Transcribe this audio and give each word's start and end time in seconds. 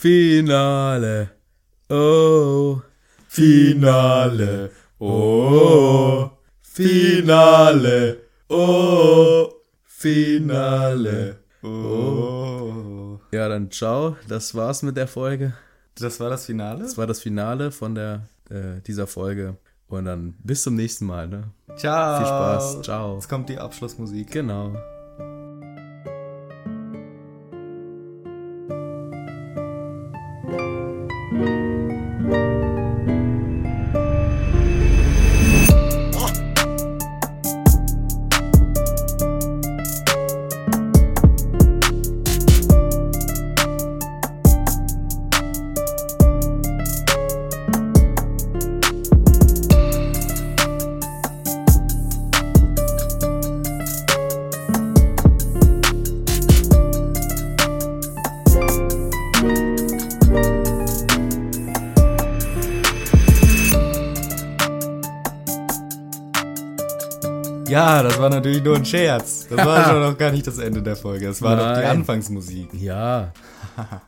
Finale. 0.00 1.28
Oh. 1.90 2.80
Finale. 3.26 4.70
Oh. 5.00 6.30
Finale. 6.62 8.18
Oh. 8.48 9.48
Finale. 9.82 11.38
Oh. 11.64 13.18
Ja, 13.32 13.48
dann 13.48 13.72
ciao. 13.72 14.16
Das 14.28 14.54
war's 14.54 14.84
mit 14.84 14.96
der 14.96 15.08
Folge. 15.08 15.54
Das 15.96 16.20
war 16.20 16.30
das 16.30 16.46
Finale? 16.46 16.84
Das 16.84 16.96
war 16.96 17.08
das 17.08 17.18
Finale 17.18 17.72
von 17.72 17.96
der, 17.96 18.28
äh, 18.50 18.80
dieser 18.86 19.08
Folge. 19.08 19.56
Und 19.88 20.04
dann 20.04 20.34
bis 20.44 20.62
zum 20.62 20.76
nächsten 20.76 21.06
Mal. 21.06 21.26
Ne? 21.26 21.50
Ciao. 21.76 22.18
Viel 22.18 22.26
Spaß. 22.26 22.82
Ciao. 22.82 23.14
Jetzt 23.16 23.28
kommt 23.28 23.48
die 23.48 23.58
Abschlussmusik. 23.58 24.30
Genau. 24.30 24.76
Ein 68.78 68.84
Scherz. 68.84 69.46
Das 69.48 69.64
war 69.64 69.88
schon 69.88 70.00
noch 70.00 70.18
gar 70.18 70.32
nicht 70.32 70.46
das 70.46 70.58
Ende 70.58 70.82
der 70.82 70.96
Folge. 70.96 71.26
Das 71.26 71.42
war 71.42 71.56
doch 71.56 71.74
die 71.74 71.86
Nein. 71.86 71.98
Anfangsmusik. 71.98 72.68
Ja. 72.74 73.32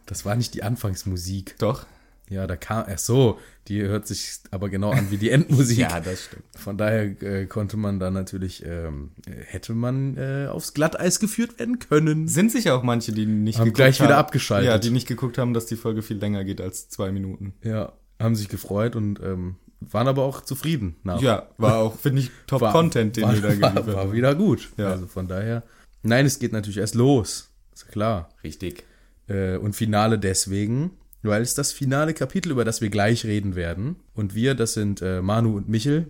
Das 0.07 0.25
war 0.25 0.35
nicht 0.35 0.55
die 0.55 0.63
Anfangsmusik. 0.63 1.57
Doch? 1.59 1.87
Ja, 2.29 2.47
da 2.47 2.57
kam. 2.57 2.85
Ach 2.89 2.99
so, 2.99 3.39
die 3.67 3.83
hört 3.83 4.07
sich 4.07 4.39
aber 4.53 4.69
genau 4.69 4.91
an 4.91 5.11
wie 5.11 5.17
die 5.17 5.31
Endmusik. 5.31 5.79
Ja, 5.91 6.01
das 6.01 6.25
stimmt. 6.25 6.45
Von 6.57 6.77
daher 6.79 7.23
äh, 7.23 7.47
konnte 7.47 7.77
man 7.77 7.99
da 7.99 8.11
natürlich, 8.11 8.65
ähm, 8.65 9.11
äh, 9.27 9.33
hätte 9.45 9.75
man 9.75 10.17
äh, 10.17 10.47
aufs 10.49 10.75
Glatteis 10.75 11.19
geführt 11.19 11.59
werden 11.59 11.81
können. 11.81 12.29
Sind 12.29 12.53
sicher 12.53 12.77
auch 12.77 12.83
manche, 12.83 13.13
die 13.13 13.27
nicht 13.27 13.59
Haben 13.59 13.73
gleich 13.73 14.01
wieder 14.01 14.17
abgeschaltet. 14.17 14.69
Ja, 14.69 14.79
die 14.79 14.91
nicht 14.91 15.09
geguckt 15.09 15.39
haben, 15.39 15.55
dass 15.55 15.67
die 15.67 15.77
Folge 15.77 16.03
viel 16.03 16.19
länger 16.19 16.45
geht 16.45 16.61
als 16.61 16.89
zwei 16.89 17.11
Minuten. 17.11 17.55
Ja, 17.65 17.93
haben 18.21 18.37
sich 18.37 18.49
gefreut 18.49 18.95
und 18.95 19.21
ähm, 19.21 19.57
waren 19.81 20.09
aber 20.09 20.23
auch 20.23 20.43
zufrieden. 20.43 20.97
Nach. 21.05 21.21
Ja, 21.21 21.49
war 21.59 21.77
auch, 21.79 21.97
finde 21.99 22.23
ich, 22.23 22.31
Top-Content, 22.47 23.17
den 23.17 23.25
war, 23.25 23.35
wir 23.35 23.41
da 23.43 23.49
war, 23.49 23.57
geliefert 23.57 23.87
war 23.87 23.97
haben. 23.97 24.13
wieder 24.13 24.35
gut. 24.35 24.69
Ja. 24.77 24.89
Also 24.91 25.07
von 25.07 25.27
daher. 25.29 25.63
Nein, 26.03 26.27
es 26.27 26.39
geht 26.39 26.53
natürlich 26.53 26.79
erst 26.79 26.95
los. 26.95 27.51
Ist 27.75 27.89
klar. 27.89 28.29
Richtig. 28.45 28.85
Äh, 29.29 29.57
und 29.57 29.75
Finale 29.77 30.19
deswegen, 30.19 30.93
weil 31.23 31.43
es 31.43 31.55
das 31.55 31.73
finale 31.73 32.15
Kapitel, 32.15 32.53
über 32.53 32.65
das 32.65 32.81
wir 32.81 32.91
gleich 32.91 33.25
reden 33.25 33.55
werden. 33.55 33.97
Und 34.15 34.35
wir, 34.35 34.55
das 34.55 34.75
sind 34.75 35.03
äh, 35.03 35.21
Manu 35.23 35.57
und 35.57 35.69
Michel. 35.69 36.09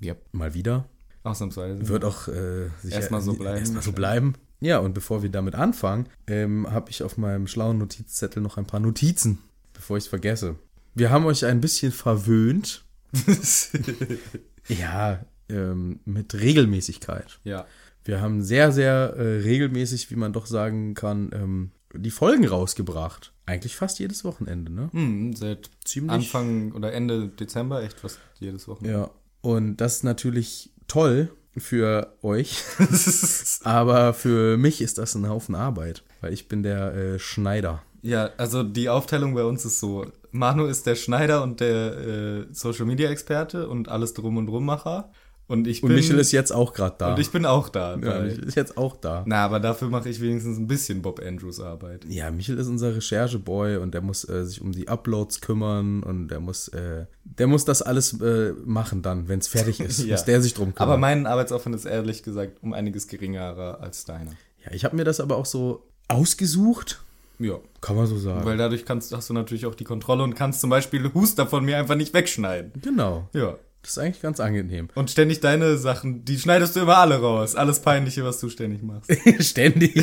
Ja, 0.00 0.14
Mal 0.32 0.54
wieder. 0.54 0.86
ausnahmsweise. 1.24 1.88
Wird 1.88 2.04
auch 2.04 2.28
äh, 2.28 2.68
sicher 2.82 2.96
Erstmal 2.96 3.20
so 3.20 3.34
bleiben. 3.34 3.58
Erstmal 3.58 3.82
so 3.82 3.92
bleiben. 3.92 4.34
Ja, 4.60 4.78
und 4.78 4.92
bevor 4.94 5.22
wir 5.22 5.30
damit 5.30 5.54
anfangen, 5.54 6.06
ähm, 6.26 6.70
habe 6.70 6.90
ich 6.90 7.02
auf 7.02 7.16
meinem 7.16 7.46
schlauen 7.46 7.78
Notizzettel 7.78 8.42
noch 8.42 8.58
ein 8.58 8.66
paar 8.66 8.80
Notizen, 8.80 9.38
bevor 9.72 9.96
ich 9.96 10.04
es 10.04 10.08
vergesse. 10.08 10.56
Wir 10.94 11.10
haben 11.10 11.24
euch 11.24 11.46
ein 11.46 11.60
bisschen 11.62 11.92
verwöhnt. 11.92 12.84
ja, 14.68 15.24
ähm, 15.48 16.00
mit 16.04 16.34
Regelmäßigkeit. 16.34 17.40
ja. 17.44 17.66
Wir 18.04 18.22
haben 18.22 18.42
sehr, 18.42 18.72
sehr 18.72 19.14
äh, 19.16 19.40
regelmäßig, 19.40 20.10
wie 20.10 20.16
man 20.16 20.32
doch 20.32 20.46
sagen 20.46 20.94
kann, 20.94 21.30
ähm, 21.34 21.70
die 21.94 22.10
Folgen 22.10 22.46
rausgebracht. 22.46 23.32
Eigentlich 23.46 23.76
fast 23.76 23.98
jedes 23.98 24.24
Wochenende, 24.24 24.72
ne? 24.72 24.88
Hm, 24.92 25.34
seit 25.34 25.70
Ziemlich. 25.84 26.12
Anfang 26.12 26.72
oder 26.72 26.92
Ende 26.92 27.28
Dezember 27.28 27.82
echt 27.82 28.00
fast 28.00 28.18
jedes 28.38 28.68
Wochenende. 28.68 29.00
Ja. 29.00 29.10
Und 29.42 29.76
das 29.78 29.96
ist 29.96 30.04
natürlich 30.04 30.70
toll 30.86 31.30
für 31.56 32.16
euch. 32.22 32.62
Aber 33.64 34.14
für 34.14 34.56
mich 34.56 34.80
ist 34.80 34.98
das 34.98 35.14
ein 35.14 35.28
Haufen 35.28 35.54
Arbeit, 35.54 36.02
weil 36.20 36.32
ich 36.32 36.48
bin 36.48 36.62
der 36.62 36.94
äh, 36.94 37.18
Schneider. 37.18 37.82
Ja, 38.02 38.30
also 38.38 38.62
die 38.62 38.88
Aufteilung 38.88 39.34
bei 39.34 39.44
uns 39.44 39.64
ist 39.64 39.80
so: 39.80 40.06
Manu 40.32 40.66
ist 40.66 40.86
der 40.86 40.94
Schneider 40.96 41.42
und 41.42 41.60
der 41.60 41.98
äh, 41.98 42.46
Social 42.52 42.86
Media 42.86 43.10
Experte 43.10 43.68
und 43.68 43.88
alles 43.88 44.14
drum 44.14 44.36
und 44.36 44.48
rummacher. 44.48 45.10
Und 45.46 45.66
ich 45.66 45.82
Und 45.82 45.88
bin. 45.88 45.96
Michel 45.96 46.16
ist 46.20 46.30
jetzt 46.30 46.52
auch 46.52 46.72
gerade 46.74 46.94
da. 46.98 47.10
und 47.14 47.18
ich 47.18 47.32
bin 47.32 47.44
auch 47.44 47.68
da. 47.68 47.96
ja, 47.96 48.20
Michel 48.20 48.44
ist 48.44 48.54
jetzt 48.54 48.76
auch 48.78 48.96
da. 48.96 49.24
na, 49.26 49.44
aber 49.44 49.58
dafür 49.58 49.88
mache 49.88 50.08
ich 50.08 50.20
wenigstens 50.20 50.58
ein 50.58 50.68
bisschen 50.68 51.02
Bob 51.02 51.20
Andrews 51.20 51.58
Arbeit. 51.58 52.04
Ja, 52.08 52.30
Michel 52.30 52.56
ist 52.56 52.68
unser 52.68 52.94
Rechercheboy 52.94 53.78
und 53.78 53.92
der 53.92 54.00
muss 54.00 54.28
äh, 54.28 54.44
sich 54.44 54.60
um 54.62 54.70
die 54.70 54.86
Uploads 54.86 55.40
kümmern 55.40 56.04
und 56.04 56.28
der 56.28 56.38
muss, 56.38 56.68
äh, 56.68 57.06
der 57.24 57.48
muss 57.48 57.64
das 57.64 57.82
alles 57.82 58.20
äh, 58.20 58.52
machen 58.64 59.02
dann, 59.02 59.26
wenn 59.26 59.40
es 59.40 59.48
fertig 59.48 59.80
ist. 59.80 60.04
Ja. 60.04 60.12
Muss 60.12 60.24
der 60.24 60.40
sich 60.40 60.54
drum 60.54 60.72
kümmern. 60.72 60.88
Aber 60.88 60.98
mein 60.98 61.26
Arbeitsaufwand 61.26 61.74
ist 61.74 61.84
ehrlich 61.84 62.22
gesagt 62.22 62.58
um 62.62 62.72
einiges 62.72 63.08
geringerer 63.08 63.80
als 63.80 64.04
deiner. 64.04 64.30
ja, 64.64 64.70
ich 64.70 64.84
habe 64.84 64.94
mir 64.94 65.04
das 65.04 65.18
aber 65.18 65.34
auch 65.36 65.46
so 65.46 65.88
ausgesucht, 66.06 67.02
Ja. 67.40 67.58
kann 67.80 67.96
man 67.96 68.06
so 68.06 68.18
sagen. 68.18 68.44
Weil 68.44 68.56
dadurch 68.56 68.84
kannst, 68.84 69.12
hast 69.12 69.28
du 69.30 69.34
natürlich 69.34 69.66
auch 69.66 69.74
die 69.74 69.84
Kontrolle 69.84 70.22
und 70.22 70.34
kannst 70.34 70.60
zum 70.60 70.70
Beispiel 70.70 71.12
Huster 71.14 71.46
von 71.46 71.64
mir 71.64 71.78
einfach 71.78 71.96
nicht 71.96 72.14
wegschneiden. 72.14 72.72
genau. 72.80 73.28
Ja. 73.32 73.56
Das 73.82 73.92
ist 73.92 73.98
eigentlich 73.98 74.20
ganz 74.20 74.40
angenehm. 74.40 74.88
Und 74.94 75.10
ständig 75.10 75.40
deine 75.40 75.78
Sachen, 75.78 76.24
die 76.26 76.38
schneidest 76.38 76.76
du 76.76 76.80
immer 76.80 76.98
alle 76.98 77.18
raus. 77.18 77.56
Alles 77.56 77.80
Peinliche, 77.80 78.24
was 78.24 78.38
du 78.38 78.50
ständig 78.50 78.82
machst. 78.82 79.10
Ständig. 79.40 79.94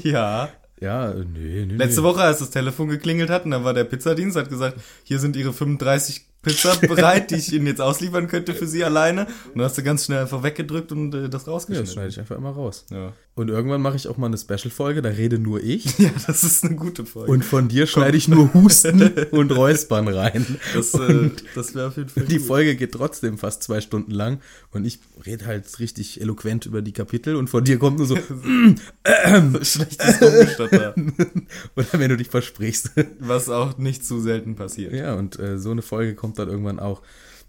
ja. 0.04 0.48
ja, 0.80 1.14
nee, 1.14 1.64
nee. 1.64 1.76
Letzte 1.76 2.00
nee. 2.00 2.06
Woche, 2.08 2.22
als 2.22 2.40
das 2.40 2.50
Telefon 2.50 2.88
geklingelt 2.88 3.30
hat, 3.30 3.44
und 3.44 3.52
dann 3.52 3.62
war 3.62 3.72
der 3.72 3.84
Pizzadienst, 3.84 4.36
hat 4.36 4.48
gesagt, 4.48 4.80
hier 5.04 5.20
sind 5.20 5.36
ihre 5.36 5.52
35 5.52 6.26
Pizza 6.42 6.74
bereit, 6.76 7.30
die 7.30 7.36
ich 7.36 7.52
Ihnen 7.52 7.66
jetzt 7.66 7.80
ausliefern 7.80 8.26
könnte 8.28 8.54
für 8.54 8.66
Sie 8.66 8.82
alleine. 8.84 9.26
Und 9.26 9.56
dann 9.56 9.64
hast 9.64 9.76
du 9.78 9.82
ganz 9.82 10.06
schnell 10.06 10.20
einfach 10.22 10.42
weggedrückt 10.42 10.90
und 10.92 11.14
äh, 11.14 11.28
das 11.28 11.46
Ja, 11.46 11.52
rausgeschnitten. 11.52 11.84
das 11.86 11.92
schneide 11.92 12.08
ich 12.08 12.18
einfach 12.18 12.36
immer 12.36 12.50
raus. 12.50 12.86
Ja. 12.90 13.12
Und 13.34 13.48
irgendwann 13.48 13.80
mache 13.80 13.96
ich 13.96 14.06
auch 14.08 14.16
mal 14.18 14.26
eine 14.26 14.36
Special-Folge, 14.36 15.02
da 15.02 15.10
rede 15.10 15.38
nur 15.38 15.62
ich. 15.62 15.98
ja, 15.98 16.10
das 16.26 16.42
ist 16.44 16.64
eine 16.64 16.76
gute 16.76 17.06
Folge. 17.06 17.30
Und 17.30 17.44
von 17.44 17.68
dir 17.68 17.86
schneide 17.86 18.16
ich 18.16 18.28
nur 18.28 18.52
Husten 18.54 19.02
und 19.30 19.50
Räuspern 19.56 20.08
rein. 20.08 20.44
das, 20.74 20.92
äh, 20.94 21.30
das 21.54 21.74
wäre 21.74 21.88
auf 21.88 21.96
jeden 21.96 22.08
Fall 22.08 22.24
die 22.24 22.38
gut. 22.38 22.46
Folge 22.46 22.76
geht 22.76 22.92
trotzdem 22.92 23.38
fast 23.38 23.62
zwei 23.62 23.80
Stunden 23.80 24.10
lang. 24.10 24.40
Und 24.72 24.84
ich 24.86 24.98
rede 25.24 25.46
halt 25.46 25.78
richtig 25.78 26.20
eloquent 26.20 26.66
über 26.66 26.82
die 26.82 26.92
Kapitel. 26.92 27.36
Und 27.36 27.48
von 27.48 27.64
dir 27.64 27.78
kommt 27.78 27.98
nur 27.98 28.06
so, 28.06 28.16
Schlechtes 29.62 30.20
Rumgestatter. 30.20 30.94
oder 31.76 31.86
wenn 31.92 32.08
du 32.10 32.16
dich 32.16 32.28
versprichst. 32.28 32.90
Was 33.20 33.48
auch 33.48 33.78
nicht 33.78 34.04
zu 34.04 34.20
selten 34.20 34.54
passiert. 34.56 34.92
Ja, 34.92 35.14
und 35.14 35.38
äh, 35.38 35.58
so 35.58 35.70
eine 35.70 35.82
Folge 35.82 36.14
kommt 36.14 36.29
dann 36.38 36.48
irgendwann 36.48 36.80
auch. 36.80 37.02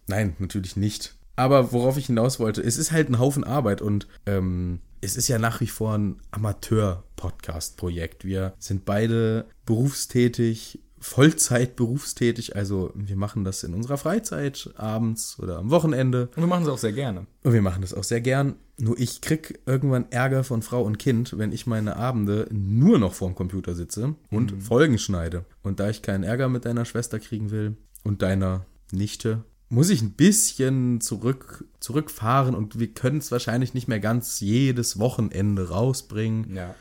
Nein, 0.08 0.36
natürlich 0.40 0.76
nicht. 0.76 1.16
Aber 1.36 1.72
worauf 1.72 1.98
ich 1.98 2.08
hinaus 2.08 2.40
wollte, 2.40 2.62
es 2.62 2.78
ist 2.78 2.92
halt 2.92 3.10
ein 3.10 3.20
Haufen 3.20 3.44
Arbeit 3.44 3.82
und 3.82 4.08
ähm, 4.26 4.80
es 5.02 5.18
ist 5.18 5.28
ja 5.28 5.40
nach 5.40 5.60
wie 5.62 5.68
vor 5.68 5.98
ein 5.98 6.18
Amateur-Podcast-Projekt. 6.32 8.24
Wir 8.26 8.54
sind 8.60 8.86
beide 8.86 9.46
berufstätig, 9.66 10.80
Vollzeit 11.00 11.76
berufstätig, 11.76 12.56
also 12.56 12.92
wir 12.94 13.16
machen 13.16 13.44
das 13.44 13.64
in 13.64 13.74
unserer 13.74 13.98
Freizeit, 13.98 14.70
abends 14.78 15.40
oder 15.40 15.58
am 15.58 15.72
Wochenende. 15.72 16.30
Und 16.36 16.44
wir 16.44 16.48
machen 16.48 16.64
es 16.64 16.70
auch 16.70 16.78
sehr 16.78 16.92
gerne. 16.92 17.26
Und 17.42 17.54
wir 17.54 17.64
machen 17.64 17.82
das 17.82 17.96
auch 17.96 18.04
sehr 18.04 18.22
gern. 18.22 18.54
Nur 18.78 19.00
ich 19.00 19.22
krieg 19.22 19.60
irgendwann 19.66 20.12
Ärger 20.12 20.44
von 20.44 20.62
Frau 20.62 20.84
und 20.84 21.00
Kind, 21.00 21.38
wenn 21.40 21.52
ich 21.52 21.66
meine 21.66 21.96
Abende 21.96 22.48
nur 22.52 23.00
noch 23.00 23.14
vorm 23.14 23.34
Computer 23.34 23.74
sitze 23.74 24.16
und 24.30 24.62
Folgen 24.62 25.00
schneide. 25.00 25.46
Und 25.64 25.80
da 25.80 25.90
ich 25.90 26.04
keinen 26.04 26.24
Ärger 26.24 26.50
mit 26.50 26.66
deiner 26.66 26.86
Schwester 26.86 27.20
kriegen 27.20 27.50
will 27.50 27.78
und 28.04 28.22
deiner 28.22 28.66
Nichte, 28.92 29.44
muss 29.70 29.90
ich 29.90 30.02
ein 30.02 30.12
bisschen 30.12 31.00
zurück, 31.00 31.66
zurückfahren 31.80 32.56
und 32.56 32.80
wir 32.80 32.94
können 32.94 33.20
es 33.20 33.32
wahrscheinlich 33.32 33.74
nicht 33.74 33.88
mehr 33.88 34.02
ganz 34.02 34.42
jedes 34.42 35.00
Wochenende 35.00 35.70
rausbringen. 35.70 36.56
Ja. 36.56 36.76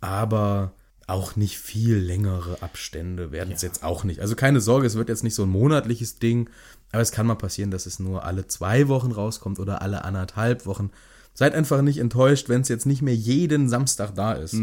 Aber 0.00 0.72
auch 1.06 1.36
nicht 1.36 1.58
viel 1.58 1.96
längere 1.96 2.62
Abstände 2.62 3.30
werden 3.30 3.52
es 3.52 3.62
jetzt 3.62 3.84
auch 3.84 4.02
nicht. 4.02 4.20
Also 4.20 4.34
keine 4.34 4.60
Sorge, 4.60 4.86
es 4.86 4.96
wird 4.96 5.08
jetzt 5.08 5.22
nicht 5.22 5.34
so 5.34 5.44
ein 5.44 5.50
monatliches 5.50 6.18
Ding, 6.18 6.48
aber 6.90 7.02
es 7.02 7.12
kann 7.12 7.26
mal 7.26 7.36
passieren, 7.36 7.70
dass 7.70 7.86
es 7.86 7.98
nur 8.00 8.24
alle 8.24 8.46
zwei 8.46 8.88
Wochen 8.88 9.12
rauskommt 9.12 9.60
oder 9.60 9.82
alle 9.82 10.04
anderthalb 10.04 10.66
Wochen. 10.66 10.90
Seid 11.34 11.54
einfach 11.54 11.80
nicht 11.80 11.98
enttäuscht, 11.98 12.48
wenn 12.48 12.60
es 12.60 12.68
jetzt 12.68 12.86
nicht 12.86 13.02
mehr 13.02 13.14
jeden 13.14 13.68
Samstag 13.68 14.14
da 14.14 14.32
ist. 14.32 14.54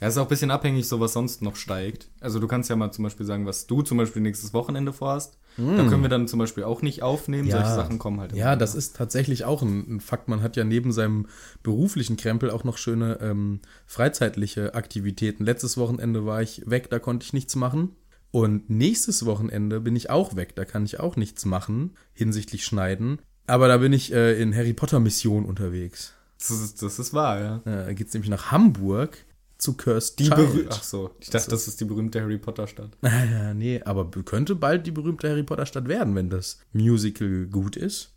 Ja, 0.00 0.08
ist 0.08 0.18
auch 0.18 0.22
ein 0.24 0.28
bisschen 0.28 0.50
abhängig, 0.50 0.86
so 0.86 1.00
was 1.00 1.14
sonst 1.14 1.42
noch 1.42 1.56
steigt. 1.56 2.08
Also 2.20 2.40
du 2.40 2.46
kannst 2.46 2.68
ja 2.68 2.76
mal 2.76 2.90
zum 2.92 3.04
Beispiel 3.04 3.24
sagen, 3.24 3.46
was 3.46 3.66
du 3.66 3.82
zum 3.82 3.98
Beispiel 3.98 4.20
nächstes 4.20 4.52
Wochenende 4.52 4.92
vorhast. 4.92 5.38
Da 5.56 5.88
können 5.88 6.02
wir 6.02 6.08
dann 6.08 6.26
zum 6.26 6.38
Beispiel 6.38 6.64
auch 6.64 6.82
nicht 6.82 7.02
aufnehmen. 7.02 7.50
Solche 7.50 7.74
Sachen 7.74 7.98
kommen 7.98 8.20
halt 8.20 8.32
immer 8.32 8.40
Ja, 8.40 8.56
das 8.56 8.74
ist 8.74 8.96
tatsächlich 8.96 9.44
auch 9.44 9.62
ein, 9.62 9.96
ein 9.96 10.00
Fakt. 10.00 10.28
Man 10.28 10.42
hat 10.42 10.56
ja 10.56 10.64
neben 10.64 10.92
seinem 10.92 11.26
beruflichen 11.62 12.16
Krempel 12.16 12.50
auch 12.50 12.64
noch 12.64 12.76
schöne 12.76 13.18
ähm, 13.20 13.60
freizeitliche 13.86 14.74
Aktivitäten. 14.74 15.44
Letztes 15.44 15.76
Wochenende 15.76 16.26
war 16.26 16.42
ich 16.42 16.68
weg, 16.68 16.90
da 16.90 16.98
konnte 16.98 17.24
ich 17.24 17.32
nichts 17.32 17.54
machen. 17.56 17.90
Und 18.30 18.68
nächstes 18.68 19.26
Wochenende 19.26 19.80
bin 19.80 19.94
ich 19.94 20.10
auch 20.10 20.34
weg. 20.34 20.56
Da 20.56 20.64
kann 20.64 20.84
ich 20.84 20.98
auch 20.98 21.14
nichts 21.14 21.44
machen 21.44 21.96
hinsichtlich 22.14 22.64
Schneiden. 22.64 23.20
Aber 23.46 23.68
da 23.68 23.76
bin 23.76 23.92
ich 23.92 24.12
äh, 24.12 24.40
in 24.40 24.54
Harry 24.56 24.72
Potter 24.72 24.98
Mission 24.98 25.44
unterwegs. 25.44 26.14
Das 26.38 26.50
ist, 26.50 26.82
das 26.82 26.98
ist 26.98 27.14
wahr, 27.14 27.40
ja. 27.40 27.56
Äh, 27.64 27.86
Da 27.86 27.92
geht's 27.92 28.12
nämlich 28.12 28.30
nach 28.30 28.50
Hamburg 28.50 29.18
zu 29.64 29.74
Cursed 29.74 30.18
Die 30.18 30.28
Child. 30.28 30.68
Ach 30.70 30.82
so, 30.82 31.10
ich 31.20 31.30
dachte, 31.30 31.50
das 31.50 31.66
ist 31.66 31.80
die 31.80 31.86
berühmte 31.86 32.20
Harry 32.20 32.38
Potter 32.38 32.66
Stadt. 32.66 32.90
Nee, 33.54 33.80
aber 33.84 34.10
könnte 34.24 34.54
bald 34.54 34.86
die 34.86 34.90
berühmte 34.90 35.28
Harry 35.28 35.42
Potter 35.42 35.66
Stadt 35.66 35.88
werden, 35.88 36.14
wenn 36.14 36.28
das 36.28 36.58
Musical 36.72 37.46
gut 37.46 37.76
ist. 37.76 38.12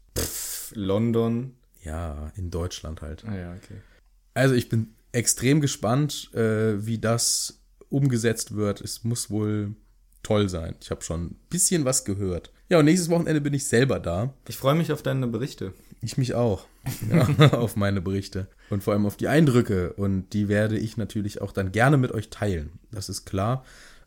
London. 0.73 1.53
Ja, 1.83 2.31
in 2.35 2.51
Deutschland 2.51 3.01
halt. 3.01 3.23
Ah 3.25 3.35
ja, 3.35 3.53
okay. 3.53 3.81
Also 4.33 4.55
ich 4.55 4.67
bin 4.67 4.93
extrem 5.13 5.61
gespannt, 5.61 6.33
äh, 6.33 6.85
wie 6.85 6.99
das 6.99 7.61
umgesetzt 7.89 8.55
wird. 8.55 8.81
Es 8.81 9.05
muss 9.05 9.29
wohl 9.29 9.73
toll 10.23 10.49
sein. 10.49 10.75
Ich 10.81 10.91
habe 10.91 11.01
schon 11.01 11.27
ein 11.27 11.39
bisschen 11.49 11.85
was 11.85 12.03
gehört. 12.03 12.51
Ja, 12.69 12.79
und 12.79 12.85
nächstes 12.85 13.09
Wochenende 13.09 13.39
bin 13.39 13.53
ich 13.53 13.65
selber 13.65 13.99
da. 13.99 14.33
Ich 14.49 14.57
freue 14.57 14.75
mich 14.75 14.91
auf 14.91 15.01
deine 15.01 15.27
Berichte. 15.27 15.73
Ich 16.01 16.17
mich 16.17 16.33
auch. 16.33 16.65
Ja, 17.11 17.51
auf 17.53 17.75
meine 17.75 18.01
Berichte. 18.01 18.47
Und 18.69 18.81
vor 18.81 18.93
allem 18.93 19.05
auf 19.05 19.17
die 19.17 19.27
Eindrücke. 19.27 19.93
Und 19.93 20.31
die 20.31 20.47
werde 20.47 20.77
ich 20.77 20.95
natürlich 20.95 21.41
auch 21.41 21.51
dann 21.51 21.73
gerne 21.73 21.97
mit 21.97 22.11
euch 22.11 22.29
teilen. 22.29 22.79
Das 22.91 23.09
ist 23.09 23.25
klar. 23.25 23.65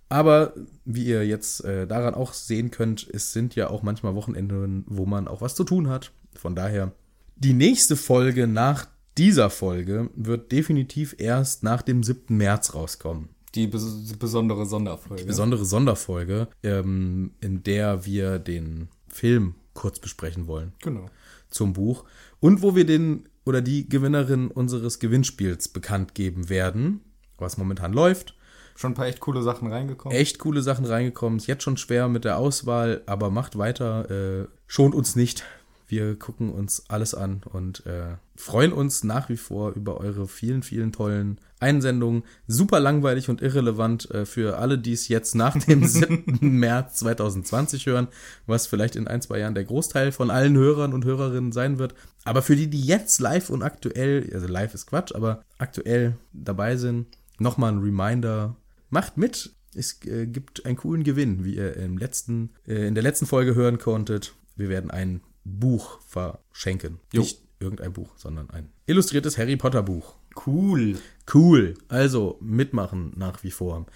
Aber 0.08 0.54
wie 0.84 1.04
ihr 1.04 1.26
jetzt 1.26 1.64
äh, 1.64 1.86
daran 1.86 2.14
auch 2.14 2.32
sehen 2.32 2.70
könnt, 2.70 3.06
es 3.12 3.32
sind 3.32 3.54
ja 3.54 3.68
auch 3.68 3.82
manchmal 3.82 4.14
Wochenenden, 4.14 4.84
wo 4.88 5.06
man 5.06 5.28
auch 5.28 5.40
was 5.40 5.54
zu 5.54 5.62
tun 5.62 5.88
hat. 5.88 6.10
Von 6.34 6.56
daher, 6.56 6.92
die 7.36 7.52
nächste 7.52 7.96
Folge 7.96 8.46
nach 8.46 8.86
dieser 9.18 9.50
Folge 9.50 10.10
wird 10.16 10.50
definitiv 10.50 11.14
erst 11.18 11.62
nach 11.62 11.82
dem 11.82 12.02
7. 12.02 12.36
März 12.36 12.74
rauskommen. 12.74 13.28
Die 13.54 13.66
bes 13.66 13.84
besondere 14.18 14.66
Sonderfolge. 14.66 15.24
Besondere 15.24 15.64
Sonderfolge, 15.64 16.48
ähm, 16.62 17.32
in 17.40 17.62
der 17.62 18.04
wir 18.04 18.38
den 18.38 18.88
Film 19.08 19.54
kurz 19.74 19.98
besprechen 19.98 20.46
wollen 20.46 20.72
genau. 20.82 21.06
Zum 21.50 21.72
Buch 21.72 22.04
und 22.40 22.62
wo 22.62 22.74
wir 22.74 22.86
den 22.86 23.28
oder 23.44 23.62
die 23.62 23.88
Gewinnerin 23.88 24.48
unseres 24.48 24.98
Gewinnspiels 24.98 25.68
bekannt 25.68 26.14
geben 26.14 26.48
werden, 26.48 27.00
was 27.38 27.56
momentan 27.58 27.92
läuft. 27.92 28.36
Schon 28.76 28.92
ein 28.92 28.94
paar 28.94 29.06
echt 29.06 29.20
coole 29.20 29.42
Sachen 29.42 29.70
reingekommen. 29.70 30.16
Echt 30.16 30.38
coole 30.38 30.62
Sachen 30.62 30.86
reingekommen. 30.86 31.38
Ist 31.38 31.46
jetzt 31.46 31.64
schon 31.64 31.76
schwer 31.76 32.08
mit 32.08 32.24
der 32.24 32.38
Auswahl, 32.38 33.02
aber 33.06 33.30
macht 33.30 33.58
weiter. 33.58 34.10
Äh, 34.10 34.46
schont 34.66 34.94
uns 34.94 35.16
nicht. 35.16 35.44
Wir 35.90 36.16
gucken 36.16 36.52
uns 36.52 36.84
alles 36.86 37.16
an 37.16 37.42
und 37.44 37.84
äh, 37.84 38.14
freuen 38.36 38.72
uns 38.72 39.02
nach 39.02 39.28
wie 39.28 39.36
vor 39.36 39.72
über 39.72 39.98
eure 39.98 40.28
vielen, 40.28 40.62
vielen 40.62 40.92
tollen 40.92 41.40
Einsendungen. 41.58 42.22
Super 42.46 42.78
langweilig 42.78 43.28
und 43.28 43.42
irrelevant 43.42 44.08
äh, 44.12 44.24
für 44.24 44.58
alle, 44.58 44.78
die 44.78 44.92
es 44.92 45.08
jetzt 45.08 45.34
nach 45.34 45.58
dem 45.58 45.84
7. 45.88 46.38
März 46.40 47.00
2020 47.00 47.86
hören, 47.86 48.06
was 48.46 48.68
vielleicht 48.68 48.94
in 48.94 49.08
ein, 49.08 49.20
zwei 49.20 49.40
Jahren 49.40 49.56
der 49.56 49.64
Großteil 49.64 50.12
von 50.12 50.30
allen 50.30 50.56
Hörern 50.56 50.92
und 50.92 51.04
Hörerinnen 51.04 51.50
sein 51.50 51.80
wird. 51.80 51.96
Aber 52.22 52.42
für 52.42 52.54
die, 52.54 52.70
die 52.70 52.82
jetzt 52.82 53.18
live 53.18 53.50
und 53.50 53.64
aktuell, 53.64 54.30
also 54.32 54.46
live 54.46 54.74
ist 54.74 54.86
Quatsch, 54.86 55.12
aber 55.12 55.42
aktuell 55.58 56.14
dabei 56.32 56.76
sind, 56.76 57.08
nochmal 57.40 57.72
ein 57.72 57.80
Reminder. 57.80 58.54
Macht 58.90 59.16
mit. 59.16 59.56
Es 59.74 59.98
äh, 60.04 60.26
gibt 60.26 60.64
einen 60.66 60.76
coolen 60.76 61.02
Gewinn, 61.02 61.44
wie 61.44 61.56
ihr 61.56 61.76
im 61.76 61.98
letzten, 61.98 62.50
äh, 62.68 62.86
in 62.86 62.94
der 62.94 63.02
letzten 63.02 63.26
Folge 63.26 63.56
hören 63.56 63.78
konntet. 63.78 64.34
Wir 64.54 64.68
werden 64.68 64.92
ein 64.92 65.20
Buch 65.44 66.00
verschenken. 66.06 67.00
Jo. 67.12 67.22
Nicht 67.22 67.42
irgendein 67.60 67.92
Buch, 67.92 68.10
sondern 68.16 68.50
ein 68.50 68.70
illustriertes 68.86 69.38
Harry 69.38 69.56
Potter 69.56 69.82
Buch. 69.82 70.14
Cool. 70.46 70.96
Cool. 71.32 71.74
Also 71.88 72.38
mitmachen 72.40 73.12
nach 73.16 73.42
wie 73.42 73.50
vor. 73.50 73.86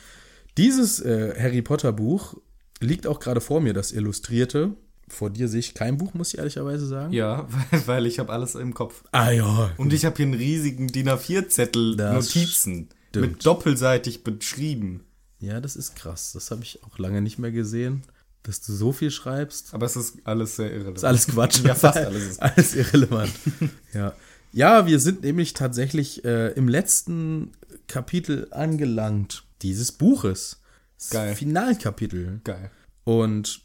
Dieses 0.59 1.01
äh, 1.01 1.35
Harry 1.41 1.63
Potter 1.63 1.93
Buch 1.93 2.37
liegt 2.81 3.07
auch 3.07 3.21
gerade 3.21 3.41
vor 3.41 3.61
mir, 3.61 3.73
das 3.73 3.93
Illustrierte. 3.93 4.75
Vor 5.09 5.31
dir 5.31 5.49
sehe 5.49 5.61
ich 5.61 5.75
kein 5.75 5.99
Buch, 5.99 6.15
muss 6.15 6.33
ich 6.33 6.39
ehrlicherweise 6.39 6.87
sagen. 6.87 7.13
Ja, 7.13 7.47
weil, 7.71 7.87
weil 7.87 8.07
ich 8.07 8.19
habe 8.19 8.33
alles 8.33 8.55
im 8.55 8.75
Kopf. 8.75 9.05
Ah 9.13 9.31
ja. 9.31 9.71
Und 9.77 9.93
ich 9.93 10.05
habe 10.05 10.17
hier 10.17 10.27
einen 10.27 10.35
riesigen 10.35 10.89
DIN 10.89 11.09
A4-Zettel 11.09 11.97
Das 11.97 12.15
Notizen. 12.35 12.89
stimmt. 13.09 13.27
Mit 13.33 13.47
doppelseitig 13.47 14.25
beschrieben. 14.25 15.05
Ja, 15.39 15.61
das 15.61 15.77
ist 15.77 15.95
krass. 15.95 16.33
Das 16.33 16.51
habe 16.51 16.63
ich 16.63 16.83
auch 16.85 16.99
lange 16.99 17.21
nicht 17.21 17.39
mehr 17.39 17.53
gesehen, 17.53 18.03
dass 18.45 18.61
du 18.61 18.73
so 18.73 18.93
viel 18.93 19.11
schreibst. 19.11 19.75
Aber 19.75 19.87
es 19.87 19.97
ist 19.97 20.19
alles 20.25 20.57
sehr 20.57 20.71
irrelevant. 20.71 20.99
ist 20.99 21.05
alles 21.05 21.27
Quatsch. 21.27 21.61
Ja, 21.65 21.75
fast 21.75 21.99
alles 21.99 22.25
ist- 22.25 22.43
alles 22.43 22.75
irrelevant. 22.77 23.33
ja. 23.93 24.15
ja, 24.53 24.87
wir 24.87 25.01
sind 25.01 25.23
nämlich 25.23 25.53
tatsächlich 25.55 26.25
äh, 26.25 26.53
im 26.53 26.69
letzten 26.69 27.53
Kapitel 27.89 28.47
angelangt 28.53 29.45
dieses 29.63 29.93
Buches. 29.93 30.61
Das 30.99 31.11
Geil. 31.11 31.35
Finalkapitel. 31.35 32.41
Geil. 32.45 32.71
Und 33.05 33.63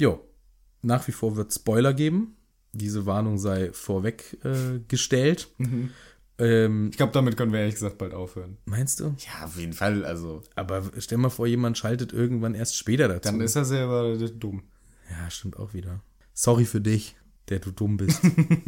jo, 0.00 0.24
nach 0.82 1.06
wie 1.08 1.12
vor 1.12 1.36
wird 1.36 1.52
Spoiler 1.52 1.92
geben. 1.94 2.36
Diese 2.72 3.06
Warnung 3.06 3.38
sei 3.38 3.72
vorweg 3.72 4.36
äh. 4.44 4.78
Mhm. 5.58 5.90
Ähm, 6.38 6.88
Ich 6.90 6.96
glaube, 6.96 7.12
damit 7.12 7.36
können 7.36 7.52
wir 7.52 7.60
ehrlich 7.60 7.74
gesagt 7.74 7.98
bald 7.98 8.14
aufhören. 8.14 8.58
meinst 8.64 9.00
du? 9.00 9.14
Ja, 9.18 9.44
auf 9.46 9.56
jeden 9.56 9.72
Fall. 9.72 10.04
Also, 10.04 10.42
Aber 10.54 10.82
stell 10.98 11.18
mal 11.18 11.30
vor, 11.30 11.46
jemand 11.46 11.76
schaltet 11.78 12.12
irgendwann 12.12 12.54
erst 12.54 12.76
später 12.76 13.08
dazu. 13.08 13.30
dann 13.30 13.40
ist 13.40 13.56
er 13.56 13.64
selber 13.64 14.16
dumm. 14.16 14.62
Ja, 15.10 15.30
stimmt 15.30 15.58
auch 15.58 15.74
wieder. 15.74 16.00
Sorry 16.34 16.64
für 16.64 16.80
dich, 16.80 17.16
der 17.48 17.58
du 17.58 17.70
dumm 17.70 17.96
bist. 17.96 18.20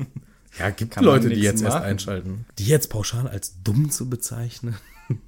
ja, 0.59 0.71
gibt 0.71 0.93
Kann 0.95 1.05
Leute, 1.05 1.29
die 1.29 1.41
jetzt 1.41 1.63
erst 1.63 1.75
machen. 1.77 1.85
einschalten. 1.87 2.47
Die 2.59 2.65
jetzt 2.65 2.89
pauschal 2.91 3.29
als 3.29 3.63
dumm 3.63 3.91
zu 3.91 4.09
bezeichnen. 4.11 4.75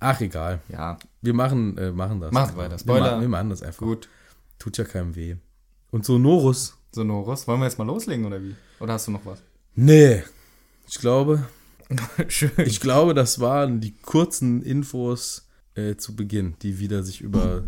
Ach, 0.00 0.20
egal. 0.20 0.60
Ja, 0.68 0.98
Wir 1.20 1.34
machen, 1.34 1.78
äh, 1.78 1.92
machen 1.92 2.20
das. 2.20 2.32
Machen 2.32 2.56
weiter. 2.56 2.72
Wir, 2.74 2.78
Spoiler. 2.80 3.16
ma 3.16 3.20
wir 3.20 3.28
machen 3.28 3.50
das 3.50 3.62
einfach. 3.62 3.86
gut. 3.86 4.08
Tut 4.58 4.76
ja 4.78 4.84
keinem 4.84 5.14
weh. 5.14 5.36
Und 5.92 6.04
Sonorus? 6.04 6.76
Sonorus, 6.92 7.46
wollen 7.46 7.60
wir 7.60 7.66
jetzt 7.66 7.78
mal 7.78 7.86
loslegen 7.86 8.24
oder 8.24 8.42
wie? 8.42 8.56
Oder 8.80 8.94
hast 8.94 9.06
du 9.06 9.12
noch 9.12 9.24
was? 9.24 9.40
Nee. 9.76 10.22
Ich 10.88 10.98
glaube, 10.98 11.46
Schön. 12.28 12.50
ich 12.64 12.80
glaube, 12.80 13.14
das 13.14 13.40
waren 13.40 13.80
die 13.80 13.92
kurzen 13.92 14.62
Infos 14.62 15.48
äh, 15.74 15.96
zu 15.96 16.14
Beginn, 16.16 16.54
die 16.62 16.78
wieder 16.78 17.02
sich 17.02 17.20
über. 17.20 17.64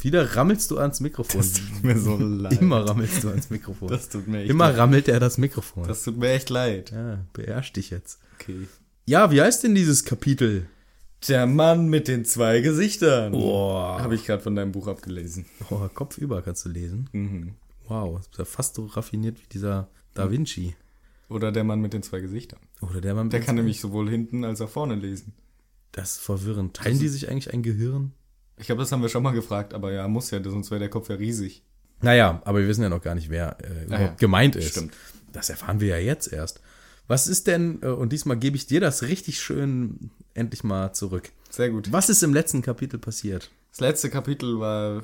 Wieder 0.00 0.36
rammelst 0.36 0.70
du 0.70 0.78
ans 0.78 1.00
Mikrofon. 1.00 1.40
Das 1.40 1.54
tut 1.54 1.82
mir 1.82 1.98
so 1.98 2.16
leid. 2.16 2.52
Immer 2.60 2.86
rammelst 2.88 3.24
du 3.24 3.30
ans 3.30 3.50
Mikrofon. 3.50 3.88
Das 3.88 4.08
tut 4.08 4.28
mir 4.28 4.42
echt 4.42 4.50
Immer 4.50 4.68
leid. 4.68 4.78
rammelt 4.78 5.08
er 5.08 5.18
das 5.18 5.38
Mikrofon. 5.38 5.88
Das 5.88 6.04
tut 6.04 6.16
mir 6.18 6.30
echt 6.30 6.50
leid. 6.50 6.92
ja, 6.92 7.18
beherrsch 7.32 7.72
dich 7.72 7.90
jetzt. 7.90 8.20
Okay. 8.34 8.68
Ja, 9.06 9.30
wie 9.32 9.40
heißt 9.42 9.64
denn 9.64 9.74
dieses 9.74 10.04
Kapitel? 10.04 10.68
Der 11.26 11.46
Mann 11.46 11.88
mit 11.88 12.06
den 12.06 12.24
zwei 12.24 12.60
Gesichtern. 12.60 13.32
Boah. 13.32 14.00
Habe 14.00 14.14
ich 14.14 14.24
gerade 14.24 14.40
von 14.42 14.54
deinem 14.54 14.70
Buch 14.70 14.86
abgelesen. 14.86 15.46
Oh, 15.68 15.88
Kopfüber 15.92 16.42
kannst 16.42 16.64
du 16.64 16.68
lesen. 16.68 17.08
Mhm. 17.10 17.54
Wow, 17.88 18.18
das 18.18 18.28
ist 18.28 18.38
ja 18.38 18.44
fast 18.44 18.74
so 18.76 18.86
raffiniert 18.86 19.38
wie 19.42 19.48
dieser 19.52 19.88
Da 20.14 20.30
Vinci. 20.30 20.76
Oder 21.28 21.50
der 21.50 21.64
Mann 21.64 21.80
mit 21.80 21.92
den 21.92 22.04
zwei 22.04 22.20
Gesichtern. 22.20 22.60
Oder 22.80 23.00
der 23.00 23.14
Mann 23.14 23.30
Der 23.30 23.40
kann 23.40 23.56
nämlich 23.56 23.80
sowohl 23.80 24.08
hinten 24.08 24.44
als 24.44 24.60
auch 24.60 24.68
vorne 24.68 24.94
lesen. 24.94 25.32
Das 25.92 26.12
ist 26.12 26.20
verwirrend. 26.20 26.76
Teilen 26.76 26.98
die 26.98 27.08
sich 27.08 27.28
eigentlich 27.28 27.52
ein 27.52 27.62
Gehirn? 27.62 28.12
Ich 28.56 28.66
glaube, 28.66 28.82
das 28.82 28.92
haben 28.92 29.02
wir 29.02 29.08
schon 29.08 29.22
mal 29.22 29.32
gefragt, 29.32 29.74
aber 29.74 29.92
ja, 29.92 30.06
muss 30.08 30.30
ja, 30.30 30.42
sonst 30.42 30.70
wäre 30.70 30.80
der 30.80 30.90
Kopf 30.90 31.08
ja 31.08 31.16
riesig. 31.16 31.62
Naja, 32.00 32.40
aber 32.44 32.60
wir 32.60 32.68
wissen 32.68 32.82
ja 32.82 32.88
noch 32.88 33.02
gar 33.02 33.14
nicht, 33.14 33.30
wer 33.30 33.56
äh, 33.62 33.84
überhaupt 33.84 34.10
ja. 34.10 34.16
gemeint 34.18 34.56
ist. 34.56 34.70
Stimmt. 34.70 34.94
Das 35.32 35.50
erfahren 35.50 35.80
wir 35.80 35.88
ja 35.88 35.98
jetzt 35.98 36.32
erst. 36.32 36.60
Was 37.08 37.26
ist 37.26 37.46
denn, 37.46 37.80
äh, 37.82 37.88
und 37.88 38.12
diesmal 38.12 38.36
gebe 38.36 38.56
ich 38.56 38.66
dir 38.66 38.80
das 38.80 39.02
richtig 39.02 39.40
schön 39.40 40.10
endlich 40.34 40.62
mal 40.64 40.92
zurück. 40.92 41.30
Sehr 41.50 41.70
gut. 41.70 41.90
Was 41.92 42.08
ist 42.08 42.22
im 42.22 42.32
letzten 42.32 42.62
Kapitel 42.62 42.98
passiert? 42.98 43.50
Das 43.70 43.80
letzte 43.80 44.10
Kapitel 44.10 44.60
war 44.60 45.02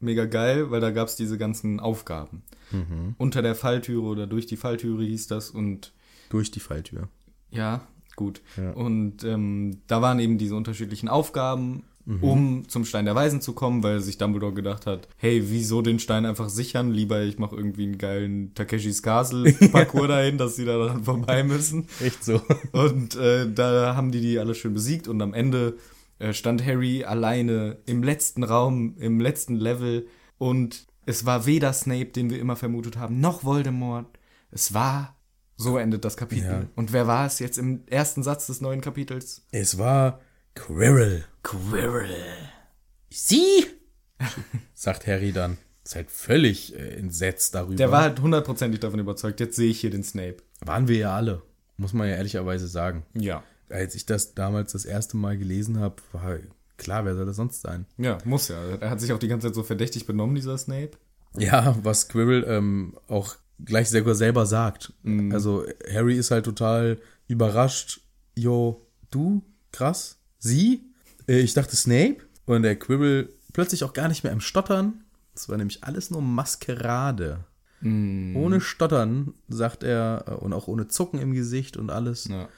mega 0.00 0.26
geil, 0.26 0.70
weil 0.70 0.80
da 0.80 0.90
gab 0.90 1.08
es 1.08 1.16
diese 1.16 1.38
ganzen 1.38 1.80
Aufgaben. 1.80 2.42
Mhm. 2.70 3.14
Unter 3.18 3.42
der 3.42 3.54
Falltüre 3.54 4.02
oder 4.02 4.26
durch 4.26 4.46
die 4.46 4.56
Falltüre 4.56 5.02
hieß 5.02 5.26
das 5.26 5.50
und 5.50 5.92
Durch 6.30 6.50
die 6.50 6.60
Falltür. 6.60 7.08
ja, 7.50 7.82
gut. 8.16 8.40
Ja. 8.56 8.72
Und 8.72 9.22
ähm, 9.24 9.78
da 9.86 10.02
waren 10.02 10.18
eben 10.18 10.38
diese 10.38 10.56
unterschiedlichen 10.56 11.08
Aufgaben, 11.08 11.84
Mhm. 12.04 12.24
um 12.24 12.68
zum 12.70 12.86
Stein 12.86 13.04
der 13.04 13.14
Weisen 13.14 13.42
zu 13.42 13.52
kommen, 13.52 13.82
weil 13.82 14.00
sich 14.00 14.16
Dumbledore 14.16 14.54
gedacht 14.54 14.86
hat, 14.86 15.08
hey, 15.18 15.42
wieso 15.50 15.82
den 15.82 15.98
Stein 15.98 16.24
einfach 16.24 16.48
sichern? 16.48 16.90
Lieber 16.90 17.22
ich 17.22 17.38
mache 17.38 17.54
irgendwie 17.54 17.82
einen 17.84 17.98
geilen 17.98 18.54
Takeshis 18.54 19.02
Castle 19.02 19.52
Parcours 19.72 20.08
dahin, 20.08 20.38
dass 20.38 20.56
sie 20.56 20.64
da 20.64 20.78
dran 20.78 21.04
vorbei 21.04 21.44
müssen. 21.44 21.86
Echt 22.00 22.24
so. 22.24 22.40
Und 22.72 23.14
äh, 23.16 23.52
da 23.52 23.94
haben 23.94 24.10
die 24.10 24.22
die 24.22 24.38
alle 24.38 24.54
schön 24.54 24.72
besiegt 24.72 25.06
und 25.06 25.20
am 25.20 25.34
Ende 25.34 25.76
äh, 26.18 26.32
stand 26.32 26.64
Harry 26.64 27.04
alleine 27.04 27.76
im 27.84 28.02
letzten 28.02 28.42
Raum, 28.42 28.94
im 28.98 29.20
letzten 29.20 29.56
Level 29.56 30.06
und 30.38 30.86
es 31.04 31.26
war 31.26 31.44
weder 31.44 31.74
Snape, 31.74 32.06
den 32.06 32.30
wir 32.30 32.38
immer 32.40 32.56
vermutet 32.56 32.96
haben, 32.96 33.20
noch 33.20 33.44
Voldemort. 33.44 34.06
Es 34.50 34.72
war, 34.72 35.14
so 35.58 35.76
endet 35.76 36.04
das 36.04 36.16
Kapitel. 36.16 36.46
Ja. 36.46 36.66
Und 36.76 36.92
wer 36.92 37.06
war 37.06 37.26
es 37.26 37.40
jetzt 37.40 37.58
im 37.58 37.82
ersten 37.86 38.22
Satz 38.22 38.46
des 38.46 38.60
neuen 38.60 38.80
Kapitels? 38.80 39.42
Es 39.50 39.76
war 39.76 40.20
Quirrell. 40.54 41.24
Quirrell. 41.42 42.36
Sie? 43.10 43.66
sagt 44.74 45.06
Harry 45.06 45.32
dann. 45.32 45.58
Ist 45.84 45.96
halt 45.96 46.10
völlig 46.10 46.74
äh, 46.74 46.96
entsetzt 46.96 47.54
darüber. 47.54 47.76
Der 47.76 47.90
war 47.90 48.02
halt 48.02 48.20
hundertprozentig 48.20 48.80
davon 48.80 49.00
überzeugt, 49.00 49.40
jetzt 49.40 49.56
sehe 49.56 49.70
ich 49.70 49.80
hier 49.80 49.90
den 49.90 50.04
Snape. 50.04 50.36
Waren 50.60 50.86
wir 50.86 50.96
ja 50.96 51.16
alle. 51.16 51.42
Muss 51.76 51.92
man 51.92 52.08
ja 52.08 52.14
ehrlicherweise 52.14 52.68
sagen. 52.68 53.04
Ja. 53.14 53.42
Als 53.68 53.94
ich 53.94 54.06
das 54.06 54.34
damals 54.34 54.72
das 54.72 54.84
erste 54.84 55.16
Mal 55.16 55.38
gelesen 55.38 55.80
habe, 55.80 55.96
war 56.12 56.38
klar, 56.76 57.04
wer 57.04 57.14
soll 57.14 57.26
das 57.26 57.36
sonst 57.36 57.62
sein? 57.62 57.86
Ja, 57.96 58.18
muss 58.24 58.48
ja. 58.48 58.62
Er 58.80 58.90
hat 58.90 59.00
sich 59.00 59.12
auch 59.12 59.18
die 59.18 59.28
ganze 59.28 59.48
Zeit 59.48 59.54
so 59.54 59.62
verdächtig 59.62 60.06
benommen, 60.06 60.36
dieser 60.36 60.56
Snape. 60.56 60.92
Ja, 61.36 61.76
was 61.82 62.08
Quirrell 62.08 62.44
ähm, 62.46 62.96
auch 63.08 63.36
gleich 63.64 63.90
sogar 63.90 64.14
selber 64.14 64.46
sagt. 64.46 64.92
Mhm. 65.02 65.32
Also 65.32 65.64
Harry 65.92 66.16
ist 66.16 66.30
halt 66.30 66.44
total 66.44 66.98
überrascht. 67.26 68.00
Jo, 68.36 68.86
du? 69.10 69.42
Krass. 69.72 70.18
Sie? 70.38 70.84
Äh, 71.26 71.40
ich 71.40 71.54
dachte 71.54 71.76
Snape. 71.76 72.18
Und 72.46 72.62
der 72.62 72.76
Quirrell 72.78 73.28
plötzlich 73.52 73.84
auch 73.84 73.92
gar 73.92 74.08
nicht 74.08 74.24
mehr 74.24 74.32
im 74.32 74.40
Stottern. 74.40 75.04
Das 75.34 75.48
war 75.48 75.56
nämlich 75.56 75.84
alles 75.84 76.10
nur 76.10 76.22
Maskerade. 76.22 77.44
Mhm. 77.80 78.36
Ohne 78.36 78.60
Stottern, 78.60 79.34
sagt 79.48 79.82
er, 79.82 80.24
äh, 80.26 80.30
und 80.32 80.52
auch 80.52 80.66
ohne 80.68 80.88
Zucken 80.88 81.20
im 81.20 81.32
Gesicht 81.32 81.76
und 81.76 81.90
alles, 81.90 82.24
Ja, 82.24 82.48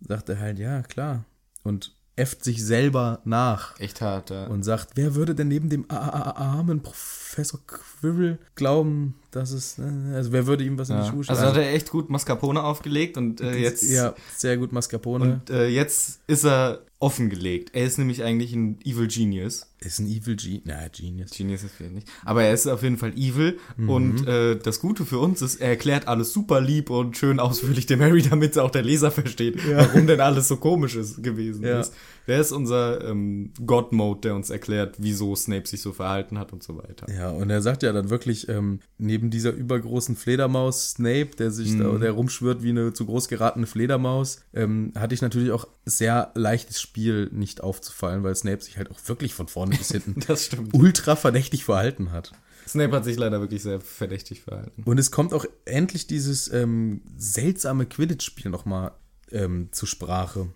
sagt 0.00 0.28
er 0.28 0.38
halt, 0.38 0.58
ja, 0.58 0.82
klar. 0.82 1.24
Und 1.62 1.94
äfft 2.20 2.44
sich 2.44 2.64
selber 2.64 3.20
nach 3.24 3.80
echt 3.80 4.00
hart, 4.02 4.30
ja. 4.30 4.46
und 4.46 4.62
sagt, 4.62 4.90
wer 4.94 5.14
würde 5.14 5.34
denn 5.34 5.48
neben 5.48 5.70
dem 5.70 5.86
armen 5.88 6.82
Professor 6.82 7.58
Quirrell 7.66 8.38
glauben, 8.54 9.14
dass 9.30 9.52
es, 9.52 9.78
äh, 9.78 10.14
also 10.14 10.30
wer 10.32 10.46
würde 10.46 10.64
ihm 10.64 10.78
was 10.78 10.90
in 10.90 10.96
die 10.96 11.02
ja. 11.02 11.08
Schuhe 11.10 11.24
Also 11.26 11.42
hat 11.42 11.56
er 11.56 11.72
echt 11.72 11.90
gut 11.90 12.10
Mascarpone 12.10 12.62
aufgelegt 12.62 13.16
und 13.16 13.40
äh, 13.40 13.56
jetzt, 13.56 13.82
Ja, 13.90 14.14
sehr 14.36 14.58
gut 14.58 14.72
Mascarpone. 14.72 15.24
und, 15.24 15.50
äh, 15.50 15.68
jetzt 15.68 16.20
ist 16.26 16.44
er 16.44 16.80
offengelegt. 16.98 17.70
Er 17.74 17.84
ist 17.86 17.98
nämlich 17.98 18.22
eigentlich 18.22 18.52
ein 18.52 18.78
Evil 18.84 19.08
Genius. 19.08 19.66
Ist 19.80 19.98
ein 19.98 20.06
Evil 20.06 20.36
G. 20.36 20.60
Na, 20.64 20.88
Genius. 20.88 21.30
Genius 21.30 21.62
ist 21.64 21.74
vielleicht 21.74 21.94
nicht. 21.94 22.08
Aber 22.24 22.42
er 22.42 22.52
ist 22.52 22.66
auf 22.66 22.82
jeden 22.82 22.98
Fall 22.98 23.12
evil. 23.16 23.58
Und 23.86 24.26
äh, 24.26 24.56
das 24.58 24.80
Gute 24.80 25.06
für 25.06 25.18
uns 25.18 25.40
ist, 25.42 25.60
er 25.60 25.70
erklärt 25.70 26.06
alles 26.06 26.32
super 26.32 26.60
lieb 26.60 26.90
und 26.90 27.16
schön 27.16 27.40
ausführlich 27.40 27.86
dem 27.86 28.00
Harry, 28.00 28.22
damit 28.22 28.58
auch 28.58 28.70
der 28.70 28.82
Leser 28.82 29.10
versteht, 29.10 29.58
warum 29.74 30.06
denn 30.06 30.20
alles 30.20 30.48
so 30.48 30.56
komisch 30.56 30.96
ist, 30.96 31.22
gewesen 31.22 31.64
Ja. 31.64 31.80
ist. 31.80 31.94
Der 32.26 32.40
ist 32.40 32.52
unser 32.52 33.02
ähm, 33.08 33.52
God-Mode, 33.64 34.20
der 34.20 34.34
uns 34.36 34.50
erklärt, 34.50 34.96
wieso 34.98 35.34
Snape 35.34 35.66
sich 35.66 35.80
so 35.80 35.92
verhalten 35.92 36.38
hat 36.38 36.52
und 36.52 36.62
so 36.62 36.76
weiter. 36.76 37.06
Ja, 37.12 37.30
und 37.30 37.50
er 37.50 37.60
sagt 37.62 37.82
ja 37.82 37.92
dann 37.92 38.10
wirklich, 38.10 38.48
ähm, 38.48 38.80
neben 38.98 39.30
dieser 39.30 39.50
übergroßen 39.52 40.14
Fledermaus 40.14 40.90
Snape, 40.90 41.30
der 41.38 41.50
sich 41.50 41.76
da, 41.76 41.96
der 41.98 42.12
rumschwirrt 42.12 42.62
wie 42.62 42.68
eine 42.68 42.92
zu 42.92 43.06
groß 43.06 43.28
geratene 43.28 43.66
Fledermaus, 43.66 44.42
ähm, 44.54 44.92
hatte 44.96 45.14
ich 45.14 45.22
natürlich 45.22 45.50
auch 45.50 45.66
sehr 45.86 46.30
leichtes 46.34 46.80
Spiel, 46.80 47.28
nicht 47.32 47.62
aufzufallen, 47.62 48.22
weil 48.22 48.34
Snape 48.36 48.62
sich 48.62 48.76
halt 48.76 48.90
auch 48.92 49.00
wirklich 49.06 49.34
von 49.34 49.48
vorne 49.48 49.69
bis 49.70 49.90
hinten 49.90 50.20
Das 50.26 50.46
stimmt. 50.46 50.74
ultra 50.74 51.16
verdächtig 51.16 51.64
verhalten 51.64 52.12
hat. 52.12 52.32
Snape 52.68 52.94
hat 52.94 53.04
sich 53.04 53.16
leider 53.16 53.40
wirklich 53.40 53.62
sehr 53.62 53.80
verdächtig 53.80 54.42
verhalten. 54.42 54.82
Und 54.84 54.98
es 54.98 55.10
kommt 55.10 55.32
auch 55.32 55.44
endlich 55.64 56.06
dieses 56.06 56.52
ähm, 56.52 57.02
seltsame 57.16 57.86
Quidditch-Spiel 57.86 58.50
nochmal 58.50 58.92
ähm, 59.32 59.68
zur 59.72 59.88
Sprache. 59.88 60.48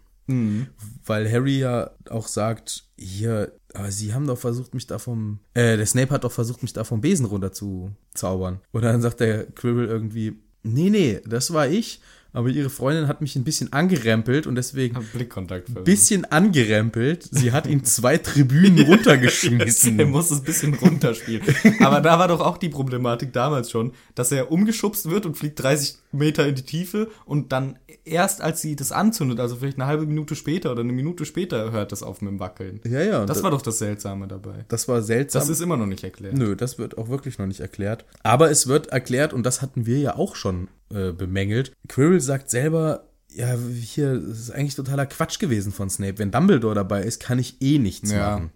Weil 1.05 1.31
Harry 1.31 1.59
ja 1.59 1.91
auch 2.09 2.29
sagt, 2.29 2.85
hier, 2.97 3.53
aber 3.75 3.91
sie 3.91 4.15
haben 4.15 4.27
doch 4.27 4.39
versucht, 4.39 4.73
mich 4.73 4.87
da 4.87 4.99
vom, 4.99 5.41
äh, 5.53 5.77
der 5.77 5.85
Snape 5.85 6.11
hat 6.15 6.25
doch 6.25 6.33
versucht, 6.33 6.63
mich 6.63 6.73
da 6.73 6.85
vom 6.85 7.03
Besen 7.03 7.27
runter 7.27 7.53
zu 7.53 7.91
zaubern. 8.15 8.61
Und 8.73 8.83
dann 8.83 9.03
sagt 9.03 9.21
der 9.21 9.45
Quirrell 9.45 9.87
irgendwie, 9.87 10.39
nee, 10.63 10.89
nee, 10.89 11.21
das 11.27 11.53
war 11.53 11.69
ich, 11.69 12.01
aber 12.35 12.49
ihre 12.49 12.69
Freundin 12.69 13.07
hat 13.09 13.21
mich 13.21 13.37
ein 13.37 13.45
bisschen 13.45 13.73
angerempelt 13.73 14.47
und 14.47 14.57
deswegen 14.57 14.99
Blickkontakt 15.13 15.67
verloren. 15.67 15.85
bisschen 15.85 16.25
angerempelt. 16.27 17.29
Sie 17.31 17.53
hat 17.53 17.67
ihn 17.67 17.85
zwei 17.85 18.19
Tribünen 18.19 18.81
runtergeschmissen. 18.87 19.99
Er 20.01 20.07
muss 20.07 20.31
es 20.33 20.39
ein 20.41 20.45
bisschen 20.45 20.75
runterspielen. 20.75 21.43
Aber 21.81 22.01
da 22.01 22.19
war 22.19 22.29
doch 22.29 22.41
auch 22.41 22.59
die 22.59 22.69
Problematik 22.69 23.33
damals 23.33 23.71
schon, 23.71 23.93
dass 24.17 24.33
er 24.33 24.51
umgeschubst 24.51 25.09
wird 25.09 25.27
und 25.27 25.37
fliegt 25.37 25.63
30 25.63 25.97
Meter 26.15 26.47
in 26.47 26.55
die 26.55 26.63
Tiefe 26.63 27.09
und 27.27 27.53
dann 27.53 27.79
erst 28.05 28.41
als 28.43 28.61
sie 28.63 28.77
das 28.77 28.93
anzündet, 28.93 29.41
also 29.41 29.57
vielleicht 29.57 29.79
eine 29.79 29.87
halbe 29.87 30.07
Minute 30.07 30.37
später 30.37 30.73
oder 30.73 30.81
eine 30.83 30.93
Minute 30.93 31.25
später, 31.25 31.73
hört 31.73 31.93
das 31.93 32.03
auf 32.03 32.21
mit 32.23 32.31
dem 32.31 32.41
Wackeln. 32.41 32.81
Ja, 32.87 33.01
ja. 33.03 33.27
Das 33.27 33.39
da- 33.39 33.45
war 33.45 33.51
doch 33.51 33.63
das 33.63 33.79
Seltsame 33.79 34.27
dabei. 34.29 34.65
das 34.69 34.89
war 34.89 35.03
seltsam. 35.03 35.41
Das 35.41 35.49
ist 35.49 35.61
immer 35.61 35.77
noch 35.77 35.87
nicht 35.87 36.05
erklärt. 36.05 36.35
Nö, 36.35 36.57
das 36.57 36.79
wird 36.79 36.97
auch 36.99 37.09
wirklich 37.09 37.39
noch 37.39 37.47
nicht 37.47 37.61
erklärt. 37.61 38.05
Aber 38.23 38.51
es 38.51 38.67
wird 38.67 38.89
erklärt, 38.89 39.33
und 39.33 39.45
das 39.45 39.63
hatten 39.63 39.87
wir 39.87 39.99
ja 39.99 40.17
auch 40.17 40.37
schon 40.37 40.69
äh, 40.91 41.13
bemängelt. 41.13 41.73
Quirrell 41.89 42.21
sagt 42.21 42.51
selber, 42.51 43.05
ja, 43.33 43.57
hier, 43.57 44.15
das 44.21 44.39
ist 44.39 44.51
eigentlich 44.53 44.77
totaler 44.77 45.07
Quatsch 45.07 45.39
gewesen 45.41 45.73
von 45.73 45.91
Snape. 45.91 46.19
Wenn 46.19 46.31
Dumbledore 46.31 46.75
dabei 46.77 47.03
ist, 47.03 47.21
kann 47.21 47.39
ich 47.41 47.61
eh 47.61 47.79
nichts 47.79 48.13
Ja. 48.13 48.31
machen. 48.37 48.51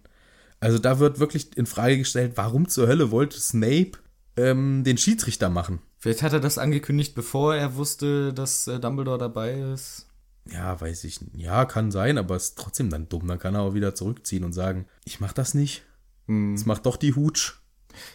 Also 0.61 0.77
da 0.77 0.99
wird 0.99 1.19
wirklich 1.19 1.55
in 1.57 1.65
Frage 1.65 1.97
gestellt, 1.97 2.33
warum 2.35 2.67
zur 2.69 2.87
Hölle 2.87 3.11
wollte 3.11 3.39
Snape 3.39 3.91
ähm, 4.37 4.83
den 4.85 4.97
Schiedsrichter 4.97 5.49
machen? 5.49 5.79
Vielleicht 5.99 6.23
hat 6.23 6.33
er 6.33 6.39
das 6.39 6.57
angekündigt, 6.57 7.13
bevor 7.13 7.55
er 7.55 7.75
wusste, 7.75 8.33
dass 8.33 8.67
äh, 8.67 8.79
Dumbledore 8.79 9.17
dabei 9.17 9.53
ist. 9.73 10.07
Ja, 10.49 10.79
weiß 10.79 11.03
ich. 11.03 11.19
Ja, 11.35 11.65
kann 11.65 11.91
sein, 11.91 12.17
aber 12.17 12.35
ist 12.35 12.57
trotzdem 12.57 12.89
dann 12.89 13.09
dumm. 13.09 13.27
Dann 13.27 13.37
kann 13.37 13.53
er 13.53 13.61
auch 13.61 13.73
wieder 13.73 13.93
zurückziehen 13.93 14.43
und 14.43 14.53
sagen, 14.53 14.87
ich 15.05 15.19
mach 15.19 15.33
das 15.33 15.53
nicht. 15.53 15.83
Hm. 16.27 16.55
Das 16.55 16.65
macht 16.65 16.85
doch 16.85 16.95
die 16.95 17.15
Hutsch. 17.15 17.58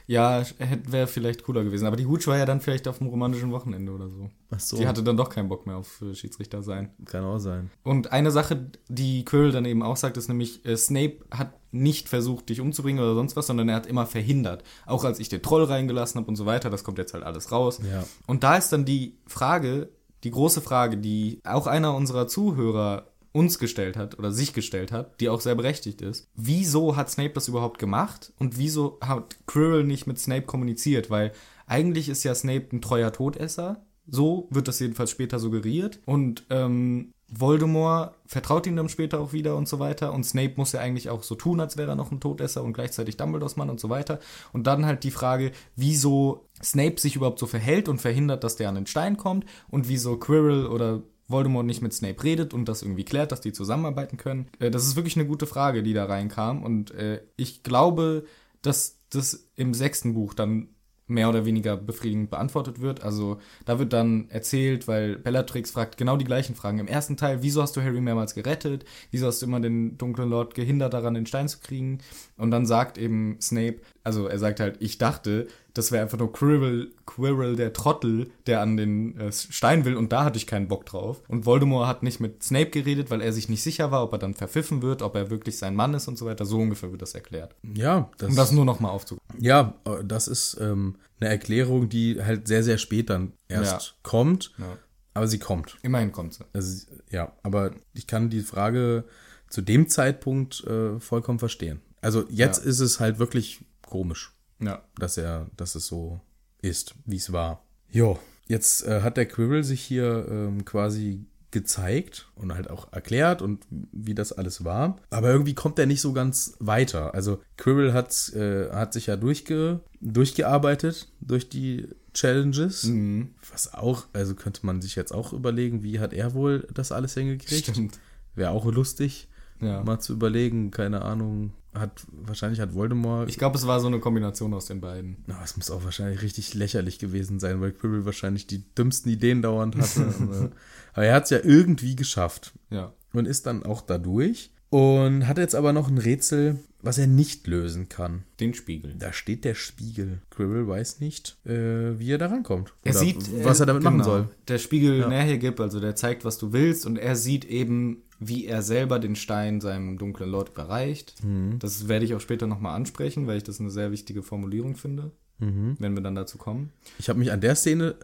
Ja, 0.07 0.43
wäre 0.87 1.07
vielleicht 1.07 1.45
cooler 1.45 1.65
gewesen. 1.65 1.87
Aber 1.87 1.97
die 1.97 2.07
Hutsch 2.07 2.27
war 2.27 2.37
ja 2.39 2.47
dann 2.47 2.61
vielleicht 2.61 2.89
auf 2.89 2.99
dem 2.99 3.09
romantischen 3.09 3.53
Wochenende 3.53 3.93
oder 3.93 4.09
so. 4.09 4.31
Ach 4.51 4.61
so, 4.61 4.77
Die 4.77 4.87
hatte 4.87 5.03
dann 5.03 5.17
doch 5.17 5.29
keinen 5.31 5.49
Bock 5.49 5.67
mehr 5.67 5.77
auf 5.77 6.03
äh, 6.03 6.15
Schiedsrichter 6.15 6.63
sein. 6.63 6.91
kann 7.05 7.25
auch 7.25 7.39
sein. 7.39 7.71
Und 7.83 8.13
eine 8.13 8.31
Sache, 8.31 8.71
die 8.89 9.25
Quirrell 9.25 9.53
dann 9.53 9.65
eben 9.65 9.83
auch 9.83 9.97
sagt, 9.97 10.17
ist 10.17 10.29
nämlich, 10.29 10.65
äh, 10.65 10.77
Snape 10.77 11.19
hat 11.31 11.53
nicht 11.73 12.09
versucht, 12.09 12.49
dich 12.49 12.61
umzubringen 12.61 13.03
oder 13.03 13.15
sonst 13.15 13.35
was, 13.37 13.49
sondern 13.49 13.69
er 13.69 13.77
hat 13.77 13.87
immer 13.87 14.07
verhindert. 14.07 14.63
Auch 14.87 15.05
als 15.05 15.19
ich 15.19 15.29
den 15.29 15.43
Troll 15.43 15.65
reingelassen 15.65 16.21
habe 16.21 16.29
und 16.29 16.37
so 16.37 16.47
weiter, 16.47 16.71
das 16.71 16.85
kommt 16.85 16.99
jetzt 16.99 17.15
halt 17.15 17.25
alles 17.25 17.51
raus. 17.51 17.81
Ja. 17.91 18.05
Und 18.27 18.45
da 18.45 18.57
ist 18.57 18.73
dann 18.73 18.85
die 18.85 19.19
Frage, 19.27 19.91
die 20.23 20.31
große 20.31 20.61
Frage, 20.61 20.97
die 20.97 21.41
auch 21.45 21.67
einer 21.67 21.95
unserer 21.95 22.27
Zuhörer 22.29 23.11
uns 23.35 23.59
gestellt 23.59 23.97
hat 23.97 24.19
oder 24.19 24.31
sich 24.31 24.53
gestellt 24.53 24.93
hat, 24.93 25.21
die 25.21 25.29
auch 25.29 25.41
sehr 25.41 25.57
berechtigt 25.57 26.01
ist. 26.01 26.29
Wieso 26.37 26.97
hat 26.97 27.11
Snape 27.11 27.33
das 27.35 27.49
überhaupt 27.49 27.81
gemacht 27.81 28.33
und 28.39 28.59
wieso 28.59 28.99
hat 29.01 29.37
Quirrell 29.47 29.85
nicht 29.85 30.07
mit 30.07 30.21
Snape 30.21 30.47
kommuniziert? 30.47 31.11
Weil 31.11 31.33
eigentlich 31.67 32.09
ist 32.09 32.23
ja 32.23 32.35
Snape 32.35 32.69
ein 32.73 32.81
treuer 32.81 33.13
Todesser. 33.13 33.85
So 34.07 34.47
wird 34.51 34.69
das 34.69 34.79
jedenfalls 34.79 35.11
später 35.11 35.41
suggeriert. 35.41 35.99
Und 36.05 36.45
ähm, 36.51 37.13
Voldemort 37.29 38.15
vertraut 38.27 38.69
ihm 38.69 38.77
dann 38.77 38.89
später 38.89 39.19
auch 39.19 39.33
wieder 39.33 39.57
und 39.57 39.67
so 39.67 39.81
weiter. 39.81 40.13
Und 40.13 40.25
Snape 40.25 40.55
muss 40.57 40.71
ja 40.71 40.81
eigentlich 40.81 41.11
auch 41.11 41.25
so 41.25 41.35
tun, 41.35 41.59
als 41.59 41.77
wäre 41.77 41.91
er 41.91 41.97
noch 41.97 42.13
ein 42.13 42.21
Todesser 42.21 42.63
und 42.63 42.75
gleichzeitig 42.75 43.17
Dumbledores 43.17 43.57
Mann 43.57 43.71
und 43.71 43.81
so 43.81 43.91
weiter. 43.91 44.21
Und 44.53 44.69
dann 44.69 44.87
halt 44.87 45.03
die 45.03 45.11
Frage, 45.11 45.51
wieso 45.75 46.47
Snape 46.63 47.01
sich 47.01 47.17
überhaupt 47.17 47.41
so 47.41 47.47
verhält 47.47 47.89
und 47.89 48.01
verhindert, 48.01 48.45
dass 48.45 48.55
der 48.55 48.69
an 48.69 48.77
den 48.77 48.87
Stein 48.87 49.17
kommt 49.17 49.45
und 49.71 49.89
wieso 49.89 50.19
Quirrell 50.19 50.67
oder 50.67 51.03
Voldemort 51.29 51.67
nicht 51.67 51.83
mit 51.83 51.93
Snape 51.93 52.23
redet 52.23 52.55
und 52.55 52.69
das 52.69 52.83
irgendwie 52.83 53.05
klärt, 53.05 53.33
dass 53.33 53.41
die 53.41 53.53
zusammenarbeiten 53.53 54.17
können. 54.17 54.49
Äh, 54.59 54.71
das 54.71 54.87
ist 54.87 54.97
wirklich 54.97 55.17
eine 55.17 55.27
gute 55.27 55.47
Frage, 55.47 55.83
die 55.83 55.95
da 55.95 56.05
reinkam. 56.05 56.63
Und 56.63 56.91
äh, 56.93 57.23
ich 57.37 57.63
glaube, 57.63 58.25
dass 58.63 59.01
das 59.11 59.49
im 59.55 59.75
sechsten 59.75 60.15
Buch 60.15 60.35
dann 60.35 60.69
mehr 61.07 61.29
oder 61.29 61.45
weniger 61.45 61.77
befriedigend 61.77 62.31
beantwortet 62.31 62.81
wird. 62.81 63.03
Also 63.03 63.39
da 63.67 63.79
wird 63.79 63.93
dann 63.93 64.31
erzählt, 64.31 64.89
weil 64.89 65.19
Bellatrix 65.19 65.71
fragt 65.71 65.99
genau 65.99 66.17
die 66.17 66.25
gleichen 66.25 66.55
Fragen. 66.55 66.79
Im 66.79 66.89
ersten 66.89 67.17
Teil, 67.17 67.43
wieso 67.43 67.61
hast 67.61 67.77
du 67.77 67.83
Harry 67.83 68.01
mehrmals 68.01 68.35
gerettet? 68.35 68.85
Wieso 69.11 69.27
hast 69.27 69.43
du 69.43 69.47
immer 69.47 69.61
den 69.61 69.99
dunklen 69.99 70.31
Lord 70.31 70.55
gehindert 70.55 70.95
daran, 70.95 71.15
den 71.15 71.27
Stein 71.27 71.49
zu 71.49 71.59
kriegen? 71.61 71.99
Und 72.39 72.51
dann 72.51 72.65
sagt 72.65 72.97
eben 72.97 73.37
Snape, 73.41 73.81
also 74.03 74.27
er 74.27 74.39
sagt 74.39 74.61
halt, 74.61 74.77
ich 74.81 74.97
dachte, 74.97 75.47
das 75.75 75.91
wäre 75.93 76.03
einfach 76.05 76.19
nur 76.19 76.33
Quirrell, 76.33 76.93
Quirrell 77.05 77.57
der 77.57 77.73
Trottel, 77.73 78.31
der 78.47 78.61
an 78.61 78.77
den 78.77 79.19
äh, 79.19 79.33
Stein 79.33 79.85
will 79.85 79.97
und 79.97 80.13
da 80.13 80.25
hatte 80.25 80.37
ich 80.39 80.47
keinen 80.47 80.69
Bock 80.69 80.87
drauf. 80.87 81.23
Und 81.29 81.47
Voldemort 81.47 81.87
hat 81.89 82.03
nicht 82.03 82.21
mit 82.21 82.43
Snape 82.43 82.71
geredet, 82.71 83.11
weil 83.11 83.21
er 83.21 83.33
sich 83.33 83.49
nicht 83.49 83.63
sicher 83.63 83.91
war, 83.91 84.03
ob 84.05 84.13
er 84.13 84.19
dann 84.19 84.35
verpfiffen 84.35 84.83
wird, 84.83 85.03
ob 85.03 85.15
er 85.17 85.31
wirklich 85.31 85.59
sein 85.59 85.75
Mann 85.75 85.93
ist 85.95 86.07
und 86.09 86.17
so 86.17 86.27
weiter. 86.27 86.47
So 86.47 86.59
ungefähr 86.61 86.91
wird 86.93 87.03
das 87.03 87.15
erklärt. 87.15 87.55
Ja, 87.75 88.11
das, 88.19 88.29
Um 88.31 88.37
das 88.37 88.53
nur 88.53 88.65
nochmal 88.65 88.93
aufzugreifen. 88.93 89.43
Ja, 89.43 89.75
äh, 89.85 90.05
das 90.05 90.29
ist 90.29 90.57
ähm, 90.61 90.97
eine 91.21 91.31
Erklärung, 91.31 91.89
die 91.89 92.23
halt 92.23 92.47
sehr, 92.49 92.63
sehr 92.63 92.79
spät 92.79 93.11
dann 93.11 93.33
erst 93.49 93.89
Ja. 93.89 93.95
kommt. 94.03 94.53
Ja. 94.59 94.79
Aber 95.17 95.29
sie 95.29 95.39
kommt. 95.39 95.77
Immerhin 95.83 96.11
kommt 96.13 96.35
sie. 96.35 96.45
Also, 96.53 96.87
ja, 97.11 97.33
aber 97.45 97.71
ich 97.93 98.07
kann 98.09 98.31
die 98.31 98.41
Frage 98.41 99.05
zu 99.49 99.63
dem 99.63 99.89
Zeitpunkt 99.89 100.65
äh, 100.65 100.99
vollkommen 100.99 101.39
verstehen. 101.39 101.81
Also 102.01 102.25
jetzt 102.29 102.65
Ja. 102.65 102.71
ist 102.71 102.81
es 102.81 102.99
halt 103.01 103.19
wirklich 103.21 103.65
komisch, 103.87 104.34
Ja. 104.65 104.83
dass 104.99 105.17
er, 105.19 105.51
dass 105.57 105.75
es 105.75 105.87
so 105.87 106.21
ist, 106.63 106.95
wie 107.05 107.17
es 107.17 107.33
war. 107.33 107.65
Jo, 107.91 108.19
jetzt 108.47 108.87
äh, 108.87 109.03
hat 109.03 109.17
der 109.17 109.27
Quirrell 109.27 109.65
sich 109.65 109.81
hier 109.83 110.27
ähm, 110.29 110.65
quasi 110.65 111.27
gezeigt 111.51 112.27
und 112.35 112.53
halt 112.53 112.69
auch 112.69 112.93
erklärt 112.93 113.41
und 113.41 113.65
wie 113.71 114.15
das 114.17 114.33
alles 114.33 114.65
war. 114.65 114.97
Aber 115.11 115.31
irgendwie 115.31 115.55
kommt 115.55 115.79
er 115.79 115.87
nicht 115.87 116.01
so 116.01 116.13
ganz 116.13 116.57
weiter. 116.59 117.15
Also 117.15 117.41
Quirrell 117.57 117.93
hat, 117.93 118.33
äh, 118.35 118.71
hat 118.73 118.93
sich 118.93 119.07
ja 119.07 119.17
durchge, 119.17 119.79
durchgearbeitet 120.01 121.09
durch 121.21 121.49
die 121.49 121.87
Challenges. 122.13 122.85
Mhm. 122.85 123.35
Was 123.51 123.73
auch, 123.73 124.07
also 124.13 124.35
könnte 124.35 124.67
man 124.67 124.83
sich 124.83 124.97
jetzt 124.97 125.13
auch 125.13 125.33
überlegen, 125.33 125.83
wie 125.85 126.01
hat 126.01 126.13
er 126.13 126.35
wohl 126.35 126.67
das 126.75 126.91
alles 126.93 127.15
hingekriegt? 127.15 127.69
Stimmt. 127.69 127.99
Wäre 128.35 128.51
auch 128.51 128.65
lustig, 128.67 129.29
Ja. 129.61 129.83
mal 129.85 130.01
zu 130.01 130.13
überlegen, 130.15 130.71
keine 130.73 131.03
Ahnung. 131.03 131.53
Hat, 131.75 132.07
wahrscheinlich 132.13 132.61
hat 132.61 132.75
Voldemort. 132.75 133.29
Ich 133.29 133.39
glaube, 133.39 133.59
es 133.59 133.67
war 133.67 133.81
so 133.81 133.89
eine 133.89 133.99
Kombination 133.99 134.55
aus 134.55 134.67
den 134.67 134.81
beiden. 134.81 135.17
Na, 135.27 135.43
es 135.43 135.57
muss 135.57 135.71
auch 135.71 135.85
wahrscheinlich 135.85 136.23
richtig 136.23 136.55
lächerlich 136.55 136.99
gewesen 136.99 137.41
sein, 137.41 137.61
weil 137.61 137.73
Quirrell 137.73 138.05
wahrscheinlich 138.05 138.47
die 138.47 138.63
dümmsten 138.75 139.11
Ideen 139.11 139.43
dauernd 139.43 139.77
hatte. 139.77 140.53
Aber 140.93 141.05
er 141.05 141.15
hat 141.15 141.25
es 141.25 141.31
ja 141.31 141.41
irgendwie 141.43 141.97
geschafft 141.97 142.53
Ja. 142.71 142.93
und 143.13 143.27
ist 143.27 143.47
dann 143.47 143.65
auch 143.65 143.81
da 143.81 143.99
durch. 143.99 144.51
Und 144.71 145.29
hat 145.29 145.39
jetzt 145.39 145.55
aber 145.55 145.73
noch 145.73 145.87
ein 145.89 145.99
Rätsel, 145.99 146.59
was 146.83 146.99
er 146.99 147.07
nicht 147.07 147.47
lösen 147.47 147.89
kann. 147.89 148.25
Den 148.41 148.55
Spiegel. 148.55 148.95
Da 148.99 149.13
steht 149.13 149.45
der 149.45 149.55
Spiegel. 149.55 150.19
Quirrell 150.31 150.67
weiß 150.67 150.99
nicht, 150.99 151.37
äh, 151.47 151.97
wie 151.99 152.11
er 152.11 152.19
da 152.19 152.27
rankommt. 152.27 152.75
Er 152.83 152.95
sieht, 152.95 153.19
was 153.45 153.61
äh, 153.61 153.63
er 153.63 153.67
damit 153.67 153.85
machen 153.85 153.99
genau, 153.99 154.11
soll. 154.11 154.29
Der 154.49 154.59
Spiegel 154.59 154.99
ja. 154.99 155.09
näher 155.09 155.39
gibt, 155.39 155.61
also 155.61 155.79
der 155.79 155.95
zeigt, 155.95 156.25
was 156.25 156.39
du 156.39 156.53
willst, 156.53 156.87
und 156.87 156.97
er 156.97 157.15
sieht 157.15 157.45
eben, 157.45 158.03
wie 158.29 158.47
er 158.47 158.63
selber 158.63 158.99
den 158.99 159.17
Stein 159.17 159.61
seinem 159.61 159.99
dunklen 159.99 160.31
Lord 160.31 160.51
überreicht. 160.51 161.23
Mhm. 161.25 161.59
Das 161.59 161.89
werde 161.89 162.05
ich 162.05 162.15
auch 162.15 162.21
später 162.21 162.47
nochmal 162.47 162.75
ansprechen, 162.77 163.27
weil 163.27 163.37
ich 163.39 163.43
das 163.45 163.61
eine 163.61 163.71
sehr 163.71 163.91
wichtige 163.93 164.23
Formulierung 164.23 164.77
finde, 164.77 165.11
Mhm. 165.41 165.77
wenn 165.81 165.95
wir 165.97 166.03
dann 166.03 166.15
dazu 166.15 166.39
kommen. 166.39 166.71
Ich 166.99 167.09
habe 167.09 167.19
mich 167.19 167.33
an 167.33 167.41
der 167.41 167.55
Szene 167.57 167.95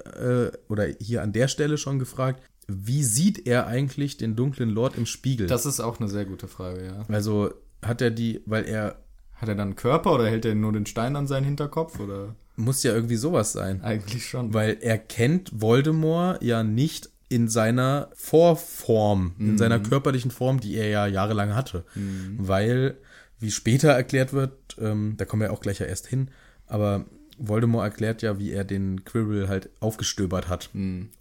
äh, 0.53 0.57
oder 0.69 0.87
hier 1.01 1.23
an 1.23 1.33
der 1.33 1.47
Stelle 1.49 1.79
schon 1.79 1.99
gefragt, 1.99 2.43
wie 2.67 3.03
sieht 3.05 3.47
er 3.47 3.67
eigentlich 3.67 4.17
den 4.17 4.35
dunklen 4.37 4.71
Lord 4.71 4.97
im 4.97 5.07
Spiegel? 5.07 5.47
Das 5.47 5.65
ist 5.67 5.81
auch 5.81 6.01
eine 6.01 6.09
sehr 6.09 6.25
gute 6.25 6.49
Frage, 6.49 6.85
ja. 6.87 7.05
also 7.09 7.53
hat 7.83 8.01
er 8.03 8.11
die, 8.11 8.41
weil 8.47 8.65
er 8.65 8.97
Hat 9.37 9.49
er 9.49 9.55
dann 9.55 9.69
einen 9.69 9.77
Körper 9.77 10.13
oder 10.15 10.29
hält 10.29 10.45
er 10.45 10.55
nur 10.55 10.73
den 10.73 10.87
Stein 10.87 11.17
an 11.17 11.27
seinen 11.27 11.45
Hinterkopf 11.45 11.99
oder? 12.01 12.35
muss 12.57 12.83
ja 12.83 12.93
irgendwie 12.93 13.17
sowas 13.17 13.53
sein. 13.53 13.81
Eigentlich 13.83 14.27
schon. 14.27 14.53
Weil 14.53 14.77
er 14.83 14.99
kennt 14.99 15.51
Voldemort 15.63 16.43
ja 16.43 16.63
nicht 16.63 17.09
in 17.31 17.49
seiner 17.49 18.11
Vorform, 18.15 19.35
in 19.39 19.57
seiner 19.57 19.79
körperlichen 19.79 20.33
Form, 20.33 20.61
die 20.61 20.75
er 20.75 20.89
ja 20.89 21.07
jahrelang 21.07 21.55
hatte. 21.55 21.85
Weil, 22.37 22.97
wie 23.39 23.53
später 23.53 23.91
erklärt 23.91 24.33
wird, 24.33 24.53
ähm, 24.79 25.15
da 25.17 25.25
kommen 25.25 25.41
wir 25.43 25.53
auch 25.53 25.61
gleich 25.61 25.79
ja 25.79 25.87
erst 25.87 26.09
hin, 26.09 26.29
aber 26.67 27.07
Voldemort 27.39 27.85
erklärt 27.85 28.21
ja, 28.23 28.39
wie 28.39 28.51
er 28.51 28.65
den 28.65 29.05
Quirrell 29.05 29.49
halt 29.49 29.71
aufgestöbert 29.79 30.49
hat. 30.49 30.71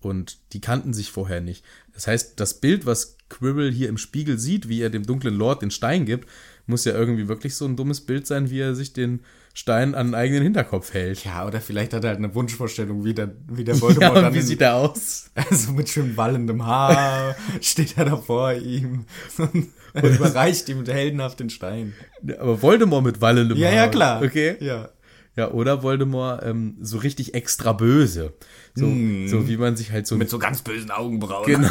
Und 0.02 0.40
die 0.52 0.62
kannten 0.62 0.94
sich 0.94 1.12
vorher 1.12 1.42
nicht. 1.42 1.64
Das 1.94 2.08
heißt, 2.08 2.40
das 2.40 2.56
Bild, 2.56 2.86
was 2.88 3.16
Quirrell 3.30 3.72
hier 3.72 3.88
im 3.88 4.00
Spiegel 4.00 4.40
sieht, 4.40 4.68
wie 4.68 4.82
er 4.82 4.90
dem 4.90 5.06
dunklen 5.06 5.36
Lord 5.36 5.62
den 5.62 5.72
Stein 5.72 6.06
gibt, 6.06 6.28
muss 6.66 6.86
ja 6.86 6.94
irgendwie 6.94 7.28
wirklich 7.28 7.56
so 7.56 7.66
ein 7.66 7.76
dummes 7.76 8.02
Bild 8.02 8.28
sein, 8.28 8.50
wie 8.50 8.60
er 8.60 8.76
sich 8.76 8.94
den 8.94 9.22
Stein 9.54 9.94
an 9.96 10.08
den 10.08 10.16
eigenen 10.16 10.44
Hinterkopf 10.44 10.94
hält. 10.94 11.24
ja, 11.26 11.46
oder 11.46 11.60
vielleicht 11.60 11.94
hat 11.94 12.04
er 12.04 12.10
halt 12.12 12.20
eine 12.20 12.34
Wunschvorstellung, 12.34 13.04
wie 13.04 13.14
der, 13.14 13.32
wie 13.48 13.64
der 13.64 13.76
Voldemort 13.82 14.16
Ja, 14.16 14.22
dann 14.22 14.34
wie 14.34 14.40
in- 14.40 14.46
sieht 14.46 14.62
er 14.62 14.76
aus? 14.76 15.32
Also 15.36 15.72
mit 15.74 15.90
schön 15.90 16.16
wallendem 16.16 16.66
Haar 16.66 17.36
steht 17.62 17.98
er 17.98 18.06
da 18.06 18.16
vor 18.18 18.54
ihm 18.54 19.06
und 19.38 19.68
er 19.94 20.10
überreicht 20.10 20.70
ihm 20.70 20.86
heldenhaft 20.86 21.40
den 21.40 21.50
Stein. 21.50 21.94
Aber 22.40 22.62
Voldemort 22.62 23.04
mit 23.04 23.22
wallendem 23.22 23.58
Ja, 23.58 23.68
Haar. 23.70 23.76
ja, 23.76 23.88
klar. 23.88 24.22
Okay. 24.24 24.56
Ja. 24.60 24.90
Ja, 25.36 25.52
oder 25.52 25.84
Voldemort 25.84 26.44
ähm, 26.44 26.76
so 26.82 26.98
richtig 26.98 27.34
extra 27.34 27.72
böse. 27.74 28.34
So, 28.76 28.86
so 29.28 29.48
wie 29.48 29.56
man 29.58 29.76
sich 29.78 29.92
halt 29.92 30.06
so, 30.06 30.16
Mit 30.18 30.30
so 30.30 30.38
ganz 30.38 30.62
bösen 30.62 30.92
Augenbrauen. 30.92 31.46
genau, 31.46 31.70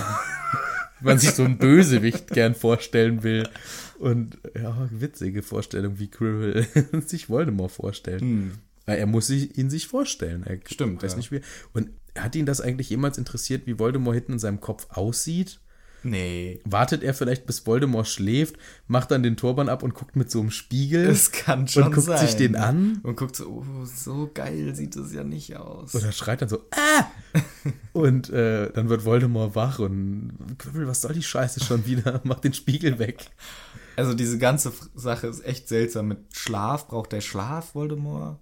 wie 1.01 1.05
man 1.07 1.19
sich 1.19 1.31
so 1.31 1.45
einen 1.45 1.59
Bösewicht 1.59 2.29
gern 2.29 2.55
vorstellen 2.55 3.23
will. 3.23 3.47
Und 3.99 4.39
ja, 4.55 4.89
witzige 4.93 5.43
Vorstellung, 5.43 5.99
wie 5.99 6.09
Quirrell 6.09 6.67
sich 7.07 7.29
Voldemort 7.29 7.73
vorstellt. 7.73 8.23
Weil 8.87 8.99
Er 8.99 9.07
muss 9.07 9.27
sich, 9.27 9.59
ihn 9.59 9.71
sich 9.71 9.89
vorstellen. 9.89 10.45
Er 10.45 10.59
Stimmt, 10.65 11.03
weiß 11.03 11.13
ja. 11.13 11.17
nicht 11.19 11.33
wie. 11.33 11.41
Und 11.73 11.91
hat 12.17 12.35
ihn 12.37 12.47
das 12.47 12.61
eigentlich 12.61 12.91
jemals 12.91 13.19
interessiert, 13.19 13.67
wie 13.67 13.79
Voldemort 13.79 14.15
hinten 14.15 14.33
in 14.35 14.39
seinem 14.39 14.61
Kopf 14.61 14.87
aussieht? 14.91 15.61
Nee. 16.05 16.61
Wartet 16.65 17.03
er 17.03 17.13
vielleicht, 17.13 17.45
bis 17.47 17.67
Voldemort 17.67 18.07
schläft, 18.07 18.57
macht 18.87 19.11
dann 19.11 19.25
den 19.25 19.37
Turban 19.37 19.69
ab 19.69 19.83
und 19.83 19.95
guckt 19.95 20.15
mit 20.15 20.31
so 20.31 20.41
einem 20.41 20.53
Spiegel 20.53 21.07
Das 21.07 21.33
kann 21.33 21.67
schon 21.67 21.85
und 21.85 21.95
guckt 21.95 22.07
sein. 22.07 22.19
sich 22.25 22.37
den 22.37 22.55
an 22.55 23.01
Und 23.03 23.17
guckt 23.17 23.35
so, 23.35 23.47
oh, 23.49 23.85
so 23.85 24.31
geil 24.33 24.75
sieht 24.77 24.95
das 24.95 25.13
ja 25.13 25.25
nicht 25.25 25.57
aus. 25.57 25.95
Oder 25.97 26.13
schreit 26.13 26.41
dann 26.41 26.49
so, 26.49 26.63
ah! 26.71 27.05
Und 27.93 28.31
äh, 28.31 28.71
dann 28.73 28.89
wird 28.89 29.05
Voldemort 29.05 29.57
wach 29.57 29.81
und 29.81 30.33
Quirrell, 30.57 30.87
was 30.87 31.01
soll 31.01 31.15
die 31.15 31.23
Scheiße 31.23 31.63
schon 31.65 31.85
wieder? 31.85 32.21
Mach 32.25 32.39
den 32.39 32.53
Spiegel 32.53 32.99
weg. 33.01 33.27
Also 33.99 34.15
diese 34.15 34.39
ganze 34.39 34.73
Sache 34.95 35.27
ist 35.27 35.45
echt 35.45 35.69
seltsam. 35.69 36.09
Mit 36.09 36.19
Schlaf, 36.33 36.87
braucht 36.89 37.13
der 37.13 37.21
Schlaf 37.21 37.75
Voldemort? 37.75 38.39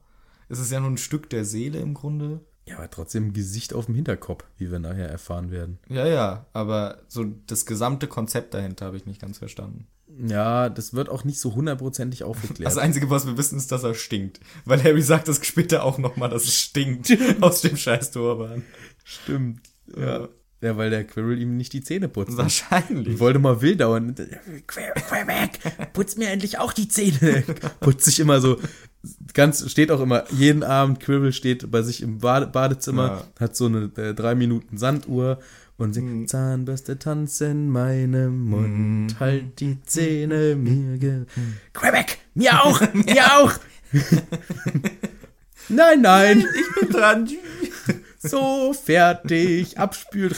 Es 0.48 0.58
ist 0.58 0.70
ja 0.70 0.80
nur 0.80 0.90
ein 0.90 0.98
Stück 0.98 1.30
der 1.30 1.44
Seele 1.44 1.78
im 1.78 1.94
Grunde. 1.94 2.40
Ja, 2.66 2.76
aber 2.78 2.90
trotzdem 2.90 3.32
Gesicht 3.32 3.72
auf 3.72 3.86
dem 3.86 3.94
Hinterkopf, 3.94 4.44
wie 4.58 4.70
wir 4.70 4.78
nachher 4.80 5.08
erfahren 5.08 5.50
werden. 5.50 5.78
Ja, 5.88 6.06
ja, 6.06 6.46
aber 6.52 6.98
so 7.08 7.24
das 7.46 7.64
gesamte 7.64 8.06
Konzept 8.06 8.54
dahinter 8.54 8.86
habe 8.86 8.96
ich 8.96 9.06
nicht 9.06 9.20
ganz 9.20 9.38
verstanden. 9.38 9.86
Ja, 10.28 10.68
das 10.68 10.92
wird 10.94 11.08
auch 11.08 11.24
nicht 11.24 11.40
so 11.40 11.54
hundertprozentig 11.54 12.24
aufgeklärt. 12.24 12.70
Das 12.70 12.78
Einzige, 12.78 13.08
was 13.08 13.26
wir 13.26 13.38
wissen, 13.38 13.56
ist, 13.56 13.72
dass 13.72 13.82
er 13.82 13.94
stinkt. 13.94 14.40
Weil 14.64 14.82
Harry 14.82 15.02
sagt 15.02 15.28
das 15.28 15.44
später 15.44 15.84
auch 15.84 15.98
nochmal, 15.98 16.30
dass 16.30 16.44
es 16.44 16.60
stinkt 16.60 17.16
aus 17.40 17.62
dem 17.62 17.76
scheiß 17.76 18.10
Turban. 18.10 18.62
Stimmt. 19.04 19.62
Ja. 19.96 20.28
Ja, 20.62 20.76
weil 20.76 20.90
der 20.90 21.04
Quirrell 21.04 21.40
ihm 21.40 21.56
nicht 21.56 21.72
die 21.72 21.82
Zähne 21.82 22.08
putzt. 22.08 22.36
Wahrscheinlich. 22.36 23.18
Voldemort 23.18 23.60
will 23.62 23.76
dauernd, 23.76 24.16
Quir 24.66 24.92
Quirrell, 24.94 25.50
putz 25.92 26.16
mir 26.16 26.30
endlich 26.30 26.58
auch 26.58 26.72
die 26.72 26.88
Zähne. 26.88 27.44
Putzt 27.80 28.06
sich 28.06 28.20
immer 28.20 28.40
so, 28.40 28.58
ganz, 29.34 29.70
steht 29.70 29.90
auch 29.90 30.00
immer, 30.00 30.24
jeden 30.32 30.62
Abend, 30.62 31.00
Quirrell 31.00 31.32
steht 31.32 31.70
bei 31.70 31.82
sich 31.82 32.02
im 32.02 32.18
Bade 32.18 32.46
Badezimmer, 32.46 33.24
Ja. 33.38 33.40
hat 33.40 33.54
so 33.56 33.66
eine 33.66 33.90
äh, 33.96 34.14
drei 34.14 34.34
Minuten 34.34 34.78
Sanduhr 34.78 35.38
und 35.76 35.92
singt, 35.92 36.30
Zahnbürste 36.30 36.98
tanzt 36.98 37.42
in 37.42 37.68
meinem 37.68 38.44
Mund, 38.46 39.20
halt 39.20 39.60
die 39.60 39.82
Zähne 39.82 40.56
mir 40.56 40.96
ge... 40.96 41.26
Quebec, 41.74 42.18
mir 42.34 42.64
auch, 42.64 42.80
mir 42.94 43.26
auch. 43.38 43.52
nein, 45.68 46.00
nein, 46.00 46.40
Ich 46.40 46.80
bin 46.80 46.90
dran. 46.90 47.28
so 48.30 48.72
fertig, 48.72 49.78
abspült. 49.78 50.36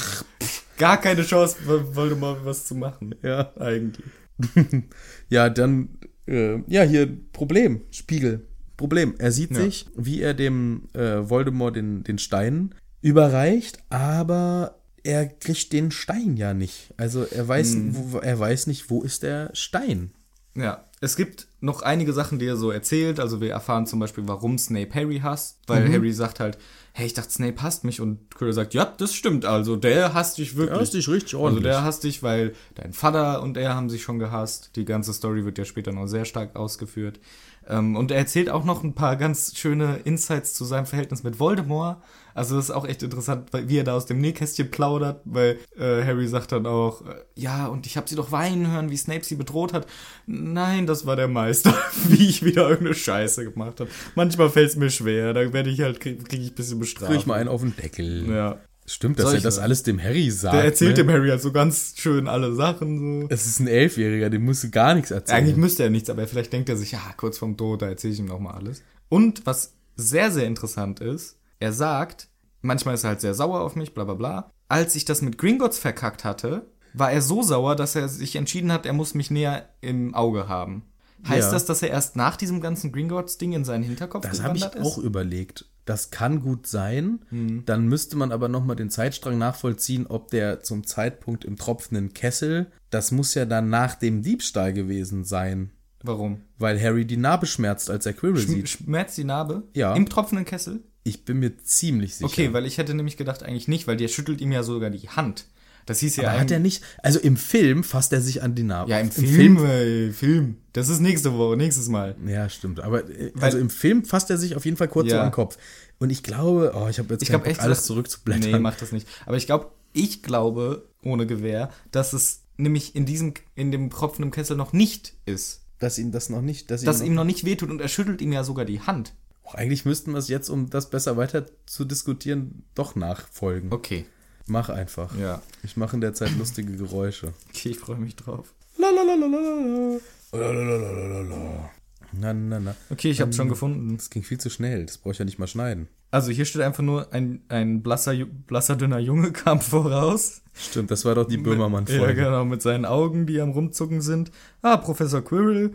Gar 0.78 1.00
keine 1.00 1.22
Chance, 1.22 1.56
Voldemort 1.94 2.44
was 2.44 2.66
zu 2.66 2.74
machen. 2.74 3.14
Ja. 3.22 3.52
Eigentlich. 3.58 4.06
Ja, 5.28 5.50
dann, 5.50 5.88
äh, 6.26 6.58
ja, 6.68 6.82
hier 6.82 7.08
Problem, 7.32 7.82
Spiegel. 7.90 8.46
Problem. 8.76 9.14
Er 9.18 9.32
sieht 9.32 9.50
Ja. 9.50 9.62
sich, 9.62 9.86
wie 9.96 10.22
er 10.22 10.32
dem 10.34 10.88
äh, 10.94 11.28
Voldemort 11.28 11.74
den, 11.76 12.04
den 12.04 12.18
Stein 12.18 12.74
überreicht, 13.02 13.78
aber 13.90 14.78
er 15.02 15.26
kriegt 15.26 15.72
den 15.72 15.90
Stein 15.90 16.36
ja 16.36 16.54
nicht. 16.54 16.94
Also 16.96 17.24
er 17.24 17.46
weiß, 17.48 17.74
Hm. 17.74 17.90
wo, 18.12 18.18
er 18.18 18.38
weiß 18.38 18.68
nicht, 18.68 18.90
wo 18.90 19.02
ist 19.02 19.22
der 19.24 19.50
Stein. 19.54 20.12
Ja, 20.56 20.84
es 21.00 21.16
gibt 21.16 21.46
noch 21.60 21.82
einige 21.82 22.12
Sachen, 22.12 22.38
die 22.38 22.46
er 22.46 22.56
so 22.56 22.70
erzählt. 22.70 23.20
Also 23.20 23.40
wir 23.40 23.50
erfahren 23.50 23.86
zum 23.86 23.98
Beispiel, 24.00 24.26
warum 24.26 24.58
Snape 24.58 24.94
Harry 24.94 25.18
hasst. 25.20 25.58
Weil 25.66 25.92
Harry 25.92 26.12
sagt 26.12 26.40
halt, 26.40 26.58
hey, 26.98 27.06
ich 27.06 27.14
dachte, 27.14 27.30
Snape 27.30 27.62
hasst 27.62 27.84
mich. 27.84 28.00
Und 28.00 28.34
Quirrell 28.34 28.52
sagt, 28.52 28.74
ja, 28.74 28.84
das 28.84 29.14
stimmt. 29.14 29.44
Also 29.44 29.76
der 29.76 30.14
hasst 30.14 30.38
dich 30.38 30.56
wirklich. 30.56 30.76
Er 30.76 30.80
hasst 30.82 30.94
dich 30.94 31.08
richtig 31.08 31.34
Also 31.34 31.44
ordentlich. 31.44 31.64
der 31.64 31.84
hasst 31.84 32.02
dich, 32.02 32.24
weil 32.24 32.54
dein 32.74 32.92
Vater 32.92 33.40
und 33.42 33.56
er 33.56 33.76
haben 33.76 33.88
sich 33.88 34.02
schon 34.02 34.18
gehasst. 34.18 34.72
Die 34.74 34.84
ganze 34.84 35.12
Story 35.12 35.44
wird 35.44 35.58
ja 35.58 35.64
später 35.64 35.92
noch 35.92 36.08
sehr 36.08 36.24
stark 36.24 36.56
ausgeführt. 36.56 37.20
Ähm, 37.68 37.94
und 37.94 38.10
er 38.10 38.18
erzählt 38.18 38.50
auch 38.50 38.64
noch 38.64 38.82
ein 38.82 38.94
paar 38.94 39.14
ganz 39.16 39.56
schöne 39.56 39.98
Insights 40.04 40.54
zu 40.54 40.64
seinem 40.64 40.86
Verhältnis 40.86 41.22
mit 41.22 41.38
Voldemort. 41.38 42.02
Also 42.38 42.54
das 42.54 42.66
ist 42.66 42.70
auch 42.70 42.86
echt 42.86 43.02
interessant, 43.02 43.50
wie 43.52 43.78
er 43.78 43.84
da 43.84 43.96
aus 43.96 44.06
dem 44.06 44.20
Nähkästchen 44.20 44.70
plaudert, 44.70 45.20
weil 45.24 45.58
äh, 45.76 46.04
Harry 46.04 46.28
sagt 46.28 46.52
dann 46.52 46.66
auch, 46.66 47.02
äh, 47.02 47.14
ja, 47.34 47.66
und 47.66 47.84
ich 47.86 47.96
habe 47.96 48.08
sie 48.08 48.14
doch 48.14 48.30
weinen 48.30 48.70
hören, 48.70 48.90
wie 48.90 48.96
Snape 48.96 49.24
sie 49.24 49.34
bedroht 49.34 49.72
hat. 49.72 49.88
Nein, 50.26 50.86
das 50.86 51.04
war 51.04 51.16
der 51.16 51.26
Meister, 51.26 51.74
wie 52.08 52.28
ich 52.28 52.44
wieder 52.44 52.68
irgendeine 52.68 52.94
Scheiße 52.94 53.44
gemacht 53.44 53.80
habe. 53.80 53.90
Manchmal 54.14 54.50
fällt 54.50 54.70
es 54.70 54.76
mir 54.76 54.90
schwer, 54.90 55.34
da 55.34 55.52
werde 55.52 55.68
ich 55.68 55.80
halt, 55.80 55.98
kriege 55.98 56.22
krieg 56.22 56.40
ich 56.40 56.52
ein 56.52 56.54
bisschen 56.54 56.78
bestraft. 56.78 57.10
Krieg 57.10 57.20
ich 57.20 57.26
mal 57.26 57.34
einen 57.34 57.48
auf 57.48 57.60
den 57.60 57.74
Deckel. 57.74 58.30
Ja. 58.30 58.58
Stimmt, 58.86 59.18
dass 59.18 59.34
er 59.34 59.40
das 59.40 59.58
alles 59.58 59.82
dem 59.82 60.00
Harry 60.02 60.30
sagt. 60.30 60.54
Der 60.54 60.64
erzählt 60.64 60.96
ne? 60.96 61.04
dem 61.04 61.10
Harry 61.10 61.28
halt 61.28 61.42
so 61.42 61.52
ganz 61.52 61.94
schön 61.98 62.26
alle 62.26 62.54
Sachen 62.54 63.22
so. 63.22 63.28
Es 63.28 63.46
ist 63.46 63.58
ein 63.60 63.66
Elfjähriger, 63.66 64.30
dem 64.30 64.44
musst 64.44 64.64
du 64.64 64.70
gar 64.70 64.94
nichts 64.94 65.10
erzählen. 65.10 65.38
Eigentlich 65.38 65.56
müsste 65.56 65.82
er 65.82 65.90
nichts, 65.90 66.08
aber 66.08 66.26
vielleicht 66.26 66.52
denkt 66.52 66.68
er 66.70 66.76
sich, 66.76 66.92
ja, 66.92 67.00
kurz 67.16 67.36
vorm 67.36 67.56
Tod, 67.56 67.82
da 67.82 67.88
erzähle 67.88 68.14
ich 68.14 68.20
ihm 68.20 68.26
noch 68.26 68.38
mal 68.38 68.52
alles. 68.52 68.82
Und 69.10 69.44
was 69.44 69.74
sehr, 69.96 70.30
sehr 70.30 70.46
interessant 70.46 71.00
ist, 71.00 71.36
er 71.60 71.72
sagt, 71.72 72.27
manchmal 72.62 72.94
ist 72.94 73.04
er 73.04 73.10
halt 73.10 73.20
sehr 73.20 73.34
sauer 73.34 73.60
auf 73.60 73.76
mich, 73.76 73.94
bla 73.94 74.04
bla 74.04 74.14
bla. 74.14 74.50
Als 74.68 74.94
ich 74.96 75.04
das 75.04 75.22
mit 75.22 75.38
Gringotts 75.38 75.78
verkackt 75.78 76.24
hatte, 76.24 76.66
war 76.94 77.12
er 77.12 77.22
so 77.22 77.42
sauer, 77.42 77.76
dass 77.76 77.94
er 77.94 78.08
sich 78.08 78.36
entschieden 78.36 78.72
hat, 78.72 78.86
er 78.86 78.92
muss 78.92 79.14
mich 79.14 79.30
näher 79.30 79.68
im 79.80 80.14
Auge 80.14 80.48
haben. 80.48 80.82
Heißt 81.26 81.48
Ja. 81.48 81.52
das, 81.52 81.64
dass 81.66 81.82
er 81.82 81.90
erst 81.90 82.16
nach 82.16 82.36
diesem 82.36 82.60
ganzen 82.60 82.92
Gringotts-Ding 82.92 83.52
in 83.52 83.64
seinen 83.64 83.82
Hinterkopf 83.82 84.22
Das 84.28 84.42
habe 84.42 84.56
ich 84.56 84.62
gewandert 84.64 84.84
auch 84.86 84.98
ist? 84.98 85.04
überlegt. 85.04 85.64
Das 85.84 86.10
kann 86.10 86.40
gut 86.42 86.66
sein. 86.66 87.20
Hm. 87.30 87.64
Dann 87.64 87.86
müsste 87.88 88.16
man 88.16 88.30
aber 88.30 88.48
nochmal 88.48 88.76
den 88.76 88.90
Zeitstrang 88.90 89.38
nachvollziehen, 89.38 90.06
ob 90.06 90.30
der 90.30 90.60
zum 90.60 90.86
Zeitpunkt 90.86 91.44
im 91.44 91.56
tropfenden 91.56 92.12
Kessel, 92.12 92.70
das 92.90 93.10
muss 93.10 93.34
ja 93.34 93.46
dann 93.46 93.68
nach 93.70 93.94
dem 93.94 94.22
Diebstahl 94.22 94.72
gewesen 94.74 95.24
sein, 95.24 95.70
Warum? 96.02 96.42
weil 96.58 96.80
Harry 96.80 97.04
die 97.06 97.16
Narbe 97.16 97.46
schmerzt, 97.46 97.90
als 97.90 98.04
er 98.06 98.12
Quirrell 98.12 98.42
Schm 98.42 98.52
sieht. 98.54 98.68
schmerzt 98.68 99.16
die 99.18 99.24
Narbe? 99.24 99.64
Ja. 99.74 99.94
Im 99.96 100.08
tropfenden 100.08 100.44
Kessel? 100.44 100.84
Ich 101.08 101.24
bin 101.24 101.38
mir 101.38 101.56
ziemlich 101.58 102.16
sicher. 102.16 102.26
Okay, 102.26 102.52
weil 102.52 102.66
ich 102.66 102.78
hätte 102.78 102.94
nämlich 102.94 103.16
gedacht, 103.16 103.42
eigentlich 103.42 103.68
nicht, 103.68 103.86
weil 103.86 103.96
der 103.96 104.08
schüttelt 104.08 104.40
ihm 104.40 104.52
ja 104.52 104.62
sogar 104.62 104.90
die 104.90 105.08
Hand. 105.08 105.46
Das 105.86 106.00
hieß 106.00 106.16
ja 106.16 106.28
aber 106.28 106.40
hat 106.40 106.50
er 106.50 106.58
nicht, 106.58 106.84
also 107.02 107.18
im 107.18 107.38
Film 107.38 107.82
fasst 107.82 108.12
er 108.12 108.20
sich 108.20 108.42
an 108.42 108.54
die 108.54 108.62
Narbe. 108.62 108.90
Ja, 108.90 108.98
im, 109.00 109.10
Film, 109.10 109.56
ey, 109.64 110.12
Film. 110.12 110.58
Das 110.74 110.90
ist 110.90 111.00
nächste 111.00 111.32
Woche, 111.32 111.56
nächstes 111.56 111.88
Mal. 111.88 112.14
Ja, 112.26 112.50
stimmt. 112.50 112.80
Aber 112.80 113.08
äh, 113.08 113.32
also 113.40 113.56
im 113.56 113.70
Film 113.70 114.04
fasst 114.04 114.28
er 114.28 114.36
sich 114.36 114.54
auf 114.54 114.66
jeden 114.66 114.76
Fall 114.76 114.88
kurz 114.88 115.08
Ja. 115.08 115.14
so 115.14 115.20
an 115.20 115.26
den 115.28 115.32
Kopf. 115.32 115.56
Und 115.98 116.10
ich 116.10 116.22
glaube, 116.22 116.72
oh, 116.74 116.88
ich 116.88 116.98
habe 116.98 117.14
jetzt 117.14 117.22
Ich 117.22 117.30
glaube 117.30 117.44
Bock, 117.44 117.52
echt, 117.52 117.60
alles 117.60 117.84
zurückzublättern. 117.84 118.50
Nee, 118.50 118.58
mach 118.58 118.76
das 118.76 118.92
nicht. 118.92 119.08
Aber 119.24 119.38
ich 119.38 119.46
glaube, 119.46 119.70
ich 119.94 120.22
glaube, 120.22 120.86
ohne 121.02 121.26
Gewehr, 121.26 121.70
dass 121.90 122.12
es 122.12 122.42
nämlich 122.58 122.94
in 122.94 123.06
diesem, 123.06 123.32
in 123.54 123.70
dem 123.72 123.88
tropfenden 123.88 124.30
Kessel 124.30 124.58
noch 124.58 124.74
nicht 124.74 125.14
ist. 125.24 125.62
Dass 125.78 125.96
ihm 125.96 126.12
das 126.12 126.28
noch 126.28 126.42
nicht, 126.42 126.70
dass, 126.70 126.82
Dass 126.82 127.00
ihm 127.00 127.06
ihm 127.06 127.14
noch 127.14 127.24
nicht 127.24 127.44
wehtut 127.44 127.70
und 127.70 127.80
er 127.80 127.88
schüttelt 127.88 128.20
ihm 128.20 128.32
ja 128.32 128.44
sogar 128.44 128.66
die 128.66 128.80
Hand. 128.80 129.14
Noch, 129.48 129.54
eigentlich 129.54 129.84
müssten 129.84 130.12
wir 130.12 130.18
es 130.18 130.28
jetzt, 130.28 130.48
um 130.48 130.70
das 130.70 130.90
besser 130.90 131.16
weiter 131.16 131.46
zu 131.66 131.84
diskutieren, 131.84 132.64
doch 132.74 132.96
nachfolgen. 132.96 133.72
Okay. 133.72 134.04
Mach 134.46 134.68
einfach. 134.70 135.14
Ja. 135.18 135.42
Ich 135.62 135.76
mache 135.76 135.96
in 135.96 136.00
der 136.00 136.14
Zeit 136.14 136.36
lustige 136.38 136.76
Geräusche. 136.76 137.32
Okay, 137.50 137.70
ich 137.70 137.78
freue 137.78 137.96
mich 137.96 138.16
drauf. 138.16 138.52
Lalalalalalala. 138.78 139.98
Lalalalalalala. 140.32 141.70
Na, 142.12 142.32
na, 142.32 142.60
na. 142.60 142.74
Okay, 142.90 143.10
ich 143.10 143.20
habe 143.20 143.32
schon 143.32 143.48
gefunden. 143.48 143.96
Das 143.96 144.08
ging 144.08 144.22
viel 144.22 144.38
zu 144.38 144.48
schnell. 144.48 144.86
Das 144.86 144.96
brauche 144.98 145.12
ich 145.12 145.18
ja 145.18 145.24
nicht 145.24 145.38
mal 145.38 145.46
schneiden. 145.46 145.88
Also 146.10 146.30
hier 146.30 146.46
steht 146.46 146.62
einfach 146.62 146.82
nur, 146.82 147.12
ein, 147.12 147.42
ein 147.48 147.82
blasser, 147.82 148.14
blasser, 148.24 148.76
dünner 148.76 148.98
Junge 148.98 149.32
kam 149.32 149.60
voraus. 149.60 150.40
Stimmt, 150.54 150.90
das 150.90 151.04
war 151.04 151.14
doch 151.14 151.26
die 151.28 151.36
Ja, 151.36 151.42
Böhmermann-Folge. 151.42 152.14
genau, 152.14 152.44
mit 152.46 152.62
seinen 152.62 152.86
Augen, 152.86 153.26
die 153.26 153.40
am 153.40 153.50
rumzucken 153.50 154.00
sind. 154.00 154.30
Ah, 154.62 154.78
Professor 154.78 155.20
Quirrell. 155.22 155.74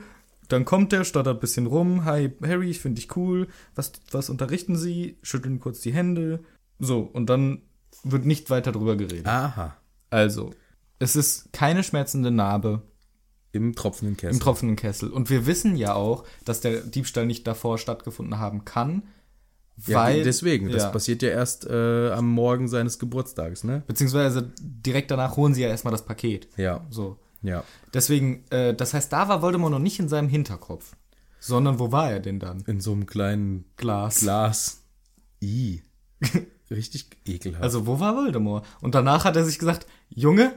Dann 0.49 0.65
kommt 0.65 0.93
er, 0.93 1.03
stottert 1.05 1.37
ein 1.37 1.39
bisschen 1.39 1.65
rum. 1.67 2.05
Hi, 2.05 2.31
Harry, 2.43 2.69
ich 2.69 2.79
finde 2.79 3.01
dich 3.01 3.15
cool. 3.15 3.47
Was, 3.75 3.93
was 4.11 4.29
unterrichten 4.29 4.75
Sie? 4.75 5.17
Schütteln 5.21 5.59
kurz 5.59 5.81
die 5.81 5.93
Hände. 5.93 6.39
So, 6.79 6.99
und 7.01 7.29
dann 7.29 7.61
wird 8.03 8.25
nicht 8.25 8.49
weiter 8.49 8.71
drüber 8.71 8.95
geredet. 8.95 9.25
Aha. 9.27 9.77
Also, 10.09 10.51
es 10.99 11.15
ist 11.15 11.51
keine 11.53 11.83
schmerzende 11.83 12.31
Narbe 12.31 12.81
Im 13.51 13.73
tropfenden 13.75 14.17
Kessel. 14.17 14.33
im 14.33 14.39
tropfenden 14.39 14.75
Kessel. 14.75 15.09
Und 15.09 15.29
wir 15.29 15.45
wissen 15.45 15.75
ja 15.75 15.93
auch, 15.93 16.23
dass 16.45 16.61
der 16.61 16.81
Diebstahl 16.81 17.25
nicht 17.25 17.47
davor 17.47 17.77
stattgefunden 17.77 18.39
haben 18.39 18.65
kann. 18.65 19.03
ja, 19.87 19.97
Weil, 19.97 20.23
deswegen. 20.23 20.69
Das 20.69 20.83
ja. 20.83 20.89
passiert 20.89 21.21
ja 21.21 21.29
erst 21.29 21.65
äh, 21.65 22.11
am 22.11 22.29
Morgen 22.29 22.67
seines 22.67 22.99
Geburtstages, 22.99 23.63
ne? 23.63 23.83
Beziehungsweise 23.87 24.51
direkt 24.61 25.09
danach 25.11 25.35
holen 25.37 25.53
sie 25.53 25.61
ja 25.61 25.69
erstmal 25.69 25.91
das 25.91 26.05
Paket. 26.05 26.47
Ja. 26.57 26.85
So. 26.89 27.17
Ja. 27.43 27.63
Deswegen, 27.93 28.43
äh, 28.49 28.73
das 28.73 28.93
heißt, 28.93 29.11
da 29.13 29.27
war 29.27 29.41
Voldemort 29.41 29.71
noch 29.71 29.79
nicht 29.79 29.99
in 29.99 30.09
seinem 30.09 30.29
Hinterkopf. 30.29 30.95
Sondern 31.39 31.77
wo 31.77 31.91
war 31.91 32.09
er 32.09 32.19
denn 32.21 32.39
dann? 32.39 32.61
In 32.67 32.79
so 32.79 32.93
einem 32.93 33.05
kleinen 33.05 33.65
Glas. 33.75 34.21
Glas. 34.21 34.81
I. 35.41 35.81
Richtig 36.71 37.09
ekelhaft. 37.25 37.63
Also 37.63 37.85
wo 37.85 37.99
war 37.99 38.15
Voldemort? 38.15 38.65
Und 38.81 38.95
danach 38.95 39.25
hat 39.25 39.35
er 39.35 39.43
sich 39.43 39.59
gesagt, 39.59 39.85
Junge, 40.09 40.53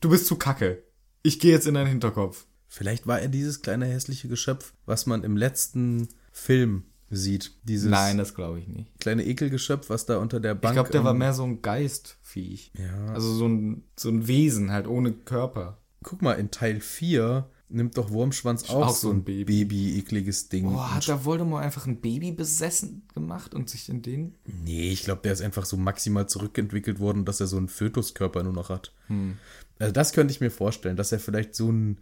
du 0.00 0.10
bist 0.10 0.26
zu 0.26 0.36
kacke. 0.36 0.82
Ich 1.22 1.38
gehe 1.40 1.52
jetzt 1.52 1.66
in 1.66 1.74
deinen 1.74 1.86
Hinterkopf. 1.86 2.46
Vielleicht 2.68 3.06
war 3.06 3.20
er 3.20 3.28
dieses 3.28 3.62
kleine 3.62 3.86
hässliche 3.86 4.28
Geschöpf, 4.28 4.74
was 4.84 5.06
man 5.06 5.22
im 5.22 5.36
letzten 5.36 6.08
Film 6.32 6.82
sieht. 7.08 7.52
Dieses 7.62 7.88
Nein, 7.88 8.18
das 8.18 8.34
glaube 8.34 8.58
ich 8.58 8.66
nicht. 8.66 8.90
kleine 8.98 9.24
Ekelgeschöpf, 9.24 9.88
was 9.88 10.06
da 10.06 10.18
unter 10.18 10.40
der 10.40 10.54
Ich 10.54 10.60
Bank. 10.60 10.74
glaube, 10.74 10.90
der 10.90 11.04
war 11.04 11.14
mehr 11.14 11.32
so 11.32 11.44
ein 11.44 11.62
Geistviech. 11.62 12.72
Ja. 12.76 13.12
Also 13.14 13.32
so 13.32 13.46
ein, 13.46 13.84
so 13.96 14.08
ein 14.08 14.26
Wesen, 14.26 14.72
halt 14.72 14.88
ohne 14.88 15.12
Körper. 15.12 15.78
Guck 16.08 16.22
mal, 16.22 16.34
in 16.34 16.52
Teil 16.52 16.80
4 16.80 17.50
nimmt 17.68 17.98
doch 17.98 18.10
Wurmschwanz 18.10 18.70
auch, 18.70 18.86
Auch 18.86 18.94
so 18.94 19.10
ein 19.10 19.16
ein 19.18 19.24
Baby. 19.24 19.64
Baby-ekliges 19.64 20.48
Ding. 20.48 20.70
Boah, 20.70 20.94
hat 20.94 21.08
der 21.08 21.24
Voldemort 21.24 21.64
einfach 21.64 21.84
ein 21.88 22.00
Baby 22.00 22.30
besessen 22.30 23.02
gemacht 23.12 23.54
und 23.56 23.68
sich 23.68 23.88
in 23.88 24.02
den... 24.02 24.36
Nee, 24.44 24.92
ich 24.92 25.02
glaube, 25.02 25.22
der 25.24 25.32
ist 25.32 25.42
einfach 25.42 25.64
so 25.64 25.76
maximal 25.76 26.28
zurückentwickelt 26.28 27.00
worden, 27.00 27.24
dass 27.24 27.40
er 27.40 27.48
so 27.48 27.56
einen 27.56 27.66
Fötuskörper 27.68 28.44
nur 28.44 28.52
noch 28.52 28.68
hat. 28.68 28.92
Hm. 29.08 29.36
Also 29.80 29.92
das 29.92 30.12
könnte 30.12 30.30
ich 30.30 30.40
mir 30.40 30.52
vorstellen, 30.52 30.96
dass 30.96 31.10
er 31.10 31.18
vielleicht 31.18 31.56
so 31.56 31.66
einen 31.68 31.98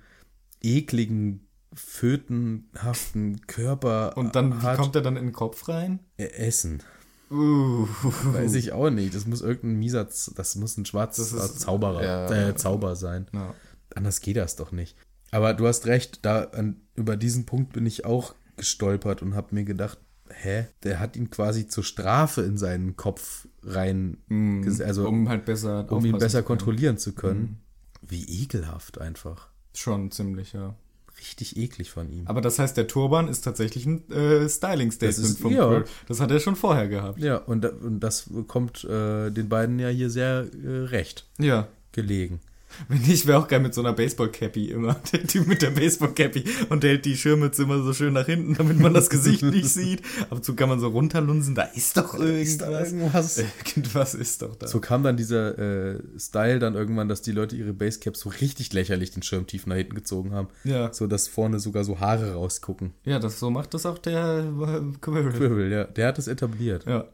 ekligen, 0.63 1.47
fötenhaften 1.73 3.47
Körper 3.47 4.17
Und 4.17 4.37
dann, 4.37 4.61
wie 4.61 4.67
hat. 4.67 4.77
kommt 4.77 4.95
er 4.97 5.03
dann 5.03 5.17
in 5.17 5.25
den 5.29 5.33
Kopf 5.33 5.67
rein? 5.69 6.01
Äh, 6.19 6.27
Essen. 6.27 6.83
Uh. 7.31 7.89
Weiß 8.33 8.55
ich 8.55 8.73
auch 8.73 8.91
nicht. 8.91 9.15
Das 9.15 9.27
muss 9.27 9.41
irgendein 9.41 9.79
mieser, 9.79 10.09
Z- 10.11 10.39
das 10.39 10.57
muss 10.57 10.77
ein 10.77 10.85
schwarzer 10.85 11.25
Zauberer, 11.57 12.05
ja. 12.05 12.49
äh, 12.51 12.55
Zauber 12.55 12.97
sein. 12.97 13.27
Ja. 13.33 13.55
Anders 13.95 14.21
geht 14.21 14.37
das 14.37 14.57
doch 14.57 14.73
nicht. 14.73 14.97
Aber 15.31 15.55
du 15.55 15.67
hast 15.67 15.87
recht, 15.87 16.21
da 16.25 16.45
an, 16.45 16.77
über 16.95 17.17
diesen 17.17 17.45
Punkt 17.47 17.73
bin 17.73 17.87
ich 17.87 18.05
auch 18.05 18.35
gestolpert 18.57 19.21
und 19.23 19.35
habe 19.35 19.55
mir 19.55 19.65
gedacht, 19.65 19.99
hä, 20.31 20.67
der 20.85 21.01
hat 21.01 21.17
ihn 21.17 21.29
quasi 21.31 21.67
zur 21.67 21.83
Strafe 21.85 22.43
in 22.43 22.57
seinen 22.57 22.97
Kopf 22.97 23.47
rein, 23.63 24.19
ges- 24.31 24.83
also 24.83 25.09
um, 25.09 25.23
um 25.23 25.29
halt 25.29 25.45
besser 25.45 25.81
ihn 25.81 25.89
aufpassen 25.89 26.19
besser 26.19 26.39
zu 26.41 26.45
kontrollieren 26.45 26.99
zu 26.99 27.13
können. 27.13 27.59
Wie 28.01 28.25
ekelhaft 28.43 29.01
einfach. 29.01 29.49
Schon 29.75 30.11
ziemlich, 30.11 30.53
ja. 30.53 30.75
Richtig 31.19 31.57
eklig 31.57 31.91
von 31.91 32.11
ihm. 32.11 32.27
Aber 32.27 32.41
das 32.41 32.59
heißt, 32.59 32.77
der 32.77 32.87
Turban 32.87 33.29
ist 33.29 33.43
tatsächlich 33.43 33.87
ein 33.87 34.11
äh, 34.11 34.49
Styling-Statement 34.49 35.39
vom 35.39 35.53
ja. 35.53 35.85
Das 36.07 36.21
hat 36.21 36.31
er 36.31 36.41
schon 36.41 36.57
vorher 36.57 36.89
gehabt. 36.89 37.19
Ja, 37.21 37.37
und, 37.39 37.65
und 37.65 38.01
das 38.01 38.29
kommt 38.47 38.85
äh, 38.85 39.31
den 39.31 39.49
beiden 39.49 39.79
ja 39.79 39.89
hier 39.89 40.11
sehr 40.11 40.47
äh, 40.65 40.69
recht 40.85 41.27
Ja. 41.39 41.69
gelegen. 41.93 42.41
Wenn 42.89 43.03
nicht, 43.03 43.27
wäre 43.27 43.39
auch 43.39 43.49
geil 43.49 43.61
mit 43.61 43.75
so 43.75 43.81
einer 43.81 43.93
Baseball-Cappy 43.93 44.67
immer. 44.67 44.95
Der 45.13 45.27
Typ 45.27 45.47
mit 45.47 45.63
der 45.63 45.71
Baseball-Cappy 45.71 46.45
und 46.69 46.83
der 46.83 46.91
hält 46.91 47.05
die 47.05 47.17
Schirmütze 47.17 47.63
immer 47.63 47.83
so 47.83 47.93
schön 47.93 48.13
nach 48.13 48.27
hinten, 48.27 48.55
damit 48.55 48.79
man 48.79 48.95
das 48.95 49.11
Gesicht 49.11 49.43
nicht 49.43 49.69
sieht. 49.69 50.03
Ab 50.23 50.33
und 50.33 50.45
zu 50.45 50.55
kann 50.55 50.69
man 50.69 50.81
so 50.81 50.89
runterlunsen, 50.89 51.55
da 51.55 51.63
ist 51.63 51.97
doch 51.97 52.15
irgendwas. 52.15 52.93
irgendwas. 52.93 53.39
Irgendwas 53.39 54.15
ist 54.15 54.43
doch 54.43 54.57
da. 54.57 54.67
So 54.67 54.81
kam 54.81 55.03
dann 55.03 55.17
dieser 55.17 55.59
äh, 55.59 55.99
Style 56.19 56.59
dann 56.59 56.75
irgendwann, 56.75 57.09
dass 57.09 57.23
die 57.23 57.33
Leute 57.33 57.57
ihre 57.57 57.73
Basecaps 57.73 58.21
so 58.21 58.29
richtig 58.29 58.73
lächerlich 58.73 59.11
den 59.11 59.23
Schirm 59.23 59.47
tief 59.47 59.67
nach 59.67 59.77
hinten 59.77 59.95
gezogen 59.95 60.33
haben. 60.33 60.49
Ja. 60.65 60.93
So 60.93 61.07
dass 61.07 61.29
vorne 61.29 61.61
sogar 61.61 61.85
so 61.85 62.01
Haare 62.01 62.35
rausgucken. 62.35 62.93
Ja, 63.05 63.19
das, 63.19 63.39
so 63.39 63.51
macht 63.51 63.75
das 63.75 63.87
auch 63.87 63.99
der 63.99 64.41
äh, 64.41 64.99
Quirrell. 65.01 65.33
Quirrell, 65.33 65.73
ja, 65.73 65.85
der 65.85 66.09
hat 66.09 66.19
es 66.19 66.29
etabliert. 66.29 66.85
Ja. 66.87 67.07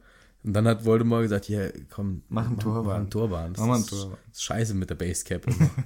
Und 0.42 0.52
dann 0.54 0.66
hat 0.66 0.84
Voldemort 0.84 1.22
gesagt, 1.22 1.44
hier, 1.44 1.72
komm, 1.90 2.22
Mach 2.28 2.46
einen 2.46 2.58
Turban. 2.58 2.84
Mach 2.86 2.94
einen 2.94 3.10
Turban. 3.10 3.52
Das 3.52 3.60
Mach 3.60 3.66
mal 3.68 3.74
einen 3.74 3.84
ist- 3.84 3.90
Turban. 3.90 4.18
ist 4.32 4.42
scheiße 4.42 4.74
mit 4.74 4.90
der 4.90 4.94
Basecap. 4.96 5.46
immer. 5.46 5.70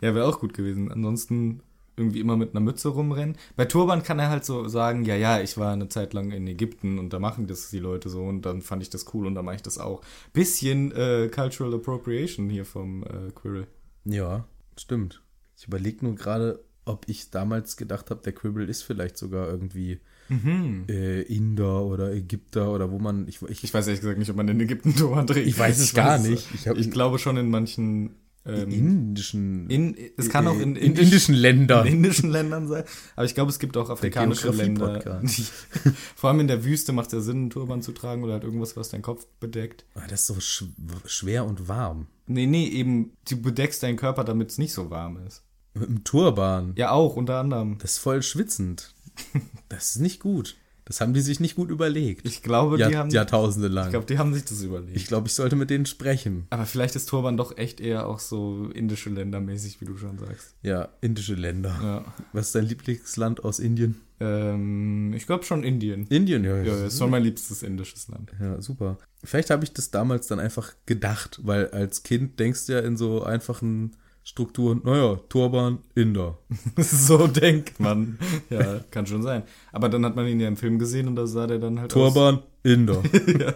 Ja, 0.00 0.14
wäre 0.14 0.26
auch 0.26 0.40
gut 0.40 0.54
gewesen. 0.54 0.90
Ansonsten 0.90 1.60
irgendwie 1.96 2.20
immer 2.20 2.36
mit 2.36 2.50
einer 2.50 2.60
Mütze 2.60 2.88
rumrennen. 2.88 3.36
Bei 3.54 3.64
Turban 3.64 4.02
kann 4.02 4.18
er 4.18 4.28
halt 4.28 4.44
so 4.44 4.68
sagen, 4.68 5.04
ja, 5.04 5.14
ja, 5.14 5.40
ich 5.40 5.56
war 5.56 5.72
eine 5.72 5.88
Zeit 5.88 6.12
lang 6.12 6.30
in 6.30 6.46
Ägypten 6.46 6.98
und 6.98 7.12
da 7.12 7.18
machen 7.18 7.46
das 7.46 7.70
die 7.70 7.78
Leute 7.78 8.08
so 8.10 8.22
und 8.24 8.42
dann 8.42 8.60
fand 8.60 8.82
ich 8.82 8.90
das 8.90 9.14
cool 9.14 9.26
und 9.26 9.34
dann 9.34 9.44
mache 9.46 9.54
ich 9.56 9.62
das 9.62 9.78
auch. 9.78 10.02
Bisschen 10.34 10.92
äh, 10.92 11.28
Cultural 11.32 11.74
Appropriation 11.74 12.50
hier 12.50 12.66
vom 12.66 13.02
äh, 13.04 13.30
Quirrell. 13.34 13.66
ja, 14.04 14.44
stimmt. 14.78 15.22
Ich 15.56 15.66
überlege 15.68 16.04
nur 16.04 16.16
gerade, 16.16 16.62
ob 16.84 17.08
ich 17.08 17.30
damals 17.30 17.78
gedacht 17.78 18.10
habe, 18.10 18.20
der 18.22 18.34
Quibble 18.34 18.66
ist 18.66 18.82
vielleicht 18.82 19.16
sogar 19.16 19.48
irgendwie 19.48 20.00
äh, 20.30 21.22
Inder 21.22 21.84
oder 21.84 22.12
Ägypter 22.12 22.72
oder 22.72 22.90
wo 22.90 22.98
man. 22.98 23.26
Ich, 23.28 23.40
ich, 23.42 23.64
Ich 23.64 23.74
weiß 23.74 23.86
ehrlich 23.86 24.00
gesagt 24.00 24.18
nicht, 24.18 24.30
ob 24.30 24.36
man 24.36 24.48
in 24.48 24.60
Ägypten 24.60 24.94
Turban 24.96 25.26
trägt. 25.26 25.46
Ich 25.46 25.58
weiß 25.58 25.78
es 25.78 25.94
gar 25.94 26.18
nicht. 26.18 26.46
Ich 26.54 26.60
Ich, 26.62 26.68
hab- 26.68 26.76
ich 26.76 26.90
glaube 26.90 27.18
schon 27.18 27.36
in 27.36 27.48
manchen 27.50 28.16
ähm, 28.44 28.70
indischen. 28.70 29.68
in, 29.70 29.96
es 30.16 30.28
kann 30.28 30.46
auch 30.46 30.54
in, 30.58 30.76
in 30.76 30.92
indisch- 30.94 31.02
indischen 31.06 31.34
Ländern. 31.34 31.84
in 31.86 31.94
indischen 31.94 32.30
Ländern 32.30 32.68
sein. 32.68 32.84
Aber 33.16 33.26
ich 33.26 33.34
glaube, 33.34 33.50
es 33.50 33.58
gibt 33.58 33.76
auch 33.76 33.90
afrikanische 33.90 34.50
Länder. 34.50 35.20
Vor 36.16 36.30
allem 36.30 36.40
in 36.40 36.46
der 36.48 36.64
Wüste 36.64 36.92
macht 36.92 37.08
es 37.08 37.12
ja 37.12 37.20
Sinn, 37.20 37.36
einen 37.38 37.50
Turban 37.50 37.82
zu 37.82 37.90
tragen 37.92 38.22
oder 38.22 38.34
halt 38.34 38.44
irgendwas, 38.44 38.76
was 38.76 38.88
deinen 38.90 39.02
Kopf 39.02 39.26
bedeckt. 39.40 39.84
Ah, 39.94 40.02
das 40.08 40.20
ist 40.20 40.26
so 40.28 40.38
sch 40.40 40.64
schwer 41.06 41.44
und 41.44 41.66
warm. 41.68 42.06
Nee, 42.28 42.46
nee, 42.46 42.68
eben, 42.68 43.12
du 43.28 43.40
bedeckst 43.40 43.82
deinen 43.82 43.96
Körper, 43.96 44.22
damit 44.24 44.50
es 44.50 44.58
nicht 44.58 44.72
so 44.72 44.90
warm 44.90 45.18
ist. 45.26 45.42
Mit 45.74 45.88
dem 45.88 46.04
Turban. 46.04 46.72
Ja, 46.76 46.90
auch, 46.92 47.16
unter 47.16 47.38
anderem. 47.40 47.78
Das 47.78 47.92
ist 47.92 47.98
voll 47.98 48.22
schwitzend. 48.22 48.94
Das 49.68 49.96
ist 49.96 50.00
nicht 50.00 50.20
gut. 50.20 50.56
Das 50.86 51.00
haben 51.00 51.12
die 51.14 51.20
sich 51.20 51.40
nicht 51.40 51.56
gut 51.56 51.70
überlegt. 51.70 52.24
Ich 52.24 52.44
glaube, 52.44 52.78
Jahr, 52.78 52.88
die 52.88 52.96
haben. 52.96 53.10
Jahrtausende 53.10 53.66
lang. 53.66 53.86
ich 53.86 53.90
glaube, 53.90 54.06
die 54.06 54.18
haben 54.18 54.32
sich 54.32 54.44
das 54.44 54.62
überlegt. 54.62 54.96
Ich 54.96 55.08
glaube, 55.08 55.26
ich 55.26 55.34
sollte 55.34 55.56
mit 55.56 55.68
denen 55.68 55.84
sprechen. 55.84 56.46
Aber 56.50 56.64
vielleicht 56.64 56.94
ist 56.94 57.08
Turban 57.08 57.36
doch 57.36 57.58
echt 57.58 57.80
eher 57.80 58.06
auch 58.06 58.20
so 58.20 58.70
indische 58.72 59.10
Länder 59.10 59.40
mäßig, 59.40 59.80
wie 59.80 59.84
du 59.84 59.96
schon 59.96 60.16
sagst. 60.18 60.54
Ja, 60.62 60.88
indische 61.00 61.34
Länder. 61.34 61.76
Ja. 61.82 62.14
Was 62.32 62.46
ist 62.46 62.54
dein 62.54 62.66
Lieblingsland 62.66 63.42
aus 63.44 63.58
Indien? 63.58 64.00
Ähm, 64.20 65.12
ich 65.12 65.26
glaube 65.26 65.44
schon 65.44 65.64
Indien. 65.64 66.06
Indien, 66.06 66.44
ja. 66.44 66.62
Ja, 66.62 66.86
ist 66.86 66.98
schon 66.98 67.10
mein 67.10 67.24
liebstes 67.24 67.64
indisches 67.64 68.06
Land. 68.06 68.30
Ja, 68.40 68.62
super. 68.62 68.96
Vielleicht 69.24 69.50
habe 69.50 69.64
ich 69.64 69.72
das 69.72 69.90
damals 69.90 70.28
dann 70.28 70.38
einfach 70.38 70.72
gedacht, 70.86 71.40
weil 71.42 71.66
als 71.70 72.04
Kind 72.04 72.38
denkst 72.38 72.66
du 72.66 72.74
ja 72.74 72.78
in 72.78 72.96
so 72.96 73.24
einfachen 73.24 73.96
Strukturen, 74.26 74.80
naja, 74.82 75.20
Turban, 75.28 75.78
Inder. 75.94 76.36
so 76.76 77.28
denkt 77.28 77.78
man. 77.78 78.18
Ja, 78.50 78.80
kann 78.90 79.06
schon 79.06 79.22
sein. 79.22 79.44
Aber 79.70 79.88
dann 79.88 80.04
hat 80.04 80.16
man 80.16 80.26
ihn 80.26 80.40
ja 80.40 80.48
im 80.48 80.56
Film 80.56 80.80
gesehen 80.80 81.06
und 81.06 81.14
da 81.14 81.28
sah 81.28 81.46
der 81.46 81.60
dann 81.60 81.78
halt 81.78 81.92
Turban, 81.92 82.40
Inder. 82.64 82.98
aus. 82.98 83.04
ja, 83.38 83.54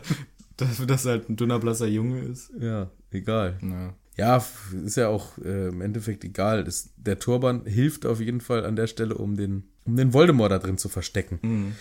dass, 0.86 1.06
er 1.06 1.10
halt 1.10 1.28
ein 1.28 1.34
dünner, 1.34 1.58
blasser 1.58 1.88
Junge 1.88 2.20
ist. 2.20 2.52
ja, 2.60 2.88
egal. 3.10 3.58
Ja. 3.60 3.94
Ja, 4.16 4.44
ist 4.84 4.96
ja 4.96 5.08
auch 5.08 5.38
äh, 5.38 5.68
im 5.68 5.80
Endeffekt 5.80 6.22
egal. 6.24 6.62
Das, 6.62 6.90
der 6.96 7.18
Turban 7.18 7.64
hilft 7.64 8.06
auf 8.06 8.20
jeden 8.20 8.40
Fall 8.40 8.64
an 8.64 8.76
der 8.76 8.86
Stelle, 8.86 9.16
um 9.16 9.36
den, 9.36 9.64
um 9.86 9.96
den 9.96 10.12
Voldemort 10.12 10.52
da 10.52 10.60
drin 10.60 10.78
zu 10.78 10.88
verstecken. 10.88 11.74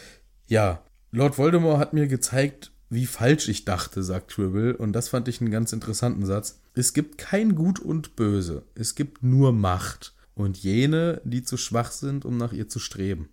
Ja, 0.47 0.81
Lord 1.11 1.37
Voldemort 1.37 1.79
hat 1.79 1.93
mir 1.93 2.07
gezeigt, 2.07 2.71
wie 2.89 3.05
falsch 3.05 3.47
ich 3.49 3.65
dachte, 3.65 4.03
sagt 4.03 4.31
Tribble. 4.31 4.75
Und 4.75 4.93
das 4.93 5.09
fand 5.09 5.27
ich 5.27 5.41
einen 5.41 5.51
ganz 5.51 5.73
interessanten 5.73 6.25
Satz. 6.25 6.59
Es 6.73 6.93
gibt 6.93 7.17
kein 7.17 7.55
Gut 7.55 7.79
und 7.79 8.15
Böse. 8.15 8.63
Es 8.75 8.95
gibt 8.95 9.23
nur 9.23 9.51
Macht. 9.51 10.13
Und 10.35 10.57
jene, 10.57 11.21
die 11.25 11.43
zu 11.43 11.57
schwach 11.57 11.91
sind, 11.91 12.23
um 12.23 12.37
nach 12.37 12.53
ihr 12.53 12.67
zu 12.69 12.79
streben. 12.79 13.27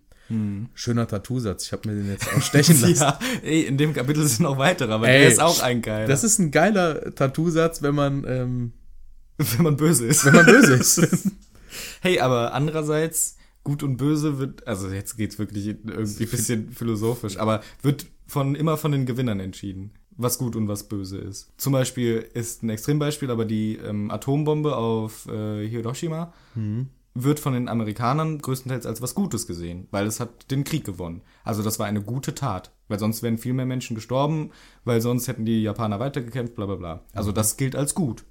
Schöner 0.73 1.07
Tattoo-Satz. 1.07 1.63
Ich 1.67 1.71
habe 1.71 1.87
mir 1.87 1.95
den 1.95 2.11
jetzt 2.11 2.27
auch 2.27 2.41
stechen 2.41 2.81
lassen. 2.81 2.95
ja, 2.95 3.17
ey, 3.43 3.61
in 3.61 3.77
dem 3.77 3.93
Kapitel 3.93 4.27
sind 4.27 4.43
noch 4.43 4.57
weitere, 4.57 4.91
aber 4.91 5.07
Ey, 5.07 5.19
der 5.19 5.29
ist 5.29 5.39
auch 5.39 5.61
ein 5.61 5.81
geiler. 5.81 6.05
Das 6.05 6.25
ist 6.25 6.37
ein 6.39 6.51
geiler 6.51 7.15
Tattoo-Satz, 7.15 7.81
wenn 7.81 7.95
man, 7.95 8.25
ähm, 8.27 8.73
Wenn 9.37 9.63
man 9.63 9.77
böse 9.77 10.05
ist. 10.05 10.25
Wenn 10.25 10.35
man 10.35 10.45
böse 10.45 10.73
ist. 10.73 11.31
hey, 12.01 12.19
aber 12.19 12.53
andererseits, 12.53 13.37
gut 13.63 13.83
und 13.83 13.97
böse 13.97 14.37
wird, 14.37 14.67
also 14.67 14.89
jetzt 14.89 15.15
geht's 15.15 15.39
wirklich 15.39 15.67
irgendwie 15.67 16.23
ein 16.23 16.29
bisschen 16.29 16.71
philosophisch, 16.71 17.37
aber 17.37 17.61
wird 17.81 18.07
von, 18.27 18.55
immer 18.55 18.77
von 18.77 18.91
den 18.91 19.05
Gewinnern 19.05 19.39
entschieden, 19.39 19.91
was 20.15 20.37
gut 20.37 20.55
und 20.55 20.67
was 20.67 20.87
böse 20.87 21.17
ist. 21.17 21.51
Zum 21.57 21.73
Beispiel 21.73 22.25
ist 22.33 22.63
ein 22.63 22.69
Extrembeispiel, 22.69 23.31
aber 23.31 23.45
die 23.45 23.77
ähm, 23.77 24.11
Atombombe 24.11 24.75
auf 24.75 25.27
äh, 25.27 25.67
Hiroshima 25.67 26.33
wird 27.13 27.39
von 27.39 27.53
den 27.53 27.67
Amerikanern 27.67 28.39
größtenteils 28.39 28.85
als 28.85 29.01
was 29.01 29.15
Gutes 29.15 29.47
gesehen, 29.47 29.87
weil 29.91 30.05
es 30.05 30.19
hat 30.19 30.51
den 30.51 30.63
Krieg 30.63 30.85
gewonnen. 30.85 31.21
Also 31.43 31.63
das 31.63 31.79
war 31.79 31.87
eine 31.87 32.01
gute 32.01 32.35
Tat, 32.35 32.71
weil 32.87 32.99
sonst 32.99 33.23
wären 33.23 33.37
viel 33.37 33.53
mehr 33.53 33.65
Menschen 33.65 33.95
gestorben, 33.95 34.51
weil 34.83 35.01
sonst 35.01 35.27
hätten 35.27 35.45
die 35.45 35.63
Japaner 35.63 35.99
weitergekämpft, 35.99 36.55
bla 36.55 36.65
bla 36.65 36.75
bla. 36.75 37.03
Also 37.13 37.31
das 37.31 37.57
gilt 37.57 37.75
als 37.75 37.95
gut. 37.95 38.23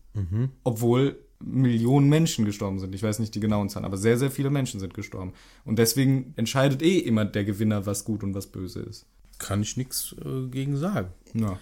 Obwohl 0.63 1.19
Millionen 1.39 2.09
Menschen 2.09 2.45
gestorben 2.45 2.79
sind. 2.79 2.95
Ich 2.95 3.03
weiß 3.03 3.19
nicht 3.19 3.35
die 3.35 3.41
genauen 3.41 3.69
Zahlen, 3.69 3.85
aber 3.85 3.99
sehr, 3.99 4.17
sehr 4.17 4.31
viele 4.31 4.51
Menschen 4.51 4.81
sind 4.81 4.95
gestorben. 4.95 5.33
Und 5.65 5.79
deswegen 5.79 6.33
entscheidet 6.37 6.83
eh 6.83 6.99
immer 6.99 7.25
der 7.25 7.45
Gewinner, 7.45 7.85
was 7.85 8.05
gut 8.05 8.23
und 8.23 8.35
was 8.35 8.47
böse 8.47 8.81
ist. 8.81 9.07
Kann 9.39 9.63
ich 9.63 9.77
nichts 9.77 10.15
äh, 10.25 10.49
gegen 10.49 10.77
sagen. 10.77 11.09
Ja. 11.35 11.59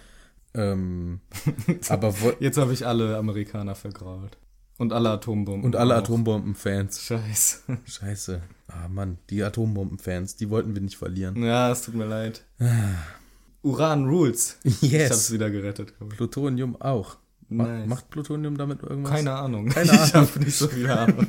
Ähm, 0.53 1.19
aber 1.89 2.13
Jetzt 2.39 2.57
habe 2.57 2.73
ich 2.73 2.85
alle 2.87 3.17
Amerikaner 3.17 3.75
vergrault. 3.75 4.37
Und 4.77 4.91
alle 4.91 5.09
Atombomben. 5.11 5.63
und 5.63 5.75
alle. 5.77 5.95
Atombombenfans. 5.95 7.01
Scheiße. 7.01 7.59
Scheiße. 7.85 8.41
Ah 8.67 8.87
Mann, 8.89 9.17
die 9.29 9.41
Atombombenfans, 9.43 10.35
die 10.35 10.49
wollten 10.49 10.73
wir 10.75 10.81
nicht 10.81 10.97
verlieren. 10.97 11.41
Ja, 11.43 11.71
es 11.71 11.83
tut 11.83 11.95
mir 11.95 12.05
leid. 12.05 12.43
Uran 13.61 14.05
rules. 14.05 14.57
Ich 14.63 14.75
hab's 14.81 14.91
Yes. 14.91 15.31
wieder 15.31 15.49
gerettet, 15.49 15.93
ich. 15.99 16.09
Plutonium 16.09 16.75
auch. 16.81 17.17
Ma 17.47 17.63
Nice. 17.67 17.87
Macht 17.87 18.09
Plutonium 18.09 18.57
damit 18.57 18.81
irgendwas? 18.83 19.11
Keine 19.13 19.33
Ahnung. 19.33 19.69
Keine 19.69 19.91
Ich 19.93 20.15
Ahnung. 20.15 20.29
habe 20.29 20.39
nicht 20.43 20.55
so 20.57 20.67
viel 20.67 20.89
Ahnung. 20.89 21.27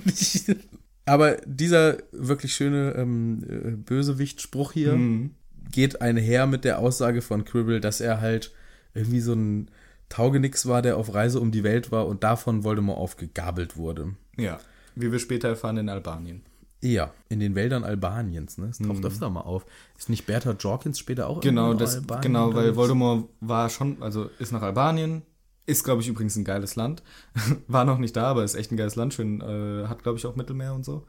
Aber 1.04 1.36
dieser 1.46 1.98
wirklich 2.12 2.54
schöne 2.54 2.94
ähm, 2.96 3.44
äh, 3.48 3.70
Bösewicht-Spruch 3.76 4.72
hier 4.72 4.92
Hm. 4.92 5.34
Geht 5.72 6.00
einher 6.00 6.46
mit 6.46 6.64
der 6.64 6.78
Aussage 6.78 7.22
von 7.22 7.44
Quibble, 7.44 7.80
dass 7.80 8.00
er 8.00 8.20
halt 8.20 8.52
irgendwie 8.94 9.20
so 9.20 9.32
ein 9.34 9.70
Taugenix 10.08 10.66
war, 10.66 10.82
der 10.82 10.96
auf 10.96 11.14
Reise 11.14 11.40
um 11.40 11.50
die 11.50 11.64
Welt 11.64 11.90
war 11.90 12.06
und 12.06 12.22
davon 12.22 12.64
Voldemort 12.64 12.98
aufgegabelt 12.98 13.76
wurde. 13.76 14.14
Ja. 14.36 14.58
Wie 14.94 15.12
wir 15.12 15.18
später 15.18 15.48
erfahren 15.48 15.76
in 15.76 15.88
Albanien. 15.88 16.42
Ja, 16.82 17.12
in 17.28 17.40
den 17.40 17.54
Wäldern 17.54 17.84
Albaniens, 17.84 18.58
ne? 18.58 18.68
Das 18.68 18.78
taucht 18.78 19.04
öfter 19.04 19.30
mal 19.30 19.40
auf. 19.40 19.66
Ist 19.98 20.08
nicht 20.08 20.26
Bertha 20.26 20.52
Jorkins 20.52 20.98
später 20.98 21.28
auch. 21.28 21.40
Genau, 21.40 21.74
das, 21.74 21.96
Albanien 21.96 22.22
genau, 22.22 22.54
weil? 22.54 22.76
Voldemort 22.76 23.28
war 23.40 23.68
schon, 23.70 24.02
also 24.02 24.30
ist 24.38 24.52
nach 24.52 24.62
Albanien, 24.62 25.22
ist, 25.64 25.84
glaube 25.84 26.02
ich, 26.02 26.08
übrigens 26.08 26.36
ein 26.36 26.44
geiles 26.44 26.76
Land. 26.76 27.02
war 27.66 27.84
noch 27.84 27.98
nicht 27.98 28.14
da, 28.16 28.24
aber 28.24 28.44
ist 28.44 28.54
echt 28.54 28.70
ein 28.72 28.76
geiles 28.76 28.94
Land. 28.94 29.14
Schön, 29.14 29.40
äh, 29.40 29.86
hat, 29.88 30.02
glaube 30.02 30.18
ich, 30.18 30.26
auch 30.26 30.36
Mittelmeer 30.36 30.74
und 30.74 30.84
so. 30.84 31.04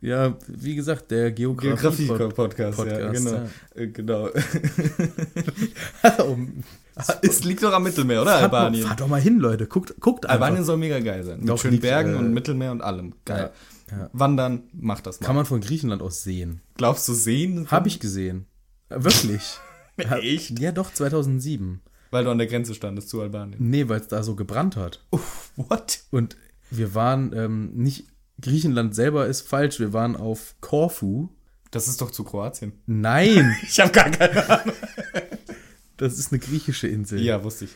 Ja, 0.00 0.36
wie 0.46 0.76
gesagt, 0.76 1.10
der 1.10 1.32
Geografie. 1.32 2.06
Geografie-Podcast, 2.06 2.78
ja, 2.78 2.84
Podcast, 2.84 3.24
genau. 3.24 3.36
ja. 3.36 3.48
Äh, 3.74 3.88
genau. 3.88 4.28
es 7.22 7.44
liegt 7.44 7.62
doch 7.62 7.72
am 7.72 7.82
Mittelmeer, 7.82 8.22
oder? 8.22 8.38
fahrt, 8.38 8.52
mal, 8.52 8.58
Albanien. 8.58 8.86
fahrt 8.86 9.00
doch 9.00 9.08
mal 9.08 9.20
hin, 9.20 9.38
Leute. 9.38 9.66
Guckt, 9.66 9.94
guckt 10.00 10.26
einfach. 10.26 10.34
Albanien 10.40 10.64
soll 10.64 10.76
mega 10.76 11.00
geil 11.00 11.24
sein. 11.24 11.40
Mit 11.40 11.48
Doch, 11.48 11.58
schönen 11.58 11.72
liegt, 11.72 11.82
Bergen 11.82 12.14
äh, 12.14 12.18
und 12.18 12.32
Mittelmeer 12.32 12.70
und 12.70 12.80
allem. 12.80 13.14
Geil. 13.24 13.50
Ja, 13.90 13.98
ja. 13.98 14.10
Wandern, 14.12 14.62
mach 14.72 15.00
das 15.00 15.20
mal. 15.20 15.26
Kann 15.26 15.36
man 15.36 15.46
von 15.46 15.60
Griechenland 15.60 16.00
aus 16.00 16.22
sehen. 16.22 16.60
Glaubst 16.76 17.08
du 17.08 17.14
sehen? 17.14 17.68
Habe 17.70 17.88
ich 17.88 17.98
gesehen. 17.98 18.46
Äh, 18.90 19.02
Wirklich. 19.02 19.58
Echt? 19.96 20.60
Ja, 20.60 20.70
doch, 20.70 20.92
2007. 20.92 21.80
Weil 22.10 22.24
du 22.24 22.30
an 22.30 22.38
der 22.38 22.46
Grenze 22.46 22.74
standest 22.74 23.08
zu 23.08 23.20
Albanien. 23.20 23.58
Nee, 23.58 23.88
weil 23.88 24.00
es 24.00 24.08
da 24.08 24.22
so 24.22 24.34
gebrannt 24.36 24.76
hat. 24.76 25.04
What? 25.56 26.04
Und 26.10 26.36
wir 26.70 26.94
waren 26.94 27.32
ähm, 27.34 27.72
nicht, 27.74 28.06
Griechenland 28.40 28.94
selber 28.94 29.26
ist 29.26 29.42
falsch, 29.48 29.80
wir 29.80 29.92
waren 29.92 30.16
auf 30.16 30.54
Korfu. 30.60 31.28
Das 31.70 31.86
ist 31.88 32.00
doch 32.00 32.10
zu 32.10 32.24
Kroatien. 32.24 32.72
Nein, 32.86 33.54
Ich 33.62 33.78
habe 33.80 33.92
gar 33.92 34.10
keine 34.10 34.48
Ahnung. 34.48 34.74
das 35.96 36.18
ist 36.18 36.32
eine 36.32 36.38
griechische 36.38 36.88
Insel. 36.88 37.20
Ja, 37.20 37.42
wusste 37.44 37.66
ich. 37.66 37.70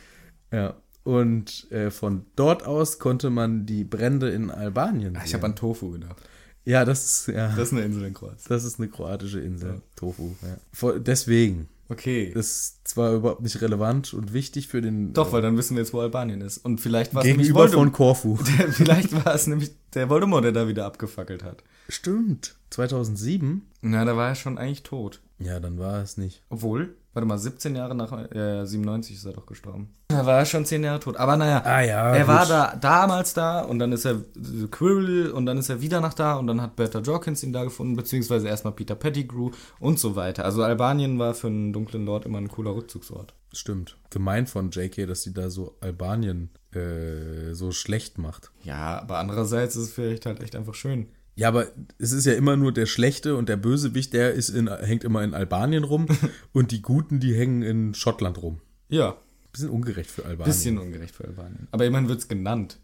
Ja. 0.51 0.75
Und 1.03 1.69
äh, 1.71 1.91
von 1.91 2.25
dort 2.35 2.65
aus 2.65 2.97
konnte 2.97 3.29
man 3.29 3.65
die 3.65 3.83
Brände 3.83 4.29
in 4.29 4.49
Albanien 4.49 5.13
sehen. 5.15 5.23
Ich 5.25 5.33
habe 5.33 5.45
an 5.45 5.55
Tofu 5.55 5.91
gedacht. 5.91 6.15
ja, 6.63 6.85
das 6.85 7.03
ist, 7.03 7.27
ja, 7.35 7.49
Das 7.49 7.67
ist 7.67 7.73
eine 7.73 7.81
Insel 7.81 8.05
in 8.05 8.13
Kroatien. 8.13 8.39
das 8.47 8.63
ist 8.63 8.79
eine 8.79 8.87
kroatische 8.87 9.41
Insel. 9.41 9.81
Tofu. 9.97 10.35
Ja. 10.41 10.57
Vor, 10.71 10.99
deswegen. 10.99 11.67
Okay. 11.93 12.31
Das 12.33 12.47
ist 12.47 12.87
zwar 12.87 13.13
überhaupt 13.13 13.41
nicht 13.41 13.61
relevant 13.61 14.13
und 14.13 14.33
wichtig 14.33 14.67
für 14.67 14.81
den 14.81 15.13
Doch, 15.13 15.31
weil 15.31 15.41
dann 15.41 15.57
wissen 15.57 15.75
wir 15.75 15.83
jetzt, 15.83 15.93
wo 15.93 15.99
Albanien 15.99 16.41
ist. 16.41 16.57
Und 16.57 16.81
vielleicht 16.81 17.13
war 17.13 17.23
es 17.23 17.27
nämlich 17.27 17.51
von. 17.51 17.91
Korfu. 17.91 18.35
vielleicht 18.71 19.13
war 19.25 19.35
es 19.35 19.45
nämlich 19.47 19.71
der 19.93 20.09
Voldemort, 20.09 20.43
der 20.43 20.51
da 20.51 20.67
wieder 20.67 20.85
abgefackelt 20.85 21.43
hat. 21.43 21.63
Stimmt. 21.87 22.55
2007? 22.73 23.61
Na, 23.81 24.05
da 24.05 24.15
war 24.17 24.29
er 24.29 24.35
schon 24.35 24.57
eigentlich 24.57 24.83
tot. 24.83 25.21
Ja, 25.39 25.59
dann 25.59 25.77
war 25.79 26.01
es 26.01 26.17
nicht. 26.17 26.43
Obwohl, 26.49 26.95
warte 27.13 27.27
mal, 27.27 27.37
17 27.37 27.75
Jahre 27.75 27.95
nach, 27.95 28.11
äh, 28.33 28.65
97 28.65 29.15
ist 29.17 29.25
er 29.25 29.33
doch 29.33 29.45
gestorben. 29.45 29.89
Da 30.07 30.25
war 30.25 30.39
er 30.39 30.45
schon 30.45 30.65
10 30.65 30.83
Jahre 30.83 30.99
tot. 30.99 31.17
Aber 31.17 31.35
naja, 31.37 31.61
Ah 31.65 31.81
ja, 31.81 32.13
er 32.15 32.19
gut. 32.25 32.27
war 32.33 32.45
da 32.45 32.75
damals 32.75 33.33
da 33.33 33.61
und 33.61 33.79
dann 33.79 33.91
ist 33.91 34.05
er 34.05 34.13
äh, 34.13 34.67
Quirrell 34.71 35.31
und 35.31 35.45
dann 35.45 35.57
ist 35.57 35.69
er 35.69 35.81
wieder 35.81 35.99
nach 36.01 36.13
da 36.13 36.35
und 36.35 36.47
dann 36.47 36.61
hat 36.61 36.75
Bertha 36.75 36.99
Jorkins 36.99 37.43
ihn 37.43 37.51
da 37.51 37.63
gefunden, 37.63 37.95
beziehungsweise 37.95 38.47
erstmal 38.47 38.73
Peter 38.73 38.95
Pettigrew 38.95 39.51
und 39.79 39.99
so 39.99 40.15
weiter. 40.15 40.45
Also 40.45 40.63
Albanien 40.63 41.19
war 41.19 41.33
für 41.33 41.47
einen 41.47 41.73
dunklen 41.73 42.05
Lord 42.05 42.25
immer 42.25 42.37
ein 42.37 42.47
cooler 42.49 42.75
Rückzugsort. 42.75 43.33
Stimmt. 43.51 43.97
Gemein 44.09 44.47
von 44.47 44.71
JK, 44.71 45.07
dass 45.07 45.23
sie 45.23 45.33
da 45.33 45.49
so 45.49 45.75
Albanien 45.81 46.49
äh, 46.73 47.53
so 47.53 47.71
schlecht 47.71 48.17
macht. 48.17 48.51
Ja, 48.63 48.99
aber 49.01 49.19
andererseits 49.19 49.75
ist 49.75 49.83
es 49.83 49.93
vielleicht 49.93 50.25
halt 50.25 50.41
echt 50.41 50.55
einfach 50.55 50.73
schön. 50.75 51.07
Ja, 51.35 51.47
aber 51.47 51.67
es 51.97 52.11
ist 52.11 52.25
ja 52.25 52.33
immer 52.33 52.55
nur 52.55 52.71
der 52.71 52.85
Schlechte 52.85 53.35
und 53.35 53.49
der 53.49 53.57
Bösewicht, 53.57 54.13
der 54.13 54.33
ist 54.33 54.49
in, 54.49 54.67
hängt 54.67 55.03
immer 55.03 55.23
in 55.23 55.33
Albanien 55.33 55.83
rum 55.83 56.07
und 56.53 56.71
die 56.71 56.81
Guten, 56.81 57.19
die 57.19 57.33
hängen 57.35 57.61
in 57.63 57.93
Schottland 57.93 58.41
rum. 58.41 58.61
Ja, 58.89 59.17
Bisschen 59.51 59.69
ungerecht 59.69 60.09
für 60.09 60.25
Albanien. 60.25 60.45
bisschen 60.51 60.77
ungerecht 60.79 61.15
für 61.15 61.25
Albanien. 61.25 61.67
Aber 61.69 61.85
immerhin 61.85 62.07
wird 62.09 62.19
es 62.19 62.27
genannt. 62.27 62.79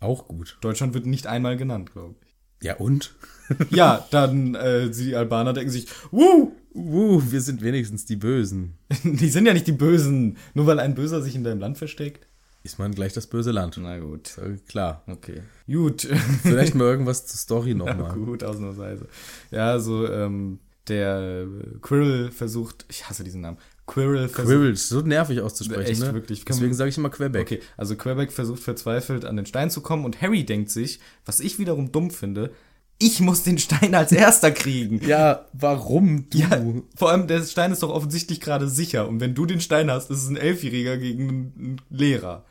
Auch 0.00 0.28
gut. 0.28 0.56
Deutschland 0.62 0.94
wird 0.94 1.04
nicht 1.04 1.26
einmal 1.26 1.58
genannt, 1.58 1.92
glaube 1.92 2.14
ich. 2.22 2.66
Ja, 2.66 2.76
und? 2.76 3.14
Ja, 3.70 4.04
dann 4.10 4.54
äh, 4.56 4.90
die 4.90 5.14
Albaner 5.14 5.52
denken 5.52 5.70
sich, 5.70 5.86
wuh, 6.10 6.52
Uh, 6.76 7.22
wir 7.30 7.40
sind 7.40 7.62
wenigstens 7.62 8.04
die 8.04 8.16
Bösen. 8.16 8.76
die 9.04 9.30
sind 9.30 9.46
ja 9.46 9.54
nicht 9.54 9.66
die 9.66 9.72
Bösen, 9.72 10.36
nur 10.52 10.66
weil 10.66 10.78
ein 10.78 10.94
Böser 10.94 11.22
sich 11.22 11.34
in 11.34 11.42
deinem 11.42 11.60
Land 11.60 11.78
versteckt. 11.78 12.25
Ist 12.66 12.78
man 12.78 12.94
gleich 12.94 13.12
das 13.12 13.26
böse 13.26 13.52
Land. 13.52 13.78
Na 13.80 13.98
gut. 13.98 14.36
Klar. 14.68 15.02
Okay. 15.06 15.42
Gut. 15.66 16.02
Vielleicht 16.42 16.74
mal 16.74 16.84
irgendwas 16.84 17.26
zur 17.26 17.38
Story 17.38 17.74
nochmal. 17.74 18.12
gut, 18.14 18.44
ausnahmsweise. 18.44 19.06
Ja, 19.50 19.78
so, 19.78 20.06
ähm, 20.06 20.58
der 20.88 21.46
Quirrell 21.82 22.30
versucht, 22.30 22.84
ich 22.88 23.08
hasse 23.08 23.24
diesen 23.24 23.40
Namen, 23.40 23.58
Quirrell 23.86 24.28
versucht, 24.28 24.48
Quirrell, 24.48 24.76
so 24.76 25.00
nervig 25.00 25.40
auszusprechen, 25.40 25.92
Echt, 25.92 26.00
ne? 26.00 26.14
wirklich. 26.14 26.44
Deswegen 26.44 26.74
sage 26.74 26.90
ich 26.90 26.98
immer 26.98 27.10
Quebec. 27.10 27.42
Okay, 27.42 27.60
also 27.76 27.96
Quebec 27.96 28.32
versucht 28.32 28.62
verzweifelt 28.62 29.24
an 29.24 29.36
den 29.36 29.46
Stein 29.46 29.70
zu 29.70 29.80
kommen 29.80 30.04
und 30.04 30.20
Harry 30.20 30.44
denkt 30.44 30.70
sich, 30.70 31.00
was 31.24 31.40
ich 31.40 31.58
wiederum 31.58 31.92
dumm 31.92 32.10
finde, 32.10 32.50
ich 32.98 33.20
muss 33.20 33.42
den 33.42 33.58
Stein 33.58 33.94
als 33.94 34.10
erster 34.10 34.50
kriegen. 34.50 35.06
Ja, 35.06 35.46
warum 35.52 36.30
du? 36.30 36.38
Ja, 36.38 36.62
vor 36.96 37.10
allem 37.10 37.26
der 37.26 37.42
Stein 37.44 37.70
ist 37.70 37.82
doch 37.82 37.90
offensichtlich 37.90 38.40
gerade 38.40 38.68
sicher 38.68 39.06
und 39.06 39.20
wenn 39.20 39.34
du 39.34 39.44
den 39.44 39.60
Stein 39.60 39.90
hast, 39.90 40.10
ist 40.10 40.22
es 40.22 40.28
ein 40.28 40.36
Elfjähriger 40.36 40.96
gegen 40.96 41.28
einen 41.28 41.80
Lehrer. 41.90 42.45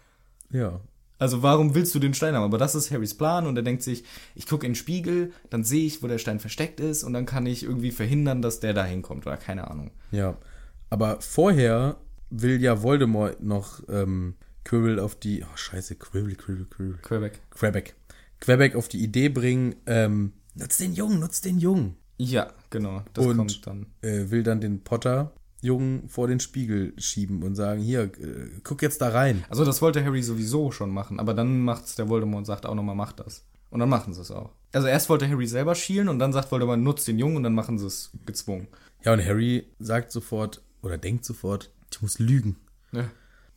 Ja. 0.55 0.79
Also 1.17 1.41
warum 1.41 1.75
willst 1.75 1.95
du 1.95 1.99
den 1.99 2.13
Stein 2.13 2.35
haben? 2.35 2.43
Aber 2.43 2.57
das 2.57 2.75
ist 2.75 2.91
Harrys 2.91 3.15
Plan 3.15 3.47
und 3.47 3.55
er 3.55 3.63
denkt 3.63 3.83
sich, 3.83 4.03
ich 4.35 4.47
gucke 4.47 4.65
in 4.65 4.71
den 4.71 4.75
Spiegel, 4.75 5.31
dann 5.49 5.63
sehe 5.63 5.85
ich, 5.85 6.03
wo 6.03 6.07
der 6.07 6.17
Stein 6.17 6.39
versteckt 6.41 6.79
ist 6.81 7.03
und 7.03 7.13
dann 7.13 7.25
kann 7.25 7.45
ich 7.45 7.63
irgendwie 7.63 7.91
verhindern, 7.91 8.41
dass 8.41 8.59
der 8.59 8.73
da 8.73 8.83
hinkommt 8.85 9.25
oder 9.25 9.37
keine 9.37 9.69
Ahnung. 9.69 9.91
Ja. 10.11 10.37
Aber 10.89 11.21
vorher 11.21 11.97
will 12.29 12.61
ja 12.61 12.83
Voldemort 12.83 13.41
noch 13.41 13.81
ähm, 13.87 14.35
Quirrell 14.65 14.99
auf 14.99 15.15
die. 15.15 15.43
Oh, 15.43 15.55
scheiße, 15.55 15.95
Quirrell, 15.95 16.35
Quirrell, 16.35 16.65
Quirrell. 16.65 16.97
Quebec. 17.01 17.39
Quebec. 17.49 17.95
Quebec 18.41 18.75
auf 18.75 18.89
die 18.89 19.01
Idee 19.01 19.29
bringen, 19.29 19.75
ähm, 19.85 20.33
nutz 20.53 20.77
den 20.77 20.93
Jungen, 20.93 21.19
nutz 21.19 21.39
den 21.39 21.59
Jungen. 21.59 21.95
Ja, 22.17 22.51
genau. 22.69 23.03
Das 23.13 23.25
Und- 23.25 23.37
kommt 23.37 23.65
dann. 23.67 23.85
Äh, 24.01 24.29
will 24.31 24.43
dann 24.43 24.59
den 24.59 24.83
Potter-Jungen 25.65 26.09
vor 26.09 26.27
den 26.27 26.39
Spiegel 26.39 26.93
schieben 26.97 27.43
und 27.43 27.55
sagen, 27.55 27.81
hier, 27.81 28.03
äh, 28.03 28.49
guck 28.63 28.81
jetzt 28.81 29.01
da 29.01 29.09
rein. 29.09 29.43
Also 29.49 29.65
das 29.65 29.81
wollte 29.81 30.03
Harry 30.03 30.21
sowieso 30.21 30.71
schon 30.71 30.89
machen, 30.91 31.19
aber 31.19 31.33
dann 31.33 31.61
macht's 31.61 31.95
der 31.95 32.09
Voldemort 32.09 32.39
und 32.39 32.45
sagt 32.45 32.65
auch 32.65 32.75
nochmal, 32.75 32.95
mach 32.95 33.13
das. 33.13 33.43
Und 33.69 33.79
dann 33.79 33.89
machen 33.89 34.13
sie 34.13 34.21
es 34.21 34.31
auch. 34.31 34.51
Also 34.71 34.87
erst 34.87 35.09
wollte 35.09 35.27
Harry 35.27 35.47
selber 35.47 35.75
schielen 35.75 36.07
und 36.07 36.19
dann 36.19 36.33
sagt 36.33 36.51
Voldemort, 36.51 36.79
nutzt 36.79 37.07
den 37.07 37.19
Jungen 37.19 37.37
und 37.37 37.43
dann 37.43 37.55
machen 37.55 37.77
sie 37.77 37.87
es 37.87 38.11
gezwungen. 38.25 38.67
Ja, 39.03 39.13
und 39.13 39.25
Harry 39.25 39.65
sagt 39.79 40.11
sofort 40.11 40.61
oder 40.81 40.97
denkt 40.97 41.25
sofort, 41.25 41.71
ich 41.91 42.01
muss 42.01 42.19
lügen. 42.19 42.57
Ja. 42.91 43.09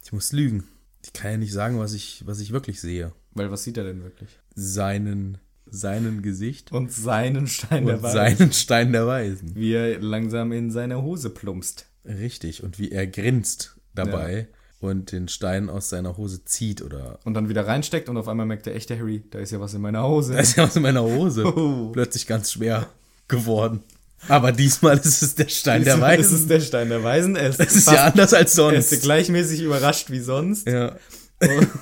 Ich 0.04 0.12
muss 0.12 0.32
lügen. 0.32 0.64
Ich 1.04 1.12
kann 1.12 1.32
ja 1.32 1.36
nicht 1.38 1.52
sagen, 1.52 1.78
was 1.78 1.92
ich, 1.92 2.22
was 2.26 2.40
ich 2.40 2.52
wirklich 2.52 2.80
sehe. 2.80 3.12
Weil 3.34 3.50
was 3.50 3.64
sieht 3.64 3.76
er 3.76 3.84
denn 3.84 4.02
wirklich? 4.02 4.30
Seinen, 4.54 5.38
seinen 5.66 6.22
Gesicht 6.22 6.72
Und 6.72 6.90
seinen 6.92 7.46
Stein 7.46 7.86
der 7.86 7.96
und 7.96 8.02
Wahrheit. 8.02 8.38
seinen 8.38 8.52
Stein 8.52 8.92
der 8.92 9.06
Weisen. 9.06 9.54
Wie 9.54 9.72
er 9.72 10.00
langsam 10.00 10.52
in 10.52 10.70
seine 10.70 11.02
Hose 11.02 11.30
plumpst. 11.30 11.87
Richtig. 12.08 12.62
Und 12.62 12.78
wie 12.78 12.90
er 12.92 13.06
grinst 13.06 13.76
dabei. 13.94 14.48
und 14.80 15.10
den 15.12 15.26
Stein 15.28 15.68
aus 15.70 15.88
seiner 15.88 16.16
Hose 16.16 16.44
zieht 16.44 16.82
oder 16.82 17.18
Und 17.24 17.34
dann 17.34 17.48
wieder 17.48 17.66
reinsteckt 17.66 18.08
und 18.08 18.16
auf 18.16 18.28
einmal 18.28 18.46
merkt 18.46 18.66
der 18.66 18.76
echte 18.76 18.96
Harry, 18.98 19.24
da 19.30 19.40
ist 19.40 19.50
ja 19.50 19.58
was 19.60 19.74
in 19.74 19.80
meiner 19.80 20.06
Hose. 20.06 20.32
da 20.34 20.38
ist 20.38 20.56
ja 20.56 20.62
was 20.64 20.76
in 20.76 20.82
meiner 20.82 21.02
Hose. 21.02 21.44
Oh. 21.44 21.90
Plötzlich 21.92 22.26
ganz 22.28 22.52
schwer 22.52 22.86
geworden. 23.26 23.82
Aber 24.28 24.52
diesmal 24.52 24.96
ist 24.98 25.22
es 25.22 25.34
der 25.34 25.48
Stein 25.48 25.82
der 25.84 25.94
Das 25.94 26.00
Weisen. 26.02 26.36
ist 26.36 26.50
der 26.50 26.60
Stein 26.60 26.88
der 26.90 27.02
Weisen. 27.04 27.34
Ist, 27.36 27.58
Das 27.60 27.74
ist 27.74 27.84
fast- 27.84 27.96
ja 27.96 28.04
anders 28.06 28.32
als 28.34 28.56
er 28.58 28.72
ist 28.72 28.88
sonst. 28.90 29.02
gleichmäßig 29.02 29.62
überrascht 29.62 30.10
wie 30.10 30.20
sonst. 30.20 30.66
Ja. 30.68 30.96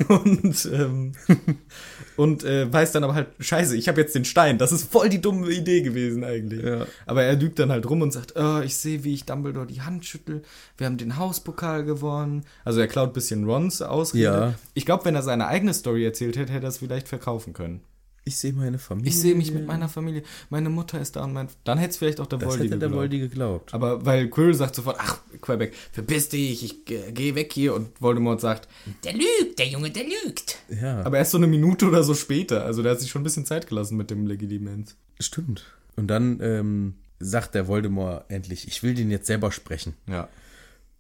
Und, 0.09 0.69
ähm, 0.73 1.13
und 2.17 2.45
äh, 2.45 2.73
weiß 2.73 2.93
dann 2.93 3.05
aber 3.05 3.15
halt, 3.15 3.29
scheiße, 3.39 3.77
ich 3.77 3.89
habe 3.89 4.01
jetzt 4.01 4.15
den 4.15 4.25
Stein. 4.25 4.59
Das 4.59 4.73
ist 4.73 4.91
voll 4.91 5.09
die 5.09 5.21
dumme 5.21 5.51
Idee 5.51 5.83
gewesen 5.83 6.25
eigentlich. 6.25 6.65
Ja. 6.65 6.87
Aber 7.07 7.23
er 7.23 7.37
lügt 7.37 7.59
dann 7.59 7.71
halt 7.71 7.89
rum 7.89 8.03
und 8.03 8.13
sagt, 8.13 8.35
oh, 8.37 8.61
ich 8.61 8.77
sehe, 8.77 9.05
wie 9.05 9.15
ich 9.15 9.25
Dumbledore 9.25 9.67
die 9.67 9.83
Hand 9.83 10.05
schüttel. 10.05 10.43
Wir 10.77 10.87
haben 10.87 10.97
den 10.97 11.17
Hauspokal 11.17 11.85
gewonnen. 11.85 12.45
Also 12.65 12.81
er 12.81 12.89
klaut 12.89 13.11
ein 13.11 13.13
bisschen 13.13 13.45
Rons 13.45 13.83
Ausrede. 13.83 14.25
Ja. 14.25 14.55
Ich 14.75 14.87
glaube, 14.87 15.05
wenn 15.05 15.15
er 15.15 15.23
seine 15.23 15.47
eigene 15.47 15.75
Story 15.75 16.05
erzählt 16.05 16.37
hätte, 16.37 16.53
hätte 16.53 16.67
er 16.67 16.71
es 16.71 16.79
vielleicht 16.79 17.09
verkaufen 17.09 17.53
können. 17.53 17.81
Ich 18.29 18.39
sehe 18.39 18.53
meine 18.53 18.79
Familie. 18.79 19.11
Ich 19.11 19.21
sehe 19.21 19.37
mich 19.37 19.53
mit 19.53 19.69
meiner 19.69 19.89
Familie. 19.89 20.25
Meine 20.51 20.69
Mutter 20.69 21.01
ist 21.01 21.15
da 21.15 21.23
und 21.23 21.33
mein... 21.33 21.47
Dann 21.63 21.79
hätte 21.79 21.91
es 21.91 21.97
vielleicht 21.97 22.19
auch 22.19 22.27
der 22.27 22.41
Das 22.41 22.49
Voldy 22.49 22.65
hätte 22.65 22.79
der 22.79 22.89
geglaubt. 22.89 23.01
Voldy 23.01 23.19
geglaubt. 23.21 23.73
Aber 23.73 24.05
weil 24.05 24.29
Quirrell 24.29 24.55
sagt 24.55 24.75
sofort, 24.75 24.97
ach, 24.99 25.21
Quebec, 25.47 25.75
verpiss 25.93 26.29
dich, 26.29 26.65
ich 26.65 26.85
geh 26.85 27.35
weg 27.35 27.53
hier. 27.53 27.73
Und 27.75 28.01
Voldemort 28.01 28.41
sagt, 28.41 28.69
Der 29.05 29.13
lügt, 29.15 29.59
der 29.59 29.69
Junge, 29.69 29.91
der 29.91 30.05
lügt. 30.05 30.59
Ja, 30.69 31.03
aber 31.05 31.19
erst 31.19 31.31
so 31.31 31.39
eine 31.39 31.47
Minute 31.47 31.87
oder 31.87 32.03
so 32.03 32.15
später. 32.15 32.65
Also 32.65 32.83
der 32.83 32.93
hat 32.93 33.01
sich 33.01 33.11
schon 33.11 33.23
ein 33.23 33.25
bisschen 33.25 33.47
Zeit 33.47 33.67
gelassen 33.69 33.97
mit 33.97 34.11
dem 34.11 34.27
Legidiment. 34.27 34.97
stimmt. 35.21 35.65
Und 35.97 36.09
dann 36.09 36.41
ähm, 36.43 36.95
sagt 37.21 37.55
der 37.55 37.69
Voldemort 37.69 38.25
endlich, 38.29 38.69
ich 38.69 38.83
will 38.83 38.95
den 38.95 39.11
jetzt 39.11 39.27
selber 39.27 39.51
sprechen. 39.53 39.95
Ja. 40.09 40.29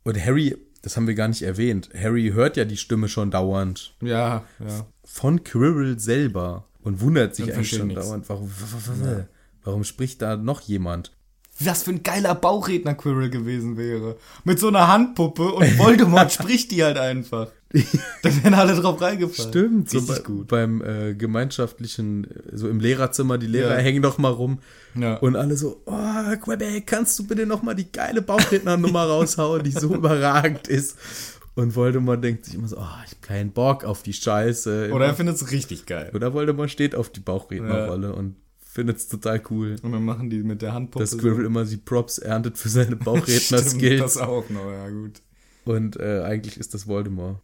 Und 0.04 0.24
Harry, 0.24 0.56
das 0.82 0.96
haben 0.96 1.06
wir 1.08 1.14
gar 1.14 1.28
nicht 1.28 1.42
erwähnt, 1.42 1.90
Harry 1.94 2.30
hört 2.32 2.56
ja 2.56 2.64
die 2.64 2.76
Stimme 2.76 3.08
schon 3.08 3.30
dauernd 3.30 3.94
Ja, 4.00 4.44
ja. 4.60 4.86
von 5.04 5.42
Quirrell 5.44 5.98
selber 5.98 6.68
und 6.80 7.00
wundert 7.00 7.34
sich 7.34 7.52
eigentlich 7.52 7.70
schon 7.70 7.88
nichts. 7.88 8.06
dauernd, 8.06 8.28
warum, 8.28 8.50
warum 9.64 9.84
spricht 9.84 10.22
da 10.22 10.36
noch 10.36 10.60
jemand? 10.60 11.12
Was 11.60 11.84
für 11.84 11.90
ein 11.90 12.02
geiler 12.02 12.34
Bauchredner 12.34 12.94
Quirrell 12.94 13.30
gewesen 13.30 13.76
wäre. 13.78 14.16
Mit 14.44 14.58
so 14.58 14.68
einer 14.68 14.88
Handpuppe 14.88 15.52
und 15.52 15.78
Voldemort 15.78 16.30
spricht 16.32 16.70
die 16.70 16.84
halt 16.84 16.98
einfach. 16.98 17.48
Da 18.22 18.30
wären 18.42 18.54
alle 18.54 18.74
drauf 18.74 19.00
reingefallen. 19.00 19.50
Stimmt, 19.50 19.90
so 19.90 20.02
bei, 20.06 20.18
gut. 20.20 20.48
beim 20.48 20.82
äh, 20.82 21.14
gemeinschaftlichen, 21.14 22.24
äh, 22.24 22.56
so 22.56 22.68
im 22.68 22.80
Lehrerzimmer, 22.80 23.38
die 23.38 23.46
Lehrer 23.46 23.76
Ja. 23.76 23.82
hängen 23.82 24.02
doch 24.02 24.18
mal 24.18 24.32
rum 24.32 24.58
Ja. 24.94 25.16
und 25.16 25.34
alle 25.36 25.56
so, 25.56 25.82
oh, 25.86 26.36
Quebec, 26.42 26.86
kannst 26.86 27.18
du 27.18 27.26
bitte 27.26 27.46
noch 27.46 27.62
mal 27.62 27.74
die 27.74 27.90
geile 27.90 28.22
Bauchrednernummer 28.22 29.04
raushauen, 29.06 29.62
die 29.62 29.72
so 29.72 29.94
überragend 29.94 30.68
ist. 30.68 30.96
Und 31.54 31.74
Voldemort 31.74 32.22
denkt 32.22 32.44
sich 32.44 32.54
immer 32.54 32.68
so, 32.68 32.76
oh, 32.76 33.02
ich 33.06 33.12
hab 33.12 33.22
keinen 33.22 33.50
Bock 33.50 33.84
auf 33.84 34.02
die 34.02 34.12
Scheiße. 34.12 34.90
Oder 34.92 35.06
er 35.06 35.14
findet 35.14 35.36
es 35.36 35.50
richtig 35.50 35.86
geil. 35.86 36.10
Oder 36.14 36.34
Voldemort 36.34 36.70
steht 36.70 36.94
auf 36.94 37.08
die 37.10 37.20
Bauchrednerrolle 37.20 38.12
und 38.14 38.36
findet 38.76 38.98
es 38.98 39.08
total 39.08 39.42
cool, 39.50 39.76
Und 39.82 39.92
dann 39.92 40.04
machen 40.04 40.28
die 40.28 40.42
mit 40.42 40.60
der 40.60 40.74
Handpuppe. 40.74 41.02
dass 41.02 41.16
Quirrell 41.16 41.46
immer 41.46 41.64
die 41.64 41.78
Props 41.78 42.18
erntet 42.18 42.58
für 42.58 42.68
seine 42.68 42.94
Bauchredner-Skills. 42.96 44.00
Das 44.02 44.18
auch 44.18 44.50
noch, 44.50 44.70
ja 44.70 44.90
gut. 44.90 45.22
Und 45.64 45.96
äh, 45.98 46.20
eigentlich 46.22 46.58
ist 46.58 46.74
das 46.74 46.86
Voldemort. 46.86 47.40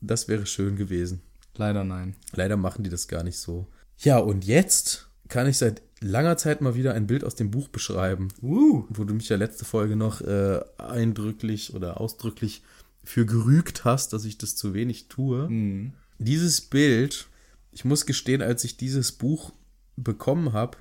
Das 0.00 0.28
wäre 0.28 0.46
schön 0.46 0.76
gewesen. 0.76 1.22
Leider 1.56 1.82
nein. 1.82 2.14
Leider 2.34 2.56
machen 2.56 2.84
die 2.84 2.90
das 2.90 3.08
gar 3.08 3.24
nicht 3.24 3.36
so. 3.36 3.66
Ja, 3.98 4.18
und 4.18 4.44
jetzt 4.46 5.08
kann 5.28 5.48
ich 5.48 5.58
seit 5.58 5.82
langer 6.00 6.36
Zeit 6.36 6.60
mal 6.60 6.76
wieder 6.76 6.94
ein 6.94 7.08
Bild 7.08 7.24
aus 7.24 7.34
dem 7.34 7.50
Buch 7.50 7.66
beschreiben, 7.68 8.28
Uh. 8.40 8.84
wo 8.88 9.02
du 9.02 9.12
mich 9.14 9.28
ja 9.28 9.36
letzte 9.36 9.64
Folge 9.64 9.96
noch 9.96 10.20
äh, 10.20 10.60
eindrücklich 10.78 11.74
oder 11.74 12.00
ausdrücklich 12.00 12.62
für 13.02 13.26
gerügt 13.26 13.84
hast, 13.84 14.12
dass 14.12 14.24
ich 14.24 14.38
das 14.38 14.54
zu 14.54 14.72
wenig 14.72 15.08
tue. 15.08 15.48
Mhm. 15.48 15.94
Dieses 16.18 16.60
Bild, 16.60 17.26
ich 17.72 17.84
muss 17.84 18.06
gestehen, 18.06 18.40
als 18.42 18.62
ich 18.62 18.76
dieses 18.76 19.10
Buch 19.10 19.52
bekommen 19.96 20.52
habe, 20.52 20.78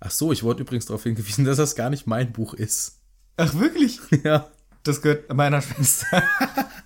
ach 0.00 0.10
so, 0.10 0.32
ich 0.32 0.42
wurde 0.42 0.62
übrigens 0.62 0.86
darauf 0.86 1.02
hingewiesen, 1.02 1.44
dass 1.46 1.56
das 1.56 1.74
gar 1.76 1.90
nicht 1.90 2.06
mein 2.06 2.32
Buch 2.32 2.54
ist. 2.54 2.98
Ach, 3.36 3.54
wirklich? 3.54 4.00
ja, 4.24 4.48
Das 4.82 5.02
gehört 5.02 5.32
meiner 5.34 5.60
Schwester. 5.62 6.22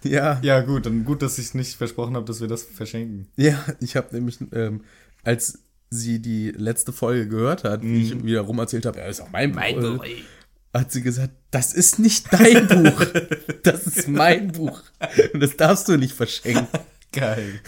ja, 0.05 0.39
ja, 0.43 0.61
gut, 0.61 0.87
dann 0.87 1.05
gut, 1.05 1.23
dass 1.23 1.39
ich 1.39 1.55
nicht 1.55 1.75
versprochen 1.77 2.15
habe, 2.17 2.25
dass 2.27 2.41
wir 2.41 2.49
das 2.49 2.63
verschenken. 2.63 3.27
Ja, 3.37 3.65
ich 3.81 3.97
habe 3.97 4.15
nämlich, 4.15 4.39
ähm, 4.53 4.83
als 5.25 5.59
sie 5.91 6.21
die 6.21 6.51
letzte 6.51 6.93
Folge 6.93 7.29
gehört 7.29 7.65
hat, 7.65 7.83
wie 7.83 8.03
ich 8.03 8.25
wieder 8.25 8.43
rum 8.43 8.59
erzählt 8.59 8.85
habe, 8.87 8.99
ja, 8.99 9.07
ist 9.07 9.21
auch 9.21 9.31
mein 9.31 9.53
Buch, 9.53 9.61
Mein 9.61 9.77
äh, 9.79 9.97
Boy. 9.97 10.25
hat 10.75 10.93
sie 10.93 11.03
gesagt, 11.03 11.33
das 11.51 11.73
ist 11.73 11.99
nicht 11.99 12.31
dein 12.31 12.67
Buch, 12.69 13.05
das 13.63 13.87
ist 13.87 14.07
mein 14.07 14.53
Buch 14.53 14.83
und 15.33 15.41
das 15.41 15.57
darfst 15.57 15.89
du 15.89 15.97
nicht 15.97 16.13
verschenken. 16.15 16.67
Geil. 17.11 17.61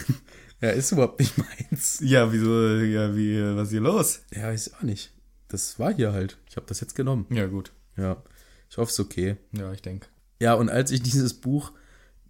Ja, 0.61 0.71
ist 0.71 0.93
überhaupt 0.93 1.21
nicht 1.21 1.37
meins. 1.39 2.01
Ja, 2.03 2.33
wieso, 2.33 2.77
ja, 2.77 3.15
wie, 3.17 3.41
was 3.57 3.65
ist 3.69 3.71
hier 3.71 3.81
los? 3.81 4.21
Ja, 4.35 4.43
weiß 4.45 4.75
auch 4.75 4.83
nicht. 4.83 5.13
Das 5.49 5.79
war 5.79 5.93
hier 5.95 6.13
halt. 6.13 6.37
Ich 6.49 6.57
habe 6.57 6.67
das 6.67 6.81
jetzt 6.81 6.95
genommen. 6.95 7.27
Ja, 7.31 7.47
gut. 7.47 7.73
Ja, 7.97 8.23
ich 8.71 8.77
hoffe, 8.77 8.89
es 8.91 8.99
ist 8.99 9.01
okay. 9.05 9.37
Ja, 9.53 9.73
ich 9.73 9.83
denke. 9.83 10.07
Ja, 10.41 10.55
und 10.55 10.69
als 10.71 10.91
ich 10.91 11.03
dieses 11.03 11.35
Buch 11.35 11.73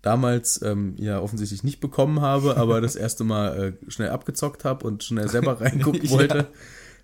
damals 0.02 0.62
ähm, 0.62 0.94
ja 0.96 1.20
offensichtlich 1.20 1.62
nicht 1.64 1.80
bekommen 1.80 2.20
habe, 2.20 2.56
aber 2.58 2.80
das 2.80 2.96
erste 2.96 3.24
Mal 3.24 3.74
äh, 3.84 3.90
schnell 3.90 4.10
abgezockt 4.10 4.64
habe 4.64 4.86
und 4.86 5.02
schnell 5.04 5.28
selber 5.28 5.60
reingucken 5.60 6.04
Ja. 6.04 6.10
wollte, 6.10 6.46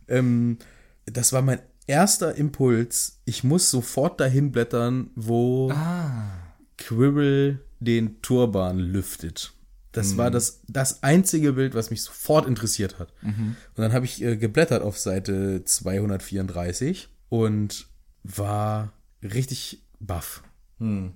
ähm, 0.08 0.58
das 1.06 1.32
war 1.32 1.42
mein 1.42 1.60
erster 1.86 2.34
Impuls. 2.36 3.20
Ich 3.26 3.44
muss 3.44 3.70
sofort 3.70 4.20
dahin 4.20 4.52
blättern, 4.52 5.10
wo 5.14 5.70
Ah. 5.72 6.30
Quirrell 6.78 7.60
den 7.80 8.22
Turban 8.22 8.78
lüftet. 8.78 9.52
Das 9.96 10.12
Mhm. 10.12 10.16
war 10.18 10.30
das, 10.30 10.60
das 10.68 11.02
einzige 11.02 11.54
Bild, 11.54 11.74
was 11.74 11.90
mich 11.90 12.02
sofort 12.02 12.46
interessiert 12.46 12.98
hat. 12.98 13.12
Mhm. 13.22 13.56
Und 13.74 13.78
dann 13.82 13.92
habe 13.94 14.04
ich 14.04 14.22
äh, 14.22 14.36
geblättert 14.36 14.82
auf 14.82 14.98
Seite 14.98 15.64
234 15.64 17.08
und 17.30 17.86
war 18.22 18.92
richtig 19.22 19.82
baff. 19.98 20.42
Hm. 20.78 21.12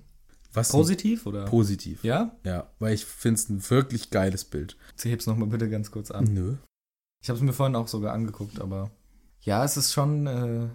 Was 0.53 0.69
Positiv 0.71 1.25
oder? 1.27 1.45
Positiv. 1.45 2.03
ja? 2.03 2.35
Ja, 2.43 2.71
weil 2.79 2.93
ich 2.93 3.05
finde 3.05 3.39
es 3.39 3.49
ein 3.49 3.69
wirklich 3.69 4.09
geiles 4.09 4.43
Bild. 4.45 4.75
Jetzt 4.91 5.05
heb's 5.05 5.25
noch 5.27 5.37
mal 5.37 5.47
bitte 5.47 5.69
ganz 5.69 5.91
kurz 5.91 6.11
an. 6.11 6.25
Nö. 6.25 6.55
Ich 7.21 7.29
habe 7.29 7.37
es 7.37 7.43
mir 7.43 7.53
vorhin 7.53 7.75
auch 7.75 7.87
sogar 7.87 8.13
angeguckt, 8.13 8.59
aber 8.59 8.89
ja, 9.41 9.63
es 9.63 9.77
ist 9.77 9.93
schon. 9.93 10.27
Äh, 10.27 10.67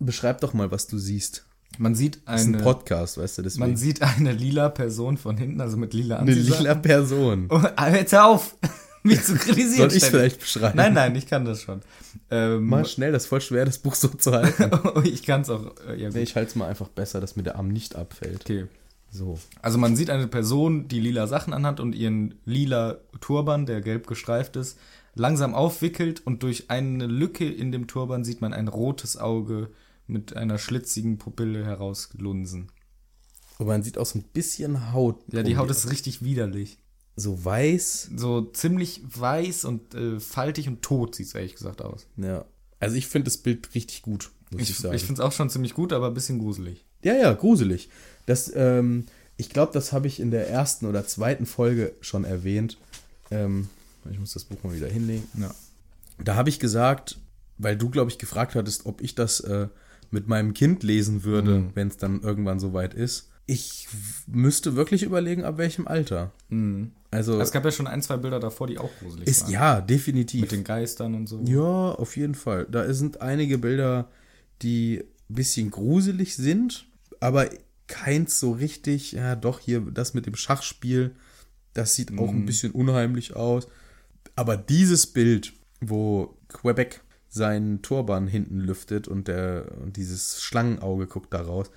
Beschreib 0.00 0.40
doch 0.42 0.54
mal, 0.54 0.70
was 0.70 0.86
du 0.86 0.96
siehst. 0.96 1.44
Man 1.76 1.94
sieht 1.94 2.20
Das 2.26 2.40
ist 2.42 2.48
ein 2.48 2.54
eine. 2.54 2.62
Podcast, 2.64 3.18
weißt 3.18 3.38
du, 3.38 3.42
deswegen. 3.42 3.60
Man 3.66 3.76
sieht 3.76 4.02
eine 4.02 4.32
lila 4.32 4.68
Person 4.68 5.16
von 5.16 5.36
hinten, 5.36 5.60
also 5.60 5.76
mit 5.76 5.92
lila 5.94 6.16
eine 6.18 6.30
Anziehsachen. 6.32 6.62
lila 6.64 6.74
Person. 6.74 7.48
Oh, 7.50 7.60
jetzt 7.92 8.12
hör 8.12 8.26
auf, 8.26 8.56
mich 9.02 9.22
zu 9.22 9.34
kritisieren. 9.34 9.90
Soll 9.90 9.96
ich 9.96 10.04
vielleicht 10.04 10.40
beschreiben? 10.40 10.76
Nein, 10.76 10.94
nein, 10.94 11.14
ich 11.14 11.26
kann 11.26 11.44
das 11.44 11.62
schon. 11.62 11.82
Ähm, 12.30 12.66
Mal 12.66 12.84
schnell, 12.86 13.12
das 13.12 13.24
ist 13.24 13.28
voll 13.28 13.40
schwer, 13.40 13.64
das 13.64 13.78
Buch 13.78 13.94
so 13.94 14.08
zu 14.08 14.32
halten. 14.32 14.70
ich 15.04 15.22
kann 15.24 15.42
es 15.42 15.50
auch. 15.50 15.74
Äh, 15.88 16.00
ja, 16.00 16.10
nee, 16.10 16.22
ich 16.22 16.34
halte 16.36 16.50
es 16.50 16.56
mal 16.56 16.68
einfach 16.68 16.88
besser, 16.88 17.20
dass 17.20 17.36
mir 17.36 17.42
der 17.42 17.56
Arm 17.56 17.68
nicht 17.68 17.96
abfällt. 17.96 18.40
Okay. 18.42 18.66
So. 19.10 19.38
Also 19.62 19.78
man 19.78 19.96
sieht 19.96 20.10
eine 20.10 20.26
Person, 20.26 20.88
die 20.88 21.00
lila 21.00 21.26
Sachen 21.26 21.52
anhat 21.54 21.80
und 21.80 21.94
ihren 21.94 22.34
lila 22.44 22.98
Turban, 23.20 23.64
der 23.64 23.80
gelb 23.80 24.06
gestreift 24.06 24.56
ist, 24.56 24.78
langsam 25.14 25.54
aufwickelt 25.54 26.20
und 26.26 26.42
durch 26.42 26.70
eine 26.70 27.06
Lücke 27.06 27.50
in 27.50 27.72
dem 27.72 27.86
Turban 27.86 28.24
sieht 28.24 28.40
man 28.40 28.52
ein 28.52 28.68
rotes 28.68 29.16
Auge 29.16 29.70
mit 30.08 30.36
einer 30.36 30.58
schlitzigen 30.58 31.18
Pupille 31.18 31.64
herauslunsen. 31.64 32.70
Und 33.58 33.66
man 33.66 33.82
sieht 33.82 33.98
auch 33.98 34.06
so 34.06 34.18
ein 34.18 34.24
bisschen 34.24 34.92
Haut. 34.92 35.20
Ja, 35.32 35.42
die 35.42 35.56
Haut 35.56 35.70
ist 35.70 35.90
richtig 35.90 36.22
widerlich. 36.22 36.78
so 37.16 37.44
weiß. 37.44 38.10
So 38.16 38.42
ziemlich 38.42 39.02
weiß 39.04 39.64
und 39.64 39.94
äh, 39.94 40.20
faltig 40.20 40.68
und 40.68 40.82
tot 40.82 41.14
sieht 41.16 41.26
es 41.26 41.34
ehrlich 41.34 41.54
gesagt 41.54 41.82
aus. 41.82 42.06
Ja. 42.16 42.44
Also 42.80 42.94
ich 42.94 43.08
finde 43.08 43.24
das 43.24 43.38
Bild 43.38 43.74
richtig 43.74 44.02
gut, 44.02 44.30
muss 44.52 44.62
ich, 44.62 44.70
Ich, 44.70 44.78
sagen. 44.78 44.94
ich 44.94 45.02
finde 45.04 45.20
es 45.20 45.26
auch 45.26 45.32
schon 45.32 45.50
ziemlich 45.50 45.74
gut, 45.74 45.92
aber 45.92 46.06
ein 46.06 46.14
bisschen 46.14 46.38
gruselig. 46.38 46.84
Ja, 47.02 47.14
ja, 47.14 47.32
gruselig. 47.32 47.88
Das, 48.26 48.52
ähm, 48.54 49.06
ich 49.36 49.50
glaube, 49.50 49.72
das 49.72 49.92
habe 49.92 50.06
ich 50.06 50.20
in 50.20 50.30
der 50.30 50.48
ersten 50.48 50.86
oder 50.86 51.04
zweiten 51.06 51.44
Folge 51.46 51.92
schon 52.00 52.24
erwähnt. 52.24 52.78
Ähm, 53.32 53.68
ich 54.10 54.20
muss 54.20 54.32
das 54.34 54.44
Buch 54.44 54.62
mal 54.62 54.74
wieder 54.74 54.86
hinlegen. 54.88 55.26
Ja. 55.38 55.52
Da 56.22 56.36
habe 56.36 56.48
ich 56.50 56.60
gesagt, 56.60 57.18
weil 57.58 57.76
du, 57.76 57.90
glaube 57.90 58.10
ich, 58.12 58.18
gefragt 58.18 58.54
hattest, 58.54 58.86
ob 58.86 59.00
ich 59.00 59.16
das 59.16 59.40
äh, 59.40 59.66
mit 60.10 60.28
meinem 60.28 60.54
Kind 60.54 60.82
lesen 60.82 61.24
würde, 61.24 61.58
Mhm. 61.60 61.70
wenn 61.74 61.88
es 61.88 61.96
dann 61.96 62.20
irgendwann 62.22 62.60
soweit 62.60 62.94
ist. 62.94 63.28
Ich 63.46 63.88
müsste 64.26 64.76
wirklich 64.76 65.02
überlegen, 65.02 65.44
ab 65.44 65.56
welchem 65.56 65.86
Alter. 65.88 66.32
Also, 67.10 67.40
Es 67.40 67.50
gab 67.50 67.64
ja 67.64 67.70
schon 67.70 67.86
ein, 67.86 68.02
zwei 68.02 68.18
Bilder 68.18 68.40
davor, 68.40 68.66
die 68.66 68.78
auch 68.78 68.90
gruselig 69.00 69.26
ist 69.26 69.44
waren. 69.44 69.50
ja, 69.52 69.80
definitiv. 69.80 70.42
Mit 70.42 70.52
den 70.52 70.64
Geistern 70.64 71.14
und 71.14 71.26
so. 71.28 71.42
Ja, 71.46 71.92
auf 71.92 72.16
jeden 72.18 72.34
Fall. 72.34 72.66
Da 72.70 72.92
sind 72.92 73.22
einige 73.22 73.56
Bilder, 73.56 74.10
die 74.60 75.02
ein 75.30 75.34
bisschen 75.34 75.70
gruselig 75.70 76.36
sind, 76.36 76.86
aber 77.20 77.48
keins 77.86 78.38
so 78.38 78.52
richtig, 78.52 79.12
ja 79.12 79.34
doch, 79.34 79.60
hier 79.60 79.80
das 79.80 80.12
mit 80.12 80.26
dem 80.26 80.36
Schachspiel, 80.36 81.14
das 81.72 81.94
sieht 81.94 82.16
auch 82.18 82.28
ein 82.28 82.44
bisschen 82.44 82.72
unheimlich 82.72 83.34
aus. 83.34 83.66
Aber 84.36 84.58
dieses 84.58 85.06
Bild, 85.06 85.54
wo 85.80 86.36
Quebec 86.48 87.00
seinen 87.28 87.82
Turban 87.82 88.26
hinten 88.26 88.60
lüftet 88.60 89.08
und, 89.08 89.28
der, 89.28 89.72
und 89.82 89.96
dieses 89.96 90.42
Schlangenauge 90.42 91.06
guckt 91.06 91.32
da 91.32 91.40
raus, 91.42 91.70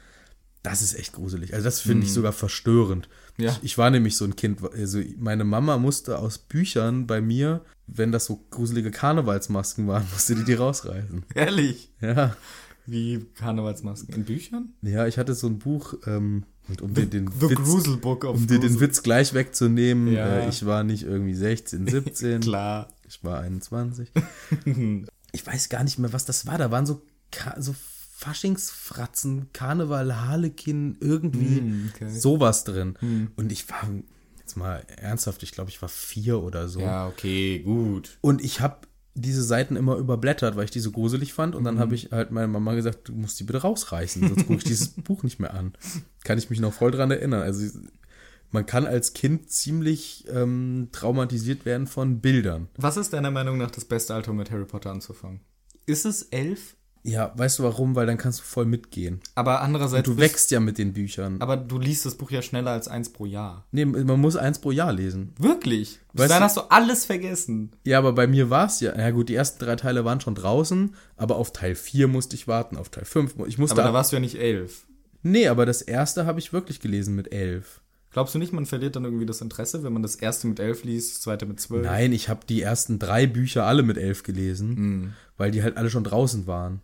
Das 0.63 0.81
ist 0.81 0.93
echt 0.93 1.13
gruselig. 1.13 1.53
Also 1.53 1.63
das 1.65 1.79
finde 1.81 2.05
ich 2.05 2.13
sogar 2.13 2.33
verstörend. 2.33 3.09
Ja. 3.37 3.49
Ich, 3.51 3.63
ich 3.63 3.77
war 3.77 3.89
nämlich 3.89 4.15
so 4.15 4.25
ein 4.25 4.35
Kind. 4.35 4.59
Also 4.73 5.01
meine 5.17 5.43
Mama 5.43 5.77
musste 5.77 6.19
aus 6.19 6.37
Büchern 6.37 7.07
bei 7.07 7.19
mir, 7.19 7.61
wenn 7.87 8.11
das 8.11 8.25
so 8.25 8.45
gruselige 8.51 8.91
Karnevalsmasken 8.91 9.87
waren, 9.87 10.05
musste 10.13 10.35
die 10.35 10.43
die 10.43 10.53
rausreißen. 10.53 11.23
Ehrlich? 11.33 11.91
Ja. 11.99 12.35
Wie 12.85 13.25
Karnevalsmasken? 13.35 14.13
In 14.13 14.23
Büchern? 14.25 14.73
Ja, 14.81 15.07
ich 15.07 15.17
hatte 15.17 15.33
so 15.33 15.47
ein 15.47 15.59
Buch, 15.59 15.95
ähm, 16.05 16.43
um 16.81 16.93
dir 16.93 17.05
den, 17.07 17.29
The 17.39 17.49
Witz, 17.49 17.87
um 18.25 18.47
dir 18.47 18.59
den. 18.59 18.79
Witz 18.79 19.03
gleich 19.03 19.33
wegzunehmen, 19.33 20.07
Ja. 20.13 20.41
äh, 20.41 20.49
ich 20.49 20.65
war 20.65 20.83
nicht 20.83 21.03
irgendwie 21.03 21.33
16, 21.35 21.87
17. 21.87 22.39
Klar. 22.41 22.87
Ich 23.07 23.23
war 23.23 23.39
21. 23.41 24.11
ich 25.31 25.45
weiß 25.45 25.69
gar 25.69 25.83
nicht 25.83 25.97
mehr, 25.99 26.13
was 26.13 26.25
das 26.25 26.45
war. 26.45 26.57
Da 26.57 26.71
waren 26.71 26.85
so, 26.85 27.01
Ka 27.31 27.55
so 27.59 27.73
Faschingsfratzen, 28.51 29.51
Karneval, 29.53 30.15
Harlekin, 30.15 30.97
irgendwie 30.99 31.61
Mm, 31.61 31.89
okay. 31.93 32.09
sowas 32.09 32.63
drin. 32.63 32.95
Und 33.35 33.51
ich 33.51 33.69
war, 33.69 33.87
jetzt 34.39 34.57
mal 34.57 34.83
ernsthaft, 34.97 35.43
ich 35.43 35.51
glaube, 35.51 35.69
ich 35.69 35.81
war 35.81 35.89
vier 35.89 36.41
oder 36.41 36.67
so. 36.67 36.81
Ja, 36.81 37.07
okay, 37.07 37.59
gut. 37.59 38.17
Und 38.21 38.43
ich 38.43 38.59
habe 38.61 38.87
diese 39.13 39.43
Seiten 39.43 39.75
immer 39.75 39.97
überblättert, 39.97 40.55
weil 40.55 40.65
ich 40.65 40.71
die 40.71 40.79
so 40.79 40.91
gruselig 40.91 41.33
fand. 41.33 41.55
Und 41.55 41.63
dann 41.63 41.75
Mhm. 41.75 41.79
habe 41.79 41.95
ich 41.95 42.11
halt 42.11 42.31
meiner 42.31 42.47
Mama 42.47 42.75
gesagt, 42.75 43.09
du 43.09 43.13
musst 43.13 43.39
die 43.39 43.43
bitte 43.43 43.61
rausreißen, 43.61 44.27
sonst 44.27 44.45
gucke 44.47 44.59
ich 44.59 44.63
dieses 44.63 44.89
Buch 45.03 45.23
nicht 45.23 45.39
mehr 45.39 45.53
an. 45.53 45.73
Kann 46.23 46.37
ich 46.37 46.49
mich 46.49 46.59
noch 46.59 46.73
voll 46.73 46.91
dran 46.91 47.11
erinnern. 47.11 47.41
Also 47.41 47.65
man 48.51 48.65
kann 48.65 48.85
als 48.85 49.13
Kind 49.13 49.49
ziemlich 49.51 50.25
ähm, 50.33 50.89
traumatisiert 50.91 51.65
werden 51.65 51.87
von 51.87 52.19
Bildern. 52.21 52.67
Was 52.77 52.97
ist 52.97 53.13
deiner 53.13 53.31
Meinung 53.31 53.57
nach 53.57 53.71
das 53.71 53.85
beste 53.85 54.13
Alter, 54.13 54.31
um 54.31 54.37
mit 54.37 54.51
Harry 54.51 54.65
Potter 54.65 54.91
anzufangen? 54.91 55.41
Ist 55.85 56.05
es 56.05 56.23
elf? 56.23 56.75
Ja, 57.03 57.33
weißt 57.35 57.57
du 57.57 57.63
warum? 57.63 57.95
Weil 57.95 58.05
dann 58.05 58.19
kannst 58.19 58.41
du 58.41 58.43
voll 58.43 58.65
mitgehen. 58.65 59.21
Aber 59.33 59.61
andererseits. 59.61 60.05
Du 60.05 60.15
bist- 60.15 60.33
wächst 60.33 60.51
ja 60.51 60.59
mit 60.59 60.77
den 60.77 60.93
Büchern. 60.93 61.41
Aber 61.41 61.57
du 61.57 61.79
liest 61.79 62.05
das 62.05 62.13
Buch 62.13 62.29
ja 62.29 62.43
schneller 62.43 62.69
als 62.71 62.87
eins 62.87 63.09
pro 63.11 63.25
Jahr. 63.25 63.65
Nee, 63.71 63.85
man 63.85 64.19
muss 64.21 64.35
eins 64.35 64.59
pro 64.59 64.69
Jahr 64.69 64.93
lesen. 64.93 65.33
Wirklich? 65.39 65.99
Bis 66.13 66.21
Weißt 66.23 66.31
dann 66.31 66.39
du- 66.41 66.45
hast 66.45 66.57
du 66.57 66.61
alles 66.69 67.05
vergessen. 67.05 67.71
Ja, 67.85 67.97
aber 67.97 68.13
bei 68.13 68.27
mir 68.27 68.51
war 68.51 68.67
es 68.67 68.81
ja. 68.81 68.95
Ja 68.95 69.09
gut, 69.09 69.29
die 69.29 69.35
ersten 69.35 69.57
drei 69.65 69.75
Teile 69.77 70.05
waren 70.05 70.21
schon 70.21 70.35
draußen, 70.35 70.93
aber 71.17 71.37
auf 71.37 71.51
Teil 71.51 71.73
4 71.73 72.07
musste 72.07 72.35
ich 72.35 72.47
warten, 72.47 72.77
auf 72.77 72.89
Teil 72.89 73.05
5. 73.05 73.33
Ich 73.47 73.57
musste 73.57 73.77
Aber 73.81 73.87
da 73.89 73.93
warst 73.95 74.11
du 74.11 74.17
ja 74.17 74.19
nicht 74.19 74.35
elf. 74.35 74.83
Nee, 75.23 75.47
aber 75.47 75.65
das 75.65 75.81
erste 75.81 76.27
habe 76.27 76.37
ich 76.39 76.53
wirklich 76.53 76.79
gelesen 76.81 77.15
mit 77.15 77.31
elf. 77.33 77.80
Glaubst 78.11 78.35
du 78.35 78.39
nicht, 78.39 78.51
man 78.53 78.65
verliert 78.65 78.95
dann 78.95 79.05
irgendwie 79.05 79.25
das 79.25 79.41
Interesse, 79.41 79.83
wenn 79.83 79.93
man 79.93 80.01
das 80.01 80.15
erste 80.15 80.47
mit 80.47 80.59
elf 80.59 80.83
liest, 80.83 81.11
das 81.15 81.21
zweite 81.21 81.45
mit 81.45 81.59
zwölf? 81.59 81.85
Nein, 81.85 82.11
ich 82.11 82.27
habe 82.29 82.45
die 82.47 82.61
ersten 82.61 82.99
drei 82.99 83.25
Bücher 83.25 83.65
alle 83.65 83.83
mit 83.83 83.97
elf 83.97 84.23
gelesen, 84.23 84.75
Hm. 84.75 85.13
weil 85.37 85.51
die 85.51 85.63
halt 85.63 85.77
alle 85.77 85.89
schon 85.89 86.03
draußen 86.03 86.45
waren. 86.45 86.81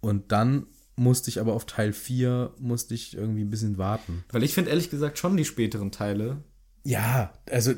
Und 0.00 0.32
dann 0.32 0.66
musste 0.96 1.28
ich 1.28 1.40
aber 1.40 1.52
auf 1.54 1.66
Teil 1.66 1.92
4 1.92 2.52
musste 2.58 2.94
ich 2.94 3.16
irgendwie 3.16 3.42
ein 3.44 3.50
bisschen 3.50 3.78
warten. 3.78 4.24
Weil 4.30 4.42
ich 4.44 4.54
finde 4.54 4.70
ehrlich 4.70 4.90
gesagt 4.90 5.18
schon 5.18 5.36
die 5.36 5.44
späteren 5.44 5.90
Teile. 5.90 6.38
Ja, 6.86 7.32
also 7.50 7.72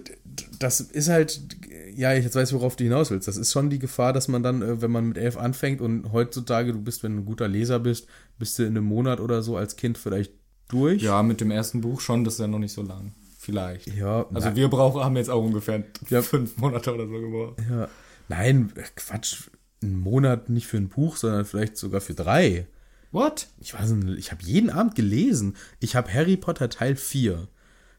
das 0.59 0.81
ist 0.81 1.09
halt, 1.09 1.41
ja, 1.95 2.13
ich 2.15 2.25
jetzt 2.25 2.35
weiß, 2.35 2.53
worauf 2.53 2.75
du 2.77 2.83
hinaus 2.85 3.11
willst. 3.13 3.29
Das 3.29 3.37
ist 3.37 3.53
schon 3.53 3.71
die 3.71 3.79
Gefahr, 3.79 4.13
dass 4.13 4.27
man 4.27 4.43
dann, 4.43 4.63
äh, 4.63 4.83
wenn 4.83 4.91
man 4.91 5.07
mit 5.09 5.17
elf 5.17 5.37
anfängt 5.37 5.81
und 5.81 6.11
heutzutage, 6.13 6.73
du 6.73 6.81
bist, 6.83 7.05
wenn 7.05 7.15
du 7.15 7.23
ein 7.23 7.25
guter 7.25 7.47
Leser 7.47 7.79
bist, 7.79 8.09
bist 8.39 8.59
du 8.59 8.65
in 8.65 8.71
einem 8.77 8.85
Monat 8.85 9.21
oder 9.21 9.43
so 9.43 9.57
als 9.57 9.77
Kind 9.77 9.97
vielleicht 9.97 10.33
durch. 10.69 11.03
Ja, 11.03 11.23
mit 11.23 11.41
dem 11.41 11.51
ersten 11.51 11.81
Buch 11.81 12.01
schon, 12.01 12.25
das 12.25 12.35
ist 12.35 12.41
ja 12.41 12.47
noch 12.47 12.59
nicht 12.59 12.73
so 12.73 12.83
lang. 12.83 13.13
Vielleicht. 13.39 13.87
Ja, 13.95 14.27
Also 14.33 14.49
na- 14.49 14.57
wir 14.57 14.69
brauchen, 14.69 15.03
haben 15.05 15.17
jetzt 15.17 15.31
auch 15.31 15.43
ungefähr 15.45 15.85
Ja. 16.11 16.23
fünf 16.23 16.57
Monate 16.57 16.93
oder 16.95 17.07
so 17.07 17.13
gebraucht. 17.13 17.61
Ja. 17.71 17.89
Nein, 18.29 18.73
Quatsch. 18.97 19.45
Ein 19.83 19.97
Monat 20.01 20.49
nicht 20.49 20.67
für 20.67 20.79
ein 20.79 20.89
Buch, 20.89 21.17
sondern 21.17 21.45
vielleicht 21.45 21.77
sogar 21.77 22.01
für 22.01 22.15
drei. 22.15 22.67
What? 23.13 23.49
Ich 23.61 23.75
weiß 23.75 23.91
nicht, 23.93 24.19
ich 24.19 24.33
habe 24.33 24.43
jeden 24.43 24.71
Abend 24.71 24.95
gelesen. 24.95 25.55
Ich 25.81 25.95
habe 25.95 26.13
Harry 26.13 26.37
Potter 26.37 26.69
Teil 26.69 26.97
4 26.97 27.47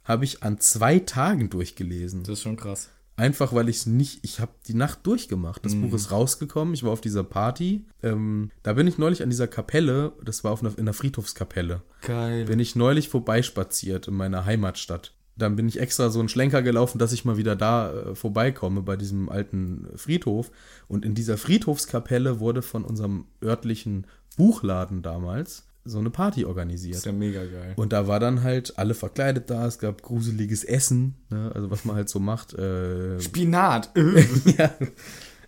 habe 0.04 0.26
ich 0.26 0.42
an 0.44 0.60
zwei 0.60 1.00
Tagen 1.00 1.50
durchgelesen. 1.50 2.24
Das 2.24 2.34
ist 2.40 2.42
schon 2.44 2.56
krass. 2.58 2.90
Einfach 3.18 3.52
weil 3.52 3.68
ich 3.68 3.78
es 3.78 3.86
nicht, 3.88 4.20
ich 4.22 4.40
habe 4.40 4.52
die 4.68 4.76
Nacht 4.76 5.00
durchgemacht. 5.08 5.66
Das 5.66 5.74
Buch 5.74 5.92
ist 5.94 6.12
rausgekommen, 6.12 6.76
ich 6.76 6.84
war 6.84 6.92
auf 6.92 7.02
dieser 7.02 7.24
Party. 7.24 7.84
Ähm, 8.04 8.52
da 8.62 8.74
bin 8.74 8.86
ich 8.86 9.00
neulich 9.00 9.24
an 9.24 9.32
dieser 9.32 9.48
Kapelle, 9.48 10.14
das 10.24 10.44
war 10.44 10.52
auf 10.52 10.64
einer, 10.64 10.78
in 10.78 10.86
der 10.86 10.94
Friedhofskapelle, 10.94 11.82
Geil. 12.04 12.46
bin 12.46 12.60
ich 12.60 12.76
neulich 12.76 13.10
vorbeispaziert 13.10 14.08
in 14.08 14.14
meiner 14.14 14.46
Heimatstadt. 14.46 15.16
Dann 15.36 15.56
bin 15.56 15.68
ich 15.68 15.80
extra 15.80 16.12
so 16.12 16.20
einen 16.20 16.30
Schlenker 16.30 16.62
gelaufen, 16.62 17.00
dass 17.00 17.12
ich 17.12 17.26
mal 17.26 17.38
wieder 17.38 17.56
da 17.56 17.92
äh, 17.92 18.16
vorbeikomme 18.16 18.84
bei 18.84 18.96
diesem 18.96 19.30
alten 19.30 19.88
Friedhof. 19.96 20.52
Und 20.88 21.04
in 21.04 21.16
dieser 21.16 21.38
Friedhofskapelle 21.38 22.40
wurde 22.40 22.62
von 22.62 22.86
unserem 22.86 23.26
örtlichen 23.44 24.06
Buchladen 24.36 25.02
damals 25.02 25.67
so 25.88 26.00
eine 26.00 26.10
Party 26.10 26.46
organisiert. 26.46 26.96
ist 26.98 27.06
ja 27.06 27.12
mega 27.12 27.44
geil. 27.46 27.74
Und 27.76 27.94
da 27.94 28.08
war 28.08 28.20
dann 28.20 28.44
halt 28.44 28.78
alle 28.78 28.94
verkleidet 28.94 29.50
da, 29.50 29.66
es 29.66 29.80
gab 29.80 30.02
gruseliges 30.02 30.64
Essen, 30.64 31.16
ne? 31.30 31.52
also 31.56 31.72
was 31.72 31.86
man 31.86 31.96
halt 31.96 32.10
so 32.10 32.20
macht. 32.20 32.54
Äh, 32.54 33.20
Spinat. 33.20 33.92
ja. 34.58 34.72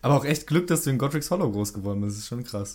Aber 0.02 0.16
auch 0.16 0.26
echt 0.26 0.48
Glück, 0.48 0.68
dass 0.68 0.84
du 0.84 0.90
in 0.92 0.98
Godric's 0.98 1.30
Hollow 1.30 1.52
groß 1.52 1.74
geworden 1.74 2.02
bist. 2.02 2.16
Das 2.16 2.24
ist 2.24 2.28
schon 2.28 2.44
krass. 2.44 2.74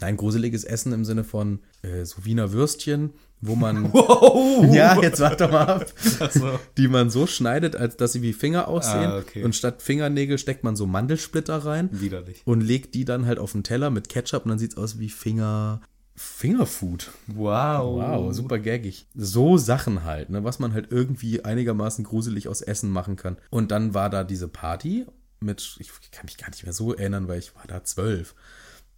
Nein, 0.00 0.16
gruseliges 0.16 0.64
Essen 0.64 0.92
im 0.92 1.04
Sinne 1.04 1.22
von 1.24 1.60
äh, 1.82 2.04
so 2.04 2.24
Wiener 2.24 2.52
Würstchen, 2.52 3.10
wo 3.40 3.54
man, 3.56 3.92
Wow. 3.92 4.74
ja, 4.74 5.00
jetzt 5.00 5.20
warte 5.20 5.48
mal 5.48 5.66
ab, 5.66 5.92
Achso. 6.20 6.58
die 6.78 6.88
man 6.88 7.10
so 7.10 7.26
schneidet, 7.26 7.76
als 7.76 7.96
dass 7.96 8.12
sie 8.12 8.22
wie 8.22 8.32
Finger 8.32 8.68
aussehen. 8.68 9.10
Ah, 9.10 9.18
okay. 9.18 9.44
Und 9.44 9.54
statt 9.54 9.82
Fingernägel 9.82 10.38
steckt 10.38 10.64
man 10.64 10.76
so 10.76 10.86
Mandelsplitter 10.86 11.58
rein 11.64 11.88
Widerlich. 11.92 12.42
und 12.46 12.60
legt 12.62 12.94
die 12.94 13.04
dann 13.04 13.26
halt 13.26 13.38
auf 13.38 13.52
den 13.52 13.64
Teller 13.64 13.90
mit 13.90 14.08
Ketchup 14.08 14.44
und 14.44 14.50
dann 14.50 14.58
sieht's 14.58 14.76
aus 14.76 14.98
wie 14.98 15.08
Finger. 15.10 15.80
Fingerfood. 16.14 17.10
Wow. 17.26 18.00
Wow, 18.00 18.34
super 18.34 18.58
gaggig. 18.58 19.06
So 19.14 19.56
Sachen 19.56 20.04
halt, 20.04 20.30
ne, 20.30 20.44
was 20.44 20.58
man 20.58 20.74
halt 20.74 20.90
irgendwie 20.90 21.44
einigermaßen 21.44 22.04
gruselig 22.04 22.48
aus 22.48 22.60
Essen 22.60 22.90
machen 22.90 23.16
kann. 23.16 23.38
Und 23.50 23.70
dann 23.70 23.94
war 23.94 24.10
da 24.10 24.24
diese 24.24 24.48
Party 24.48 25.06
mit, 25.40 25.76
ich 25.80 25.90
kann 26.10 26.26
mich 26.26 26.38
gar 26.38 26.50
nicht 26.50 26.64
mehr 26.64 26.72
so 26.72 26.94
erinnern, 26.94 27.28
weil 27.28 27.38
ich 27.38 27.54
war 27.56 27.64
da 27.66 27.82
zwölf. 27.84 28.34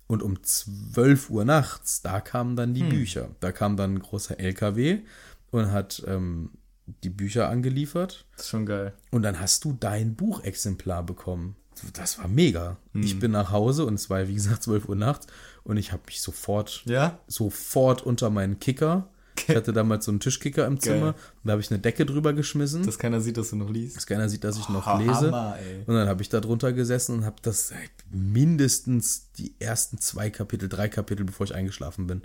Und 0.07 0.23
um 0.23 0.43
12 0.43 1.31
Uhr 1.31 1.45
nachts, 1.45 2.03
da 2.03 2.21
kamen 2.21 2.57
dann 2.57 2.75
die 2.75 2.83
Bücher. 2.83 3.31
Da 3.41 3.53
kam 3.53 3.77
dann 3.77 3.95
ein 3.95 4.01
großer 4.01 4.39
LKW 4.39 5.01
und 5.51 5.73
hat 5.73 6.03
ähm, 6.07 6.51
die 7.03 7.11
Bücher 7.11 7.49
angeliefert. 7.49 8.27
Das 8.33 8.45
ist 8.45 8.51
schon 8.51 8.67
geil. 8.67 8.93
Und 9.11 9.23
dann 9.23 9.41
hast 9.41 9.65
du 9.65 9.73
dein 9.73 10.15
Buchexemplar 10.15 11.03
bekommen. 11.03 11.57
Das 11.95 12.19
war 12.19 12.29
mega. 12.29 12.77
Ich 12.95 13.19
bin 13.19 13.31
nach 13.33 13.51
Hause 13.51 13.85
und 13.87 13.95
es 13.95 14.09
war, 14.11 14.27
wie 14.29 14.35
gesagt, 14.35 14.63
12 14.63 14.89
Uhr 14.89 14.97
nachts 14.97 15.27
und 15.65 15.77
ich 15.77 15.93
habe 15.93 16.03
mich 16.07 16.21
sofort 16.21 16.83
Ja? 16.87 17.19
sofort 17.27 18.03
unter 18.03 18.31
meinen 18.31 18.59
Kicker. 18.61 19.09
Ich 19.49 19.55
hatte 19.57 19.73
damals 19.73 20.05
so 20.05 20.13
einen 20.13 20.21
Tischkicker 20.21 20.65
im 20.67 20.79
Zimmer. 20.79 21.13
Geil. 21.13 21.23
Da 21.43 21.51
habe 21.53 21.61
ich 21.61 21.71
eine 21.71 21.81
Decke 21.81 22.07
drüber 22.07 22.33
geschmissen, 22.33 22.85
Dass 22.87 22.99
keiner 22.99 23.21
sieht, 23.21 23.37
dass 23.37 23.51
du 23.51 23.57
noch 23.57 23.69
liest. 23.69 23.97
dass 23.97 24.07
keiner 24.07 24.29
sieht, 24.29 24.45
dass 24.45 24.57
ich 24.57 24.69
noch 24.69 24.87
Oh, 24.87 24.97
lese. 24.99 25.27
Hammer. 25.33 25.59
Und 25.87 25.95
dann 25.97 26.09
habe 26.09 26.23
ich 26.23 26.29
da 26.29 26.41
drunter 26.41 26.73
gesessen 26.73 27.17
und 27.17 27.25
habe 27.25 27.37
das 27.43 27.73
äh, 27.73 27.75
mindestens 28.39 29.31
die 29.39 29.55
ersten 29.59 29.99
zwei 29.99 30.31
Kapitel, 30.31 30.69
drei 30.69 30.89
Kapitel, 30.89 31.25
bevor 31.25 31.47
ich 31.47 31.55
eingeschlafen 31.55 32.07
bin. 32.07 32.23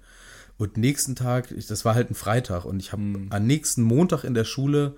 Und 0.58 0.78
nächsten 0.78 1.16
Tag, 1.16 1.52
ich, 1.52 1.68
das 1.68 1.86
war 1.86 1.96
halt 1.96 2.12
ein 2.12 2.16
Freitag 2.16 2.66
und 2.66 2.80
ich 2.80 2.92
habe 2.92 3.02
Hm. 3.02 3.28
am 3.32 3.48
nächsten 3.48 3.82
Montag 3.82 4.24
in 4.24 4.34
der 4.34 4.44
Schule 4.46 4.96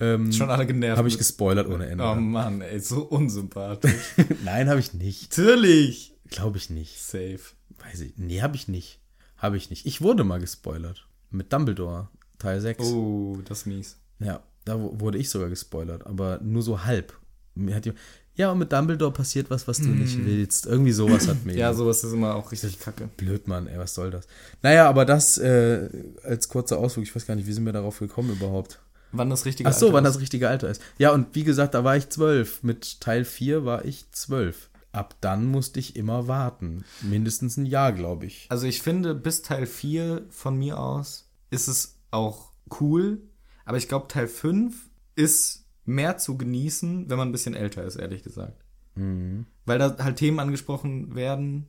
ähm, 0.00 0.32
Schon 0.32 0.50
alle 0.50 0.66
genervt. 0.66 0.98
habe 0.98 1.08
ich 1.08 1.18
gespoilert 1.18 1.68
ohne 1.68 1.86
Ende. 1.86 2.04
Oh 2.04 2.14
Mann, 2.14 2.60
ey, 2.62 2.80
so 2.80 3.02
unsympathisch. 3.02 4.14
Nein, 4.44 4.68
habe 4.68 4.80
ich 4.80 4.94
nicht. 4.94 5.36
Natürlich. 5.36 6.14
Glaube 6.30 6.58
ich 6.58 6.70
nicht. 6.70 7.00
Safe. 7.02 7.40
Weiß 7.84 8.00
ich. 8.00 8.14
Nee, 8.16 8.40
habe 8.42 8.56
ich 8.56 8.68
nicht. 8.68 8.98
Habe 9.36 9.56
ich 9.56 9.70
nicht. 9.70 9.86
Ich 9.86 10.00
wurde 10.02 10.24
mal 10.24 10.40
gespoilert. 10.40 11.06
Mit 11.30 11.52
Dumbledore, 11.52 12.08
Teil 12.38 12.60
6. 12.60 12.84
Oh, 12.84 13.38
das 13.44 13.60
ist 13.60 13.66
mies. 13.66 13.96
Ja, 14.18 14.42
da 14.64 14.78
wu- 14.80 14.98
wurde 15.00 15.18
ich 15.18 15.30
sogar 15.30 15.48
gespoilert, 15.48 16.06
aber 16.06 16.40
nur 16.42 16.62
so 16.62 16.84
halb. 16.84 17.12
Mir 17.54 17.74
hat 17.76 17.84
die, 17.84 17.92
ja, 18.34 18.50
und 18.52 18.58
mit 18.58 18.72
Dumbledore 18.72 19.12
passiert 19.12 19.50
was, 19.50 19.66
was 19.68 19.78
du 19.78 19.88
nicht 19.88 20.24
willst. 20.24 20.66
Irgendwie 20.66 20.92
sowas 20.92 21.26
hat 21.28 21.44
mir. 21.44 21.52
Hm. 21.52 21.58
Ja, 21.58 21.72
sowas 21.74 22.02
ist 22.04 22.12
immer 22.12 22.34
auch 22.34 22.52
richtig 22.52 22.78
kacke. 22.80 23.08
Blöd, 23.16 23.48
Mann, 23.48 23.66
ey, 23.66 23.78
was 23.78 23.94
soll 23.94 24.10
das? 24.10 24.26
Naja, 24.62 24.88
aber 24.88 25.04
das 25.04 25.38
äh, 25.38 25.88
als 26.22 26.48
kurzer 26.48 26.78
Ausflug, 26.78 27.04
ich 27.04 27.14
weiß 27.14 27.26
gar 27.26 27.34
nicht, 27.36 27.46
wie 27.46 27.52
sind 27.52 27.64
wir 27.64 27.72
darauf 27.72 27.98
gekommen 27.98 28.30
überhaupt? 28.30 28.80
Wann 29.12 29.30
das 29.30 29.44
richtige 29.44 29.68
Ach 29.68 29.72
so, 29.74 29.86
Alter 29.86 29.96
wann 29.96 30.04
ist. 30.04 30.14
das 30.14 30.20
richtige 30.22 30.48
Alter 30.48 30.68
ist. 30.70 30.82
Ja, 30.98 31.12
und 31.12 31.34
wie 31.34 31.44
gesagt, 31.44 31.74
da 31.74 31.84
war 31.84 31.96
ich 31.96 32.08
zwölf. 32.10 32.62
Mit 32.62 33.00
Teil 33.00 33.24
4 33.24 33.64
war 33.64 33.84
ich 33.84 34.10
zwölf. 34.12 34.70
Ab 34.92 35.16
dann 35.20 35.46
musste 35.46 35.78
ich 35.80 35.96
immer 35.96 36.26
warten. 36.28 36.84
Mindestens 37.02 37.56
ein 37.56 37.66
Jahr, 37.66 37.92
glaube 37.92 38.26
ich. 38.26 38.46
Also 38.48 38.66
ich 38.66 38.82
finde, 38.82 39.14
bis 39.14 39.42
Teil 39.42 39.66
4 39.66 40.26
von 40.30 40.56
mir 40.56 40.78
aus 40.78 41.30
ist 41.50 41.68
es 41.68 41.98
auch 42.10 42.52
cool. 42.80 43.22
Aber 43.64 43.76
ich 43.76 43.88
glaube, 43.88 44.08
Teil 44.08 44.26
5 44.26 44.74
ist 45.16 45.66
mehr 45.84 46.18
zu 46.18 46.36
genießen, 46.36 47.08
wenn 47.08 47.18
man 47.18 47.28
ein 47.28 47.32
bisschen 47.32 47.54
älter 47.54 47.84
ist, 47.84 47.96
ehrlich 47.96 48.22
gesagt. 48.22 48.64
Weil 48.96 49.78
da 49.78 49.96
halt 49.98 50.16
Themen 50.16 50.40
angesprochen 50.40 51.14
werden 51.14 51.66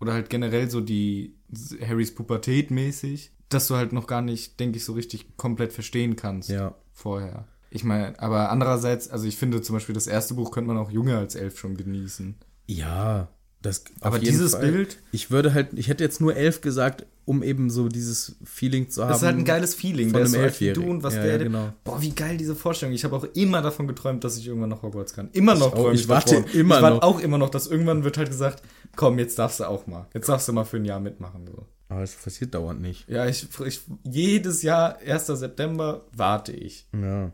oder 0.00 0.14
halt 0.14 0.30
generell 0.30 0.68
so 0.70 0.80
die 0.80 1.36
Harrys 1.80 2.14
Pubertät 2.14 2.70
mäßig, 2.70 3.32
dass 3.50 3.68
du 3.68 3.76
halt 3.76 3.92
noch 3.92 4.06
gar 4.06 4.22
nicht, 4.22 4.58
denke 4.58 4.78
ich, 4.78 4.84
so 4.84 4.94
richtig 4.94 5.36
komplett 5.36 5.72
verstehen 5.72 6.16
kannst 6.16 6.48
Ja. 6.48 6.74
Vorher. 6.92 7.46
Ich 7.70 7.84
meine, 7.84 8.18
aber 8.20 8.50
andererseits, 8.50 9.08
also 9.08 9.26
ich 9.26 9.36
finde 9.36 9.62
zum 9.62 9.74
Beispiel 9.76 9.94
das 9.94 10.06
erste 10.06 10.34
Buch 10.34 10.50
könnte 10.50 10.68
man 10.68 10.76
auch 10.76 10.90
jünger 10.90 11.18
als 11.18 11.34
elf 11.34 11.58
schon 11.58 11.76
genießen. 11.76 12.34
Ja, 12.66 13.28
Das 13.62 13.84
Aber 14.00 14.18
dieses 14.18 14.58
Bild- 14.58 14.98
Ich 15.12 15.30
würde 15.30 15.54
halt, 15.54 15.68
ich 15.74 15.86
hätte 15.88 16.02
jetzt 16.02 16.20
nur 16.20 16.34
elf 16.34 16.60
gesagt, 16.62 17.06
um 17.24 17.44
eben 17.44 17.70
so 17.70 17.86
dieses 17.88 18.34
Feeling 18.42 18.90
zu 18.90 19.02
haben. 19.02 19.10
Das 19.10 19.18
ist 19.18 19.22
halt 19.26 19.36
ein 19.38 19.44
geiles 19.44 19.74
Feeling. 19.76 20.10
von 20.10 20.20
einem 20.20 20.32
wie 20.32 20.36
du 20.36 20.42
Elfjährigen. 20.42 20.90
und 20.90 21.02
was 21.04 21.14
Ja, 21.14 21.22
der. 21.22 21.32
ja, 21.36 21.42
genau. 21.44 21.72
Boah, 21.84 22.02
wie 22.02 22.10
geil 22.10 22.36
diese 22.36 22.56
Vorstellung. 22.56 22.92
Ich 22.92 23.04
habe 23.04 23.14
auch 23.16 23.24
immer 23.34 23.62
davon 23.62 23.86
geträumt, 23.86 24.24
dass 24.24 24.36
ich 24.36 24.48
irgendwann 24.48 24.70
nach 24.70 24.82
Hogwarts 24.82 25.14
kann. 25.14 25.28
Immer 25.32 25.54
noch 25.54 25.68
auch. 25.72 25.74
träume 25.76 25.94
Ich 25.94 26.08
warte 26.08 26.34
davon. 26.42 26.50
immer 26.52 26.76
ich 26.78 26.82
warte 26.82 26.96
noch. 26.96 27.02
auch 27.04 27.20
immer 27.20 27.38
noch, 27.38 27.50
dass 27.50 27.68
irgendwann 27.68 28.02
wird 28.02 28.18
halt 28.18 28.28
gesagt, 28.30 28.64
komm, 28.96 29.20
jetzt 29.20 29.38
darfst 29.38 29.60
du 29.60 29.64
auch 29.68 29.86
mal. 29.86 30.08
Jetzt 30.12 30.28
darfst 30.28 30.48
du 30.48 30.52
mal 30.52 30.64
für 30.64 30.78
ein 30.78 30.84
Jahr 30.84 30.98
mitmachen. 30.98 31.46
So. 31.46 31.64
Aber 31.92 32.02
es 32.02 32.14
passiert 32.14 32.54
dauernd 32.54 32.80
nicht. 32.80 33.08
Ja, 33.08 33.26
ich, 33.26 33.46
ich 33.66 33.80
jedes 34.04 34.62
Jahr, 34.62 34.98
1. 34.98 35.26
September, 35.26 36.06
warte 36.16 36.52
ich. 36.52 36.86
Ja. 36.94 37.30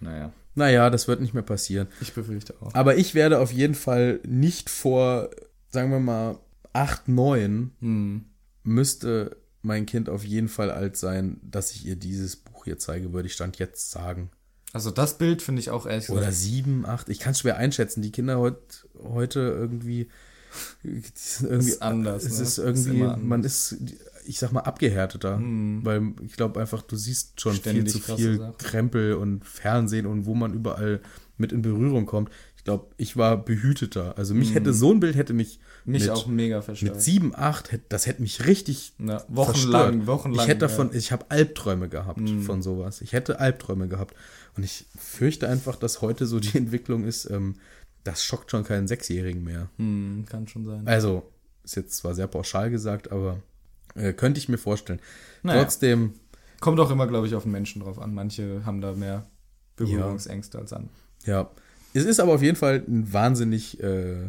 Naja, 0.00 0.32
Naja, 0.54 0.88
das 0.88 1.06
wird 1.06 1.20
nicht 1.20 1.34
mehr 1.34 1.42
passieren. 1.42 1.88
ich 2.00 2.14
befürchte 2.14 2.54
auch. 2.60 2.72
Aber 2.74 2.96
ich 2.96 3.14
werde 3.14 3.38
auf 3.40 3.52
jeden 3.52 3.74
Fall 3.74 4.20
nicht 4.26 4.70
vor, 4.70 5.28
sagen 5.68 5.90
wir 5.90 6.00
mal, 6.00 6.38
acht, 6.72 7.08
neun 7.08 7.72
Hm. 7.80 8.24
müsste 8.62 9.36
mein 9.62 9.84
Kind 9.84 10.08
auf 10.08 10.24
jeden 10.24 10.48
Fall 10.48 10.70
alt 10.70 10.96
sein, 10.96 11.38
dass 11.42 11.72
ich 11.72 11.84
ihr 11.84 11.96
dieses 11.96 12.36
Buch 12.36 12.64
hier 12.64 12.78
zeige, 12.78 13.12
würde 13.12 13.26
ich 13.26 13.34
Stand 13.34 13.58
jetzt 13.58 13.90
sagen. 13.90 14.30
Also 14.72 14.90
das 14.90 15.18
Bild 15.18 15.42
finde 15.42 15.60
ich 15.60 15.68
auch 15.70 15.84
ehrlich 15.84 16.08
Oder 16.08 16.20
gesagt. 16.20 16.36
sieben, 16.36 16.86
acht. 16.86 17.08
Ich 17.10 17.18
kann 17.18 17.32
es 17.32 17.40
schwer 17.40 17.58
einschätzen. 17.58 18.00
Die 18.00 18.12
Kinder 18.12 18.38
heut, 18.38 18.88
heute 19.02 19.40
irgendwie, 19.40 20.08
irgendwie 20.82 21.68
Ist 21.70 21.82
anders, 21.82 22.24
Es 22.24 22.36
ne? 22.38 22.42
ist 22.42 22.48
Ist 22.48 22.58
irgendwie, 22.58 23.02
anders. 23.02 23.18
man 23.22 23.44
ist, 23.44 23.76
ich 24.26 24.38
sag 24.38 24.52
mal, 24.52 24.60
abgehärteter. 24.60 25.38
Weil 25.40 26.12
ich 26.26 26.34
glaube 26.36 26.60
einfach, 26.60 26.82
du 26.82 26.96
siehst 26.96 27.40
schon 27.40 27.54
Ständig 27.54 27.92
viel 27.92 28.02
zu 28.02 28.16
viel 28.16 28.38
Sachen. 28.38 28.58
Krempel 28.58 29.14
und 29.14 29.44
Fernsehen 29.44 30.06
und 30.06 30.26
wo 30.26 30.34
man 30.34 30.54
überall 30.54 31.00
mit 31.38 31.52
in 31.52 31.62
Berührung 31.62 32.06
kommt. 32.06 32.30
Ich 32.56 32.64
glaube, 32.64 32.88
ich 32.98 33.16
war 33.16 33.42
behüteter. 33.42 34.18
Also 34.18 34.34
mich 34.34 34.54
hätte 34.54 34.74
so 34.74 34.92
ein 34.92 35.00
Bild 35.00 35.16
hätte 35.16 35.32
mich, 35.32 35.60
Mich 35.86 36.02
mit, 36.02 36.10
auch 36.10 36.26
mega 36.26 36.60
verstört. 36.60 36.96
mit 36.96 37.02
sieben, 37.02 37.32
acht, 37.34 37.72
hätte- 37.72 37.84
das 37.88 38.06
hätte 38.06 38.20
mich 38.20 38.44
richtig 38.44 38.92
Ja, 38.98 39.24
wochenlang, 39.28 39.82
verstört. 40.02 40.06
wochenlang. 40.06 40.44
Ich 40.44 40.48
hätte 40.50 40.66
ja. 40.66 40.68
davon, 40.68 40.90
ich 40.92 41.10
habe 41.10 41.24
Albträume 41.30 41.88
gehabt 41.88 42.20
von 42.44 42.60
sowas. 42.60 43.00
Ich 43.00 43.14
hätte 43.14 43.40
Albträume 43.40 43.88
gehabt. 43.88 44.14
Und 44.58 44.64
ich 44.64 44.84
fürchte 44.98 45.48
einfach, 45.48 45.76
dass 45.76 46.02
heute 46.02 46.26
so 46.26 46.38
die 46.38 46.54
Entwicklung 46.58 47.04
ist, 47.04 47.30
ähm, 47.30 47.54
das 48.04 48.22
schockt 48.24 48.50
schon 48.50 48.64
keinen 48.64 48.88
Sechsjährigen 48.88 49.42
mehr. 49.44 49.68
Hm, 49.76 50.24
kann 50.28 50.46
schon 50.48 50.64
sein. 50.64 50.86
Also, 50.86 51.22
ist 51.64 51.76
jetzt 51.76 51.96
zwar 51.96 52.14
sehr 52.14 52.26
pauschal 52.26 52.70
gesagt, 52.70 53.12
aber 53.12 53.42
äh, 53.94 54.12
könnte 54.12 54.38
ich 54.38 54.48
mir 54.48 54.58
vorstellen. 54.58 55.00
Naja. 55.42 55.62
Trotzdem, 55.62 56.14
Kommt 56.60 56.78
auch 56.78 56.90
immer, 56.90 57.06
glaube 57.06 57.26
ich, 57.26 57.34
auf 57.34 57.44
den 57.44 57.52
Menschen 57.52 57.80
drauf 57.80 57.98
an. 57.98 58.12
Manche 58.12 58.64
haben 58.66 58.80
da 58.82 58.92
mehr 58.92 59.26
Berührungsängste 59.76 60.58
als 60.58 60.72
andere. 60.72 60.92
ja. 61.24 61.50
Es 61.92 62.04
ist 62.04 62.20
aber 62.20 62.34
auf 62.34 62.42
jeden 62.42 62.54
Fall 62.56 62.84
ein 62.86 63.12
wahnsinnig 63.12 63.82
äh, 63.82 64.28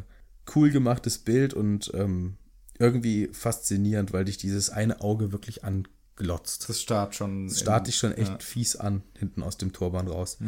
cool 0.55 0.71
gemachtes 0.71 1.19
Bild 1.19 1.53
und 1.53 1.91
ähm, 1.93 2.37
irgendwie 2.79 3.27
faszinierend, 3.33 4.13
weil 4.13 4.25
dich 4.25 4.37
dieses 4.37 4.71
eine 4.71 5.01
Auge 5.01 5.31
wirklich 5.31 5.63
anglotzt. 5.63 6.67
Das 6.69 6.81
starrt 6.81 7.13
schon. 7.13 7.49
Das 7.49 7.59
starrt 7.59 7.85
dich 7.85 7.97
schon 7.97 8.13
echt 8.13 8.31
Ja. 8.31 8.39
fies 8.39 8.75
an, 8.77 9.03
hinten 9.15 9.43
aus 9.43 9.57
dem 9.59 9.73
Turban 9.73 10.07
raus. 10.07 10.37
Ja, 10.39 10.47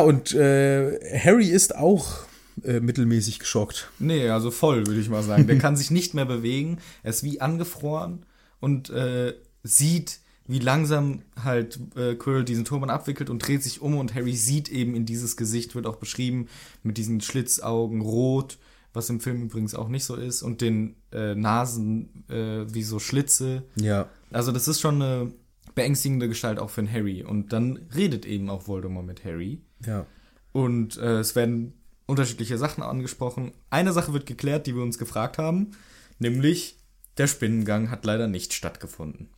und 0.00 0.32
äh, 0.32 1.18
Harry 1.18 1.48
ist 1.48 1.76
auch 1.76 2.24
äh, 2.64 2.80
mittelmäßig 2.80 3.38
geschockt. 3.38 3.90
Nee, 3.98 4.30
also 4.30 4.50
voll, 4.50 4.86
würde 4.86 4.98
ich 4.98 5.10
mal 5.10 5.22
sagen. 5.22 5.46
Der 5.46 5.58
kann 5.60 5.76
sich 5.76 5.90
nicht 5.90 6.14
mehr 6.14 6.24
bewegen. 6.24 6.78
Er 7.02 7.10
ist 7.10 7.22
wie 7.22 7.42
angefroren 7.42 8.24
und 8.60 8.88
äh, 8.88 9.34
sieht, 9.62 10.20
wie 10.46 10.58
langsam 10.58 11.20
halt 11.42 11.78
äh, 11.96 12.14
Quirrell 12.14 12.44
diesen 12.44 12.64
Turban 12.64 12.88
abwickelt 12.88 13.28
und 13.28 13.46
dreht 13.46 13.62
sich 13.62 13.82
um 13.82 13.98
und 13.98 14.14
Harry 14.14 14.34
sieht 14.34 14.70
eben 14.70 14.94
in 14.94 15.04
dieses 15.04 15.36
Gesicht, 15.36 15.74
wird 15.74 15.86
auch 15.86 15.96
beschrieben, 15.96 16.48
mit 16.82 16.96
diesen 16.96 17.20
Schlitzaugen 17.20 18.00
rot, 18.00 18.56
was 18.94 19.10
im 19.10 19.20
Film 19.20 19.42
übrigens 19.42 19.74
auch 19.74 19.88
nicht 19.88 20.04
so 20.04 20.14
ist, 20.14 20.42
und 20.42 20.62
den 20.62 20.96
äh, 21.12 21.34
Nasen 21.34 22.24
äh, 22.30 22.64
wie 22.72 22.84
so 22.84 22.98
Schlitze. 22.98 23.64
Ja. 23.76 24.08
Also 24.30 24.50
das 24.50 24.66
ist 24.66 24.80
schon 24.80 25.02
eine 25.02 25.32
beängstigende 25.74 26.28
Gestalt 26.28 26.58
auch 26.58 26.70
für 26.70 26.80
einen 26.80 26.92
Harry. 26.92 27.22
Und 27.22 27.52
dann 27.52 27.80
redet 27.94 28.26
eben 28.26 28.48
auch 28.50 28.68
Voldemort 28.68 29.06
mit 29.06 29.24
Harry. 29.24 29.60
Ja. 29.86 30.06
Und 30.52 30.96
äh, 30.98 31.18
es 31.18 31.34
werden 31.34 31.74
unterschiedliche 32.06 32.58
Sachen 32.58 32.82
angesprochen. 32.82 33.52
Eine 33.70 33.92
Sache 33.92 34.12
wird 34.12 34.26
geklärt, 34.26 34.66
die 34.66 34.74
wir 34.74 34.82
uns 34.82 34.98
gefragt 34.98 35.38
haben, 35.38 35.72
nämlich 36.18 36.76
der 37.18 37.26
Spinnengang 37.26 37.90
hat 37.90 38.04
leider 38.04 38.26
nicht 38.28 38.52
stattgefunden. 38.52 39.28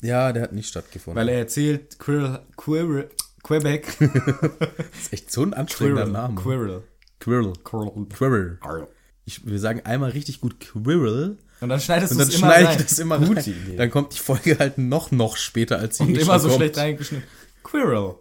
Ja, 0.00 0.32
der 0.32 0.44
hat 0.44 0.52
nicht 0.52 0.68
stattgefunden. 0.68 1.18
Weil 1.20 1.28
er 1.28 1.38
erzählt, 1.38 1.98
Quirrell, 1.98 2.40
Quirrell, 2.56 3.08
Quebec, 3.42 3.86
das 3.98 5.00
ist 5.02 5.12
echt 5.12 5.32
so 5.32 5.42
ein 5.42 5.54
anstrengender 5.54 6.02
Quirrell, 6.04 6.12
Name. 6.12 6.34
Quirrell, 6.34 6.82
Quirrell. 7.20 7.52
Quirrell. 7.64 8.58
Quirrell. 8.60 8.88
Ich, 9.24 9.46
wir 9.46 9.58
sagen 9.60 9.82
einmal 9.84 10.10
richtig 10.10 10.40
gut 10.40 10.58
Quirrell 10.58 11.38
Und 11.60 11.68
dann 11.68 11.80
schneidest 11.80 12.12
du 12.14 12.18
es 12.18 12.28
immer 12.34 12.38
schneide 12.38 12.68
rein. 12.68 12.76
ich 12.80 12.86
das 12.86 12.98
immer 12.98 13.18
Gute 13.18 13.36
rein. 13.40 13.62
Idee. 13.64 13.76
Dann 13.76 13.90
kommt 13.90 14.14
die 14.14 14.18
Folge 14.18 14.58
halt 14.58 14.78
noch, 14.78 15.12
noch 15.12 15.36
später, 15.36 15.78
als 15.78 15.98
sie 15.98 16.02
und 16.04 16.18
immer 16.18 16.40
so 16.40 16.48
kommt. 16.48 16.58
schlecht 16.60 16.78
reingeschnitten. 16.78 17.28
Quirrell. 17.62 18.16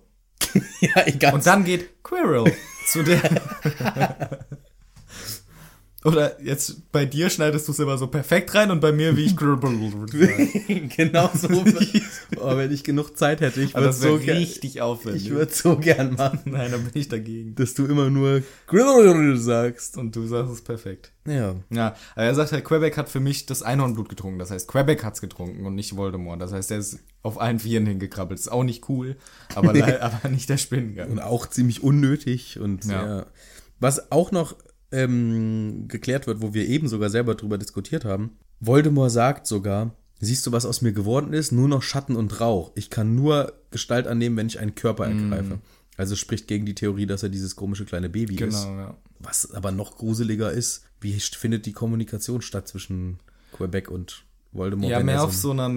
Ja, 0.82 1.06
egal. 1.06 1.34
Und 1.36 1.46
dann 1.46 1.64
geht 1.64 2.04
Quirrell 2.04 2.52
zu 2.88 3.04
der. 3.04 3.22
Oder 6.04 6.42
jetzt 6.42 6.92
bei 6.92 7.06
dir 7.06 7.30
schneidest 7.30 7.68
du 7.68 7.74
es 7.74 7.80
immer 7.80 7.96
so 7.96 8.08
perfekt 8.08 8.56
rein 8.56 8.72
und 8.72 8.80
bei 8.80 8.92
mir 8.92 9.16
wie 9.16 9.26
ich 9.26 9.38
genau 10.98 11.30
so. 11.36 11.48
oh, 12.38 12.58
wenn 12.58 12.72
ich 12.72 12.84
genug 12.84 13.16
Zeit 13.16 13.40
hätte, 13.42 13.62
ich 13.62 13.76
Aber 13.76 13.86
würde 13.86 13.98
so 13.98 14.18
gern, 14.18 14.38
richtig 14.38 14.82
aufwendig. 14.82 15.26
ich 15.26 15.30
würde 15.30 15.54
so 15.54 15.78
gern 15.78 16.16
machen, 16.16 16.40
Nein, 16.46 16.72
da 16.72 16.78
bin 16.78 16.90
ich 16.96 17.08
dagegen. 17.08 17.54
dass 17.54 17.76
du 17.76 17.86
immer 17.86 18.10
nur 18.10 18.42
sagst. 19.38 19.96
Und 19.96 20.16
du 20.16 20.26
sagst 20.26 20.52
es 20.54 20.62
perfekt. 20.64 21.12
Ja. 21.28 21.56
Ja, 21.70 21.96
aber 22.16 22.26
er 22.26 22.34
sagt 22.34 22.52
halt, 22.52 22.66
Quebec 22.66 22.98
hat 22.98 23.08
für 23.08 23.20
mich 23.20 23.46
das 23.46 23.62
Einhornblut 23.62 24.10
getrunken. 24.10 24.40
Das 24.40 24.50
heißt, 24.50 24.68
Quebec 24.68 25.04
hat's 25.04 25.22
getrunken 25.22 25.68
und 25.68 25.76
nicht 25.76 25.96
Voldemort. 25.96 26.42
Das 26.42 26.52
heißt, 26.52 26.72
er 26.72 26.80
ist 26.80 26.98
auf 27.24 27.40
allen 27.40 27.60
Vieren 27.60 27.86
hingekrabbelt. 27.86 28.40
Ist 28.40 28.52
auch 28.52 28.64
nicht 28.64 28.90
cool, 28.90 29.16
aber, 29.56 29.70
aber 30.02 30.30
nicht 30.30 30.50
der 30.50 30.58
Spinnengang. 30.58 31.12
Und 31.12 31.20
auch 31.20 31.48
ziemlich 31.48 31.84
unnötig 31.84 32.60
und 32.60 32.86
Ja. 32.86 32.90
sehr. 33.06 33.28
Was 33.80 34.12
auch 34.12 34.32
noch 34.32 34.56
ähm, 34.92 35.86
geklärt 35.88 36.28
wird, 36.28 36.42
wo 36.42 36.54
wir 36.54 36.68
eben 36.68 36.88
sogar 36.88 37.10
selber 37.10 37.36
drüber 37.36 37.58
diskutiert 37.58 38.06
haben. 38.06 38.38
Voldemort 38.60 39.12
sagt 39.12 39.48
sogar, 39.48 39.96
siehst 40.20 40.46
du, 40.46 40.52
was 40.52 40.66
aus 40.66 40.82
mir 40.82 40.92
geworden 40.94 41.34
ist? 41.34 41.52
Nur 41.52 41.68
noch 41.68 41.82
Schatten 41.82 42.16
und 42.16 42.40
Rauch. 42.42 42.72
Ich 42.76 42.90
kann 42.90 43.16
nur 43.16 43.54
Gestalt 43.72 44.06
annehmen, 44.08 44.36
wenn 44.38 44.48
ich 44.48 44.60
einen 44.60 44.76
Körper 44.76 45.08
Mm. 45.08 45.32
ergreife. 45.32 45.60
Also 45.98 46.16
spricht 46.16 46.48
gegen 46.48 46.66
die 46.66 46.76
Theorie, 46.76 47.06
dass 47.06 47.24
er 47.24 47.30
dieses 47.30 47.56
komische 47.56 47.86
kleine 47.86 48.10
Baby 48.10 48.36
ist. 48.36 48.64
Genau, 48.66 48.78
ja. 48.78 48.98
Was 49.20 49.52
aber 49.54 49.72
noch 49.72 49.98
gruseliger 49.98 50.52
ist, 50.52 50.84
wie 51.00 51.14
findet 51.20 51.66
die 51.66 51.74
Kommunikation 51.74 52.42
statt 52.42 52.68
zwischen 52.68 53.20
Quebec 53.54 53.90
und 53.90 54.24
Voldemort? 54.52 54.92
Ja, 54.92 55.02
mehr 55.02 55.24
auf 55.24 55.34
so 55.34 55.52
einer 55.52 55.70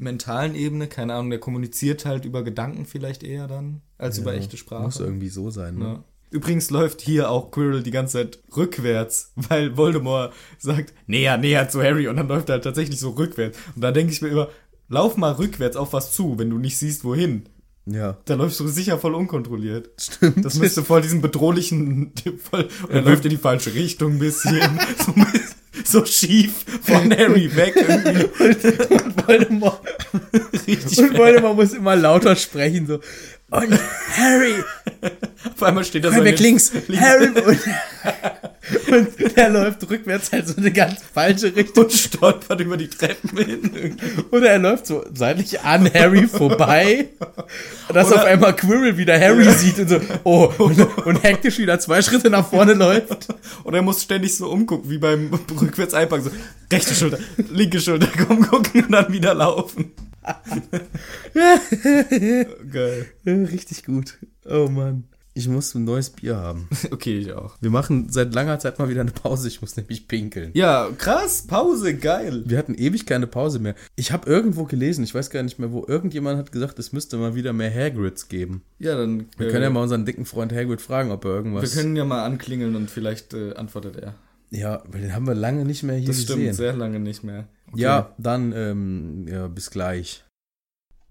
mentalen 0.00 0.54
Ebene. 0.54 0.88
Keine 0.88 1.14
Ahnung, 1.14 1.30
der 1.30 1.40
kommuniziert 1.40 2.04
halt 2.04 2.24
über 2.24 2.42
Gedanken 2.42 2.86
vielleicht 2.86 3.22
eher 3.22 3.46
dann, 3.46 3.82
als 3.98 4.18
über 4.18 4.34
echte 4.34 4.56
Sprache. 4.56 4.82
Muss 4.82 5.00
irgendwie 5.00 5.28
so 5.28 5.50
sein, 5.50 5.76
ne? 5.76 5.84
Ja. 5.84 6.04
Übrigens 6.32 6.70
läuft 6.70 7.00
hier 7.00 7.28
auch 7.28 7.50
Quirrell 7.50 7.82
die 7.82 7.90
ganze 7.90 8.12
Zeit 8.18 8.38
rückwärts, 8.56 9.32
weil 9.36 9.76
Voldemort 9.76 10.32
sagt, 10.58 10.94
näher, 11.06 11.36
näher 11.36 11.68
zu 11.68 11.82
Harry 11.82 12.08
und 12.08 12.16
dann 12.16 12.28
läuft 12.28 12.48
er 12.48 12.54
halt 12.54 12.64
tatsächlich 12.64 13.00
so 13.00 13.10
rückwärts. 13.10 13.58
Und 13.74 13.82
da 13.82 13.90
denke 13.90 14.12
ich 14.12 14.22
mir 14.22 14.28
immer, 14.28 14.48
lauf 14.88 15.16
mal 15.16 15.32
rückwärts 15.32 15.76
auf 15.76 15.92
was 15.92 16.12
zu, 16.12 16.38
wenn 16.38 16.50
du 16.50 16.58
nicht 16.58 16.78
siehst, 16.78 17.04
wohin. 17.04 17.48
Ja. 17.86 18.18
Da 18.26 18.34
läufst 18.34 18.60
du 18.60 18.68
sicher 18.68 18.98
voll 18.98 19.14
unkontrolliert. 19.14 19.90
Stimmt. 19.98 20.44
Das 20.44 20.56
müsste 20.56 20.84
voll 20.84 21.02
diesen 21.02 21.20
bedrohlichen, 21.20 22.12
voll, 22.38 22.68
und 22.82 22.90
er 22.90 23.02
läuft 23.02 23.24
in 23.24 23.30
die 23.30 23.36
falsche 23.36 23.74
Richtung 23.74 24.12
ein 24.12 24.18
bisschen, 24.18 24.60
so, 24.98 25.12
so 25.90 26.04
schief 26.04 26.52
von 26.82 27.10
Harry 27.16 27.54
weg 27.54 27.74
irgendwie. 27.76 28.24
und 28.94 29.26
Voldemort 29.26 29.80
Richtig 30.66 30.98
Und 30.98 31.18
Voldemort 31.18 31.56
muss 31.56 31.72
immer 31.72 31.96
lauter 31.96 32.36
sprechen, 32.36 32.86
so. 32.86 33.00
Und 33.50 33.78
Harry, 34.16 34.54
Auf 35.54 35.62
einmal 35.62 35.84
steht 35.84 36.04
er 36.04 36.12
so 36.12 36.18
in 36.18 36.22
Quebec 36.22 36.36
den- 36.36 36.44
links, 36.44 36.72
Harry 36.96 37.26
und, 37.44 37.58
und 38.90 39.36
er 39.36 39.50
läuft 39.50 39.88
rückwärts 39.88 40.32
halt 40.32 40.48
so 40.48 40.56
eine 40.56 40.70
ganz 40.72 41.00
falsche 41.12 41.54
Richtung. 41.54 41.84
und 41.84 41.92
stolpert 41.92 42.60
über 42.60 42.76
die 42.76 42.88
Treppen 42.88 43.38
hin. 43.38 43.96
Oder 44.30 44.50
er 44.50 44.58
läuft 44.58 44.86
so 44.86 45.04
seitlich 45.14 45.60
an 45.60 45.92
Harry 45.92 46.26
vorbei, 46.26 47.08
dass 47.92 48.08
Oder- 48.08 48.16
auf 48.16 48.24
einmal 48.24 48.54
Quirrell 48.56 48.96
wieder 48.96 49.18
Harry 49.18 49.50
sieht 49.52 49.78
und 49.78 49.88
so, 49.88 50.00
oh, 50.24 50.52
und, 50.58 50.78
und 51.06 51.22
hektisch 51.22 51.58
wieder 51.58 51.78
zwei 51.80 52.02
Schritte 52.02 52.30
nach 52.30 52.48
vorne 52.48 52.74
läuft. 52.74 53.28
Und 53.64 53.74
er 53.74 53.82
muss 53.82 54.02
ständig 54.02 54.36
so 54.36 54.50
umgucken, 54.50 54.90
wie 54.90 54.98
beim 54.98 55.30
rückwärts 55.60 55.94
einpacken. 55.94 56.24
So, 56.24 56.30
rechte 56.72 56.94
Schulter, 56.94 57.18
linke 57.50 57.80
Schulter, 57.80 58.08
komm 58.26 58.42
gucken 58.46 58.84
und 58.84 58.92
dann 58.92 59.12
wieder 59.12 59.34
laufen. 59.34 59.92
Geil. 62.72 63.06
Richtig 63.26 63.84
gut. 63.84 64.18
Oh 64.44 64.68
Mann. 64.68 65.04
Ich 65.32 65.46
muss 65.46 65.74
ein 65.74 65.84
neues 65.84 66.10
Bier 66.10 66.36
haben. 66.36 66.68
Okay, 66.90 67.18
ich 67.18 67.32
auch. 67.32 67.56
Wir 67.60 67.70
machen 67.70 68.08
seit 68.10 68.34
langer 68.34 68.58
Zeit 68.58 68.78
mal 68.78 68.88
wieder 68.88 69.02
eine 69.02 69.12
Pause. 69.12 69.46
Ich 69.48 69.60
muss 69.60 69.76
nämlich 69.76 70.08
pinkeln. 70.08 70.50
Ja, 70.54 70.88
krass, 70.98 71.46
Pause, 71.46 71.94
geil. 71.96 72.42
Wir 72.46 72.58
hatten 72.58 72.74
ewig 72.74 73.06
keine 73.06 73.26
Pause 73.26 73.58
mehr. 73.60 73.74
Ich 73.96 74.10
habe 74.12 74.28
irgendwo 74.28 74.64
gelesen, 74.64 75.04
ich 75.04 75.14
weiß 75.14 75.30
gar 75.30 75.42
nicht 75.42 75.58
mehr 75.58 75.72
wo, 75.72 75.84
irgendjemand 75.86 76.38
hat 76.38 76.52
gesagt, 76.52 76.78
es 76.78 76.92
müsste 76.92 77.16
mal 77.16 77.34
wieder 77.34 77.52
mehr 77.52 77.72
Hagrids 77.72 78.28
geben. 78.28 78.62
Ja, 78.78 78.96
dann. 78.96 79.26
Wir 79.36 79.48
können 79.48 79.62
ja 79.62 79.70
mal 79.70 79.82
unseren 79.82 80.04
dicken 80.04 80.24
Freund 80.26 80.52
Hagrid 80.52 80.80
fragen, 80.80 81.10
ob 81.12 81.24
er 81.24 81.30
Wir 81.30 81.36
irgendwas... 81.36 81.74
können 81.74 81.94
ja 81.96 82.04
mal 82.04 82.24
anklingeln 82.24 82.74
und 82.74 82.90
vielleicht 82.90 83.32
äh, 83.34 83.54
antwortet 83.54 83.96
er. 83.96 84.14
Ja, 84.50 84.82
weil 84.88 85.02
den 85.02 85.14
haben 85.14 85.26
wir 85.28 85.34
lange 85.34 85.64
nicht 85.64 85.84
mehr 85.84 85.96
hier 85.96 86.08
Das 86.08 86.22
stimmt, 86.22 86.40
gesehen. 86.40 86.54
sehr 86.54 86.72
lange 86.72 86.98
nicht 86.98 87.22
mehr. 87.22 87.46
Okay. 87.68 87.82
Ja, 87.82 88.14
dann 88.18 88.52
ähm, 88.52 89.26
ja, 89.28 89.46
bis 89.46 89.70
gleich. 89.70 90.24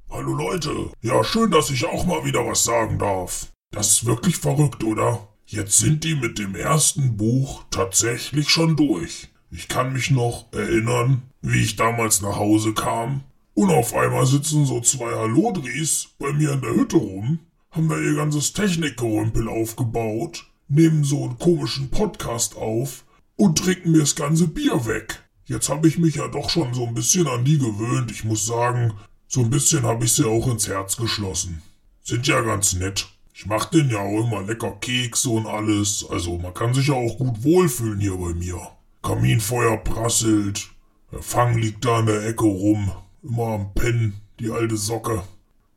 Hallo 0.09 0.34
Leute, 0.34 0.72
ja 1.01 1.24
schön, 1.24 1.51
dass 1.51 1.70
ich 1.70 1.86
auch 1.86 2.05
mal 2.05 2.26
wieder 2.26 2.45
was 2.45 2.63
sagen 2.65 2.99
darf. 2.99 3.47
Das 3.72 3.91
ist 3.91 4.05
wirklich 4.05 4.38
verrückt, 4.38 4.84
oder? 4.84 5.28
Jetzt 5.45 5.78
sind 5.78 6.03
die 6.03 6.15
mit 6.15 6.39
dem 6.39 6.55
ersten 6.55 7.17
Buch 7.17 7.63
tatsächlich 7.72 8.49
schon 8.49 8.76
durch. 8.76 9.30
Ich 9.51 9.67
kann 9.67 9.93
mich 9.93 10.11
noch 10.11 10.51
erinnern, 10.51 11.24
wie 11.41 11.61
ich 11.61 11.76
damals 11.76 12.22
nach 12.22 12.36
Hause 12.36 12.74
kam 12.74 13.24
und 13.53 13.70
auf 13.70 13.93
einmal 13.93 14.26
sitzen 14.26 14.65
so 14.65 14.82
zwei 14.82 15.11
Hallodris 15.11 16.09
bei 16.17 16.32
mir 16.34 16.53
in 16.53 16.61
der 16.61 16.76
Hütte 16.76 16.97
rum, 16.97 17.39
haben 17.72 17.89
da 17.89 17.99
ihr 17.99 18.15
ganzes 18.15 18.53
Technikgerümpel 18.53 19.47
aufgebaut, 19.47 20.47
nehmen 20.67 21.03
so 21.03 21.24
einen 21.24 21.39
komischen 21.39 21.89
Podcast 21.89 22.55
auf 22.55 23.05
und 23.36 23.57
trinken 23.57 23.91
mir 23.91 23.99
das 23.99 24.15
ganze 24.15 24.47
Bier 24.47 24.86
weg. 24.86 25.24
Jetzt 25.45 25.70
habe 25.70 25.88
ich 25.88 25.97
mich 25.97 26.15
ja 26.15 26.28
doch 26.28 26.49
schon 26.49 26.74
so 26.74 26.86
ein 26.86 26.93
bisschen 26.93 27.28
an 27.28 27.43
die 27.43 27.57
gewöhnt. 27.57 28.11
Ich 28.11 28.24
muss 28.24 28.45
sagen, 28.45 28.93
so 29.28 29.41
ein 29.41 29.49
bisschen 29.49 29.84
habe 29.84 30.05
ich 30.05 30.13
sie 30.13 30.26
auch 30.26 30.47
ins 30.47 30.67
Herz 30.67 30.95
geschlossen. 30.95 31.61
Sind 32.03 32.28
ja 32.28 32.41
ganz 32.41 32.74
nett. 32.74 33.07
Ich 33.39 33.45
mach 33.45 33.69
denen 33.69 33.89
ja 33.89 33.99
auch 33.99 34.25
immer 34.25 34.41
lecker 34.41 34.71
Kekse 34.81 35.29
und 35.29 35.47
alles. 35.47 36.05
Also 36.09 36.37
man 36.37 36.53
kann 36.53 36.73
sich 36.73 36.87
ja 36.87 36.95
auch 36.95 37.17
gut 37.17 37.41
wohlfühlen 37.41 38.01
hier 38.01 38.17
bei 38.17 38.33
mir. 38.33 38.59
Kaminfeuer 39.01 39.77
prasselt. 39.77 40.67
Der 41.13 41.23
Fang 41.23 41.57
liegt 41.57 41.85
da 41.85 42.01
in 42.01 42.07
der 42.07 42.27
Ecke 42.27 42.43
rum. 42.43 42.91
Immer 43.23 43.53
am 43.53 43.73
Pennen, 43.73 44.19
die 44.41 44.51
alte 44.51 44.75
Socke. 44.75 45.23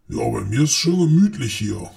Ja, 0.09 0.29
bei 0.29 0.41
mir 0.41 0.63
ist 0.63 0.73
schön 0.73 0.99
gemütlich 0.99 1.55
hier. 1.55 1.89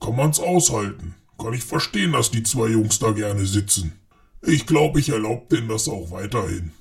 Kann 0.00 0.16
man's 0.16 0.40
aushalten. 0.40 1.14
Kann 1.36 1.52
ich 1.52 1.64
verstehen, 1.64 2.12
dass 2.12 2.30
die 2.30 2.42
zwei 2.42 2.68
Jungs 2.68 2.98
da 2.98 3.10
gerne 3.10 3.44
sitzen. 3.44 3.92
Ich 4.40 4.64
glaube, 4.64 5.00
ich 5.00 5.10
erlaube 5.10 5.54
denen 5.54 5.68
das 5.68 5.86
auch 5.86 6.12
weiterhin. 6.12 6.72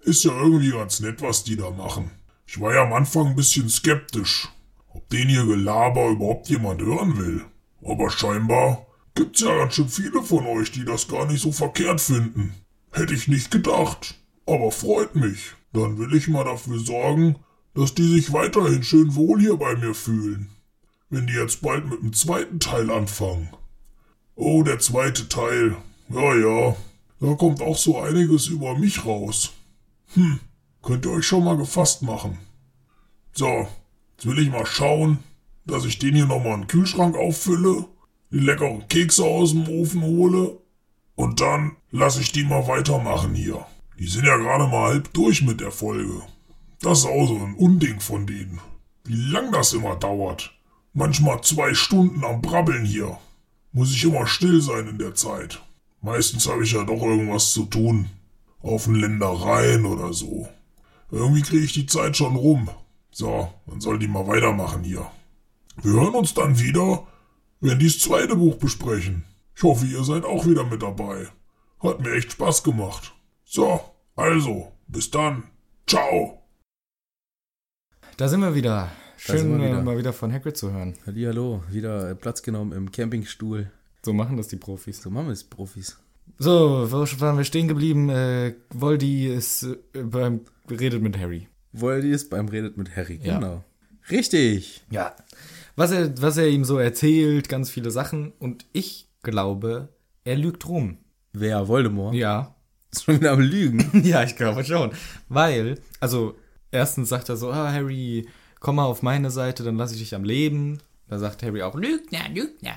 Ist 0.00 0.24
ja 0.24 0.32
irgendwie 0.32 0.70
ganz 0.70 1.00
nett, 1.00 1.20
was 1.20 1.44
die 1.44 1.56
da 1.56 1.68
machen. 1.68 2.10
Ich 2.46 2.58
war 2.58 2.72
ja 2.72 2.84
am 2.84 2.94
Anfang 2.94 3.26
ein 3.26 3.36
bisschen 3.36 3.68
skeptisch, 3.68 4.48
ob 4.88 5.06
den 5.10 5.28
hier 5.28 5.44
Gelaber 5.44 6.08
überhaupt 6.08 6.48
jemand 6.48 6.80
hören 6.80 7.18
will. 7.18 7.44
Aber 7.84 8.10
scheinbar 8.10 8.86
gibt's 9.14 9.40
ja 9.40 9.56
ganz 9.56 9.74
schön 9.74 9.88
viele 9.88 10.22
von 10.22 10.46
euch, 10.46 10.72
die 10.72 10.84
das 10.84 11.08
gar 11.08 11.26
nicht 11.26 11.42
so 11.42 11.52
verkehrt 11.52 12.00
finden. 12.00 12.54
Hätte 12.92 13.14
ich 13.14 13.28
nicht 13.28 13.50
gedacht. 13.50 14.16
Aber 14.46 14.70
freut 14.70 15.14
mich. 15.14 15.52
Dann 15.72 15.98
will 15.98 16.14
ich 16.14 16.28
mal 16.28 16.44
dafür 16.44 16.78
sorgen, 16.78 17.36
dass 17.74 17.94
die 17.94 18.06
sich 18.06 18.32
weiterhin 18.32 18.82
schön 18.82 19.14
wohl 19.14 19.40
hier 19.40 19.56
bei 19.56 19.74
mir 19.76 19.94
fühlen. 19.94 20.50
Wenn 21.08 21.26
die 21.26 21.34
jetzt 21.34 21.62
bald 21.62 21.88
mit 21.88 22.02
dem 22.02 22.12
zweiten 22.12 22.60
Teil 22.60 22.90
anfangen. 22.90 23.50
Oh, 24.34 24.62
der 24.62 24.78
zweite 24.78 25.28
Teil. 25.28 25.76
Ja, 26.08 26.34
ja. 26.34 26.76
Da 27.20 27.34
kommt 27.34 27.62
auch 27.62 27.76
so 27.76 28.00
einiges 28.00 28.48
über 28.48 28.76
mich 28.76 29.04
raus. 29.04 29.52
Hm, 30.14 30.40
könnt 30.82 31.06
ihr 31.06 31.12
euch 31.12 31.26
schon 31.26 31.44
mal 31.44 31.56
gefasst 31.56 32.02
machen. 32.02 32.38
So, 33.32 33.68
jetzt 34.16 34.26
will 34.26 34.38
ich 34.38 34.50
mal 34.50 34.66
schauen, 34.66 35.18
dass 35.64 35.84
ich 35.84 35.98
den 35.98 36.14
hier 36.14 36.26
nochmal 36.26 36.54
in 36.54 36.60
den 36.62 36.66
Kühlschrank 36.68 37.16
auffülle, 37.16 37.86
die 38.30 38.38
leckeren 38.38 38.86
Kekse 38.88 39.24
aus 39.24 39.52
dem 39.52 39.68
Ofen 39.68 40.02
hole 40.02 40.58
und 41.14 41.40
dann 41.40 41.76
lasse 41.90 42.20
ich 42.20 42.32
die 42.32 42.44
mal 42.44 42.66
weitermachen 42.66 43.34
hier. 43.34 43.64
Die 43.98 44.06
sind 44.06 44.24
ja 44.24 44.36
gerade 44.36 44.66
mal 44.66 44.90
halb 44.90 45.12
durch 45.12 45.42
mit 45.42 45.60
der 45.60 45.70
Folge. 45.70 46.22
Das 46.80 47.00
ist 47.00 47.06
auch 47.06 47.26
so 47.28 47.36
ein 47.36 47.54
Unding 47.54 48.00
von 48.00 48.26
denen. 48.26 48.60
Wie 49.04 49.14
lang 49.14 49.52
das 49.52 49.72
immer 49.72 49.96
dauert. 49.96 50.52
Manchmal 50.94 51.42
zwei 51.42 51.74
Stunden 51.74 52.24
am 52.24 52.42
Brabbeln 52.42 52.84
hier. 52.84 53.18
Muss 53.72 53.94
ich 53.94 54.04
immer 54.04 54.26
still 54.26 54.60
sein 54.60 54.88
in 54.88 54.98
der 54.98 55.14
Zeit. 55.14 55.62
Meistens 56.00 56.48
habe 56.48 56.64
ich 56.64 56.72
ja 56.72 56.84
doch 56.84 57.00
irgendwas 57.02 57.52
zu 57.52 57.64
tun. 57.64 58.10
Auf 58.60 58.84
den 58.84 58.96
Ländereien 58.96 59.86
oder 59.86 60.12
so. 60.12 60.48
Irgendwie 61.10 61.42
kriege 61.42 61.64
ich 61.64 61.72
die 61.72 61.86
Zeit 61.86 62.16
schon 62.16 62.36
rum. 62.36 62.68
So, 63.10 63.52
dann 63.66 63.80
soll 63.80 63.98
die 63.98 64.08
mal 64.08 64.26
weitermachen 64.26 64.82
hier. 64.82 65.06
Wir 65.80 65.92
hören 65.92 66.14
uns 66.14 66.34
dann 66.34 66.58
wieder, 66.58 67.06
wenn 67.60 67.78
die 67.78 67.86
das 67.86 67.98
zweite 68.00 68.36
Buch 68.36 68.56
besprechen. 68.56 69.24
Ich 69.56 69.62
hoffe, 69.62 69.86
ihr 69.86 70.04
seid 70.04 70.24
auch 70.24 70.46
wieder 70.46 70.64
mit 70.64 70.82
dabei. 70.82 71.28
Hat 71.80 72.00
mir 72.00 72.14
echt 72.14 72.32
Spaß 72.32 72.62
gemacht. 72.62 73.14
So, 73.44 73.80
also, 74.16 74.72
bis 74.86 75.10
dann. 75.10 75.44
Ciao. 75.86 76.42
Da 78.16 78.28
sind 78.28 78.40
wir 78.40 78.54
wieder. 78.54 78.90
Sind 79.16 79.38
Schön, 79.38 79.60
wir 79.60 79.68
wieder. 79.68 79.82
mal 79.82 79.98
wieder 79.98 80.12
von 80.12 80.32
Hagrid 80.32 80.56
zu 80.56 80.72
hören. 80.72 80.94
Hallihallo, 81.06 81.62
wieder 81.70 82.14
Platz 82.14 82.42
genommen 82.42 82.72
im 82.72 82.90
Campingstuhl. 82.90 83.70
So 84.04 84.12
machen 84.12 84.36
das 84.36 84.48
die 84.48 84.56
Profis. 84.56 85.00
So 85.00 85.10
machen 85.10 85.26
wir 85.26 85.32
es, 85.32 85.44
Profis. 85.44 85.98
So, 86.38 86.88
wo 86.90 86.98
waren 87.20 87.36
wir 87.36 87.44
stehen 87.44 87.68
geblieben? 87.68 88.08
Äh, 88.08 88.54
Voldy 88.70 89.26
ist 89.28 89.62
äh, 89.64 90.02
beim 90.02 90.40
redet 90.68 91.02
mit 91.02 91.18
Harry. 91.18 91.48
Voldy 91.72 92.10
ist 92.10 92.30
beim 92.30 92.48
Redet 92.48 92.76
mit 92.76 92.94
Harry, 92.96 93.20
Ja. 93.22 93.38
genau. 93.38 93.64
Richtig. 94.10 94.84
Ja. 94.90 95.14
Was 95.76 95.90
er, 95.90 96.20
was 96.20 96.36
er 96.36 96.48
ihm 96.48 96.64
so 96.64 96.78
erzählt, 96.78 97.48
ganz 97.48 97.70
viele 97.70 97.90
Sachen. 97.90 98.32
Und 98.38 98.66
ich 98.72 99.08
glaube, 99.22 99.88
er 100.24 100.36
lügt 100.36 100.68
rum. 100.68 100.98
Wer? 101.32 101.68
Voldemort? 101.68 102.14
Ja. 102.14 102.54
Ist 102.90 103.04
schon 103.04 103.16
wieder 103.16 103.32
am 103.32 103.40
Lügen. 103.40 104.04
ja, 104.04 104.22
ich 104.22 104.36
glaube 104.36 104.64
schon. 104.64 104.90
Weil, 105.28 105.78
also, 106.00 106.36
erstens 106.70 107.08
sagt 107.08 107.30
er 107.30 107.36
so, 107.36 107.50
ah, 107.50 107.72
Harry, 107.72 108.28
komm 108.60 108.76
mal 108.76 108.84
auf 108.84 109.02
meine 109.02 109.30
Seite, 109.30 109.62
dann 109.62 109.76
lasse 109.76 109.94
ich 109.94 110.00
dich 110.00 110.14
am 110.14 110.24
Leben. 110.24 110.78
Da 111.08 111.18
sagt 111.18 111.42
Harry 111.42 111.62
auch. 111.62 111.74
Lügner, 111.74 112.28
Lügner. 112.28 112.74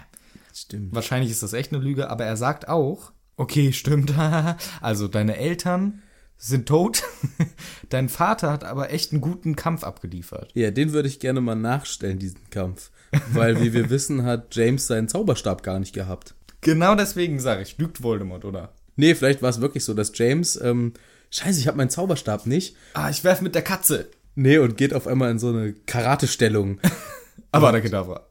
Stimmt. 0.54 0.96
Wahrscheinlich 0.96 1.32
ist 1.32 1.44
das 1.44 1.52
echt 1.52 1.74
eine 1.74 1.84
Lüge, 1.84 2.10
aber 2.10 2.24
er 2.24 2.38
sagt 2.38 2.70
auch, 2.70 3.12
okay, 3.36 3.74
stimmt. 3.74 4.14
also, 4.82 5.10
deine 5.10 5.36
Eltern 5.36 6.02
sind 6.38 6.68
tot. 6.68 7.04
Dein 7.90 8.10
Vater 8.10 8.52
hat 8.52 8.64
aber 8.64 8.92
echt 8.92 9.12
einen 9.12 9.22
guten 9.22 9.56
Kampf 9.56 9.84
abgeliefert. 9.84 10.52
Ja, 10.54 10.72
den 10.72 10.94
würde 10.94 11.08
ich 11.08 11.20
gerne 11.20 11.42
mal 11.42 11.56
nachstellen, 11.56 12.20
diesen 12.20 12.50
Kampf. 12.50 12.92
Weil, 13.32 13.62
wie 13.62 13.74
wir 13.74 13.90
wissen, 13.90 14.24
hat 14.24 14.54
James 14.56 14.88
seinen 14.88 15.08
Zauberstab 15.08 15.64
gar 15.64 15.80
nicht 15.80 15.94
gehabt. 15.94 16.36
Genau 16.62 16.96
deswegen 16.96 17.40
sage 17.40 17.62
ich, 17.62 17.78
lügt 17.78 18.04
Voldemort, 18.04 18.44
oder? 18.46 18.74
Nee, 18.96 19.16
vielleicht 19.16 19.42
war 19.42 19.50
es 19.50 19.62
wirklich 19.62 19.84
so, 19.86 19.94
dass 19.94 20.12
James, 20.18 20.60
ähm, 20.62 20.94
scheiße, 21.30 21.60
ich 21.60 21.68
habe 21.68 21.78
meinen 21.78 21.90
Zauberstab 21.90 22.46
nicht. 22.46 22.76
Ah, 22.94 23.10
ich 23.10 23.24
werf 23.24 23.42
mit 23.42 23.56
der 23.56 23.62
Katze. 23.62 24.08
Nee, 24.36 24.58
und 24.58 24.76
geht 24.78 24.94
auf 24.94 25.08
einmal 25.08 25.32
in 25.32 25.40
so 25.40 25.50
eine 25.50 25.74
Karatestellung 25.74 26.80
Aber 27.52 27.72
der 27.72 27.80
Kedavra. 27.82 28.26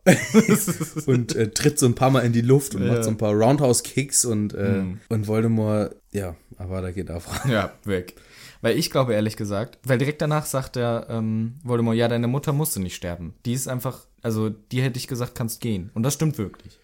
und 1.06 1.34
äh, 1.34 1.50
tritt 1.50 1.78
so 1.78 1.86
ein 1.86 1.94
paar 1.94 2.10
Mal 2.10 2.20
in 2.20 2.32
die 2.34 2.42
Luft 2.42 2.74
und 2.74 2.82
Ja. 2.84 2.92
macht 2.92 3.04
so 3.04 3.10
ein 3.10 3.16
paar 3.16 3.32
Roundhouse-Kicks 3.32 4.26
und, 4.26 4.52
äh, 4.52 4.82
und 5.08 5.26
Voldemort, 5.26 5.96
ja, 6.12 6.36
aber 6.58 6.82
da 6.82 6.90
geht 6.90 7.10
auf. 7.10 7.28
ja, 7.48 7.72
weg. 7.84 8.14
Weil 8.60 8.78
ich 8.78 8.90
glaube, 8.90 9.14
ehrlich 9.14 9.36
gesagt, 9.36 9.78
weil 9.84 9.98
direkt 9.98 10.22
danach 10.22 10.46
sagt 10.46 10.76
der 10.76 11.06
ähm, 11.10 11.54
Voldemort, 11.62 11.96
ja, 11.96 12.08
deine 12.08 12.28
Mutter 12.28 12.52
musste 12.52 12.80
nicht 12.80 12.94
sterben. 12.94 13.34
Die 13.44 13.52
ist 13.52 13.68
einfach, 13.68 14.06
also 14.22 14.48
die 14.50 14.82
hätte 14.82 14.98
ich 14.98 15.08
gesagt, 15.08 15.34
kannst 15.34 15.60
gehen. 15.60 15.90
Und 15.94 16.02
das 16.02 16.14
stimmt 16.14 16.38
wirklich. 16.38 16.78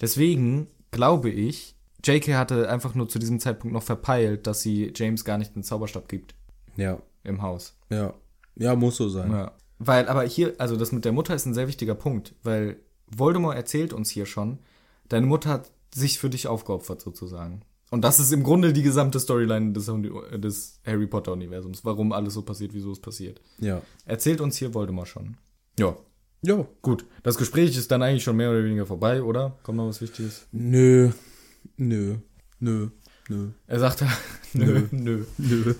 Deswegen 0.00 0.66
glaube 0.90 1.30
ich, 1.30 1.76
J.K. 2.04 2.34
hatte 2.36 2.68
einfach 2.68 2.94
nur 2.94 3.08
zu 3.08 3.18
diesem 3.18 3.40
Zeitpunkt 3.40 3.74
noch 3.74 3.82
verpeilt, 3.82 4.46
dass 4.46 4.62
sie 4.62 4.92
James 4.96 5.24
gar 5.24 5.38
nicht 5.38 5.54
den 5.54 5.62
Zauberstab 5.62 6.08
gibt 6.08 6.34
Ja, 6.76 6.98
im 7.24 7.42
Haus. 7.42 7.76
ja. 7.90 8.14
Ja, 8.56 8.74
muss 8.74 8.96
so 8.96 9.08
sein. 9.08 9.30
Ja. 9.30 9.52
Weil, 9.78 10.06
aber 10.08 10.24
hier, 10.24 10.54
also 10.58 10.76
das 10.76 10.92
mit 10.92 11.06
der 11.06 11.12
Mutter 11.12 11.34
ist 11.34 11.46
ein 11.46 11.54
sehr 11.54 11.68
wichtiger 11.68 11.94
Punkt, 11.94 12.34
weil 12.42 12.76
Voldemort 13.06 13.56
erzählt 13.56 13.94
uns 13.94 14.10
hier 14.10 14.26
schon, 14.26 14.58
deine 15.08 15.26
Mutter 15.26 15.48
hat 15.48 15.70
sich 15.94 16.18
für 16.18 16.28
dich 16.28 16.46
aufgeopfert 16.46 17.00
sozusagen. 17.00 17.62
Und 17.90 18.02
das 18.02 18.20
ist 18.20 18.32
im 18.32 18.44
Grunde 18.44 18.72
die 18.72 18.82
gesamte 18.82 19.18
Storyline 19.18 19.72
des, 19.72 19.86
des 19.86 20.80
Harry 20.86 21.06
Potter 21.08 21.32
Universums, 21.32 21.84
warum 21.84 22.12
alles 22.12 22.34
so 22.34 22.42
passiert, 22.42 22.72
wieso 22.72 22.92
es 22.92 23.00
passiert. 23.00 23.40
Ja. 23.58 23.82
Erzählt 24.04 24.40
uns 24.40 24.56
hier 24.56 24.72
Voldemort 24.74 25.08
schon. 25.08 25.36
Ja. 25.78 25.96
Ja. 26.42 26.66
Gut, 26.82 27.04
das 27.22 27.36
Gespräch 27.36 27.76
ist 27.76 27.90
dann 27.90 28.02
eigentlich 28.02 28.24
schon 28.24 28.36
mehr 28.36 28.50
oder 28.50 28.64
weniger 28.64 28.86
vorbei, 28.86 29.22
oder? 29.22 29.58
Kommt 29.62 29.76
noch 29.76 29.88
was 29.88 30.00
Wichtiges? 30.00 30.46
Nö. 30.52 31.10
Nö. 31.76 32.16
Nö. 32.60 32.88
Nö. 33.28 33.48
Er 33.66 33.78
sagt, 33.80 34.04
nö, 34.54 34.86
nö. 34.90 35.24
Nö. 35.36 35.74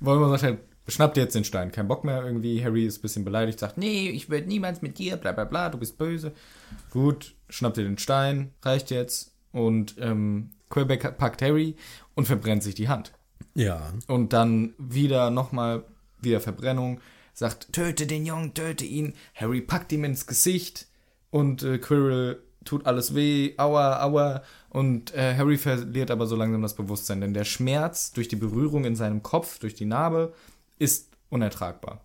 Voldemort 0.00 0.32
sagt 0.32 0.42
halt, 0.42 0.58
schnapp 0.88 1.14
dir 1.14 1.22
jetzt 1.22 1.34
den 1.34 1.44
Stein, 1.44 1.72
kein 1.72 1.88
Bock 1.88 2.04
mehr 2.04 2.24
irgendwie. 2.24 2.62
Harry 2.62 2.84
ist 2.86 2.98
ein 2.98 3.02
bisschen 3.02 3.24
beleidigt, 3.24 3.58
sagt, 3.60 3.78
Nee, 3.78 4.10
ich 4.10 4.28
würde 4.28 4.48
niemals 4.48 4.82
mit 4.82 4.98
dir, 4.98 5.16
bla 5.16 5.32
bla 5.32 5.44
bla. 5.44 5.68
bla, 5.68 5.68
du 5.70 5.78
bist 5.78 5.96
böse. 5.96 6.32
Gut, 6.90 7.34
schnappt 7.48 7.78
ihr 7.78 7.84
den 7.84 7.98
Stein, 7.98 8.52
reicht 8.62 8.90
jetzt. 8.90 9.32
Und 9.52 9.96
ähm, 9.98 10.50
Quebec 10.72 11.18
packt 11.18 11.42
Harry 11.42 11.76
und 12.14 12.26
verbrennt 12.26 12.62
sich 12.62 12.74
die 12.74 12.88
Hand. 12.88 13.12
Ja. 13.54 13.92
Und 14.08 14.32
dann 14.32 14.74
wieder 14.78 15.30
nochmal, 15.30 15.84
wieder 16.20 16.40
Verbrennung, 16.40 17.00
sagt, 17.34 17.72
töte 17.72 18.06
den 18.06 18.26
Jungen, 18.26 18.54
töte 18.54 18.84
ihn. 18.84 19.14
Harry 19.34 19.60
packt 19.60 19.92
ihm 19.92 20.04
ins 20.04 20.26
Gesicht 20.26 20.88
und 21.30 21.62
äh, 21.62 21.78
Quirrell 21.78 22.42
tut 22.64 22.86
alles 22.86 23.14
weh, 23.14 23.54
aua, 23.58 24.02
aua. 24.02 24.42
Und 24.70 25.14
äh, 25.14 25.36
Harry 25.36 25.58
verliert 25.58 26.10
aber 26.10 26.26
so 26.26 26.36
langsam 26.36 26.62
das 26.62 26.74
Bewusstsein, 26.74 27.20
denn 27.20 27.34
der 27.34 27.44
Schmerz 27.44 28.12
durch 28.12 28.28
die 28.28 28.36
Berührung 28.36 28.84
in 28.84 28.96
seinem 28.96 29.22
Kopf, 29.22 29.58
durch 29.58 29.74
die 29.74 29.84
Narbe, 29.84 30.32
ist 30.78 31.10
unertragbar. 31.28 32.04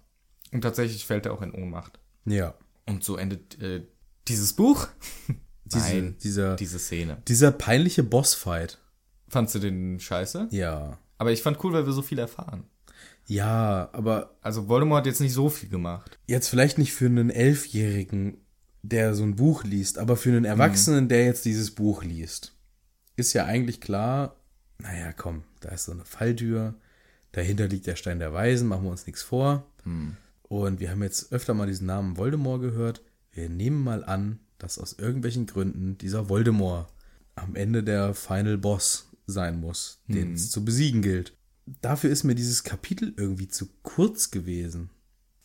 Und 0.51 0.61
tatsächlich 0.61 1.05
fällt 1.05 1.25
er 1.25 1.33
auch 1.33 1.41
in 1.41 1.53
Ohnmacht. 1.53 1.99
Ja. 2.25 2.53
Und 2.85 3.03
so 3.03 3.15
endet 3.17 3.61
äh, 3.61 3.83
dieses 4.27 4.53
Buch. 4.53 4.87
Diese, 5.73 5.89
Nein, 5.95 6.15
dieser, 6.23 6.55
diese 6.55 6.79
Szene. 6.79 7.17
dieser 7.27 7.51
peinliche 7.51 8.03
Bossfight. 8.03 8.79
Fandst 9.29 9.55
du 9.55 9.59
den 9.59 9.99
scheiße? 9.99 10.47
Ja. 10.51 10.97
Aber 11.17 11.31
ich 11.31 11.41
fand 11.41 11.61
cool, 11.63 11.73
weil 11.73 11.85
wir 11.85 11.93
so 11.93 12.01
viel 12.01 12.19
erfahren. 12.19 12.63
Ja, 13.25 13.89
aber 13.91 14.37
Also 14.41 14.69
Voldemort 14.69 14.99
hat 14.99 15.05
jetzt 15.07 15.19
nicht 15.19 15.33
so 15.33 15.49
viel 15.49 15.67
gemacht. 15.69 16.17
jetzt 16.27 16.47
vielleicht 16.47 16.77
nicht 16.77 16.93
für 16.93 17.07
einen 17.07 17.29
Elfjährigen, 17.29 18.37
der 18.83 19.15
so 19.15 19.23
ein 19.23 19.35
Buch 19.35 19.63
liest, 19.65 19.97
aber 19.97 20.15
für 20.15 20.29
einen 20.29 20.45
Erwachsenen, 20.45 21.09
der 21.09 21.25
jetzt 21.25 21.43
dieses 21.43 21.71
Buch 21.71 22.03
liest, 22.03 22.53
ist 23.17 23.33
ja 23.33 23.43
eigentlich 23.45 23.81
klar, 23.81 24.37
naja, 24.79 25.11
komm, 25.11 25.43
da 25.59 25.69
ist 25.69 25.85
so 25.85 25.91
eine 25.91 26.05
Falltür, 26.05 26.75
dahinter 27.33 27.67
liegt 27.67 27.87
der 27.87 27.97
Stein 27.97 28.19
der 28.19 28.31
Weisen, 28.31 28.67
machen 28.69 28.83
wir 28.83 28.91
uns 28.91 29.05
nichts 29.07 29.23
vor. 29.23 29.65
Und 30.43 30.79
wir 30.79 30.91
haben 30.91 31.03
jetzt 31.03 31.33
öfter 31.33 31.53
mal 31.53 31.67
diesen 31.67 31.87
Namen 31.87 32.15
Voldemort 32.15 32.61
gehört. 32.61 33.01
Wir 33.31 33.49
nehmen 33.49 33.83
mal 33.83 34.05
an, 34.05 34.39
dass 34.57 34.79
aus 34.79 34.93
irgendwelchen 34.93 35.45
Gründen 35.45 35.97
dieser 35.97 36.29
Voldemort 36.29 36.87
am 37.35 37.55
Ende 37.55 37.83
der 37.83 38.13
Final 38.13 38.57
Boss 38.57 39.09
sein 39.27 39.59
muss, 39.59 39.99
den 40.07 40.33
es 40.33 40.49
zu 40.51 40.63
besiegen 40.65 41.01
gilt. 41.01 41.33
Dafür 41.81 42.09
ist 42.09 42.23
mir 42.23 42.33
dieses 42.35 42.63
Kapitel 42.63 43.13
irgendwie 43.17 43.47
zu 43.49 43.67
kurz 43.83 44.31
gewesen. 44.31 44.89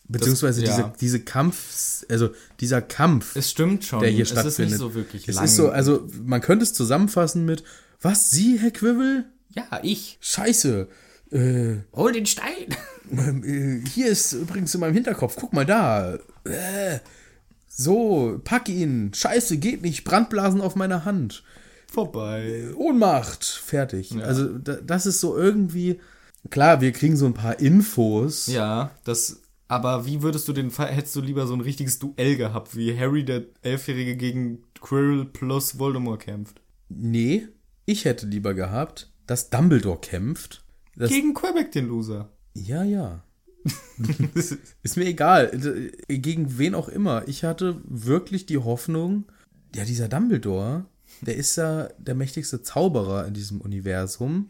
Beziehungsweise 0.07 0.63
ja. 0.63 0.75
diese, 0.75 0.93
diese 0.99 1.19
Kampf, 1.21 2.05
also 2.09 2.29
dieser 2.59 2.81
Kampf, 2.81 3.35
Es 3.35 3.51
stimmt 3.51 3.85
schon. 3.85 4.01
der 4.01 4.09
hier 4.09 4.23
es 4.23 4.29
stattfindet. 4.29 4.59
ist 4.59 4.69
nicht 4.71 4.77
so 4.79 4.95
wirklich 4.95 5.27
es 5.27 5.35
lang. 5.35 5.45
ist 5.45 5.55
so, 5.55 5.69
also 5.69 6.07
man 6.23 6.41
könnte 6.41 6.63
es 6.63 6.73
zusammenfassen 6.73 7.45
mit, 7.45 7.63
was, 8.01 8.29
Sie, 8.31 8.59
Herr 8.59 8.71
Quirrell? 8.71 9.25
ja, 9.49 9.79
ich. 9.83 10.17
Scheiße. 10.19 10.87
Äh, 11.31 11.77
Hol 11.93 12.11
den 12.11 12.25
Stein. 12.25 12.75
äh, 13.11 13.87
hier 13.89 14.07
ist 14.07 14.33
übrigens 14.33 14.73
in 14.73 14.81
meinem 14.81 14.93
Hinterkopf, 14.93 15.35
guck 15.39 15.53
mal 15.53 15.65
da. 15.65 16.15
Äh, 16.45 16.99
so, 17.75 18.39
pack 18.43 18.69
ihn. 18.69 19.11
Scheiße, 19.13 19.57
geht 19.57 19.81
nicht. 19.81 20.03
Brandblasen 20.03 20.61
auf 20.61 20.75
meiner 20.75 21.05
Hand. 21.05 21.43
Vorbei. 21.91 22.69
Ohnmacht. 22.75 23.43
Fertig. 23.43 24.15
Also, 24.23 24.57
da, 24.57 24.75
das 24.75 25.05
ist 25.05 25.19
so 25.19 25.37
irgendwie. 25.37 25.99
Klar, 26.49 26.81
wir 26.81 26.91
kriegen 26.91 27.15
so 27.15 27.25
ein 27.25 27.33
paar 27.33 27.59
Infos. 27.59 28.47
Ja, 28.47 28.91
das. 29.03 29.41
Aber 29.67 30.05
wie 30.05 30.21
würdest 30.21 30.47
du 30.47 30.53
den 30.53 30.69
Fall, 30.71 30.89
hättest 30.89 31.15
du 31.15 31.21
lieber 31.21 31.47
so 31.47 31.53
ein 31.53 31.61
richtiges 31.61 31.97
Duell 31.97 32.35
gehabt, 32.35 32.75
wie 32.75 32.97
Harry, 32.97 33.23
der 33.25 33.43
Elfjährige, 33.61 34.17
gegen 34.17 34.63
Quirrell 34.81 35.25
plus 35.25 35.79
Voldemort 35.79 36.21
kämpft? 36.21 36.61
Nee, 36.89 37.47
ich 37.85 38.05
hätte 38.05 38.27
lieber 38.27 38.53
gehabt, 38.53 39.11
dass 39.25 39.49
Dumbledore 39.49 39.99
kämpft. 39.99 40.63
Das, 40.95 41.09
Gegen 41.09 41.33
Quebec, 41.33 41.71
den 41.71 41.87
Loser. 41.87 42.29
ja, 42.53 42.83
ja. 42.83 43.23
Ist 44.83 44.97
mir 44.97 45.05
egal. 45.05 45.51
Gegen 46.07 46.57
wen 46.57 46.75
auch 46.75 46.89
immer. 46.89 47.27
Ich 47.27 47.43
hatte 47.43 47.81
wirklich 47.85 48.45
die 48.45 48.57
Hoffnung, 48.57 49.25
ja, 49.75 49.85
dieser 49.85 50.07
Dumbledore, 50.07 50.85
der 51.21 51.35
ist 51.35 51.55
ja 51.55 51.89
der 51.97 52.15
mächtigste 52.15 52.61
Zauberer 52.61 53.25
in 53.27 53.33
diesem 53.33 53.61
Universum. 53.61 54.47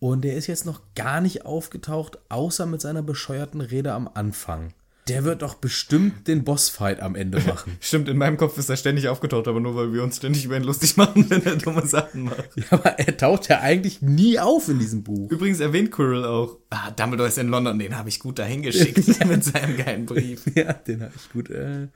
Und 0.00 0.22
der 0.22 0.36
ist 0.36 0.48
jetzt 0.48 0.66
noch 0.66 0.82
gar 0.94 1.20
nicht 1.20 1.46
aufgetaucht, 1.46 2.18
außer 2.28 2.66
mit 2.66 2.80
seiner 2.80 3.02
bescheuerten 3.02 3.60
Rede 3.60 3.92
am 3.92 4.08
Anfang. 4.12 4.74
Der 5.08 5.24
wird 5.24 5.42
doch 5.42 5.54
bestimmt 5.54 6.28
den 6.28 6.44
Bossfight 6.44 7.00
am 7.00 7.14
Ende 7.14 7.38
machen. 7.40 7.76
Stimmt, 7.80 8.08
in 8.08 8.16
meinem 8.16 8.38
Kopf 8.38 8.56
ist 8.56 8.70
er 8.70 8.76
ständig 8.76 9.08
aufgetaucht, 9.08 9.46
aber 9.48 9.60
nur 9.60 9.76
weil 9.76 9.92
wir 9.92 10.02
uns 10.02 10.16
ständig 10.16 10.46
über 10.46 10.56
ihn 10.56 10.62
lustig 10.62 10.96
machen, 10.96 11.26
wenn 11.30 11.44
er 11.44 11.56
dumme 11.56 11.86
Sachen 11.86 12.24
macht. 12.24 12.48
ja, 12.56 12.64
aber 12.70 12.98
er 12.98 13.16
taucht 13.16 13.48
ja 13.48 13.60
eigentlich 13.60 14.00
nie 14.00 14.38
auf 14.38 14.68
in 14.68 14.78
diesem 14.78 15.02
Buch. 15.02 15.30
Übrigens 15.30 15.60
erwähnt 15.60 15.90
Quirrell 15.90 16.24
auch, 16.24 16.56
ah, 16.70 16.90
Dumbledore 16.90 17.28
ist 17.28 17.36
in 17.36 17.48
London, 17.48 17.78
den 17.78 17.98
habe 17.98 18.08
ich 18.08 18.18
gut 18.18 18.38
dahin 18.38 18.62
geschickt 18.62 19.24
mit 19.26 19.44
seinem 19.44 19.76
geilen 19.76 20.06
Brief. 20.06 20.42
Ja, 20.54 20.72
den 20.72 21.02
habe 21.02 21.12
ich 21.14 21.30
gut 21.30 21.50
äh, 21.50 21.88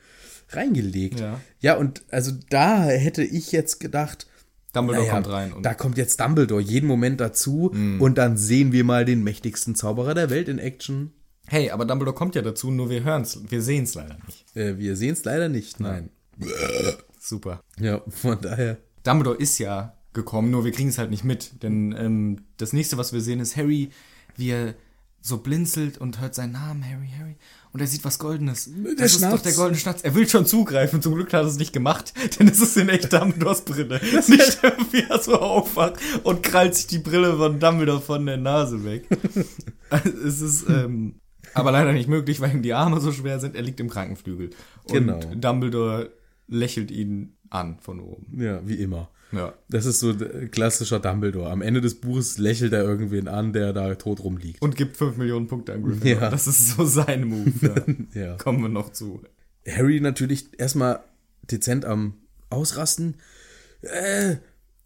reingelegt. 0.50 1.20
Ja. 1.20 1.40
ja, 1.60 1.76
und 1.76 2.02
also 2.10 2.32
da 2.50 2.84
hätte 2.84 3.24
ich 3.24 3.52
jetzt 3.52 3.80
gedacht, 3.80 4.26
Dumbledore 4.74 5.06
naja, 5.06 5.14
kommt 5.14 5.28
rein 5.30 5.54
da 5.62 5.72
kommt 5.72 5.96
jetzt 5.96 6.20
Dumbledore 6.20 6.60
jeden 6.60 6.86
Moment 6.86 7.20
dazu 7.20 7.72
und 7.98 8.18
dann 8.18 8.36
sehen 8.36 8.70
wir 8.70 8.84
mal 8.84 9.06
den 9.06 9.24
mächtigsten 9.24 9.74
Zauberer 9.74 10.12
der 10.12 10.28
Welt 10.28 10.48
in 10.48 10.58
Action. 10.58 11.12
Hey, 11.50 11.70
aber 11.70 11.86
Dumbledore 11.86 12.14
kommt 12.14 12.34
ja 12.34 12.42
dazu, 12.42 12.70
nur 12.70 12.90
wir 12.90 13.04
hören's, 13.04 13.40
wir 13.48 13.62
sehen's 13.62 13.94
leider 13.94 14.18
nicht. 14.26 14.54
Äh, 14.54 14.78
wir 14.78 14.96
sehen 14.96 15.14
es 15.14 15.24
leider 15.24 15.48
nicht, 15.48 15.80
nein. 15.80 16.10
Super. 17.18 17.62
Ja, 17.80 18.02
von 18.08 18.38
daher. 18.40 18.76
Dumbledore 19.02 19.38
ist 19.38 19.58
ja 19.58 19.94
gekommen, 20.12 20.50
nur 20.50 20.64
wir 20.64 20.72
kriegen 20.72 20.90
es 20.90 20.98
halt 20.98 21.10
nicht 21.10 21.24
mit. 21.24 21.62
Denn 21.62 21.94
ähm, 21.98 22.44
das 22.58 22.74
nächste, 22.74 22.98
was 22.98 23.14
wir 23.14 23.22
sehen, 23.22 23.40
ist 23.40 23.56
Harry, 23.56 23.90
wie 24.36 24.50
er 24.50 24.74
so 25.20 25.38
blinzelt 25.38 25.98
und 25.98 26.20
hört 26.20 26.34
seinen 26.34 26.52
Namen, 26.52 26.84
Harry, 26.84 27.08
Harry. 27.18 27.36
Und 27.72 27.80
er 27.80 27.86
sieht 27.86 28.04
was 28.04 28.18
Goldenes. 28.18 28.70
das 28.96 29.12
ist 29.12 29.18
Schnatz. 29.18 29.32
doch 29.32 29.42
der 29.42 29.52
goldene 29.52 29.78
Schnatz. 29.78 30.02
Er 30.02 30.14
will 30.14 30.28
schon 30.28 30.46
zugreifen. 30.46 31.02
Zum 31.02 31.14
Glück 31.14 31.32
hat 31.32 31.42
er 31.42 31.48
es 31.48 31.58
nicht 31.58 31.72
gemacht, 31.72 32.12
denn 32.38 32.48
es 32.48 32.60
ist 32.60 32.76
in 32.76 32.88
echt 32.88 33.12
Dumbledores 33.12 33.62
Brille. 33.62 34.00
nicht 34.28 34.62
wie 34.92 35.02
er 35.08 35.18
so 35.18 35.34
aufwacht 35.34 35.94
und 36.24 36.42
krallt 36.42 36.74
sich 36.74 36.86
die 36.88 36.98
Brille 36.98 37.36
von 37.36 37.58
Dumbledore 37.58 38.00
von 38.00 38.26
der 38.26 38.36
Nase 38.36 38.84
weg. 38.84 39.06
Also, 39.90 40.08
es 40.08 40.40
ist 40.40 40.68
ähm, 40.68 41.14
aber 41.54 41.72
leider 41.72 41.92
nicht 41.92 42.08
möglich, 42.08 42.40
weil 42.40 42.52
ihm 42.52 42.62
die 42.62 42.74
Arme 42.74 43.00
so 43.00 43.12
schwer 43.12 43.40
sind. 43.40 43.56
Er 43.56 43.62
liegt 43.62 43.80
im 43.80 43.88
Krankenflügel. 43.88 44.50
Und 44.84 44.92
Genau. 44.92 45.20
Dumbledore 45.34 46.10
lächelt 46.46 46.90
ihn 46.90 47.34
an 47.50 47.78
von 47.80 48.00
oben. 48.00 48.40
Ja, 48.40 48.60
wie 48.66 48.74
immer. 48.76 49.10
Ja. 49.32 49.52
Das 49.68 49.84
ist 49.84 50.00
so 50.00 50.12
äh, 50.12 50.48
klassischer 50.48 51.00
Dumbledore. 51.00 51.50
Am 51.50 51.60
Ende 51.60 51.80
des 51.82 52.00
Buches 52.00 52.38
lächelt 52.38 52.72
er 52.72 52.82
irgendwen 52.82 53.28
an, 53.28 53.52
der 53.52 53.72
da 53.74 53.94
tot 53.94 54.20
rumliegt. 54.20 54.62
Und 54.62 54.74
gibt 54.76 54.96
5 54.96 55.18
Millionen 55.18 55.46
Punkte 55.48 55.74
an 55.74 55.82
Gryffindor. 55.82 56.22
Ja. 56.22 56.30
Das 56.30 56.46
ist 56.46 56.76
so 56.76 56.84
sein 56.84 57.24
Move. 57.24 57.52
Ja. 58.14 58.20
Ja. 58.22 58.36
Kommen 58.36 58.62
wir 58.62 58.68
noch 58.70 58.90
zu. 58.92 59.22
Harry 59.68 60.00
natürlich 60.00 60.58
erstmal 60.58 61.00
dezent 61.50 61.84
am 61.84 62.14
Ausrasten. 62.48 63.16
Äh, 63.82 64.36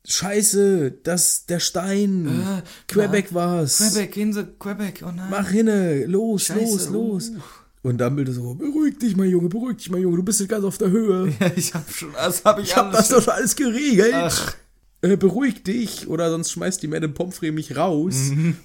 Scheiße, 0.04 0.90
das, 1.02 1.46
der 1.46 1.60
Stein. 1.60 2.26
Äh, 2.26 2.62
Quebec 2.92 3.32
war's. 3.34 3.78
Quebec, 3.78 4.16
Insel, 4.16 4.54
Quebec, 4.58 5.02
oh 5.06 5.12
nein. 5.14 5.28
Mach 5.30 5.48
hinne, 5.48 6.06
los, 6.06 6.44
Scheiße, 6.44 6.60
los, 6.60 6.88
los. 6.90 7.28
uh. 7.30 7.40
Und 7.84 8.00
Dumbledore 8.00 8.34
so, 8.34 8.54
beruhig 8.54 8.98
dich, 8.98 9.16
mein 9.16 9.28
Junge, 9.30 9.48
beruhig 9.48 9.76
dich, 9.78 9.90
mein 9.90 10.02
Junge, 10.02 10.16
du 10.16 10.22
bist 10.22 10.38
jetzt 10.40 10.48
ganz 10.48 10.64
auf 10.64 10.78
der 10.78 10.90
Höhe. 10.90 11.32
Ja, 11.40 11.50
ich 11.54 11.74
hab 11.74 11.90
schon, 11.90 12.12
das 12.12 12.44
hab 12.44 12.58
ich, 12.58 12.66
Ich 12.66 12.76
hab 12.76 12.92
das 12.92 13.08
doch 13.08 13.26
alles 13.28 13.56
geregelt. 13.56 14.14
Ach. 14.14 14.54
Äh, 15.02 15.16
beruhig 15.16 15.64
dich, 15.64 16.06
oder 16.08 16.30
sonst 16.30 16.52
schmeißt 16.52 16.80
die 16.82 16.86
Madame 16.88 17.12
Pomfrey 17.12 17.50
mich 17.50 17.76
raus. 17.76 18.14
Mhm. 18.30 18.56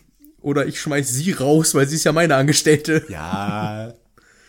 Oder 0.42 0.68
ich 0.68 0.80
schmeiß 0.80 1.10
sie 1.12 1.32
raus, 1.32 1.74
weil 1.74 1.88
sie 1.88 1.96
ist 1.96 2.04
ja 2.04 2.12
meine 2.12 2.36
Angestellte. 2.36 3.04
Ja. 3.10 3.94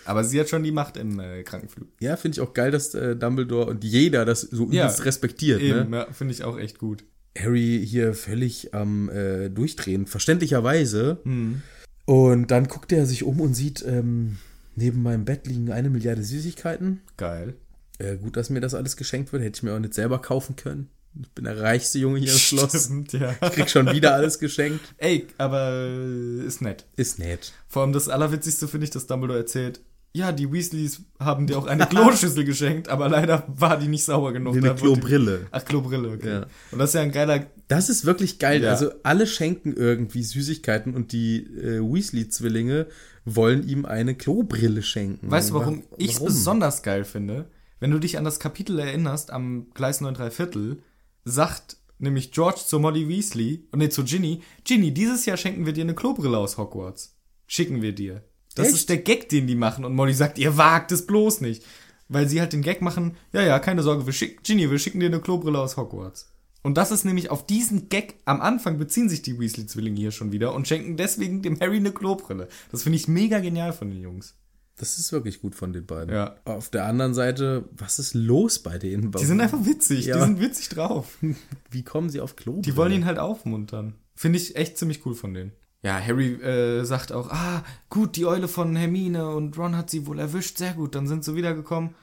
Aber 0.09 0.25
sie 0.25 0.41
hat 0.41 0.49
schon 0.49 0.63
die 0.63 0.73
Macht 0.73 0.97
im 0.97 1.21
äh, 1.21 1.43
Krankenflug. 1.43 1.87
Ja, 2.01 2.17
finde 2.17 2.37
ich 2.37 2.41
auch 2.41 2.55
geil, 2.55 2.71
dass 2.71 2.95
äh, 2.95 3.15
Dumbledore 3.15 3.67
und 3.67 3.85
jeder 3.85 4.25
das 4.25 4.41
so 4.41 4.71
Ja, 4.71 4.87
respektiert. 4.87 5.61
Eben, 5.61 5.91
Ne? 5.91 5.97
ja, 5.99 6.13
finde 6.13 6.33
ich 6.33 6.45
auch 6.45 6.59
echt 6.59 6.79
gut. 6.79 7.05
Harry 7.39 7.85
hier 7.87 8.15
völlig 8.15 8.73
am 8.75 9.11
äh, 9.11 9.51
Durchdrehen, 9.51 10.07
verständlicherweise. 10.07 11.19
Mhm. 11.25 11.63
Und 12.07 12.51
dann 12.51 12.69
guckt 12.69 12.91
er 12.93 13.05
sich 13.05 13.23
um 13.23 13.41
und 13.41 13.53
sieht, 13.55 13.85
ähm, 13.87 14.39
neben 14.77 15.03
meinem 15.03 15.25
Bett 15.27 15.47
liegen 15.47 15.71
eine 15.71 15.91
Milliarde 15.91 16.23
Süßigkeiten. 16.23 17.01
Geil. 17.19 17.55
Äh, 17.99 18.17
gut, 18.17 18.37
dass 18.37 18.49
mir 18.49 18.61
das 18.61 18.75
alles 18.75 18.97
geschenkt 18.97 19.33
wird, 19.33 19.43
hätte 19.43 19.59
ich 19.59 19.63
mir 19.63 19.75
auch 19.75 19.79
nicht 19.79 19.93
selber 19.95 20.21
kaufen 20.21 20.57
können. 20.57 20.89
Ich 21.21 21.31
bin 21.33 21.45
der 21.45 21.61
reichste 21.61 21.99
Junge 21.99 22.19
hier 22.21 22.33
im 22.33 22.39
Schloss. 22.39 22.85
Stimmt, 22.85 23.13
ja. 23.13 23.33
Krieg 23.35 23.69
schon 23.69 23.91
wieder 23.93 24.15
alles 24.15 24.39
geschenkt. 24.39 24.81
Ey, 24.99 25.27
aber 25.37 25.71
äh, 25.73 26.47
ist 26.47 26.63
nett. 26.63 26.87
Ist 26.97 27.19
nett. 27.19 27.53
Vor 27.67 27.83
allem 27.83 27.93
das 27.93 28.09
Allerwitzigste 28.09 28.69
finde 28.69 28.85
ich, 28.85 28.91
dass 28.91 29.07
Dumbledore 29.07 29.41
erzählt, 29.41 29.81
ja, 30.15 30.33
die 30.33 30.51
Weasleys 30.51 31.03
haben 31.21 31.47
dir 31.47 31.59
auch 31.59 31.67
eine 31.67 31.87
Kloschüssel 31.87 32.45
geschenkt, 32.45 32.89
aber 32.89 33.09
leider 33.09 33.45
war 33.49 33.79
die 33.79 33.89
nicht 33.89 34.05
sauber 34.05 34.33
genug. 34.33 34.55
Wie 34.55 34.59
eine 34.59 34.75
Klobrille. 34.75 35.47
Ach, 35.51 35.65
Klobrille, 35.65 36.11
okay. 36.11 36.29
Ja. 36.29 36.47
Und 36.73 36.79
das 36.79 36.91
ist 36.91 36.95
ja 36.95 37.03
ein 37.03 37.13
geiler 37.13 37.47
Das 37.69 37.89
ist 37.89 38.05
wirklich 38.05 38.39
geil. 38.39 38.63
Ja. 38.63 38.71
Also 38.71 38.91
alle 39.03 39.27
schenken 39.27 39.75
irgendwie 39.75 40.23
Süßigkeiten 40.23 40.95
und 40.95 41.13
die 41.13 41.45
äh, 41.45 41.81
Weasley-Zwillinge 41.81 42.87
wollen 43.25 43.69
ihm 43.69 43.85
eine 43.85 44.15
Klobrille 44.15 44.83
schenken. 44.83 45.31
Weißt 45.31 45.51
du, 45.51 45.55
warum 45.55 45.83
Wa- 45.83 45.97
ich 45.99 46.15
es 46.15 46.25
besonders 46.25 46.83
geil 46.83 47.05
finde? 47.05 47.51
Wenn 47.79 47.91
du 47.91 47.99
dich 47.99 48.19
an 48.19 48.25
das 48.25 48.41
Kapitel 48.41 48.79
erinnerst, 48.79 49.31
am 49.31 49.71
Gleis 49.75 50.01
9 50.01 50.15
3 50.15 50.31
Viertel, 50.31 50.83
sagt 51.25 51.77
nämlich 51.99 52.33
George 52.33 52.61
zu 52.67 52.79
Molly 52.81 53.09
Weasley, 53.09 53.69
und 53.71 53.79
nee, 53.81 53.89
zu 53.89 54.05
Ginny, 54.05 54.41
Ginny, 54.65 54.93
dieses 54.93 55.27
Jahr 55.27 55.37
schenken 55.37 55.67
wir 55.67 55.73
dir 55.73 55.85
eine 55.85 55.95
Klobrille 55.95 56.39
aus 56.39 56.57
Hogwarts. 56.59 57.17
Schicken 57.47 57.83
wir 57.83 57.95
dir. 57.95 58.23
Das 58.59 58.69
Echt? 58.69 58.77
ist 58.77 58.89
der 58.89 58.99
Gag, 58.99 59.29
den 59.29 59.47
die 59.47 59.55
machen. 59.55 59.85
Und 59.85 59.95
Molly 59.95 60.15
sagt, 60.15 60.39
ihr 60.39 60.57
wagt 60.57 60.93
es 60.93 61.07
bloß 61.07 61.41
nicht. 61.41 61.65
Weil 62.09 62.29
sie 62.29 62.41
halt 62.41 62.53
den 62.55 62.63
Gag 62.63 62.81
machen, 62.81 63.17
ja, 63.33 63.43
ja, 63.43 63.59
keine 63.59 63.83
Sorge, 63.83 64.07
wir 64.07 64.13
schick, 64.15 64.43
Ginny, 64.43 64.71
wir 64.71 64.79
schicken 64.79 64.99
dir 65.01 65.07
eine 65.07 65.21
Klobrille 65.21 65.59
aus 65.59 65.77
Hogwarts. 65.77 66.33
Und 66.63 66.77
das 66.77 66.91
ist 66.91 67.05
nämlich 67.05 67.31
auf 67.31 67.47
diesen 67.47 67.89
Gag 67.89 68.15
am 68.25 68.41
Anfang 68.41 68.79
beziehen 68.79 69.09
sich 69.09 69.23
die 69.23 69.39
Weasley-Zwillinge 69.39 69.99
hier 70.01 70.11
schon 70.11 70.33
wieder 70.33 70.55
und 70.55 70.67
schenken 70.67 70.97
deswegen 70.97 71.43
dem 71.43 71.61
Harry 71.61 71.77
eine 71.77 71.93
Klobrille. 71.93 72.49
Das 72.73 72.83
finde 72.83 72.97
ich 72.97 73.09
mega 73.09 73.39
genial 73.41 73.73
von 73.73 73.91
den 73.91 74.01
Jungs. 74.01 74.35
Das 74.77 74.99
ist 74.99 75.13
wirklich 75.13 75.41
gut 75.41 75.55
von 75.55 75.73
den 75.73 75.87
beiden. 75.87 76.15
Ja. 76.15 76.37
Auf 76.45 76.71
der 76.71 76.87
anderen 76.87 77.13
Seite, 77.13 77.69
was 77.73 77.99
ist 77.99 78.15
los 78.15 78.61
bei 78.61 78.79
denen? 78.79 79.13
Die 79.13 79.25
sind 79.25 79.41
einfach 79.41 79.65
witzig, 79.67 80.07
Ja. 80.07 80.17
die 80.17 80.23
sind 80.23 80.41
witzig 80.41 80.69
drauf. 80.71 81.19
Wie 81.71 81.83
kommen 81.83 82.11
sie 82.11 82.21
auf 82.21 82.37
Klobrille? 82.37 82.63
Die 82.63 82.77
wollen 82.77 82.93
ihn 82.93 83.05
halt 83.05 83.19
aufmuntern. 83.19 83.95
Finde 84.15 84.39
ich 84.39 84.57
echt 84.57 84.79
ziemlich 84.79 85.05
cool 85.05 85.15
von 85.15 85.35
denen. 85.35 85.53
Ja, 85.83 85.99
Harry 86.01 86.33
äh, 86.43 86.85
sagt 86.85 87.13
auch, 87.13 87.31
ah, 87.31 87.63
gut, 87.89 88.17
die 88.17 88.27
Eule 88.27 88.49
von 88.49 88.75
Hermine 88.75 89.31
und 89.31 89.57
Ron 89.57 89.77
hat 89.77 89.91
sie 89.91 90.07
wohl 90.07 90.19
erwischt, 90.19 90.59
sehr 90.59 90.73
gut, 90.73 90.95
dann 90.95 91.07
sind 91.07 91.25
sie 91.25 91.37
wiedergekommen. 91.37 91.95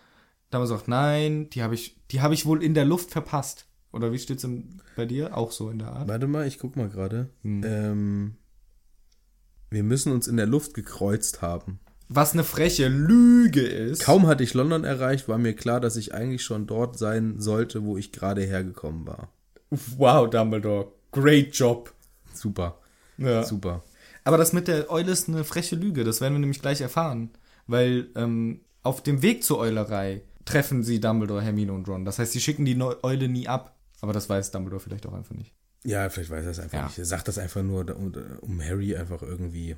Damals 0.49 0.69
sagt, 0.69 0.87
nein, 0.87 1.49
die 1.49 1.61
habe 1.61 1.75
ich, 1.75 1.97
die 2.11 2.21
habe 2.21 2.33
ich 2.33 2.45
wohl 2.45 2.63
in 2.63 2.73
der 2.73 2.85
Luft 2.85 3.11
verpasst. 3.11 3.65
Oder 3.91 4.11
wie 4.11 4.19
steht's 4.19 4.43
in, 4.43 4.81
bei 4.95 5.05
dir? 5.05 5.35
Auch 5.35 5.51
so 5.51 5.69
in 5.69 5.79
der 5.79 5.89
Art? 5.89 6.07
Warte 6.07 6.27
mal, 6.27 6.47
ich 6.47 6.59
guck 6.59 6.75
mal 6.75 6.89
gerade. 6.89 7.29
Hm. 7.43 7.61
Ähm, 7.65 8.35
Wir 9.69 9.83
müssen 9.83 10.11
uns 10.11 10.27
in 10.27 10.37
der 10.37 10.45
Luft 10.45 10.73
gekreuzt 10.73 11.41
haben. 11.41 11.79
Was 12.07 12.33
eine 12.33 12.43
freche 12.43 12.87
Lüge 12.87 13.61
ist. 13.61 14.03
Kaum 14.03 14.27
hatte 14.27 14.43
ich 14.43 14.53
London 14.53 14.83
erreicht, 14.83 15.27
war 15.27 15.37
mir 15.37 15.53
klar, 15.53 15.79
dass 15.81 15.95
ich 15.95 16.13
eigentlich 16.13 16.43
schon 16.43 16.67
dort 16.67 16.99
sein 16.99 17.39
sollte, 17.39 17.83
wo 17.83 17.97
ich 17.97 18.11
gerade 18.11 18.43
hergekommen 18.43 19.07
war. 19.07 19.29
Wow, 19.97 20.29
Dumbledore. 20.29 20.91
Great 21.11 21.55
job. 21.55 21.93
Super, 22.33 22.77
Ja. 23.17 23.43
super. 23.43 23.83
Aber 24.23 24.37
das 24.37 24.53
mit 24.53 24.67
der 24.67 24.89
Eule 24.89 25.11
ist 25.11 25.29
eine 25.29 25.43
freche 25.43 25.75
Lüge. 25.75 26.03
Das 26.03 26.19
werden 26.21 26.33
wir 26.33 26.39
nämlich 26.39 26.61
gleich 26.61 26.81
erfahren. 26.81 27.29
Weil 27.67 28.07
ähm, 28.15 28.61
auf 28.83 29.01
dem 29.03 29.21
Weg 29.21 29.43
zur 29.43 29.59
Eulerei 29.59 30.21
treffen 30.45 30.83
sie 30.83 30.99
Dumbledore, 30.99 31.41
Hermine 31.41 31.73
und 31.73 31.87
Ron. 31.87 32.05
Das 32.05 32.19
heißt, 32.19 32.31
sie 32.33 32.41
schicken 32.41 32.65
die 32.65 32.79
Eule 33.03 33.27
nie 33.27 33.47
ab. 33.47 33.75
Aber 34.01 34.13
das 34.13 34.29
weiß 34.29 34.51
Dumbledore 34.51 34.79
vielleicht 34.81 35.05
auch 35.05 35.13
einfach 35.13 35.35
nicht. 35.35 35.53
Ja, 35.83 36.09
vielleicht 36.09 36.31
weiß 36.31 36.43
er 36.45 36.51
es 36.51 36.59
einfach 36.59 36.77
Ja. 36.77 36.85
nicht. 36.85 36.97
Er 36.97 37.05
sagt 37.05 37.27
das 37.27 37.37
einfach 37.37 37.61
nur, 37.63 37.95
um, 37.95 38.11
um 38.41 38.61
Harry 38.63 38.95
einfach 38.95 39.21
irgendwie 39.21 39.75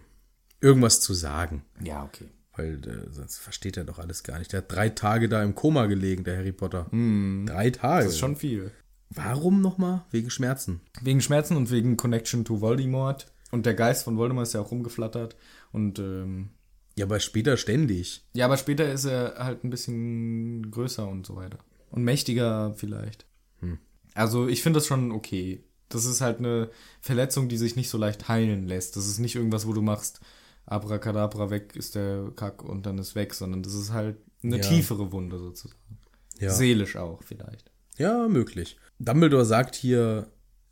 irgendwas 0.62 1.02
zu 1.02 1.14
sagen. 1.14 1.64
Ja, 1.84 2.04
okay. 2.04 2.26
Weil 2.56 2.76
äh, 2.88 3.12
sonst 3.14 3.38
versteht 3.40 3.78
er 3.78 3.84
doch 3.84 4.00
alles 4.00 4.24
gar 4.24 4.40
nicht. 4.40 4.52
Der 4.54 4.60
hat 4.60 4.72
drei 4.72 4.90
Tage 4.90 5.30
da 5.30 5.44
im 5.44 5.54
Koma 5.56 5.86
gelegen, 5.86 6.24
der 6.24 6.38
Harry 6.38 6.52
Potter. 6.54 6.88
Drei 6.92 7.70
Tage. 7.70 8.06
Das 8.06 8.14
ist 8.14 8.20
schon 8.20 8.36
viel. 8.36 8.72
Warum 9.10 9.62
nochmal? 9.62 10.06
Wegen 10.12 10.30
Schmerzen. 10.30 10.82
Wegen 11.02 11.22
Schmerzen 11.22 11.56
und 11.58 11.72
wegen 11.72 11.98
Connection 11.98 12.44
to 12.46 12.62
Voldemort. 12.62 13.32
Und 13.52 13.66
der 13.66 13.74
Geist 13.74 14.04
von 14.04 14.18
Voldemort 14.18 14.48
ist 14.48 14.54
ja 14.54 14.62
auch 14.62 14.72
rumgeflattert. 14.72 15.36
Und 15.72 16.00
ähm, 16.00 16.50
Ja, 16.98 17.06
aber 17.06 17.20
später 17.20 17.56
ständig. 17.58 18.26
ja, 18.34 18.46
aber 18.46 18.58
später 18.58 18.92
ist 18.92 19.06
er 19.06 19.36
halt 19.40 19.64
ein 19.64 19.70
bisschen 19.70 20.70
größer 20.72 21.08
und 21.08 21.26
so 21.26 21.36
weiter. 21.36 21.60
Und 21.92 22.04
mächtiger 22.04 22.74
vielleicht. 22.76 23.26
Also 24.14 24.48
ich 24.48 24.64
finde 24.64 24.78
das 24.80 24.88
schon 24.88 25.12
okay. 25.12 25.64
Das 25.90 26.06
ist 26.06 26.22
halt 26.22 26.40
eine 26.40 26.72
Verletzung, 27.02 27.50
die 27.50 27.58
sich 27.58 27.76
nicht 27.76 27.90
so 27.90 28.00
leicht 28.00 28.28
heilen 28.28 28.66
lässt. 28.68 28.96
Das 28.98 29.08
ist 29.08 29.20
nicht 29.20 29.36
irgendwas, 29.36 29.68
wo 29.68 29.74
du 29.74 29.82
machst, 29.84 30.20
Abracadabra 30.66 31.50
weg 31.50 31.76
ist 31.76 31.94
der 31.96 32.32
Kack 32.36 32.64
und 32.64 32.86
dann 32.88 32.98
ist 32.98 33.14
weg, 33.16 33.34
sondern 33.36 33.62
das 33.64 33.74
ist 33.76 33.92
halt 33.94 34.18
eine 34.44 34.58
Ja. 34.58 34.62
tiefere 34.64 35.12
Wunde 35.12 35.38
sozusagen. 35.38 35.80
Ja. 36.40 36.50
Seelisch 36.52 36.96
auch 36.98 37.22
vielleicht. 37.24 37.72
Ja, 37.98 38.28
möglich. 38.28 38.78
Dumbledore 39.00 39.46
sagt 39.46 39.76
hier 39.76 40.28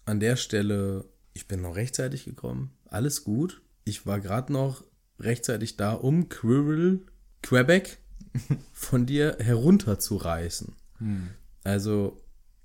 an 0.06 0.20
der 0.20 0.36
Stelle, 0.36 1.06
ich 1.34 1.48
bin 1.48 1.62
noch 1.62 1.76
rechtzeitig 1.76 2.26
gekommen, 2.26 2.72
alles 2.88 3.24
gut. 3.24 3.62
Ich 3.84 4.06
war 4.06 4.20
gerade 4.20 4.52
noch 4.52 4.84
rechtzeitig 5.20 5.78
da, 5.78 5.94
um 5.94 6.30
Quirrell, 6.30 7.02
Quebec 7.44 7.98
von 8.74 9.06
dir 9.06 9.38
herunterzureißen. 9.40 10.74
Also, 11.64 12.22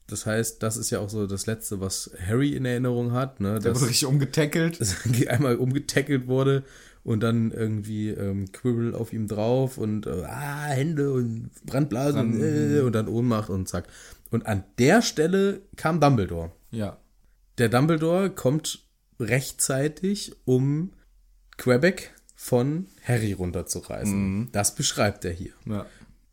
das 0.07 0.27
heißt, 0.27 0.63
das 0.63 0.77
ist 0.77 0.91
ja 0.91 0.99
auch 1.01 1.11
so 1.11 1.27
das 1.27 1.47
Letzte, 1.47 1.81
was 1.81 2.11
Harry 2.27 2.55
in 2.55 2.65
Erinnerung 2.65 3.13
hat, 3.13 3.41
ne? 3.41 3.59
Der 3.61 3.73
dass- 3.73 3.81
wurde 3.81 3.91
richtig 3.91 4.07
umgetackelt. 4.07 4.81
dass 4.81 4.97
er 5.05 5.33
einmal 5.33 5.57
umgetackelt 5.57 6.27
wurde 6.27 6.65
und 7.03 7.21
dann 7.23 7.51
irgendwie 7.51 8.11
ähm, 8.11 8.51
Quirrell 8.53 8.95
auf 8.95 9.13
ihm 9.13 9.27
drauf 9.27 9.79
und 9.79 10.07
äh, 10.07 10.23
ah, 10.25 10.65
Hände 10.67 11.13
und 11.13 11.51
Brandblasen 11.65 12.39
Brand- 12.39 12.43
äh, 12.77 12.81
und 12.81 12.93
dann 12.95 13.09
Ohnmacht 13.09 13.51
und 13.51 13.69
zack. 13.69 13.89
Und 14.31 14.47
an 14.47 14.65
der 14.79 15.03
Stelle 15.03 15.63
kam 15.77 16.01
Dumbledore. 16.01 16.53
Ja. 16.71 16.99
Der 17.59 17.69
Dumbledore 17.69 18.31
kommt 18.31 18.85
rechtzeitig, 19.19 20.33
um 20.45 20.93
Quebec 21.57 22.13
von 22.35 22.87
Harry 23.05 23.33
runterzureißen. 23.33 24.49
Das 24.53 24.75
beschreibt 24.75 25.25
er 25.25 25.33
hier. 25.33 25.53
Ja. 25.67 25.87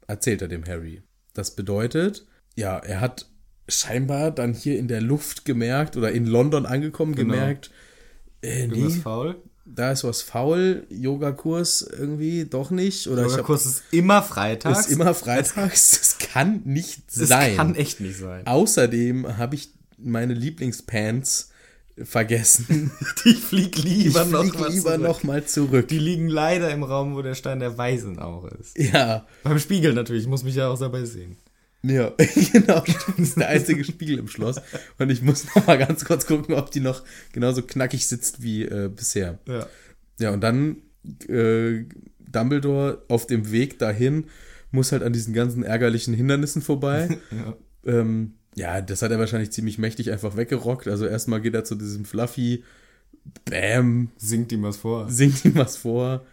Erzählt 0.07 0.41
er 0.41 0.47
dem 0.47 0.65
Harry. 0.65 1.01
Das 1.33 1.55
bedeutet, 1.55 2.25
ja, 2.55 2.77
er 2.77 3.01
hat 3.01 3.29
scheinbar 3.67 4.31
dann 4.31 4.53
hier 4.53 4.79
in 4.79 4.87
der 4.87 5.01
Luft 5.01 5.43
gemerkt 5.43 5.97
oder 5.97 6.11
in 6.11 6.25
London 6.25 6.65
angekommen 6.65 7.13
Genau. 7.15 7.33
gemerkt, 7.33 7.71
äh, 8.41 8.67
nee, 8.67 8.89
faul. 8.89 9.41
Da 9.69 9.91
ist 9.91 10.03
was 10.03 10.21
faul, 10.21 10.85
Yogakurs 10.89 11.81
irgendwie 11.81 12.45
doch 12.45 12.71
nicht. 12.71 13.07
Oder 13.07 13.25
ich 13.25 13.33
hab, 13.37 13.43
Kurs 13.45 13.65
ist 13.65 13.83
immer 13.91 14.23
freitags. 14.23 14.79
ist 14.87 14.91
immer 14.91 15.13
freitags. 15.13 15.91
Das 15.99 16.17
kann 16.33 16.61
nicht 16.65 17.01
Das 17.15 17.29
sein. 17.29 17.55
kann 17.55 17.75
echt 17.75 17.99
nicht 17.99 18.17
sein. 18.17 18.45
Außerdem 18.47 19.37
habe 19.37 19.55
ich 19.55 19.69
meine 19.97 20.33
Lieblingspants 20.33 21.49
vergessen. 22.03 22.91
Die 23.25 23.33
fliegt 23.33 23.77
lieber 23.83 24.23
ich 24.23 24.29
noch 24.31 24.41
flieg 24.41 24.59
mal 24.59 24.71
lieber 24.71 24.89
zurück. 24.91 25.01
noch 25.01 25.23
mal 25.23 25.45
zurück. 25.45 25.87
Die 25.87 25.99
liegen 25.99 26.27
leider 26.27 26.69
im 26.71 26.83
Raum, 26.83 27.15
wo 27.15 27.21
der 27.21 27.33
Stein 27.35 27.59
der 27.59 27.77
Weisen 27.77 28.19
auch 28.19 28.45
ist. 28.45 28.77
Ja, 28.77 29.25
Beim 29.43 29.57
Spiegel 29.59 29.93
natürlich, 29.93 30.23
ich 30.23 30.29
muss 30.29 30.43
mich 30.43 30.55
ja 30.55 30.69
auch 30.69 30.79
dabei 30.79 31.05
sehen. 31.05 31.37
Ja, 31.89 32.13
genau. 32.51 32.83
stimmt. 32.85 33.17
Das 33.17 33.27
ist 33.29 33.37
der 33.37 33.47
einzige 33.49 33.83
Spiegel 33.83 34.19
im 34.19 34.27
Schloss. 34.27 34.61
Und 34.97 35.09
ich 35.09 35.21
muss 35.21 35.45
noch 35.55 35.65
mal 35.67 35.77
ganz 35.77 36.05
kurz 36.05 36.25
gucken, 36.25 36.55
ob 36.55 36.71
die 36.71 36.79
noch 36.79 37.03
genauso 37.33 37.61
knackig 37.61 38.07
sitzt 38.07 38.41
wie 38.41 38.63
äh, 38.63 38.89
bisher. 38.93 39.39
Ja. 39.47 39.67
Ja, 40.19 40.31
und 40.31 40.41
dann 40.41 40.77
äh, 41.29 41.85
Dumbledore 42.31 43.03
auf 43.07 43.27
dem 43.27 43.51
Weg 43.51 43.79
dahin 43.79 44.25
muss 44.71 44.91
halt 44.91 45.03
an 45.03 45.13
diesen 45.13 45.33
ganzen 45.33 45.63
ärgerlichen 45.63 46.13
Hindernissen 46.13 46.61
vorbei. 46.61 47.17
Ja. 47.31 47.55
ähm, 47.99 48.33
ja, 48.55 48.81
das 48.81 49.01
hat 49.03 49.11
er 49.11 49.19
wahrscheinlich 49.19 49.51
ziemlich 49.51 49.77
mächtig 49.77 50.11
einfach 50.11 50.35
weggerockt. 50.35 50.87
Also 50.87 51.05
erstmal 51.05 51.41
geht 51.41 51.53
er 51.53 51.63
zu 51.63 51.75
diesem 51.75 52.05
Fluffy, 52.05 52.63
bam, 53.45 54.09
Singt 54.17 54.51
ihm 54.51 54.63
was 54.63 54.77
vor. 54.77 55.09
singt 55.09 55.45
ihm 55.45 55.55
was 55.55 55.77
vor. 55.77 56.25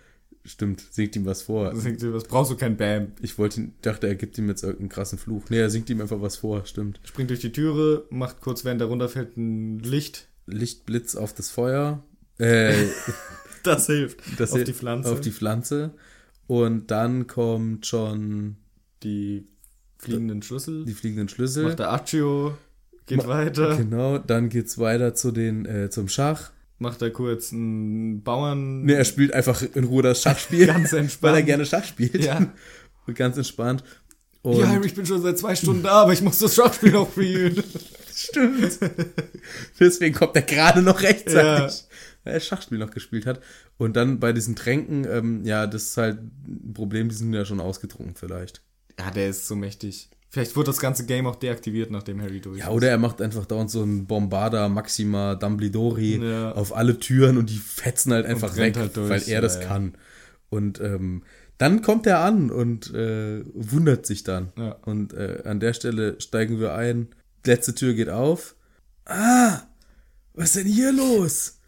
Stimmt, 0.46 0.82
singt 0.90 1.16
ihm 1.16 1.24
was 1.24 1.42
vor. 1.42 1.74
Singt 1.74 2.02
ihm 2.02 2.12
was, 2.12 2.24
brauchst 2.24 2.50
du 2.52 2.56
kein 2.56 2.76
Bam. 2.76 3.12
Ich 3.22 3.38
wollte, 3.38 3.60
ihn- 3.62 3.74
dachte, 3.80 4.06
er 4.08 4.14
gibt 4.14 4.36
ihm 4.36 4.48
jetzt 4.48 4.62
irgendeinen 4.62 4.90
krassen 4.90 5.18
Fluch. 5.18 5.44
Nee, 5.48 5.58
er 5.58 5.70
singt 5.70 5.88
ihm 5.88 6.00
einfach 6.02 6.20
was 6.20 6.36
vor, 6.36 6.66
stimmt. 6.66 7.00
Springt 7.04 7.30
durch 7.30 7.40
die 7.40 7.52
Türe, 7.52 8.04
macht 8.10 8.40
kurz, 8.42 8.64
während 8.64 8.80
er 8.82 8.88
runterfällt, 8.88 9.36
ein 9.38 9.78
Licht. 9.78 10.28
Lichtblitz 10.46 11.14
auf 11.16 11.32
das 11.34 11.48
Feuer. 11.50 12.02
Äh, 12.38 12.74
Das 13.62 13.86
hilft. 13.86 14.20
das 14.38 14.50
Auf 14.50 14.56
hier- 14.58 14.64
die 14.66 14.74
Pflanze. 14.74 15.10
Auf 15.10 15.20
die 15.22 15.30
Pflanze. 15.32 15.94
Und 16.46 16.90
dann 16.90 17.26
kommt 17.26 17.86
schon 17.86 18.56
Die 19.02 19.46
fliegenden 19.96 20.42
Schlüssel. 20.42 20.84
die 20.84 20.92
fliegenden 20.92 21.30
Schlüssel. 21.30 21.64
Macht 21.68 21.78
der 21.78 21.90
Accio, 21.90 22.58
geht 23.06 23.26
weiter. 23.26 23.78
Genau, 23.78 24.18
dann 24.18 24.50
geht's 24.50 24.76
weiter 24.76 25.14
zu 25.14 25.30
den, 25.32 25.64
äh, 25.64 25.88
zum 25.88 26.08
Schach. 26.08 26.50
Macht 26.84 27.00
er 27.00 27.10
kurz 27.10 27.50
einen 27.50 28.22
Bauern. 28.22 28.82
Ne, 28.82 28.94
er 28.94 29.06
spielt 29.06 29.32
einfach 29.32 29.62
in 29.62 29.84
Ruhe 29.84 30.02
das 30.02 30.20
Schachspiel. 30.20 30.66
Ganz 30.66 30.92
entspannt. 30.92 31.32
Weil 31.32 31.40
er 31.40 31.42
gerne 31.42 31.64
Schach 31.64 31.82
spielt. 31.82 32.22
Ja. 32.22 32.52
Und 33.06 33.14
ganz 33.16 33.38
entspannt. 33.38 33.82
Und 34.42 34.58
ja, 34.58 34.78
ich 34.82 34.94
bin 34.94 35.06
schon 35.06 35.22
seit 35.22 35.38
zwei 35.38 35.54
Stunden 35.56 35.82
da, 35.82 36.02
aber 36.02 36.12
ich 36.12 36.20
muss 36.20 36.38
das 36.38 36.54
Schachspiel 36.54 36.92
noch 36.92 37.10
spielen. 37.10 37.62
stimmt. 38.14 38.78
Deswegen 39.80 40.14
kommt 40.14 40.36
er 40.36 40.42
gerade 40.42 40.82
noch 40.82 41.00
rechtzeitig. 41.00 41.84
Weil 42.22 42.34
er 42.34 42.40
Schachspiel 42.40 42.76
noch 42.76 42.90
gespielt 42.90 43.24
hat. 43.24 43.40
Und 43.78 43.96
dann 43.96 44.20
bei 44.20 44.34
diesen 44.34 44.56
Tränken, 44.56 45.06
ähm, 45.06 45.44
ja, 45.44 45.66
das 45.66 45.84
ist 45.84 45.96
halt 45.96 46.18
ein 46.18 46.72
Problem, 46.74 47.08
die 47.08 47.14
sind 47.14 47.32
ja 47.32 47.46
schon 47.46 47.60
ausgetrunken 47.60 48.14
vielleicht. 48.14 48.60
Ja, 48.98 49.10
der 49.10 49.30
ist 49.30 49.48
so 49.48 49.56
mächtig. 49.56 50.10
Vielleicht 50.34 50.56
wird 50.56 50.66
das 50.66 50.80
ganze 50.80 51.06
Game 51.06 51.28
auch 51.28 51.36
deaktiviert, 51.36 51.92
nachdem 51.92 52.20
Harry 52.20 52.40
durch 52.40 52.58
Ja, 52.58 52.64
ist. 52.66 52.72
oder 52.72 52.88
er 52.88 52.98
macht 52.98 53.22
einfach 53.22 53.46
dauernd 53.46 53.70
so 53.70 53.84
ein 53.84 54.04
Bombarda 54.06 54.68
Maxima 54.68 55.36
Dumbledore 55.36 56.00
Ja. 56.00 56.50
auf 56.52 56.74
alle 56.74 56.98
Türen 56.98 57.38
und 57.38 57.50
die 57.50 57.56
fetzen 57.56 58.12
halt 58.12 58.26
einfach 58.26 58.56
weg, 58.56 58.76
halt 58.76 58.96
durch, 58.96 59.08
weil 59.10 59.22
er 59.22 59.28
ja, 59.34 59.40
das 59.40 59.60
ja. 59.60 59.62
kann. 59.62 59.94
Und 60.50 60.80
ähm, 60.80 61.22
dann 61.58 61.82
kommt 61.82 62.08
er 62.08 62.18
an 62.18 62.50
und 62.50 62.92
äh, 62.92 63.44
wundert 63.54 64.06
sich 64.06 64.24
dann. 64.24 64.50
Ja. 64.58 64.72
Und 64.84 65.12
äh, 65.12 65.42
an 65.44 65.60
der 65.60 65.72
Stelle 65.72 66.20
steigen 66.20 66.58
wir 66.58 66.74
ein. 66.74 67.10
Letzte 67.46 67.72
Tür 67.76 67.94
geht 67.94 68.08
auf. 68.08 68.56
Ah, 69.04 69.60
was 70.32 70.46
ist 70.46 70.56
denn 70.56 70.66
hier 70.72 70.90
los? 70.92 71.60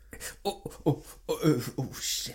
Oh, 0.43 0.57
oh, 0.83 1.03
oh, 1.29 1.35
äh, 1.45 1.55
oh 1.77 1.87
shit. 2.01 2.35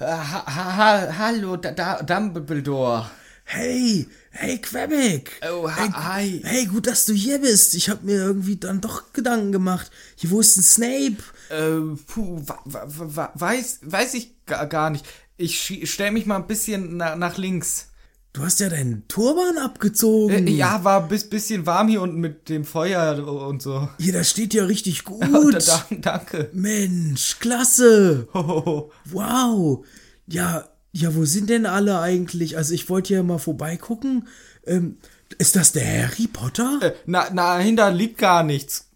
Äh, 0.00 0.02
ha, 0.02 0.46
ha, 0.46 0.76
ha, 0.76 1.18
hallo, 1.18 1.58
da, 1.58 1.72
da, 1.72 2.02
Dumbledore. 2.02 3.10
Hey, 3.44 4.06
hey 4.30 4.58
Quebec. 4.58 5.40
Oh, 5.50 5.70
hi. 5.70 6.40
Hey, 6.44 6.66
gut, 6.66 6.86
dass 6.86 7.06
du 7.06 7.12
hier 7.12 7.38
bist. 7.38 7.74
Ich 7.74 7.88
habe 7.88 8.06
mir 8.06 8.16
irgendwie 8.16 8.56
dann 8.56 8.80
doch 8.80 9.12
Gedanken 9.12 9.52
gemacht. 9.52 9.90
Hier, 10.16 10.30
wo 10.30 10.40
ist 10.40 10.56
denn 10.56 10.62
Snape? 10.62 11.16
Äh, 11.50 11.96
puh, 12.06 12.42
wa, 12.46 12.60
wa, 12.64 12.84
wa, 12.86 13.32
weiß, 13.34 13.80
weiß 13.82 14.14
ich 14.14 14.44
gar, 14.46 14.90
nicht. 14.90 15.04
Ich 15.36 15.80
stell 15.84 16.10
mich 16.10 16.26
mal 16.26 16.36
ein 16.36 16.46
bisschen 16.46 16.96
na, 16.96 17.16
nach 17.16 17.38
links. 17.38 17.88
Du 18.32 18.44
hast 18.44 18.60
ja 18.60 18.68
deinen 18.68 19.08
Turban 19.08 19.58
abgezogen. 19.58 20.46
Äh, 20.46 20.50
ja, 20.50 20.84
war 20.84 21.02
ein 21.02 21.08
bis, 21.08 21.28
bisschen 21.28 21.66
warm 21.66 21.88
hier 21.88 22.02
unten 22.02 22.20
mit 22.20 22.48
dem 22.48 22.64
Feuer 22.64 23.26
und 23.26 23.62
so. 23.62 23.88
Hier, 23.98 24.12
das 24.12 24.30
steht 24.30 24.54
ja 24.54 24.64
richtig 24.64 25.04
gut. 25.04 25.66
Da, 25.66 25.86
danke. 25.90 26.50
Mensch, 26.52 27.38
klasse. 27.40 28.28
Hohoho. 28.34 28.92
Wow. 29.06 29.84
Ja, 30.26 30.68
ja, 30.92 31.14
wo 31.14 31.24
sind 31.24 31.50
denn 31.50 31.66
alle 31.66 32.00
eigentlich? 32.00 32.56
Also 32.56 32.74
ich 32.74 32.88
wollte 32.88 33.14
ja 33.14 33.22
mal 33.22 33.38
vorbeigucken. 33.38 34.28
Ähm, 34.66 34.96
ist 35.38 35.56
das 35.56 35.72
der 35.72 36.08
Harry 36.08 36.26
Potter? 36.26 36.78
Äh, 36.80 36.92
na, 37.06 37.28
na, 37.32 37.58
hinter 37.58 37.90
liegt 37.90 38.18
gar 38.18 38.42
nichts. 38.42 38.88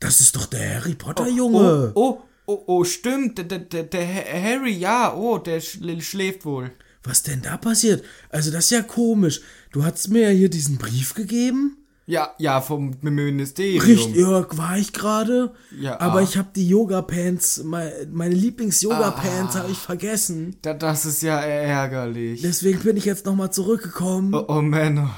Das 0.00 0.20
ist 0.20 0.36
doch 0.36 0.46
der 0.46 0.76
Harry 0.76 0.94
Potter, 0.94 1.28
Junge. 1.28 1.92
Oh, 1.94 2.22
oh, 2.46 2.54
oh, 2.54 2.62
oh, 2.66 2.84
stimmt. 2.84 3.38
Der, 3.38 3.58
der, 3.58 3.84
der, 3.84 4.06
Harry, 4.42 4.76
ja, 4.76 5.14
oh, 5.14 5.38
der 5.38 5.60
schl 5.60 6.00
schläft 6.00 6.44
wohl. 6.44 6.72
Was 7.02 7.22
denn 7.22 7.40
da 7.42 7.56
passiert? 7.56 8.04
Also 8.30 8.50
das 8.50 8.64
ist 8.64 8.70
ja 8.72 8.82
komisch. 8.82 9.40
Du 9.70 9.84
hast 9.84 10.08
mir 10.08 10.30
ja 10.30 10.36
hier 10.36 10.50
diesen 10.50 10.76
Brief 10.76 11.14
gegeben. 11.14 11.85
Ja, 12.08 12.30
ja, 12.38 12.60
vom 12.60 12.92
Ministerium. 13.00 13.84
Richtig, 13.84 14.14
ja, 14.16 14.46
war 14.56 14.78
ich 14.78 14.92
gerade. 14.92 15.52
Ja, 15.76 15.98
aber 16.00 16.20
ah. 16.20 16.22
ich 16.22 16.36
habe 16.36 16.48
die 16.54 16.68
Yoga-Pants, 16.68 17.64
meine, 17.64 18.34
Lieblings-Yoga-Pants 18.34 19.56
habe 19.56 19.72
ich 19.72 19.78
vergessen. 19.78 20.56
Da, 20.62 20.74
das 20.74 21.04
ist 21.04 21.22
ja 21.22 21.40
ärgerlich. 21.40 22.42
Deswegen 22.42 22.78
bin 22.80 22.96
ich 22.96 23.04
jetzt 23.06 23.26
nochmal 23.26 23.52
zurückgekommen. 23.52 24.32
oh, 24.34 24.44
oh 24.48 24.62
Männer. 24.62 25.10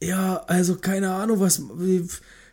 Ja, 0.00 0.36
also 0.46 0.76
keine 0.76 1.12
Ahnung, 1.14 1.40
was. 1.40 1.60
Wie, 1.78 2.06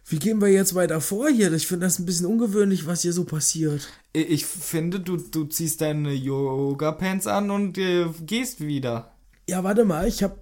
wie 0.08 0.20
gehen 0.20 0.42
wir 0.42 0.48
jetzt 0.50 0.74
weiter 0.76 1.00
vor 1.00 1.30
hier? 1.30 1.54
Ich 1.54 1.68
finde 1.68 1.86
das 1.86 2.00
ein 2.00 2.06
bisschen 2.06 2.26
ungewöhnlich, 2.26 2.88
was 2.88 3.04
hier 3.04 3.14
so 3.14 3.26
passiert. 3.26 3.88
Ich- 4.14 4.30
Ich 4.30 4.46
finde, 4.46 5.00
du, 5.02 5.18
du 5.18 5.44
ziehst 5.46 5.82
deine 5.82 6.14
Yoga-Pants 6.14 7.28
an 7.28 7.52
und 7.52 7.78
äh, 7.78 8.06
gehst 8.26 8.60
wieder. 8.66 9.12
Ja, 9.48 9.64
warte 9.64 9.86
mal, 9.86 10.08
ich 10.08 10.24
habe 10.24 10.36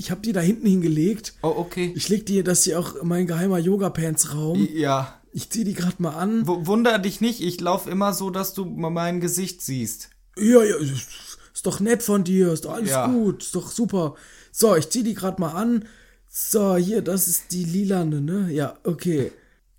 ich 0.00 0.10
hab 0.12 0.22
die 0.22 0.32
da 0.32 0.40
hinten 0.40 0.66
hingelegt. 0.66 1.34
Oh, 1.42 1.52
okay. 1.56 1.92
Ich 1.96 2.08
leg 2.08 2.24
die, 2.24 2.42
das 2.42 2.62
hier 2.64 2.78
auch 2.78 3.02
mein 3.02 3.26
geheimer 3.26 3.58
Yoga-Pants-Raum. 3.58 4.66
Ja. 4.72 5.20
Ich 5.32 5.50
zieh 5.50 5.64
die 5.64 5.74
gerade 5.74 5.96
mal 5.98 6.14
an. 6.14 6.46
W 6.46 6.66
wunder 6.66 6.98
dich 6.98 7.20
nicht, 7.20 7.42
ich 7.42 7.60
laufe 7.60 7.90
immer 7.90 8.12
so, 8.14 8.30
dass 8.30 8.54
du 8.54 8.64
mein 8.64 9.20
Gesicht 9.20 9.60
siehst. 9.60 10.08
Ja, 10.38 10.62
ja, 10.62 10.76
ist 10.76 11.66
doch 11.66 11.80
nett 11.80 12.02
von 12.02 12.22
dir, 12.24 12.52
ist 12.52 12.64
doch 12.64 12.74
alles 12.74 12.90
Ja. 12.90 13.08
gut, 13.08 13.42
ist 13.42 13.54
doch 13.54 13.70
super. 13.72 14.14
So, 14.52 14.76
ich 14.76 14.88
zieh 14.88 15.02
die 15.02 15.14
gerade 15.14 15.40
mal 15.40 15.50
an. 15.52 15.84
So, 16.30 16.76
hier, 16.76 17.02
das 17.02 17.26
ist 17.26 17.50
die 17.50 17.64
lilane, 17.64 18.20
ne? 18.20 18.48
Ja, 18.52 18.78
okay. 18.84 19.32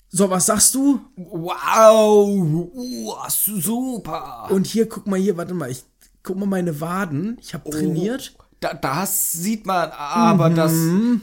So, 0.10 0.30
was 0.30 0.48
sagst 0.48 0.76
du? 0.76 1.00
Wow, 1.16 2.28
uh, 2.76 3.14
super. 3.30 4.48
Und 4.52 4.68
hier, 4.68 4.90
guck 4.90 5.08
mal 5.08 5.20
hier, 5.20 5.38
warte 5.38 5.54
mal, 5.54 5.72
ich 5.72 5.84
guck 6.24 6.38
mal 6.38 6.46
meine 6.46 6.82
Waden. 6.82 7.38
Ich 7.42 7.52
Oh. 7.52 7.54
habe 7.54 7.70
trainiert. 7.70 8.34
Da, 8.60 8.74
das 8.74 9.32
sieht 9.32 9.66
man, 9.66 9.90
aber 9.92 10.50
das, 10.50 10.74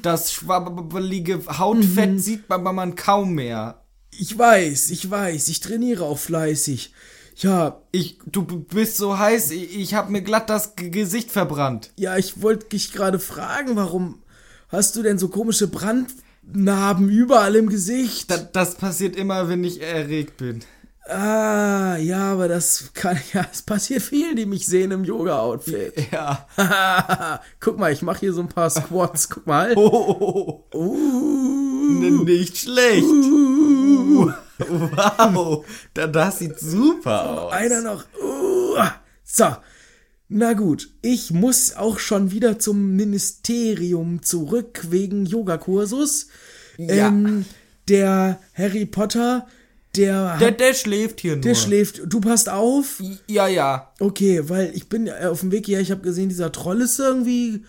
das 0.03 0.33
schwabbelige 0.33 1.41
Hautfett 1.59 2.21
sieht 2.21 2.49
man, 2.49 2.63
man 2.63 2.95
kaum 2.95 3.35
mehr. 3.35 3.83
Ich 4.11 4.39
weiß, 4.39 4.91
ich 4.91 5.11
weiß, 5.11 5.49
ich 5.49 5.61
trainiere 5.61 6.05
auch 6.05 6.19
fleißig. 6.19 6.93
Ja, 7.37 7.83
Ich, 7.93 8.19
du 8.25 8.43
bist 8.45 8.97
so 8.97 9.19
heiß, 9.19 9.51
ich, 9.51 9.77
ich 9.79 9.95
hab 9.95 10.09
mir 10.09 10.23
glatt 10.23 10.49
das 10.49 10.75
G 10.77 10.89
Gesicht 10.89 11.31
verbrannt. 11.31 11.91
ja, 11.99 12.17
ich 12.17 12.41
wollte 12.41 12.71
dich 12.71 12.93
gerade 12.93 13.19
fragen, 13.19 13.77
warum 13.77 14.23
hast 14.69 14.97
du 14.97 15.03
denn 15.03 15.19
so 15.19 15.29
komische 15.29 15.69
Brandnarben 15.69 17.11
überall 17.11 17.55
im 17.57 17.69
Gesicht? 17.69 18.31
Da, 18.31 18.39
das 18.39 18.77
passiert 18.77 19.17
immer, 19.17 19.51
wenn 19.51 19.65
ich 19.65 19.83
erregt 19.83 20.39
bin. 20.39 20.61
Ah, 21.09 21.97
ja, 21.97 22.33
aber 22.33 22.49
das 22.49 22.91
kann 22.95 23.19
ja, 23.33 23.47
es 23.53 23.63
passiert 23.63 24.03
vielen, 24.03 24.37
die 24.37 24.47
mich 24.47 24.67
sehen 24.67 24.91
im 24.91 25.05
Yoga-Outfit. 25.05 25.95
Ja. 26.13 26.47
Guck 27.61 27.79
mal, 27.79 27.93
ich 27.93 28.03
mache 28.03 28.21
hier 28.21 28.33
so 28.33 28.41
ein 28.41 28.49
paar 28.49 28.71
Squats. 28.71 29.29
Guck 29.29 29.47
mal. 29.47 29.75
Oh, 29.77 30.65
Uh, 30.75 32.25
nicht 32.25 32.57
schlecht. 32.59 33.05
Uh, 33.05 34.31
wow, 34.59 35.65
da, 35.95 36.07
das 36.07 36.39
sieht 36.39 36.59
super 36.59 37.43
aus. 37.43 37.53
einer 37.53 37.81
noch. 37.83 38.05
Uh, 38.23 38.77
so. 39.25 39.47
Na 40.29 40.55
gut, 40.55 40.91
ich 41.03 41.31
muss 41.31 41.77
auch 41.77 42.01
schon 42.01 42.33
wieder 42.33 42.59
zum 42.59 42.97
Ministerium 42.97 44.23
zurück 44.23 44.87
wegen 44.91 45.25
Yogakursus. 45.25 46.27
Ja. 46.79 47.09
Ähm, 47.09 47.45
der 47.89 48.41
Harry 48.55 48.87
Potter, 48.87 49.47
der, 49.97 50.37
Der, 50.39 50.49
hat, 50.49 50.61
der 50.61 50.75
schläft 50.75 51.21
hier 51.21 51.33
nur. 51.33 51.43
der 51.43 51.55
schläft. 51.55 52.01
Du 52.07 52.21
passt 52.21 52.49
auf. 52.49 53.03
Ja, 53.27 53.47
ja. 53.49 53.93
Okay, 54.01 54.49
weil 54.49 54.71
ich 54.75 54.89
bin 54.89 55.07
ja 55.07 55.31
auf 55.31 55.41
dem 55.41 55.53
Weg 55.53 55.67
hier. 55.67 55.81
Ich 55.81 55.91
habe 55.91 56.03
gesehen, 56.03 56.29
dieser 56.29 56.53
Troll 56.53 56.81
ist 56.83 56.99
irgendwie 56.99 57.65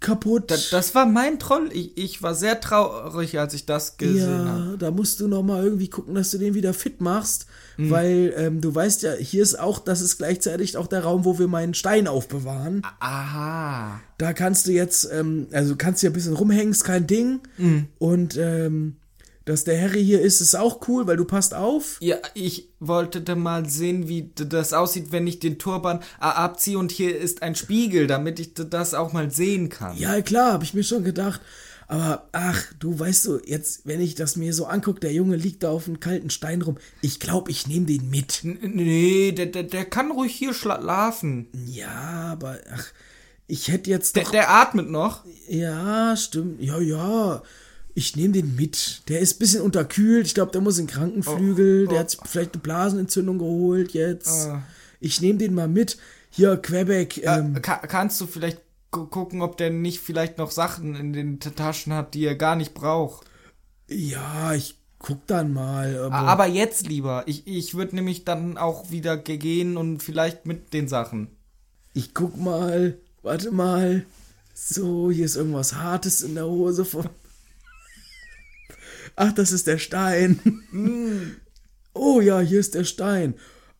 kaputt. 0.00 0.50
Da, 0.50 0.56
das 0.70 0.94
war 0.94 1.06
mein 1.06 1.38
Troll. 1.38 1.70
Ich, 1.72 1.96
ich 1.96 2.22
war 2.22 2.34
sehr 2.34 2.60
traurig, 2.60 3.38
als 3.38 3.54
ich 3.54 3.64
das 3.64 3.96
gesehen 3.96 4.48
habe. 4.48 4.70
Ja, 4.72 4.76
da 4.76 4.90
musst 4.90 5.20
du 5.20 5.28
noch 5.28 5.42
mal 5.42 5.64
irgendwie 5.64 5.88
gucken, 5.88 6.14
dass 6.14 6.30
du 6.30 6.38
den 6.38 6.54
wieder 6.54 6.74
fit 6.74 7.00
machst, 7.00 7.46
Mhm. 7.76 7.90
weil 7.90 8.34
ähm, 8.36 8.60
du 8.60 8.72
weißt 8.72 9.02
ja, 9.02 9.14
hier 9.14 9.42
ist 9.42 9.58
auch, 9.58 9.80
das 9.80 10.00
ist 10.00 10.18
gleichzeitig 10.18 10.76
auch 10.76 10.86
der 10.86 11.02
Raum, 11.02 11.24
wo 11.24 11.40
wir 11.40 11.48
meinen 11.48 11.74
Stein 11.74 12.06
aufbewahren. 12.06 12.82
Aha. 13.00 14.00
Da 14.18 14.32
kannst 14.32 14.68
du 14.68 14.72
jetzt, 14.72 15.08
ähm, 15.12 15.48
also 15.52 15.70
du 15.72 15.76
kannst 15.76 16.00
hier 16.00 16.10
ein 16.10 16.12
bisschen 16.12 16.34
rumhängen, 16.34 16.70
ist 16.70 16.84
kein 16.84 17.08
Ding. 17.08 17.40
Mhm. 17.58 17.86
Und 17.98 18.36
ähm, 18.36 18.96
dass 19.44 19.64
der 19.64 19.80
Harry 19.80 20.02
hier 20.04 20.20
ist, 20.22 20.40
ist 20.40 20.54
auch 20.54 20.88
cool, 20.88 21.06
weil 21.06 21.16
du 21.18 21.24
passt 21.24 21.52
auf. 21.54 21.98
Ja, 22.00 22.16
ich 22.34 22.68
wollte 22.80 23.20
da 23.20 23.34
mal 23.34 23.68
sehen, 23.68 24.08
wie 24.08 24.30
das 24.34 24.72
aussieht, 24.72 25.12
wenn 25.12 25.26
ich 25.26 25.38
den 25.38 25.58
Turban 25.58 26.00
a- 26.18 26.30
abziehe 26.44 26.78
und 26.78 26.90
hier 26.92 27.16
ist 27.18 27.42
ein 27.42 27.54
Spiegel, 27.54 28.06
damit 28.06 28.38
ich 28.40 28.54
das 28.54 28.94
auch 28.94 29.12
mal 29.12 29.30
sehen 29.30 29.68
kann. 29.68 29.96
Ja, 29.98 30.20
klar, 30.22 30.52
habe 30.54 30.64
ich 30.64 30.72
mir 30.74 30.84
schon 30.84 31.04
gedacht. 31.04 31.40
Aber 31.86 32.28
ach, 32.32 32.62
du 32.78 32.98
weißt 32.98 33.26
du, 33.26 33.40
jetzt, 33.44 33.82
wenn 33.84 34.00
ich 34.00 34.14
das 34.14 34.36
mir 34.36 34.54
so 34.54 34.64
angucke, 34.64 35.00
der 35.00 35.12
Junge 35.12 35.36
liegt 35.36 35.62
da 35.62 35.68
auf 35.70 35.86
einem 35.86 36.00
kalten 36.00 36.30
Stein 36.30 36.62
rum. 36.62 36.78
Ich 37.02 37.20
glaube, 37.20 37.50
ich 37.50 37.66
nehme 37.66 37.84
den 37.84 38.08
mit. 38.08 38.42
N 38.42 38.58
nee, 38.74 39.32
der, 39.32 39.46
der, 39.46 39.64
der 39.64 39.84
kann 39.84 40.10
ruhig 40.10 40.34
hier 40.34 40.54
schlafen. 40.54 41.48
Ja, 41.66 42.30
aber 42.32 42.58
ach, 42.72 42.86
ich 43.46 43.68
hätte 43.68 43.90
jetzt 43.90 44.16
Der, 44.16 44.24
doch. 44.24 44.30
der 44.30 44.50
atmet 44.50 44.88
noch. 44.88 45.24
Ja, 45.46 46.16
stimmt. 46.16 46.62
Ja, 46.62 46.80
ja. 46.80 47.42
Ich 47.94 48.16
nehme 48.16 48.32
den 48.32 48.56
mit. 48.56 49.02
Der 49.08 49.20
ist 49.20 49.36
ein 49.36 49.38
bisschen 49.38 49.62
unterkühlt. 49.62 50.26
Ich 50.26 50.34
glaube, 50.34 50.50
der 50.52 50.60
muss 50.60 50.78
in 50.78 50.86
den 50.86 50.92
Krankenflügel. 50.94 51.86
Der 51.88 52.00
hat 52.00 52.16
vielleicht 52.24 52.54
eine 52.54 52.62
Blasenentzündung 52.62 53.38
geholt 53.38 53.92
jetzt. 53.92 54.46
Ah. 54.48 54.62
Ich 55.00 55.20
nehme 55.20 55.38
den 55.38 55.54
mal 55.54 55.68
mit. 55.68 55.96
Hier, 56.30 56.56
Quebec. 56.56 57.22
Ähm, 57.24 57.56
Äh, 57.56 57.60
ka 57.60 57.76
kannst 57.86 58.20
du 58.20 58.26
vielleicht 58.26 58.60
gu 58.90 59.06
gucken, 59.06 59.42
ob 59.42 59.56
der 59.56 59.70
nicht 59.70 60.00
vielleicht 60.00 60.38
noch 60.38 60.50
Sachen 60.50 60.96
in 60.96 61.12
den 61.12 61.38
Taschen 61.38 61.92
hat, 61.92 62.14
die 62.14 62.24
er 62.24 62.34
gar 62.34 62.56
nicht 62.56 62.74
braucht? 62.74 63.26
ja, 63.88 64.54
ich 64.54 64.76
guck 64.98 65.26
dann 65.26 65.52
mal. 65.52 65.96
Aber, 65.98 66.14
Aber 66.16 66.46
jetzt 66.46 66.88
lieber. 66.88 67.22
Ich, 67.26 67.46
ich 67.46 67.74
würde 67.74 67.94
nämlich 67.94 68.24
dann 68.24 68.56
auch 68.56 68.90
wieder 68.90 69.16
ge- 69.18 69.36
gehen 69.36 69.76
und 69.76 70.02
vielleicht 70.02 70.46
mit 70.46 70.72
den 70.72 70.88
Sachen. 70.88 71.28
ich 71.92 72.14
guck 72.14 72.36
mal. 72.36 72.96
Warte 73.22 73.50
mal. 73.52 74.04
So, 74.54 75.10
hier 75.10 75.26
ist 75.26 75.36
irgendwas 75.36 75.74
Hartes 75.76 76.22
in 76.22 76.34
der 76.34 76.46
Hose 76.46 76.84
von. 76.84 77.08
Ach, 79.16 79.32
das 79.32 79.52
ist 79.52 79.66
der 79.66 79.78
Stein. 79.78 80.40
oh 81.92 82.20
ja, 82.20 82.40
hier 82.40 82.60
ist 82.60 82.74
der 82.74 82.84
Stein. 82.84 83.34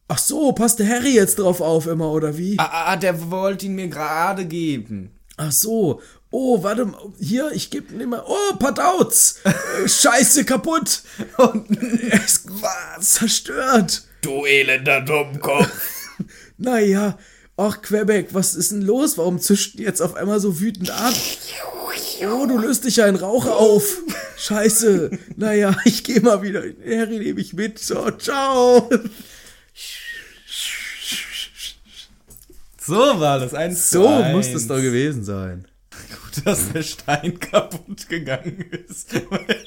Ach 0.07 0.19
so, 0.19 0.53
passt 0.53 0.79
der 0.79 0.89
Harry 0.89 1.15
jetzt 1.15 1.39
drauf 1.39 1.61
auf 1.61 1.87
immer, 1.87 2.11
oder 2.11 2.37
wie? 2.37 2.59
Ah, 2.59 2.93
ah, 2.93 2.97
der 2.97 3.31
wollte 3.31 3.67
ihn 3.67 3.75
mir 3.75 3.89
gerade 3.89 4.45
geben. 4.45 5.11
Ach 5.37 5.53
so. 5.53 6.01
Oh, 6.31 6.63
warte 6.63 6.85
mal. 6.85 7.01
Hier, 7.21 7.53
ich 7.53 7.71
gebe 7.71 7.95
ihn 7.95 8.09
mal. 8.09 8.25
Oh, 8.27 8.57
Padauts. 8.57 9.41
Äh, 9.45 9.89
Scheiße, 9.89 10.45
kaputt. 10.45 11.03
Und 11.39 11.71
es 12.11 12.45
war 12.61 13.01
zerstört. 13.01 14.05
Du 14.21 14.45
elender 14.45 15.01
Dummkopf. 15.01 15.91
Naja. 16.57 17.19
Ach, 17.57 17.81
Quebec, 17.83 18.29
was 18.33 18.55
ist 18.55 18.73
denn 18.73 18.83
los? 18.83 19.17
Warum 19.17 19.39
zischt 19.39 19.79
jetzt 19.79 20.03
auf 20.03 20.15
einmal 20.15 20.41
so 20.41 20.61
wütend 20.61 20.91
ab? 20.91 21.15
Oh, 22.23 22.47
du 22.47 22.59
löst 22.59 22.85
dich 22.85 22.97
ja 22.97 23.07
in 23.07 23.17
Rauch 23.17 23.47
auf. 23.47 24.03
Scheiße. 24.37 25.11
Naja, 25.37 25.77
ich 25.85 26.03
gehe 26.03 26.21
mal 26.21 26.43
wieder. 26.43 26.63
Harry 26.85 27.19
nehme 27.19 27.41
ich 27.41 27.53
mit. 27.53 27.79
So, 27.79 28.11
ciao. 28.13 28.89
So 32.81 32.95
war 32.95 33.39
das. 33.39 33.55
Ein 33.55 33.75
So 33.75 34.09
muss 34.09 34.53
das 34.53 34.67
doch 34.67 34.81
gewesen 34.81 35.25
sein. 35.25 35.67
Gut, 36.11 36.47
dass 36.47 36.73
der 36.73 36.83
Stein 36.83 37.39
kaputt 37.39 38.09
gegangen 38.09 38.65
ist. 38.87 39.15
weil 39.31 39.59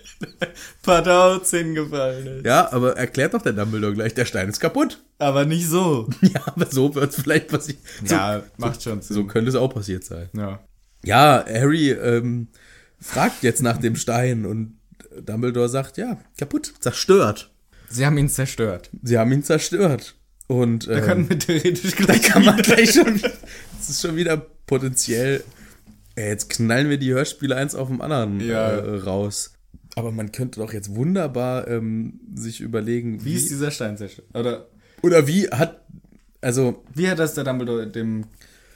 Padauz 0.81 1.51
hingefallen 1.51 2.39
ist. 2.39 2.45
Ja, 2.45 2.71
aber 2.71 2.97
erklärt 2.97 3.33
doch 3.33 3.41
der 3.41 3.53
Dumbledore 3.53 3.93
gleich, 3.93 4.13
der 4.13 4.25
Stein 4.25 4.49
ist 4.49 4.59
kaputt. 4.59 5.03
Aber 5.19 5.45
nicht 5.45 5.67
so. 5.67 6.09
Ja, 6.21 6.41
aber 6.45 6.65
so 6.65 6.93
wird 6.95 7.11
es 7.11 7.21
vielleicht 7.21 7.47
passieren. 7.47 7.79
Ja, 8.05 8.43
macht 8.57 8.83
schon 8.83 9.01
So, 9.01 9.13
so 9.13 9.25
könnte 9.25 9.49
es 9.49 9.55
auch 9.55 9.73
passiert 9.73 10.03
sein. 10.03 10.29
Ja. 10.33 10.59
Ja, 11.03 11.45
Harry 11.47 11.91
ähm, 11.91 12.47
fragt 12.99 13.43
jetzt 13.43 13.61
nach 13.61 13.77
dem 13.77 13.95
Stein 13.95 14.45
und 14.45 14.77
Dumbledore 15.21 15.69
sagt, 15.69 15.97
ja, 15.97 16.17
kaputt, 16.37 16.73
zerstört. 16.79 17.51
Sie 17.89 18.05
haben 18.05 18.17
ihn 18.17 18.29
zerstört. 18.29 18.89
Sie 19.01 19.17
haben 19.17 19.31
ihn 19.31 19.43
zerstört. 19.43 20.15
Und 20.47 20.87
Da 20.87 20.97
ähm, 20.97 21.03
können 21.03 21.29
wir 21.29 21.39
theoretisch 21.39 21.95
da 21.95 22.05
gleich 22.05 22.21
kann 22.23 22.45
man 22.45 22.57
gleich 22.57 22.93
schon, 22.93 23.19
das 23.21 23.89
ist 23.89 24.01
schon 24.01 24.15
wieder 24.15 24.37
potenziell, 24.37 25.43
jetzt 26.25 26.49
knallen 26.49 26.89
wir 26.89 26.97
die 26.97 27.13
Hörspiele 27.13 27.55
eins 27.55 27.75
auf 27.75 27.87
dem 27.87 28.01
anderen 28.01 28.39
Ja. 28.39 28.69
äh, 28.71 28.95
raus. 28.99 29.53
Aber 29.95 30.11
man 30.11 30.31
könnte 30.31 30.59
doch 30.59 30.73
jetzt 30.73 30.95
wunderbar 30.95 31.67
ähm, 31.67 32.19
sich 32.35 32.61
überlegen, 32.61 33.23
Wie 33.25 33.33
ist 33.33 33.49
dieser 33.49 33.71
Stein 33.71 33.97
zerstört? 33.97 34.27
Oder 34.35 34.67
oder 35.03 35.27
wie 35.27 35.47
hat, 35.49 35.81
also 36.41 36.83
wie 36.93 37.07
hat 37.09 37.19
das 37.19 37.33
der 37.35 37.43
Dumbledore 37.43 37.87
dem 37.87 38.25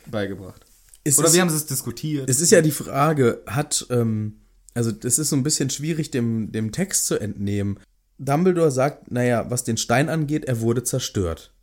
beigebracht? 0.09 0.61
Oder 0.63 0.69
ist, 1.03 1.33
wie 1.33 1.41
haben 1.41 1.49
sie 1.49 1.55
es 1.55 1.65
diskutiert? 1.65 2.29
es 2.29 2.41
ist 2.41 2.51
ja 2.51 2.61
die 2.61 2.71
Frage, 2.71 3.41
hat, 3.47 3.87
ähm, 3.89 4.41
also 4.75 4.91
das 4.91 5.17
ist 5.19 5.29
so 5.29 5.35
ein 5.35 5.43
bisschen 5.43 5.69
schwierig 5.71 6.11
dem, 6.11 6.51
dem 6.51 6.71
Text 6.71 7.05
zu 7.07 7.19
entnehmen. 7.19 7.79
Dumbledore 8.19 8.69
sagt, 8.71 9.11
naja, 9.11 9.49
was 9.49 9.63
den 9.63 9.77
Stein 9.77 10.09
angeht, 10.09 10.45
er 10.45 10.61
wurde 10.61 10.83
zerstört. 10.83 11.53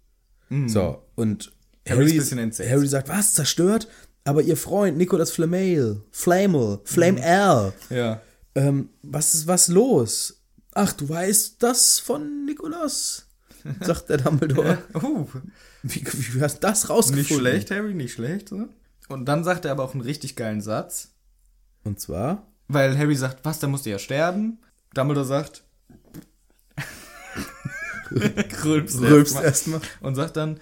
So, 0.67 1.03
und 1.15 1.53
Mhm. 1.87 1.91
Harry. 1.91 2.21
Harry 2.21 2.87
sagt, 2.89 3.09
was, 3.09 3.33
zerstört? 3.35 3.89
Aber 4.25 4.43
ihr 4.43 4.57
Freund, 4.57 4.97
Nicolas 4.99 5.31
Flamel, 5.31 6.03
Flamel, 6.11 6.77
Mhm. 6.77 6.81
Flamel, 6.85 7.73
ja. 7.91 8.21
ähm, 8.55 8.91
was 9.03 9.35
ist 9.35 9.47
was 9.47 9.69
los? 9.69 10.43
Ach, 10.73 10.93
du 10.93 11.09
weißt 11.09 11.57
das 11.63 11.99
von 11.99 12.45
Nikolaus, 12.45 13.27
sagt 13.81 14.09
der 14.11 14.19
Dumbledore. 14.19 14.79
Uh, 14.95 15.27
Wie, 15.83 16.05
wie 16.35 16.41
hast 16.43 16.57
du 16.57 16.61
das 16.61 16.89
rausgefunden? 16.91 17.19
nicht 17.19 17.33
schlecht, 17.35 17.71
Harry, 17.71 17.95
nicht 17.95 18.13
schlecht. 18.13 18.49
So. 18.51 18.69
Und 19.09 19.25
dann 19.27 19.45
sagt 19.45 19.65
er 19.65 19.71
aber 19.73 19.85
auch 19.85 19.93
einen 19.95 20.03
richtig 20.03 20.37
geilen 20.37 20.61
Satz. 20.61 21.13
Und 21.85 22.01
zwar, 22.01 22.47
Weil 22.67 22.99
Harry 22.99 23.15
sagt, 23.17 23.45
was, 23.45 23.61
der 23.61 23.69
musste 23.71 23.89
ja 23.91 23.99
sterben. 23.99 24.59
Dumbledore 24.95 25.25
sagt, 25.27 25.63
rülpst 28.11 29.01
rülpst 29.01 29.35
erstmal. 29.37 29.45
erstmal. 29.45 29.81
und 30.01 30.15
sagt 30.15 30.37
dann, 30.37 30.61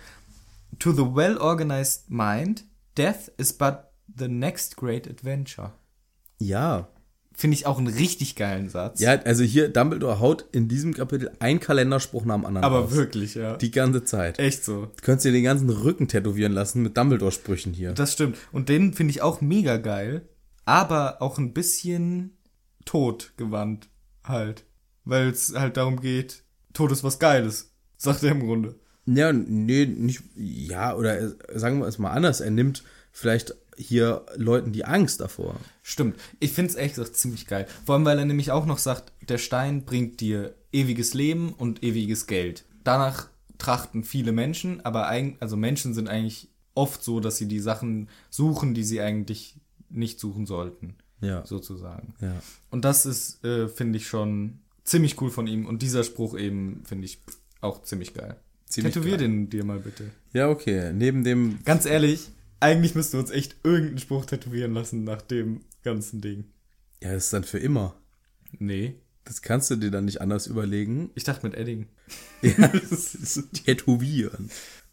to 0.79 0.93
the 0.93 1.03
well-organized 1.15 2.11
mind, 2.11 2.65
death 2.97 3.31
is 3.37 3.53
but 3.53 3.91
the 4.15 4.29
next 4.29 4.77
great 4.77 5.09
adventure. 5.09 5.73
Ja. 6.39 6.89
Finde 7.35 7.55
ich 7.55 7.67
auch 7.67 7.77
einen 7.77 7.89
richtig 7.89 8.35
geilen 8.35 8.71
Satz. 8.71 9.01
Ja, 9.01 9.13
also 9.13 9.45
hier, 9.45 9.69
Dumbledore 9.69 10.21
haut 10.21 10.47
in 10.53 10.69
diesem 10.69 10.95
Kapitel 10.95 11.31
ein 11.39 11.61
Kalenderspruch 11.61 12.25
nach 12.25 12.37
dem 12.37 12.47
anderen 12.47 12.65
aber 12.65 12.81
raus. 12.81 12.93
wirklich, 12.93 13.35
ja. 13.35 13.57
Die 13.59 13.71
ganze 13.71 14.05
Zeit. 14.05 14.39
Echt 14.39 14.65
so. 14.65 14.87
Du 14.87 15.03
könntest 15.03 15.27
dir 15.27 15.33
den 15.33 15.45
ganzen 15.45 15.69
Rücken 15.69 16.09
tätowieren 16.09 16.53
lassen 16.53 16.83
mit 16.83 16.97
Dumbledore-Sprüchen 16.97 17.75
hier. 17.75 17.93
Das 17.93 18.15
stimmt. 18.15 18.39
Und 18.53 18.71
den 18.71 18.95
finde 18.95 19.11
ich 19.11 19.21
auch 19.21 19.43
mega 19.43 19.77
geil, 19.77 20.27
aber 20.65 21.21
auch 21.21 21.37
ein 21.37 21.53
bisschen 21.53 22.39
totgewandt 22.87 23.91
halt. 24.25 24.65
Weil 25.05 25.29
es 25.29 25.55
halt 25.55 25.77
darum 25.77 26.01
geht, 26.01 26.43
Tod 26.73 26.91
ist 26.91 27.05
was 27.05 27.19
Geiles, 27.19 27.75
sagt 27.99 28.23
er 28.23 28.33
im 28.33 28.41
Grunde. 28.41 28.77
Ja, 29.07 29.33
nee, 29.33 29.87
nicht, 29.87 30.23
ja, 30.35 30.95
oder 30.95 31.21
äh, 31.21 31.35
sagen 31.55 31.79
wir 31.79 31.87
es 31.87 31.99
mal 31.99 32.11
anders, 32.11 32.41
er 32.41 32.51
nimmt 32.51 32.83
vielleicht 33.13 33.55
hier 33.79 34.27
Leuten 34.37 34.73
die 34.73 34.85
Angst 34.85 35.21
davor. 35.21 35.57
Stimmt. 35.83 36.17
Ich 36.41 36.53
finde 36.53 36.77
es 36.77 36.95
gesagt 36.95 37.17
ziemlich 37.17 37.47
geil. 37.47 37.67
Vor 37.85 37.95
allem, 37.95 38.05
weil 38.05 38.19
er 38.19 38.25
nämlich 38.25 38.51
auch 38.51 38.67
noch 38.67 38.79
sagt, 38.79 39.13
der 39.29 39.39
Stein 39.39 39.85
bringt 39.85 40.21
dir 40.21 40.55
ewiges 40.73 41.15
Leben 41.15 41.53
und 41.53 41.83
ewiges 41.83 42.27
Geld. 42.27 42.65
Danach 42.85 43.29
trachten 43.59 44.05
viele 44.05 44.33
Menschen, 44.33 44.85
aber 44.85 45.09
eigentlich, 45.09 45.41
also 45.41 45.57
Menschen 45.57 45.95
sind 45.95 46.09
eigentlich 46.09 46.49
oft 46.75 47.03
so, 47.03 47.21
dass 47.21 47.39
sie 47.39 47.49
die 47.49 47.61
Sachen 47.61 48.09
suchen, 48.31 48.75
die 48.75 48.85
sie 48.85 49.01
eigentlich 49.01 49.57
nicht 49.89 50.21
suchen 50.21 50.47
sollten. 50.47 50.97
Ja. 51.21 51.47
Sozusagen. 51.47 52.15
Ja. 52.21 52.35
Und 52.71 52.85
das 52.85 53.07
ist, 53.07 53.43
äh, 53.45 53.69
finde 53.69 53.97
ich, 53.97 54.07
schon 54.07 54.59
ziemlich 54.85 55.21
cool 55.21 55.31
von 55.31 55.47
ihm. 55.47 55.67
Und 55.67 55.83
dieser 55.83 56.05
Spruch 56.05 56.37
eben, 56.37 56.83
finde 56.85 57.07
ich, 57.07 57.19
auch 57.61 57.83
ziemlich 57.83 58.13
geil. 58.13 58.37
Ziemlich 58.67 58.95
Tätowier 58.95 59.13
geil. 59.17 59.29
den 59.29 59.51
dir 59.51 59.65
mal 59.65 59.79
bitte. 59.79 60.11
Ja, 60.33 60.49
okay. 60.49 60.93
Neben 60.93 61.25
dem, 61.25 61.59
Ganz 61.65 61.87
ehrlich, 61.87 62.29
eigentlich 62.61 62.95
müssten 62.95 63.15
wir 63.15 63.21
uns 63.21 63.31
echt 63.31 63.57
irgendeinen 63.63 63.99
Spruch 63.99 64.27
tätowieren 64.27 64.75
lassen 64.75 65.05
nach 65.05 65.23
dem 65.23 65.61
ganzen 65.83 66.21
Ding. 66.21 66.45
ja, 67.03 67.13
das 67.13 67.25
ist 67.25 67.33
dann 67.33 67.45
für 67.45 67.59
immer. 67.59 67.95
Nee. 68.59 68.97
Das 69.25 69.43
kannst 69.43 69.71
du 69.71 69.77
dir 69.77 69.91
dann 69.91 70.05
nicht 70.05 70.21
anders 70.21 70.47
überlegen. 70.47 71.11
Ich 71.15 71.25
dachte 71.25 71.47
mit 71.47 71.57
Edding. 71.57 71.87
Ja, 72.43 72.69
das 72.91 73.15
ist 73.15 73.65
tätowieren. 73.65 74.51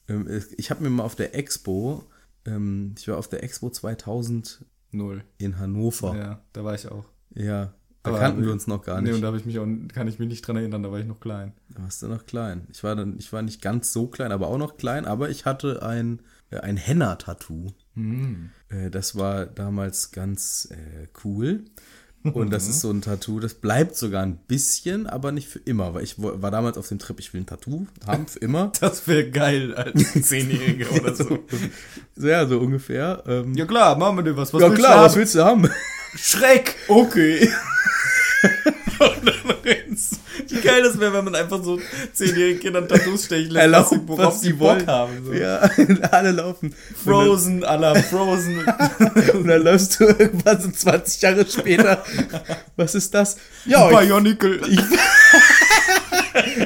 Ähm, 0.07 0.27
ich 0.57 0.69
habe 0.71 0.83
mir 0.83 0.89
mal 0.89 1.03
auf 1.03 1.15
der 1.15 1.35
Expo, 1.35 2.03
ähm, 2.45 2.95
ich 2.97 3.07
war 3.07 3.17
auf 3.17 3.27
der 3.29 3.43
Expo 3.43 3.69
2000 3.69 4.65
Null. 4.91 5.23
in 5.37 5.57
Hannover. 5.59 6.15
Ja, 6.15 6.43
da 6.53 6.63
war 6.63 6.75
ich 6.75 6.87
auch. 6.87 7.05
Ja, 7.35 7.73
da 8.03 8.11
Aber- 8.11 8.19
kannten 8.19 8.43
wir 8.45 8.51
uns 8.51 8.67
noch 8.67 8.83
gar 8.83 9.01
Nee, 9.01 9.07
nicht. 9.09 9.15
und 9.15 9.21
da 9.21 9.27
habe 9.27 9.37
ich 9.37 9.45
mich 9.45 9.57
auch, 9.59 9.67
kann 9.93 10.07
ich 10.07 10.19
mich 10.19 10.27
nicht 10.27 10.45
dran 10.45 10.57
erinnern, 10.57 10.83
da 10.83 10.91
war 10.91 10.99
ich 10.99 11.05
noch 11.07 11.19
klein. 11.21 11.53
Da 11.73 11.81
warst 11.83 12.01
du 12.03 12.07
noch 12.07 12.25
klein. 12.25 12.67
Ich 12.71 12.83
war 12.83 12.95
dann, 12.95 13.15
ich 13.17 13.31
war 13.33 13.41
nicht 13.41 13.61
ganz 13.61 13.93
so 13.93 14.07
klein, 14.07 14.31
aber 14.31 14.47
auch 14.47 14.57
noch 14.57 14.77
klein, 14.77 15.05
aber 15.05 15.29
ich 15.29 15.45
hatte 15.45 15.81
ein, 15.83 16.19
ein 16.51 16.77
Henna-Tattoo. 16.77 17.71
Äh, 18.69 18.89
das 18.89 19.15
war 19.17 19.45
damals 19.45 20.11
ganz 20.11 20.67
äh, 20.71 21.07
cool. 21.23 21.63
Und 22.23 22.51
das 22.53 22.67
ist 22.69 22.81
so 22.81 22.89
ein 22.91 23.01
Tattoo, 23.01 23.39
das 23.39 23.53
bleibt 23.55 23.95
sogar 23.95 24.23
ein 24.23 24.37
bisschen, 24.47 25.07
aber 25.07 25.31
nicht 25.31 25.47
für 25.49 25.59
immer, 25.59 25.93
weil 25.93 26.03
ich 26.03 26.15
war 26.21 26.51
damals 26.51 26.77
auf 26.77 26.87
dem 26.87 26.99
Trip, 26.99 27.19
ich 27.19 27.33
will 27.33 27.41
ein 27.41 27.45
Tattoo 27.45 27.85
haben 28.07 28.27
für 28.27 28.39
immer. 28.39 28.71
Das 28.81 29.07
wäre 29.07 29.29
geil 29.29 29.73
als 29.75 30.13
Zehnjähriger 30.27 30.91
oder 31.01 31.15
so. 31.15 31.39
Ja, 32.17 32.45
so 32.47 32.59
ungefähr. 32.59 33.23
Ähm, 33.27 33.53
Ja 33.55 33.65
klar, 33.65 33.97
machen 33.97 34.17
wir 34.17 34.23
dir 34.23 34.37
was. 34.37 34.53
Was 34.53 34.61
ja 34.61 34.69
klar, 34.71 34.97
du 34.99 35.03
was 35.05 35.15
willst 35.15 35.35
du 35.35 35.43
haben? 35.43 35.69
Schreck! 36.17 36.75
Okay. 36.87 37.49
Und 38.99 39.25
dann 39.27 39.55
rennst 39.65 40.19
Wie 40.49 40.59
geil 40.61 40.83
das 40.83 40.99
wäre, 40.99 41.13
wenn 41.13 41.25
man 41.25 41.35
einfach 41.35 41.63
so 41.63 41.79
zehnjährigen 42.13 42.59
Kindern 42.61 42.87
Tattoos 42.87 43.25
stechen 43.25 43.51
lässt, 43.51 43.71
was 43.71 43.89
sie- 43.89 43.95
Erlaubt, 43.95 44.07
worauf 44.09 44.33
was 44.35 44.41
sie 44.41 44.53
Bock 44.53 44.69
wollen. 44.77 44.87
haben. 44.87 45.25
So. 45.25 45.33
Ja, 45.33 45.57
alle 46.11 46.31
laufen. 46.31 46.73
Frozen, 47.03 47.61
la 47.61 47.95
Frozen. 47.95 48.59
Und 49.33 49.47
dann 49.47 49.63
läufst 49.63 49.99
du 49.99 50.05
irgendwann 50.05 50.61
so 50.61 50.69
20 50.71 51.21
Jahre 51.21 51.45
später. 51.49 52.03
Was 52.75 52.95
ist 52.95 53.13
das? 53.13 53.37
Ja, 53.65 53.89
ich, 53.89 53.97
Bionicle. 53.97 54.61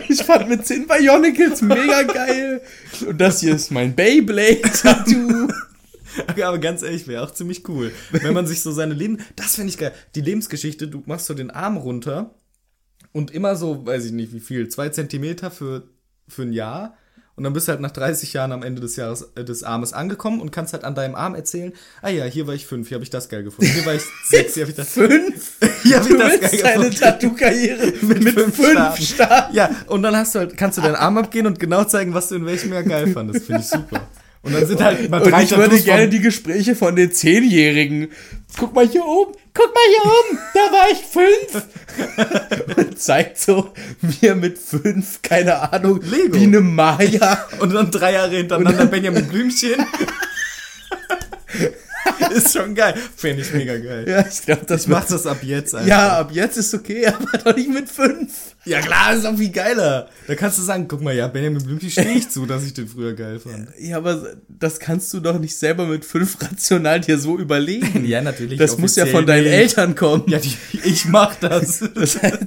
ich 0.10 0.24
fand 0.24 0.50
mit 0.50 0.66
10 0.66 0.88
Bionicles 0.88 1.62
mega 1.62 2.04
geil. 2.04 2.62
Und 3.08 3.20
das 3.20 3.39
hier 3.41 3.56
ist 3.56 3.72
mein 3.72 3.95
Beyblade-Tattoo. 3.95 5.48
Aber 6.43 6.59
ganz 6.59 6.82
ehrlich, 6.82 7.07
wäre 7.07 7.24
auch 7.24 7.32
ziemlich 7.32 7.68
cool. 7.70 7.91
Wenn 8.11 8.34
man 8.34 8.47
sich 8.47 8.61
so 8.61 8.72
seine 8.72 8.93
Leben, 8.93 9.20
das 9.36 9.55
finde 9.55 9.70
ich 9.70 9.78
geil. 9.78 9.93
Die 10.15 10.22
Lebensgeschichte, 10.22 10.88
du 10.88 11.03
machst 11.05 11.26
so 11.26 11.34
den 11.34 11.51
Arm 11.51 11.78
runter 11.78 12.36
und 13.11 13.32
immer 13.32 13.55
so, 13.55 13.86
weiß 13.86 14.05
ich 14.05 14.11
nicht 14.11 14.34
wie 14.34 14.39
viel, 14.39 14.70
zwei 14.70 14.89
Zentimeter 14.89 15.51
für, 15.51 15.89
für 16.28 16.43
ein 16.43 16.53
Jahr. 16.53 16.95
Und 17.36 17.43
dann 17.43 17.53
bist 17.53 17.68
du 17.68 17.72
halt 17.72 17.82
nach 17.82 17.91
30 17.91 18.34
Jahren 18.34 18.51
am 18.51 18.63
Ende 18.63 18.82
des 18.82 18.95
Jahres 18.95 19.30
äh, 19.36 19.45
des 19.45 19.61
Armes 19.63 19.93
angekommen 19.93 20.41
und 20.41 20.49
kannst 20.51 20.74
halt 20.74 20.84
an 20.84 20.95
deinem 20.95 21.13
Arm 21.13 21.36
erzählen, 21.36 21.72
ah 22.01 22.09
ja, 22.09 22.26
hier 22.26 22.47
war 22.47 22.55
ich 22.55 22.65
fünf, 22.65 22.88
hier 22.88 22.95
habe 22.95 23.03
ich 23.03 23.11
das 23.11 23.30
geil 23.30 23.43
gefunden. 23.43 23.72
Hier 23.72 23.86
war 23.86 23.93
ich 23.93 24.01
sechs, 24.26 24.55
hier 24.55 24.63
habe 24.63 24.72
ich 24.72 24.76
das 24.76 24.89
Fünf? 24.89 25.51
Hier 25.84 25.97
hab 25.97 26.07
Du 26.07 26.15
ich 26.15 26.20
das 26.20 26.32
willst 26.41 26.51
geil 26.51 26.61
deine 26.63 26.89
gefunden. 26.89 26.99
Tattoo-Karriere 26.99 27.93
mit, 28.01 28.34
fünf 28.34 28.55
fünf, 28.55 28.72
starten. 28.72 29.03
starten. 29.03 29.55
Ja, 29.55 29.70
und 29.86 30.01
dann 30.01 30.15
hast 30.15 30.34
du 30.34 30.39
halt, 30.39 30.57
kannst 30.57 30.80
du 30.80 30.82
deinen 30.82 30.95
Arm 30.95 31.15
abgehen 31.20 31.45
und 31.45 31.59
genau 31.59 31.84
zeigen, 31.84 32.15
was 32.15 32.30
du 32.30 32.36
in 32.36 32.45
welchem 32.47 32.74
Jahr 32.74 32.82
geil 32.82 33.07
fandest. 33.13 33.45
Finde 33.45 33.61
ich 33.61 33.68
super. 33.68 34.01
Und 34.48 34.54
dann 34.54 34.66
sind 34.66 34.82
halt 34.82 35.10
mal 35.10 35.22
Und 35.22 35.32
drei 35.32 35.43
ich 35.43 35.52
würde 35.52 35.64
Tattoos 35.70 35.84
gerne 35.86 36.02
von- 36.04 36.12
die 36.12 36.20
Gespräche 36.22 36.76
von 36.76 36.95
den 36.95 37.12
Zehnjährigen. 37.12 38.08
Guck 38.58 38.74
mal 38.74 38.88
hier 38.88 39.06
oben, 39.06 39.34
guck 39.54 39.74
mal 39.74 39.82
hier 39.89 40.06
oben, 40.06 40.39
da 40.54 40.60
war 40.72 40.89
ich 40.91 41.00
fünf. 41.06 42.78
Und 42.78 43.00
zeigt 43.00 43.38
so 43.39 43.72
mir 44.22 44.36
mit 44.36 44.58
fünf, 44.58 45.22
keine 45.22 45.72
Ahnung, 45.74 46.00
Lego. 46.02 46.34
wie 46.36 46.43
eine 46.43 46.62
Maya. 46.62 47.45
Und 47.60 47.74
dann 47.74 47.91
drei 47.91 48.14
Jahre 48.14 48.38
hintereinander 48.38 48.86
Benjamin 48.86 49.28
Blümchen. 49.30 49.86
ist 52.34 52.54
schon 52.54 52.74
geil. 52.76 52.95
Fände 53.16 53.41
ich 53.41 53.52
mega 53.54 53.78
geil. 53.78 54.06
Ja, 54.08 54.26
ich 54.28 54.41
glaube, 54.43 54.66
das 54.66 54.84
Ich 54.84 54.88
mach 54.88 55.06
das 55.06 55.26
ab 55.28 55.39
jetzt 55.41 55.76
einfach. 55.76 55.88
Ja, 55.88 56.20
ab 56.20 56.30
jetzt 56.32 56.58
ist 56.58 56.74
okay, 56.74 57.06
aber 57.08 57.38
doch 57.38 57.56
nicht 57.56 57.70
mit 57.70 57.89
fünf. 57.89 58.32
Ja 58.68 58.82
klar, 58.82 59.13
ist 59.15 59.26
auch 59.26 59.38
viel 59.38 59.49
geiler. 59.51 60.09
Da 60.28 60.36
kannst 60.36 60.57
du 60.57 60.61
sagen, 60.61 60.88
guck 60.88 61.01
mal, 61.01 61.15
ja, 61.15 61.28
Benjamin 61.28 61.63
Blümchen 61.63 61.89
stehe 61.89 62.11
ich 62.13 62.30
zu, 62.30 62.45
dass 62.45 62.65
ich 62.65 62.74
den 62.74 62.88
früher 62.88 63.13
geil 63.13 63.39
fand. 63.39 63.70
Ja, 63.80 63.97
aber 63.97 64.36
das 64.49 64.80
kannst 64.80 65.13
du 65.13 65.20
doch 65.20 65.39
nicht 65.39 65.55
selber 65.55 65.86
mit 65.86 66.05
fünf 66.05 66.38
rational 66.41 66.99
dir 67.01 67.18
so 67.18 67.38
überlegen. 67.38 68.05
Ja, 68.07 68.22
natürlich, 68.22 68.57
Das 68.59 68.78
muss 68.78 68.95
ja 68.95 69.05
von 69.05 69.26
deinen 69.26 69.43
nicht. 69.45 69.53
Eltern 69.53 69.95
kommen. 69.95 70.24
Ja, 70.28 70.39
die, 70.39 70.53
ich 70.84 71.05
mach 71.05 71.36
das. 71.36 71.80
Das 71.95 72.22
heißt, 72.22 72.38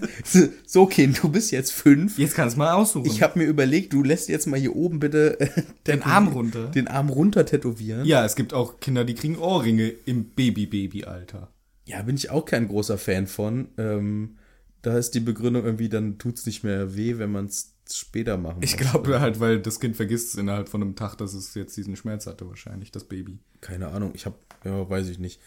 so, 0.66 0.86
Kind, 0.86 1.22
du 1.22 1.28
bist 1.28 1.50
jetzt 1.50 1.72
fünf. 1.72 2.18
Jetzt 2.18 2.34
kannst 2.34 2.56
du 2.56 2.58
mal 2.60 2.72
aussuchen. 2.72 3.06
Ich 3.06 3.22
habe 3.22 3.38
mir 3.38 3.44
überlegt, 3.46 3.92
du 3.92 4.02
lässt 4.02 4.28
jetzt 4.28 4.46
mal 4.46 4.58
hier 4.60 4.74
oben 4.76 5.00
bitte 5.00 5.38
äh, 5.40 5.48
den 5.86 6.02
Arm 6.02 6.28
runter. 6.28 6.66
den 6.68 6.88
Arm 6.88 7.08
runter 7.08 7.44
tätowieren. 7.44 8.04
Ja, 8.04 8.24
es 8.24 8.36
gibt 8.36 8.54
auch 8.54 8.80
Kinder, 8.80 9.04
die 9.04 9.14
kriegen 9.14 9.36
Ohrringe 9.38 9.92
im 10.06 10.24
Baby-Baby-Alter. 10.30 11.48
Ja, 11.86 12.02
bin 12.02 12.14
ich 12.16 12.30
auch 12.30 12.44
kein 12.44 12.68
großer 12.68 12.98
Fan 12.98 13.26
von. 13.26 13.68
Ähm, 13.76 14.36
da 14.82 14.96
ist 14.96 15.12
die 15.12 15.20
Begründung 15.20 15.64
irgendwie, 15.64 15.88
dann 15.88 16.18
tut's 16.18 16.46
nicht 16.46 16.64
mehr 16.64 16.96
weh, 16.96 17.18
wenn 17.18 17.30
man 17.32 17.46
es 17.46 17.74
später 17.92 18.36
machen 18.36 18.62
Ich 18.62 18.78
muss. 18.78 18.90
glaube 18.90 19.20
halt, 19.20 19.40
weil 19.40 19.60
das 19.60 19.80
Kind 19.80 19.96
vergisst 19.96 20.34
es 20.34 20.34
innerhalb 20.36 20.68
von 20.68 20.80
einem 20.82 20.94
Tag, 20.96 21.16
dass 21.16 21.34
es 21.34 21.54
jetzt 21.54 21.76
diesen 21.76 21.96
Schmerz 21.96 22.26
hatte, 22.26 22.48
wahrscheinlich, 22.48 22.92
das 22.92 23.04
Baby. 23.04 23.38
Keine 23.60 23.88
Ahnung, 23.88 24.12
ich 24.14 24.26
habe, 24.26 24.36
ja, 24.64 24.88
weiß 24.88 25.08
ich 25.08 25.18
nicht. 25.18 25.40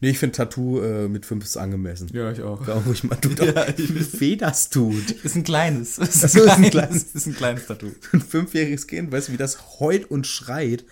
Nee, 0.00 0.10
ich 0.10 0.18
finde 0.18 0.36
Tattoo 0.36 0.80
äh, 0.80 1.08
mit 1.08 1.24
fünf 1.24 1.44
ist 1.44 1.56
angemessen. 1.56 2.10
Ja, 2.12 2.30
ich 2.30 2.42
auch. 2.42 2.62
Glaube 2.62 2.92
ich 2.92 3.02
mal, 3.04 3.16
tut 3.16 3.40
auch, 3.40 3.46
Ja, 3.54 3.66
wie 3.78 4.20
weh 4.20 4.36
das 4.36 4.68
tut. 4.68 5.10
Ist 5.10 5.36
ein 5.36 5.44
kleines. 5.44 5.96
Ist 5.98 6.24
Ach 6.24 6.28
so, 6.28 6.42
ist 6.42 6.50
ein 6.50 6.64
kleines. 6.70 7.14
Ist 7.14 7.26
ein 7.26 7.34
kleines 7.34 7.66
Tattoo. 7.66 7.90
Ein 8.12 8.20
fünfjähriges 8.20 8.86
Kind, 8.88 9.10
weißt 9.10 9.28
du, 9.28 9.32
wie 9.32 9.36
das 9.38 9.78
heult 9.80 10.10
und 10.10 10.26
schreit. 10.26 10.84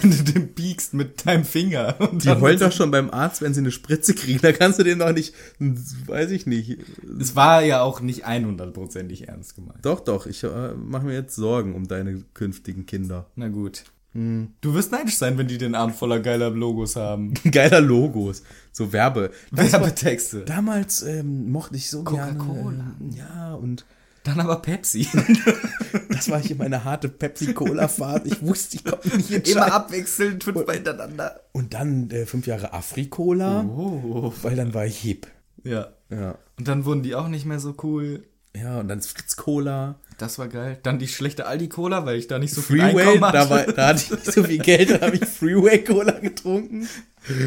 Wenn 0.00 0.10
du 0.10 0.22
den 0.32 0.54
biegst 0.54 0.94
mit 0.94 1.26
deinem 1.26 1.44
Finger. 1.44 1.96
Und 2.00 2.24
Die 2.24 2.30
heulen 2.30 2.58
doch 2.58 2.72
schon 2.72 2.90
beim 2.90 3.10
Arzt, 3.10 3.42
wenn 3.42 3.54
sie 3.54 3.60
eine 3.60 3.70
Spritze 3.70 4.14
kriegen. 4.14 4.40
Da 4.42 4.52
kannst 4.52 4.78
du 4.78 4.82
den 4.84 4.98
doch 4.98 5.12
nicht, 5.12 5.34
weiß 5.58 6.30
ich 6.30 6.46
nicht. 6.46 6.78
Es 7.20 7.36
war 7.36 7.62
ja 7.62 7.82
auch 7.82 8.00
nicht 8.00 8.26
100%ig 8.26 9.28
ernst 9.28 9.54
gemeint. 9.54 9.78
Doch, 9.84 10.00
doch, 10.00 10.26
ich 10.26 10.42
äh, 10.44 10.74
mache 10.74 11.06
mir 11.06 11.14
jetzt 11.14 11.36
Sorgen 11.36 11.74
um 11.74 11.86
deine 11.88 12.22
künftigen 12.34 12.86
Kinder. 12.86 13.26
Na 13.36 13.48
gut. 13.48 13.84
Du 14.14 14.74
wirst 14.74 14.92
neidisch 14.92 15.16
sein, 15.16 15.38
wenn 15.38 15.48
die 15.48 15.56
den 15.56 15.74
Arm 15.74 15.94
voller 15.94 16.20
geiler 16.20 16.50
Logos 16.50 16.96
haben. 16.96 17.32
Geiler 17.50 17.80
Logos, 17.80 18.42
so 18.70 18.92
Werbe. 18.92 19.30
Werbetexte. 19.52 20.40
damals 20.44 21.02
ähm, 21.02 21.50
mochte 21.50 21.76
ich 21.76 21.88
so 21.88 22.04
Coca-Cola. 22.04 22.70
gerne. 22.72 22.94
ähm, 23.00 23.10
Ja, 23.16 23.54
und 23.54 23.86
Dann 24.24 24.38
aber 24.40 24.56
Pepsi. 24.56 25.08
das 26.10 26.30
war 26.30 26.40
hier 26.40 26.56
meine 26.56 26.84
harte 26.84 27.08
Pepsi-Cola-Phase. 27.08 28.22
Ich 28.26 28.42
wusste, 28.42 28.76
ich 28.76 28.84
mich 28.84 29.14
nicht 29.14 29.30
entscheiden. 29.30 29.62
Immer 29.62 29.72
abwechselnd, 29.72 30.44
fünfmal 30.44 30.74
hintereinander. 30.76 31.40
Und 31.52 31.74
dann 31.74 32.10
äh, 32.10 32.26
fünf 32.26 32.46
Jahre 32.46 32.72
Afrikola, 32.72 33.62
Oh. 33.64 34.32
weil 34.42 34.56
dann 34.56 34.74
war 34.74 34.86
ich 34.86 34.98
hip. 34.98 35.26
Ja. 35.64 35.88
Ja. 36.10 36.36
Und 36.58 36.68
dann 36.68 36.84
wurden 36.84 37.02
die 37.02 37.14
auch 37.14 37.28
nicht 37.28 37.46
mehr 37.46 37.58
so 37.60 37.74
cool. 37.82 38.24
Ja, 38.54 38.80
und 38.80 38.88
dann 38.88 39.00
Fritz 39.00 39.36
Cola. 39.36 39.94
Das 40.18 40.38
war 40.38 40.46
geil. 40.48 40.78
Dann 40.82 40.98
die 40.98 41.08
schlechte 41.08 41.46
Aldi-Cola, 41.46 42.04
weil 42.04 42.18
ich 42.18 42.26
da 42.26 42.38
nicht 42.38 42.52
so 42.52 42.60
viel 42.60 42.80
Freeway, 42.80 43.02
Einkommen 43.02 43.24
hatte. 43.24 43.38
da, 43.38 43.50
war, 43.50 43.64
da 43.64 43.86
hatte 43.88 44.02
ich 44.04 44.10
nicht 44.10 44.32
so 44.32 44.44
viel 44.44 44.58
Geld, 44.62 44.90
da 44.90 45.00
habe 45.06 45.16
ich 45.16 45.24
Freeway 45.24 45.82
Cola 45.82 46.12
getrunken. 46.18 46.86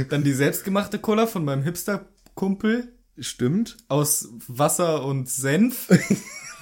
Dann 0.10 0.24
die 0.24 0.34
selbstgemachte 0.34 0.98
Cola 1.00 1.28
von 1.28 1.46
meinem 1.46 1.62
Hipster-Kumpel 1.64 2.88
Stimmt. 3.20 3.78
aus 3.88 4.30
Wasser 4.48 5.06
und 5.06 5.30
Senf. 5.30 5.90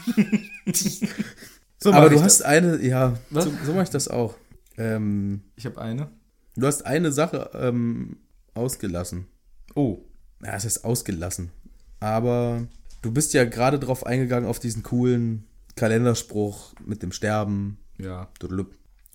so 1.83 1.91
Aber 1.93 2.09
du 2.09 2.21
hast 2.21 2.39
das. 2.39 2.47
eine, 2.47 2.81
ja, 2.81 3.17
Was? 3.29 3.45
so, 3.45 3.53
so 3.65 3.73
mache 3.73 3.83
ich 3.83 3.89
das 3.89 4.07
auch. 4.07 4.35
Ähm, 4.77 5.41
Ich 5.55 5.65
habe 5.65 5.79
eine. 5.81 6.09
du 6.55 6.65
hast 6.67 6.85
eine 6.85 7.11
Sache 7.11 7.51
ähm, 7.53 8.17
ausgelassen. 8.53 9.27
Oh. 9.75 9.99
Ja, 10.43 10.55
es 10.55 10.65
ist 10.65 10.83
ausgelassen. 10.85 11.51
Aber 11.99 12.67
du 13.01 13.11
bist 13.11 13.33
ja 13.33 13.45
gerade 13.45 13.79
drauf 13.79 14.05
eingegangen 14.05 14.47
auf 14.49 14.59
diesen 14.59 14.83
coolen 14.83 15.45
Kalenderspruch 15.75 16.73
mit 16.85 17.01
dem 17.03 17.11
Sterben. 17.11 17.77
Ja. 17.97 18.29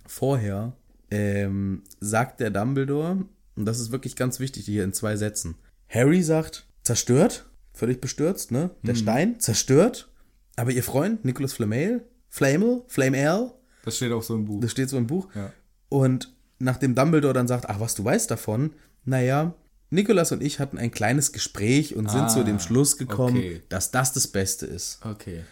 Vorher 0.06 0.72
ähm, 1.10 1.82
sagt 2.00 2.40
der 2.40 2.50
Dumbledore, 2.50 3.24
und 3.56 3.64
das 3.66 3.80
ist 3.80 3.90
wirklich 3.92 4.16
ganz 4.16 4.40
wichtig 4.40 4.64
hier 4.64 4.84
in 4.84 4.92
zwei 4.92 5.16
Sätzen. 5.16 5.56
Harry 5.88 6.22
sagt, 6.22 6.66
zerstört, 6.82 7.46
völlig 7.72 8.00
bestürzt, 8.00 8.52
ne? 8.52 8.70
Der 8.82 8.94
Stein, 8.94 9.40
zerstört. 9.40 10.08
Aber 10.56 10.70
ihr 10.70 10.82
Freund, 10.82 11.24
Nicholas 11.24 11.52
Flamel, 11.52 12.06
Flamel, 12.28 12.82
Flamel, 12.88 13.50
Das 13.84 13.96
steht 13.96 14.12
auch 14.12 14.22
so 14.22 14.34
im 14.34 14.44
Buch. 14.44 14.60
das 14.60 14.70
steht 14.70 14.88
so 14.88 14.96
im 14.98 15.06
Buch. 15.06 15.28
Ja. 15.34 15.52
Und 15.88 16.32
nachdem 16.58 16.94
Dumbledore 16.94 17.34
dann 17.34 17.48
sagt, 17.48 17.68
ach, 17.68 17.80
was 17.80 17.94
du 17.94 18.04
weißt 18.04 18.30
davon, 18.30 18.72
naja, 19.04 19.54
Nicholas 19.90 20.32
und 20.32 20.42
ich 20.42 20.58
hatten 20.60 20.76
ein 20.76 20.90
kleines 20.90 21.32
Gespräch 21.32 21.96
und 21.96 22.10
sind 22.10 22.22
Ah, 22.24 22.28
zu 22.28 22.44
dem 22.44 22.58
Schluss 22.60 22.98
gekommen, 22.98 23.38
okay. 23.38 23.62
dass 23.70 23.90
das 23.90 24.12
das 24.12 24.26
Beste 24.28 24.66
ist. 24.66 25.00
Okay. 25.04 25.44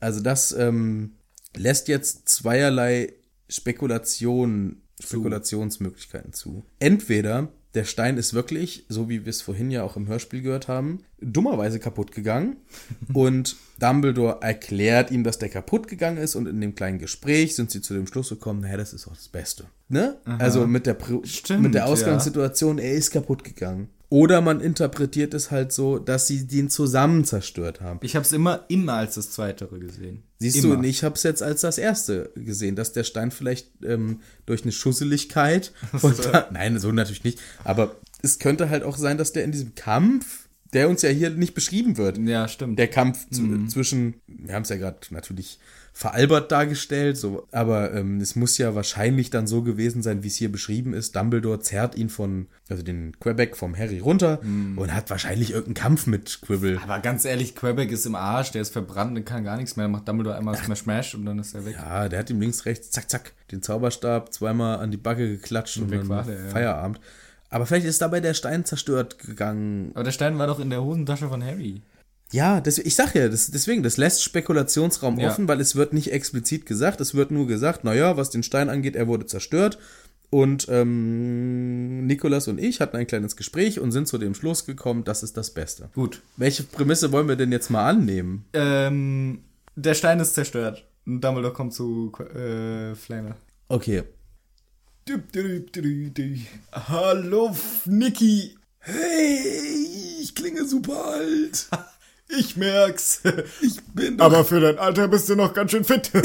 Also 0.00 0.20
das 0.20 0.50
ähm, 0.52 1.12
lässt 1.56 1.86
jetzt 1.88 2.28
zweierlei 2.28 3.12
Spekulationen, 3.48 4.82
Spekulationsmöglichkeiten 5.00 6.32
zu. 6.32 6.64
Entweder 6.78 7.48
der 7.74 7.84
Stein 7.84 8.18
ist 8.18 8.34
wirklich, 8.34 8.84
so 8.88 9.08
wie 9.08 9.24
wir 9.24 9.30
es 9.30 9.42
vorhin 9.42 9.70
ja 9.70 9.82
auch 9.82 9.96
im 9.96 10.06
Hörspiel 10.06 10.42
gehört 10.42 10.68
haben, 10.68 11.00
dummerweise 11.20 11.80
kaputt 11.80 12.12
gegangen 12.12 12.56
und 13.12 13.56
Dumbledore 13.80 14.38
erklärt 14.40 15.10
ihm, 15.10 15.24
dass 15.24 15.38
der 15.38 15.48
kaputt 15.48 15.88
gegangen 15.88 16.18
ist 16.18 16.36
und 16.36 16.46
in 16.46 16.60
dem 16.60 16.74
kleinen 16.74 16.98
Gespräch 16.98 17.56
sind 17.56 17.70
sie 17.70 17.80
zu 17.80 17.94
dem 17.94 18.06
Schluss 18.06 18.28
gekommen, 18.28 18.60
naja, 18.60 18.76
das 18.76 18.92
ist 18.92 19.08
auch 19.08 19.14
das 19.14 19.28
Beste. 19.28 19.64
Ne? 19.88 20.16
Also 20.24 20.66
mit 20.66 20.86
der, 20.86 20.96
Stimmt, 21.24 21.62
mit 21.62 21.74
der 21.74 21.82
ja. 21.82 21.86
Ausgangssituation, 21.86 22.78
er 22.78 22.92
ist 22.92 23.10
kaputt 23.10 23.42
gegangen. 23.42 23.88
Oder 24.14 24.40
man 24.42 24.60
interpretiert 24.60 25.34
es 25.34 25.50
halt 25.50 25.72
so, 25.72 25.98
dass 25.98 26.28
sie 26.28 26.46
den 26.46 26.70
zusammen 26.70 27.24
zerstört 27.24 27.80
haben. 27.80 27.98
Ich 28.00 28.14
habe 28.14 28.24
es 28.24 28.32
immer, 28.32 28.64
immer 28.68 28.92
als 28.92 29.16
das 29.16 29.32
Zweitere 29.32 29.80
gesehen. 29.80 30.22
Siehst 30.38 30.58
immer. 30.58 30.74
du, 30.74 30.78
und 30.78 30.84
ich 30.84 31.02
habe 31.02 31.16
es 31.16 31.24
jetzt 31.24 31.42
als 31.42 31.62
das 31.62 31.78
erste 31.78 32.30
gesehen, 32.36 32.76
dass 32.76 32.92
der 32.92 33.02
Stein 33.02 33.32
vielleicht 33.32 33.70
ähm, 33.84 34.20
durch 34.46 34.62
eine 34.62 34.70
Schusseligkeit 34.70 35.72
da, 36.30 36.48
nein, 36.52 36.78
so 36.78 36.92
natürlich 36.92 37.24
nicht, 37.24 37.40
aber 37.64 37.96
es 38.22 38.38
könnte 38.38 38.70
halt 38.70 38.84
auch 38.84 38.96
sein, 38.98 39.18
dass 39.18 39.32
der 39.32 39.42
in 39.42 39.50
diesem 39.50 39.74
Kampf, 39.74 40.46
der 40.72 40.88
uns 40.88 41.02
ja 41.02 41.08
hier 41.08 41.30
nicht 41.30 41.54
beschrieben 41.54 41.96
wird, 41.96 42.16
Ja, 42.18 42.46
stimmt. 42.46 42.78
der 42.78 42.86
Kampf 42.86 43.28
zu, 43.30 43.66
zwischen, 43.66 44.14
wir 44.28 44.54
haben 44.54 44.62
es 44.62 44.68
ja 44.68 44.76
gerade 44.76 44.98
natürlich 45.10 45.58
veralbert 45.96 46.50
dargestellt, 46.50 47.16
so, 47.16 47.46
aber 47.52 47.94
ähm, 47.94 48.20
es 48.20 48.34
muss 48.34 48.58
ja 48.58 48.74
wahrscheinlich 48.74 49.30
dann 49.30 49.46
so 49.46 49.62
gewesen 49.62 50.02
sein, 50.02 50.24
wie 50.24 50.26
es 50.26 50.34
hier 50.34 50.50
beschrieben 50.50 50.92
ist. 50.92 51.14
Dumbledore 51.14 51.60
zerrt 51.60 51.94
ihn 51.94 52.08
von, 52.08 52.48
also 52.68 52.82
den 52.82 53.16
Quebec 53.20 53.56
vom 53.56 53.78
Harry 53.78 54.00
runter 54.00 54.40
und 54.42 54.92
hat 54.92 55.08
wahrscheinlich 55.08 55.52
irgendeinen 55.52 55.74
Kampf 55.74 56.08
mit 56.08 56.40
Quibble. 56.42 56.80
Aber 56.82 56.98
ganz 56.98 57.24
ehrlich, 57.24 57.54
Quebec 57.54 57.92
ist 57.92 58.06
im 58.06 58.16
Arsch, 58.16 58.50
der 58.50 58.62
ist 58.62 58.72
verbrannt 58.72 59.16
und 59.16 59.24
kann 59.24 59.44
gar 59.44 59.56
nichts 59.56 59.76
mehr. 59.76 59.86
Macht 59.86 60.08
Dumbledore 60.08 60.36
einmal 60.36 60.56
Smash 60.56 60.80
Smash 60.80 61.14
und 61.14 61.26
dann 61.26 61.38
ist 61.38 61.54
er 61.54 61.64
weg. 61.64 61.76
Ja, 61.78 62.08
der 62.08 62.18
hat 62.18 62.28
ihm 62.28 62.40
links, 62.40 62.66
rechts, 62.66 62.90
zack, 62.90 63.08
zack, 63.08 63.32
den 63.52 63.62
Zauberstab 63.62 64.32
zweimal 64.32 64.80
an 64.80 64.90
die 64.90 64.96
Backe 64.96 65.28
geklatscht 65.28 65.76
und, 65.76 65.92
weg 65.92 66.00
dann 66.00 66.08
war 66.08 66.24
der, 66.24 66.46
ja. 66.46 66.50
Feierabend. 66.50 66.98
Aber 67.50 67.66
vielleicht 67.66 67.86
ist 67.86 68.02
dabei 68.02 68.18
der 68.18 68.34
Stein 68.34 68.64
zerstört 68.64 69.20
gegangen. 69.20 69.92
Aber 69.94 70.02
der 70.02 70.10
Stein 70.10 70.38
war 70.38 70.48
doch 70.48 70.58
in 70.58 70.70
der 70.70 70.82
Hosentasche 70.82 71.28
von 71.28 71.44
Harry. 71.44 71.82
Ja, 72.32 72.60
das, 72.60 72.78
ich 72.78 72.94
sag 72.94 73.14
ja, 73.14 73.28
das, 73.28 73.50
deswegen, 73.50 73.82
das 73.82 73.96
lässt 73.96 74.22
Spekulationsraum 74.24 75.18
Ja. 75.20 75.28
offen, 75.30 75.46
weil 75.46 75.60
es 75.60 75.76
wird 75.76 75.92
nicht 75.92 76.10
explizit 76.12 76.66
gesagt, 76.66 77.00
es 77.00 77.14
wird 77.14 77.30
nur 77.30 77.46
gesagt, 77.46 77.84
naja, 77.84 78.16
was 78.16 78.30
den 78.30 78.42
Stein 78.42 78.70
angeht, 78.70 78.96
er 78.96 79.06
wurde 79.06 79.26
zerstört. 79.26 79.78
Und 80.30 80.66
ähm, 80.68 82.06
Nikolas 82.06 82.48
und 82.48 82.58
ich 82.58 82.80
hatten 82.80 82.96
ein 82.96 83.06
kleines 83.06 83.36
Gespräch 83.36 83.78
und 83.78 83.92
sind 83.92 84.08
zu 84.08 84.18
dem 84.18 84.34
Schluss 84.34 84.64
gekommen, 84.66 85.04
das 85.04 85.22
ist 85.22 85.36
das 85.36 85.52
Beste. 85.52 85.90
Gut. 85.94 86.22
Welche 86.36 86.64
Prämisse 86.64 87.12
wollen 87.12 87.28
wir 87.28 87.36
denn 87.36 87.52
jetzt 87.52 87.70
mal 87.70 87.88
annehmen? 87.88 88.44
Ähm, 88.52 89.44
der 89.76 89.94
Stein 89.94 90.18
ist 90.18 90.34
zerstört. 90.34 90.84
Und 91.06 91.20
Dumbledore 91.22 91.52
kommt 91.54 91.72
zu 91.74 92.10
äh, 92.34 92.94
Flamer. 92.96 93.36
Okay. 93.68 94.02
Hallo, 96.72 97.54
Niki. 97.84 98.56
Hey, 98.80 99.38
ich 100.20 100.34
klinge 100.34 100.64
super 100.66 101.04
alt. 101.04 101.68
Ich 102.28 102.56
merk's. 102.56 103.22
Ich 103.60 103.80
bin 103.94 104.20
Aber 104.20 104.44
für 104.44 104.60
dein 104.60 104.78
Alter 104.78 105.08
bist 105.08 105.28
du 105.28 105.36
noch 105.36 105.54
ganz 105.54 105.70
schön 105.70 105.84
fit. 105.84 106.10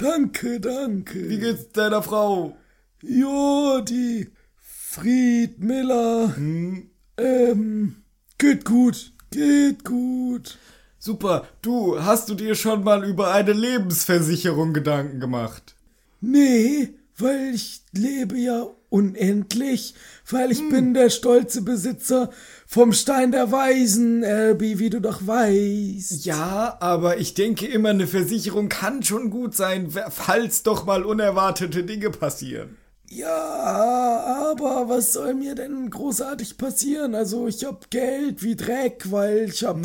Danke, 0.00 0.60
danke. 0.60 1.28
Wie 1.28 1.38
geht's 1.38 1.72
deiner 1.72 2.02
Frau? 2.02 2.56
Jo, 3.02 3.82
die 3.86 4.30
Fried 4.56 5.58
Miller. 5.58 6.34
Ähm, 7.18 7.96
geht 8.38 8.64
gut. 8.64 9.12
Geht 9.30 9.84
gut. 9.84 10.56
Super. 10.98 11.46
Du, 11.60 12.02
hast 12.02 12.30
du 12.30 12.34
dir 12.34 12.54
schon 12.54 12.82
mal 12.82 13.04
über 13.04 13.32
eine 13.32 13.52
Lebensversicherung 13.52 14.72
Gedanken 14.72 15.20
gemacht? 15.20 15.76
Nee, 16.22 16.94
weil 17.18 17.54
ich 17.54 17.82
lebe 17.92 18.38
ja 18.38 18.66
unendlich, 18.90 19.94
weil 20.28 20.50
ich 20.50 20.68
bin 20.68 20.92
der 20.92 21.08
stolze 21.08 21.62
Besitzer 21.62 22.30
vom 22.66 22.92
Stein 22.92 23.32
der 23.32 23.50
Weisen, 23.50 24.22
Elby, 24.22 24.78
wie 24.78 24.90
du 24.90 25.00
doch 25.00 25.26
weißt. 25.26 26.24
Ja, 26.24 26.76
aber 26.80 27.18
ich 27.18 27.34
denke 27.34 27.66
immer, 27.66 27.90
eine 27.90 28.06
Versicherung 28.06 28.68
kann 28.68 29.02
schon 29.02 29.30
gut 29.30 29.54
sein, 29.54 29.90
falls 30.10 30.62
doch 30.62 30.84
mal 30.84 31.04
unerwartete 31.04 31.84
Dinge 31.84 32.10
passieren. 32.10 32.76
Ja, 33.12 33.30
aber 34.52 34.88
was 34.88 35.12
soll 35.12 35.34
mir 35.34 35.56
denn 35.56 35.90
großartig 35.90 36.58
passieren? 36.58 37.16
Also 37.16 37.48
ich 37.48 37.64
hab 37.64 37.90
Geld 37.90 38.44
wie 38.44 38.54
Dreck, 38.54 39.10
weil 39.10 39.48
ich 39.48 39.64
hab, 39.64 39.78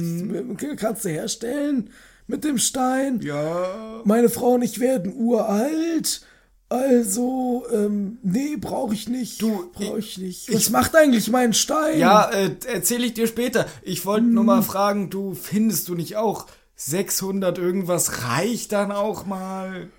kannst 0.77 1.05
du 1.05 1.09
herstellen 1.09 1.89
mit 2.27 2.43
dem 2.43 2.59
Stein. 2.59 3.21
Ja. 3.21 4.01
Meine 4.03 4.29
Frau 4.29 4.53
und 4.53 4.61
ich 4.61 4.79
werden 4.79 5.13
uralt. 5.15 6.21
Also, 6.67 7.63
ähm, 7.71 8.17
nee, 8.23 8.57
brauche 8.57 8.93
ich 8.93 9.07
nicht. 9.07 9.41
Du, 9.41 9.71
brauche 9.71 9.99
ich 9.99 10.17
nicht. 10.17 10.51
Was 10.53 10.71
macht 10.71 10.95
eigentlich 10.95 11.29
mein 11.29 11.53
Stein? 11.53 11.99
Ja, 11.99 12.29
äh, 12.31 12.55
erzähle 12.65 13.05
ich 13.05 13.13
dir 13.13 13.27
später. 13.27 13.67
Ich 13.83 14.05
wollte 14.05 14.25
nur 14.25 14.43
mal 14.43 14.63
fragen, 14.63 15.09
du 15.09 15.35
findest 15.35 15.87
du 15.87 15.95
nicht 15.95 16.17
auch 16.17 16.47
600 16.75 17.57
irgendwas 17.57 18.23
reicht 18.23 18.71
dann 18.71 18.91
auch 18.91 19.25
mal? 19.25 19.89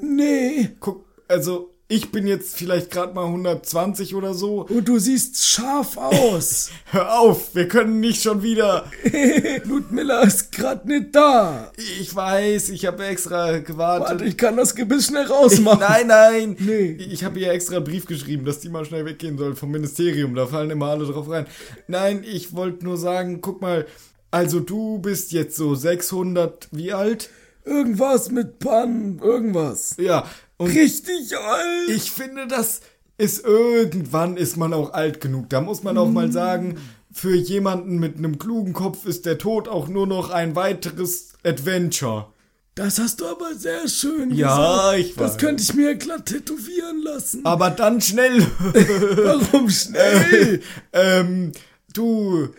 Nee. 0.00 0.76
Guck, 0.78 1.04
also 1.26 1.74
ich 1.90 2.12
bin 2.12 2.26
jetzt 2.26 2.58
vielleicht 2.58 2.90
gerade 2.90 3.14
mal 3.14 3.24
120 3.24 4.14
oder 4.14 4.34
so. 4.34 4.66
Und 4.66 4.86
du 4.86 4.98
siehst 4.98 5.42
scharf 5.42 5.96
aus. 5.96 6.70
Hör 6.90 7.18
auf, 7.18 7.54
wir 7.54 7.66
können 7.66 7.98
nicht 8.00 8.22
schon 8.22 8.42
wieder. 8.42 8.84
Ludmilla 9.64 10.20
ist 10.20 10.52
grad 10.52 10.84
nicht 10.84 11.14
da. 11.14 11.72
Ich 11.98 12.14
weiß, 12.14 12.68
ich 12.68 12.84
habe 12.84 13.06
extra 13.06 13.60
gewartet. 13.60 14.08
Warte, 14.10 14.24
ich 14.26 14.36
kann 14.36 14.58
das 14.58 14.74
Gebiss 14.74 15.06
schnell 15.06 15.24
rausmachen. 15.24 15.80
Nein, 15.88 16.08
nein. 16.08 16.56
Nee. 16.58 16.90
Ich 17.10 17.24
habe 17.24 17.40
ihr 17.40 17.50
extra 17.50 17.76
einen 17.76 17.84
Brief 17.84 18.04
geschrieben, 18.04 18.44
dass 18.44 18.60
die 18.60 18.68
mal 18.68 18.84
schnell 18.84 19.06
weggehen 19.06 19.38
soll 19.38 19.56
vom 19.56 19.70
Ministerium. 19.70 20.34
Da 20.34 20.46
fallen 20.46 20.70
immer 20.70 20.88
alle 20.88 21.06
drauf 21.06 21.30
rein. 21.30 21.46
Nein, 21.86 22.22
ich 22.22 22.54
wollte 22.54 22.84
nur 22.84 22.98
sagen, 22.98 23.40
guck 23.40 23.62
mal, 23.62 23.86
also 24.30 24.60
du 24.60 24.98
bist 24.98 25.32
jetzt 25.32 25.56
so 25.56 25.74
600, 25.74 26.68
wie 26.70 26.92
alt? 26.92 27.30
Irgendwas 27.64 28.30
mit 28.30 28.58
Pannen, 28.58 29.20
irgendwas. 29.22 29.96
Ja, 29.98 30.26
und 30.58 30.70
Richtig 30.70 31.36
alt. 31.36 31.88
ich 31.88 32.10
finde, 32.10 32.46
das 32.46 32.80
ist 33.16 33.44
irgendwann 33.44 34.36
ist 34.36 34.56
man 34.56 34.72
auch 34.72 34.92
alt 34.92 35.20
genug. 35.20 35.48
Da 35.48 35.60
muss 35.60 35.82
man 35.82 35.96
auch 35.98 36.10
mal 36.10 36.30
sagen, 36.30 36.78
für 37.12 37.34
jemanden 37.34 37.98
mit 37.98 38.16
einem 38.18 38.38
klugen 38.38 38.74
Kopf 38.74 39.06
ist 39.06 39.24
der 39.26 39.38
Tod 39.38 39.66
auch 39.66 39.88
nur 39.88 40.06
noch 40.06 40.30
ein 40.30 40.54
weiteres 40.54 41.32
Adventure. 41.44 42.26
Das 42.74 43.00
hast 43.00 43.20
du 43.20 43.26
aber 43.26 43.54
sehr 43.56 43.88
schön 43.88 44.30
Ja, 44.32 44.92
gesagt. 44.92 44.98
ich 45.00 45.14
Das 45.16 45.32
weiß. 45.32 45.38
könnte 45.38 45.62
ich 45.64 45.74
mir 45.74 45.96
glatt 45.96 46.26
tätowieren 46.26 47.02
lassen. 47.02 47.44
Aber 47.44 47.70
dann 47.70 48.00
schnell. 48.00 48.38
Warum 48.62 49.68
schnell? 49.68 50.62
ähm, 50.92 51.50
du, 51.92 52.50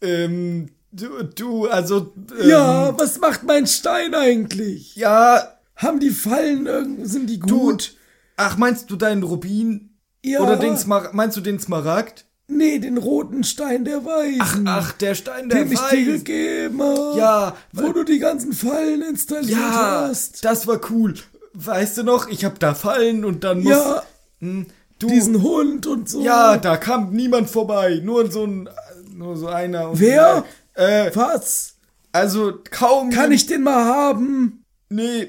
ähm, 0.00 0.68
du, 0.92 1.24
du, 1.24 1.66
also, 1.66 2.12
ähm, 2.40 2.48
ja, 2.48 2.96
was 2.96 3.18
macht 3.18 3.42
mein 3.42 3.66
Stein 3.66 4.14
eigentlich? 4.14 4.94
ja, 4.94 5.53
Haben 5.76 6.00
die 6.00 6.10
Fallen 6.10 6.66
irgend, 6.66 7.08
sind 7.08 7.28
die 7.28 7.38
du, 7.40 7.46
gut? 7.58 7.96
ach, 8.36 8.56
meinst 8.56 8.90
du 8.90 8.96
deinen 8.96 9.22
Rubin? 9.22 9.90
Ja. 10.24 10.40
Oder 10.40 10.56
den 10.56 10.76
Smar 10.76 11.10
meinst 11.12 11.36
du 11.36 11.40
den 11.40 11.58
Smaragd? 11.60 12.24
Nee, 12.46 12.78
den 12.78 12.98
roten 12.98 13.42
Stein 13.42 13.84
der 13.84 14.04
Weisen. 14.04 14.66
Ach, 14.68 14.92
der 14.92 15.14
Stein 15.14 15.48
der 15.48 15.64
den 15.64 15.72
ich 15.72 15.78
dir 15.78 15.84
Weisen. 16.06 16.24
gegeben 16.24 16.82
habe. 16.82 17.18
Ja, 17.18 17.56
Wo 17.72 17.92
du 17.92 18.04
die 18.04 18.18
ganzen 18.18 18.52
Fallen 18.52 19.02
installiert 19.02 19.58
Ja, 19.58 20.06
hast. 20.08 20.44
das 20.44 20.66
war 20.66 20.78
cool. 20.90 21.14
Weißt 21.54 21.96
du 21.98 22.02
noch, 22.02 22.28
ich 22.28 22.44
hab 22.44 22.58
da 22.60 22.74
Fallen 22.74 23.24
und 23.24 23.44
dann 23.44 23.62
muss... 23.62 23.72
Ja, 23.72 24.02
Hm, 24.40 24.66
du, 24.98 25.06
diesen 25.06 25.42
Hund 25.42 25.86
und 25.86 26.08
so. 26.08 26.20
Ja, 26.22 26.56
da 26.58 26.76
kam 26.76 27.12
niemand 27.12 27.48
vorbei. 27.48 28.00
Nur 28.04 28.30
so 28.30 28.44
ein... 28.44 28.68
Nur 29.14 29.36
so 29.36 29.46
einer. 29.48 29.90
Und 29.90 30.00
Wer? 30.00 30.44
Äh, 30.74 31.10
Was? 31.14 31.76
also 32.12 32.52
kaum... 32.70 33.10
Kann 33.10 33.32
ich 33.32 33.46
den 33.46 33.62
mal 33.62 33.84
haben? 33.84 34.64
Nee, 34.90 35.28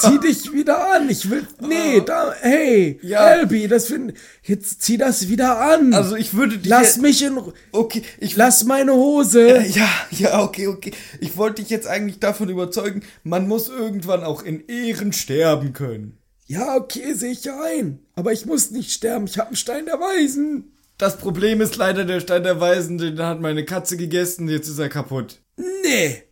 zieh 0.00 0.18
dich 0.18 0.52
wieder 0.52 0.92
an. 0.92 1.08
Ich 1.08 1.30
will. 1.30 1.46
Nee, 1.60 2.00
da. 2.04 2.32
Hey, 2.40 2.98
Ja. 3.02 3.20
Albi, 3.20 3.68
das 3.68 3.86
find. 3.86 4.14
Jetzt 4.42 4.82
zieh 4.82 4.96
das 4.96 5.28
wieder 5.28 5.60
an. 5.60 5.92
Also, 5.94 6.16
ich 6.16 6.34
würde 6.34 6.58
dich. 6.58 6.68
Lass 6.68 6.96
mich 6.98 7.22
in. 7.22 7.38
Okay, 7.72 8.02
ich. 8.18 8.36
Lass 8.36 8.64
meine 8.64 8.92
Hose. 8.94 9.58
Ja, 9.66 9.88
ja, 10.10 10.42
okay, 10.42 10.66
okay. 10.66 10.92
Ich 11.20 11.36
wollte 11.36 11.62
dich 11.62 11.70
jetzt 11.70 11.86
eigentlich 11.86 12.18
davon 12.18 12.48
überzeugen, 12.48 13.02
man 13.24 13.46
muss 13.46 13.68
irgendwann 13.68 14.24
auch 14.24 14.42
in 14.42 14.66
Ehren 14.66 15.12
sterben 15.12 15.72
können. 15.72 16.18
Ja, 16.46 16.74
okay, 16.74 17.14
sehe 17.14 17.30
ich 17.32 17.44
ja 17.44 17.60
ein. 17.62 18.00
Aber 18.16 18.32
ich 18.32 18.44
muss 18.46 18.70
nicht 18.72 18.90
sterben. 18.90 19.26
Ich 19.26 19.38
hab 19.38 19.46
einen 19.46 19.56
Stein 19.56 19.86
der 19.86 20.00
Weisen. 20.00 20.72
Das 20.98 21.16
Problem 21.16 21.60
ist 21.60 21.76
leider, 21.76 22.04
der 22.04 22.20
Stein 22.20 22.42
der 22.42 22.60
Weisen, 22.60 22.98
den 22.98 23.18
hat 23.22 23.40
meine 23.40 23.64
Katze 23.64 23.96
gegessen, 23.96 24.48
jetzt 24.48 24.68
ist 24.68 24.78
er 24.78 24.88
kaputt. 24.90 25.40
Nee. 25.56 26.24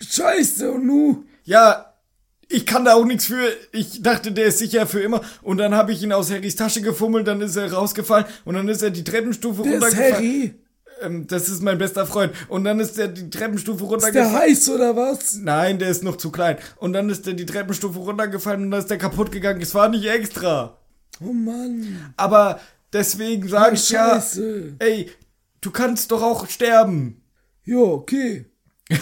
Scheiße, 0.00 0.72
und 0.72 0.86
nu? 0.86 1.24
Ja, 1.44 1.85
ich 2.48 2.64
kann 2.66 2.84
da 2.84 2.94
auch 2.94 3.04
nichts 3.04 3.26
für. 3.26 3.48
Ich 3.72 4.02
dachte, 4.02 4.32
der 4.32 4.46
ist 4.46 4.58
sicher 4.58 4.86
für 4.86 5.00
immer. 5.00 5.20
Und 5.42 5.58
dann 5.58 5.74
habe 5.74 5.92
ich 5.92 6.02
ihn 6.02 6.12
aus 6.12 6.30
Harrys 6.30 6.56
Tasche 6.56 6.80
gefummelt, 6.82 7.26
dann 7.26 7.40
ist 7.40 7.56
er 7.56 7.72
rausgefallen 7.72 8.26
und 8.44 8.54
dann 8.54 8.68
ist 8.68 8.82
er 8.82 8.90
die 8.90 9.04
Treppenstufe 9.04 9.62
Der 9.62 9.74
ist 9.74 9.82
runtergefallen. 9.84 10.14
Harry. 10.14 10.54
Ähm, 11.02 11.26
das 11.26 11.48
ist 11.50 11.62
mein 11.62 11.76
bester 11.76 12.06
Freund. 12.06 12.32
Und 12.48 12.64
dann 12.64 12.80
ist 12.80 12.98
er 12.98 13.08
die 13.08 13.28
Treppenstufe 13.28 13.84
Ist 13.84 13.90
der 13.90 13.98
runtergefallen. 14.24 14.34
heiß 14.50 14.68
oder 14.70 14.96
was? 14.96 15.34
Nein, 15.34 15.78
der 15.78 15.90
ist 15.90 16.02
noch 16.02 16.16
zu 16.16 16.30
klein. 16.30 16.56
Und 16.76 16.92
dann 16.94 17.10
ist 17.10 17.26
er 17.26 17.34
die 17.34 17.44
Treppenstufe 17.46 17.98
runtergefallen 17.98 18.62
und 18.64 18.70
dann 18.70 18.80
ist 18.80 18.88
der 18.90 18.98
kaputt 18.98 19.30
gegangen. 19.30 19.60
Es 19.60 19.74
war 19.74 19.88
nicht 19.88 20.06
extra. 20.06 20.78
Oh 21.20 21.32
Mann. 21.32 22.12
Aber 22.16 22.60
deswegen 22.92 23.46
sage 23.48 23.72
Oh, 23.72 23.74
ich 23.74 23.90
ja, 23.90 24.22
ey, 24.78 25.10
du 25.60 25.70
kannst 25.70 26.10
doch 26.12 26.22
auch 26.22 26.48
sterben. 26.48 27.20
Ja, 27.64 27.76
okay. 27.78 28.46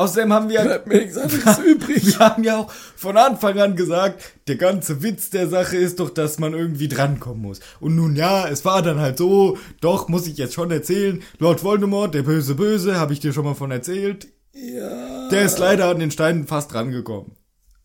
Außerdem 0.00 0.32
haben 0.32 0.48
wir 0.48 0.54
ja 0.56 0.62
Bleibt 0.64 0.86
mir 0.86 0.96
nichts 1.02 1.18
anderes 1.18 1.58
übrig. 1.66 2.06
Wir 2.06 2.18
haben 2.20 2.42
ja 2.44 2.56
auch 2.56 2.72
von 2.72 3.16
Anfang 3.16 3.58
an 3.60 3.76
gesagt, 3.76 4.22
der 4.48 4.56
ganze 4.56 5.02
Witz 5.02 5.28
der 5.30 5.46
Sache 5.48 5.76
ist 5.76 6.00
doch, 6.00 6.08
dass 6.10 6.38
man 6.38 6.54
irgendwie 6.54 6.88
drankommen 6.88 7.42
muss. 7.42 7.60
Und 7.80 7.96
nun 7.96 8.16
ja, 8.16 8.48
es 8.48 8.64
war 8.64 8.80
dann 8.82 8.98
halt 8.98 9.18
so, 9.18 9.58
doch, 9.80 10.08
muss 10.08 10.26
ich 10.26 10.38
jetzt 10.38 10.54
schon 10.54 10.70
erzählen, 10.70 11.22
Lord 11.38 11.62
Voldemort, 11.62 12.14
der 12.14 12.22
böse 12.22 12.54
Böse, 12.54 12.98
habe 12.98 13.12
ich 13.12 13.20
dir 13.20 13.32
schon 13.34 13.44
mal 13.44 13.54
von 13.54 13.70
erzählt, 13.70 14.28
Ja. 14.54 15.28
der 15.28 15.42
ist 15.42 15.58
leider 15.58 15.88
an 15.90 15.98
den 15.98 16.10
Steinen 16.10 16.46
fast 16.46 16.74
rangekommen. 16.74 17.32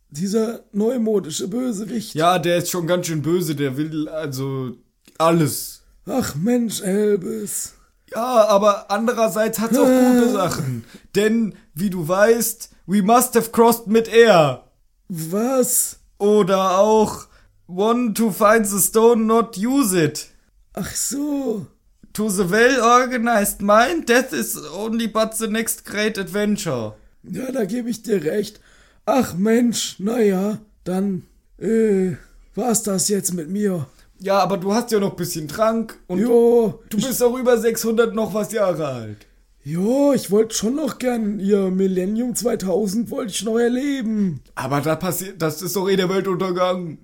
Dieser 0.09 0.61
neumodische 0.71 1.49
Bösewicht. 1.49 2.15
Ja, 2.15 2.39
der 2.39 2.57
ist 2.57 2.69
schon 2.69 2.87
ganz 2.87 3.07
schön 3.07 3.21
böse, 3.21 3.55
der 3.55 3.75
will 3.75 4.07
also 4.07 4.71
alles. 5.17 5.83
Ach 6.05 6.35
Mensch, 6.35 6.81
Elbis. 6.81 7.73
Ja, 8.11 8.48
aber 8.48 8.91
andererseits 8.91 9.60
hat's 9.60 9.77
auch 9.77 9.86
gute 9.86 10.32
Sachen. 10.32 10.86
Denn, 11.15 11.56
wie 11.73 11.90
du 11.90 12.07
weißt, 12.07 12.69
we 12.86 13.02
must 13.02 13.36
have 13.36 13.52
crossed 13.52 13.88
mit 13.88 14.07
air. 14.07 14.64
Was? 15.10 15.99
Oder 16.18 16.77
auch 16.80 17.27
one 17.68 18.14
to 18.14 18.32
find 18.32 18.65
the 18.68 18.80
stone, 18.80 19.26
not 19.26 19.57
use 19.57 19.94
it. 19.98 20.27
Ach 20.73 20.94
so. 20.95 21.68
To 22.14 22.30
the 22.30 22.49
well-organized 22.49 23.61
mind, 23.61 24.07
death 24.07 24.32
is 24.32 24.56
only 24.56 25.07
but 25.07 25.34
the 25.36 25.48
next 25.48 25.84
great 25.84 26.18
adventure. 26.18 26.94
Ja, 27.23 27.52
da 27.52 27.65
gebe 27.65 27.90
ich 27.90 28.03
dir 28.03 28.23
recht. 28.23 28.61
Ach 29.06 29.34
Mensch, 29.34 29.99
naja, 29.99 30.60
dann, 30.84 31.23
äh, 31.60 32.14
war's 32.53 32.84
das 32.84 33.10
jetzt 33.10 33.34
mit 33.34 33.49
mir. 33.49 33.88
Ja, 34.19 34.39
aber 34.39 34.57
du 34.57 34.73
hast 34.73 34.91
ja 34.91 34.99
noch 34.99 35.11
ein 35.11 35.15
bisschen 35.17 35.47
Trank 35.47 35.97
und 36.07 36.19
du, 36.19 36.23
Jo, 36.23 36.79
du 36.89 36.97
bist 36.97 37.21
auch 37.21 37.37
über 37.37 37.57
600 37.57 38.15
noch 38.15 38.33
was 38.33 38.51
Jahre 38.53 38.87
alt. 38.87 39.27
jo, 39.63 40.13
ich 40.13 40.31
wollte 40.31 40.55
schon 40.55 40.75
noch 40.75 40.97
gern 40.99 41.39
ihr 41.39 41.69
Millennium 41.71 42.33
2000 42.35 43.11
wollte 43.11 43.31
ich 43.33 43.43
noch 43.43 43.57
erleben. 43.59 44.41
Aber 44.55 44.81
da 44.81 44.95
passiert, 44.95 45.41
das 45.41 45.61
ist 45.61 45.75
doch 45.75 45.89
eh 45.89 45.95
der 45.97 46.09
Weltuntergang. 46.09 46.97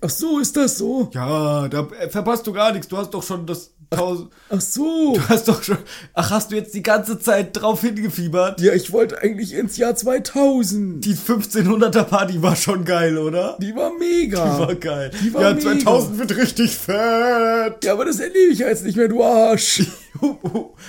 Ach 0.00 0.08
so, 0.08 0.38
ist 0.38 0.56
das 0.56 0.78
so? 0.78 1.10
Ja, 1.12 1.68
da 1.68 1.86
verpasst 2.08 2.46
du 2.46 2.52
gar 2.54 2.72
nichts. 2.72 2.88
Du 2.88 2.96
hast 2.96 3.10
doch 3.12 3.22
schon 3.22 3.44
das 3.46 3.73
tausend. 3.96 4.30
Ach 4.48 4.60
so. 4.60 5.14
Du 5.14 5.28
hast 5.28 5.48
doch 5.48 5.62
schon. 5.62 5.78
Ach, 6.14 6.30
hast 6.30 6.50
du 6.50 6.56
jetzt 6.56 6.74
die 6.74 6.82
ganze 6.82 7.18
Zeit 7.18 7.50
drauf 7.52 7.80
hingefiebert? 7.80 8.60
Ja, 8.60 8.72
ich 8.72 8.92
wollte 8.92 9.20
eigentlich 9.20 9.54
ins 9.54 9.76
Jahr 9.76 9.94
2000. 9.94 11.04
Die 11.04 11.14
1500er 11.14 12.04
Party 12.04 12.42
war 12.42 12.56
schon 12.56 12.84
geil, 12.84 13.18
oder? 13.18 13.56
Die 13.60 13.74
war 13.74 13.92
mega. 13.98 14.44
Die 14.44 14.58
war 14.60 14.74
geil. 14.74 15.10
Die 15.22 15.34
war 15.34 15.42
ja, 15.42 15.54
mega. 15.54 15.78
2000 15.78 16.18
wird 16.18 16.36
richtig 16.36 16.76
fett. 16.76 17.84
Ja, 17.84 17.92
aber 17.92 18.04
das 18.04 18.20
erlebe 18.20 18.52
ich 18.52 18.60
ja 18.60 18.68
jetzt 18.68 18.84
nicht 18.84 18.96
mehr, 18.96 19.08
du 19.08 19.22
Arsch. 19.22 19.82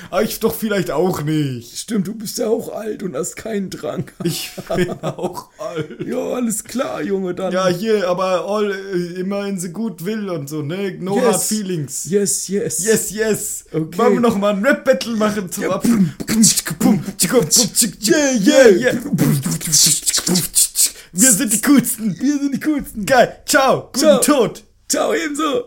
Aber 0.09 0.21
ich 0.23 0.39
doch 0.39 0.53
vielleicht 0.53 0.91
auch 0.91 1.21
nicht. 1.21 1.77
Stimmt, 1.77 2.07
du 2.07 2.15
bist 2.15 2.37
ja 2.37 2.47
auch 2.47 2.73
alt 2.73 3.03
und 3.03 3.15
hast 3.15 3.35
keinen 3.35 3.69
Drang. 3.69 4.05
Ich 4.23 4.51
bin 4.75 4.91
auch 5.01 5.49
alt. 5.59 6.05
Ja, 6.05 6.17
alles 6.17 6.63
klar, 6.63 7.01
Junge, 7.01 7.33
dann. 7.35 7.53
Ja, 7.53 7.67
hier, 7.67 8.07
aber 8.09 8.45
all, 8.47 8.71
äh, 8.71 9.19
immer 9.19 9.45
in 9.47 9.59
the 9.59 9.69
good 9.69 10.03
will 10.05 10.29
und 10.29 10.49
so, 10.49 10.61
ne? 10.61 10.95
No 10.99 11.15
Yes. 11.15 11.25
hard 11.25 11.43
feelings. 11.43 12.05
Yes, 12.05 12.47
yes. 12.47 12.83
Yes, 12.83 13.11
yes. 13.11 13.65
Okay. 13.71 13.97
Wollen 13.97 14.13
wir 14.13 14.19
noch 14.21 14.37
mal 14.37 14.53
ein 14.53 14.65
Rap-Battle 14.65 15.15
machen 15.15 15.51
zum 15.51 15.63
Ja. 15.63 15.69
Ab... 15.71 15.85
Yeah, 15.85 18.31
yeah, 18.33 18.69
yeah. 18.69 18.93
Wir 21.11 21.31
sind 21.31 21.53
die 21.53 21.61
coolsten. 21.61 22.19
Wir 22.19 22.39
sind 22.39 22.53
die 22.55 22.59
coolsten. 22.59 23.05
Geil. 23.05 23.41
Ciao. 23.45 23.83
Guten 23.93 23.99
Ciao. 23.99 24.19
Tod. 24.19 24.63
Ciao, 24.89 25.13
ebenso. 25.13 25.65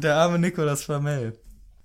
Der 0.00 0.16
arme 0.16 0.38
Nicolas 0.38 0.82
Flamel. 0.82 1.38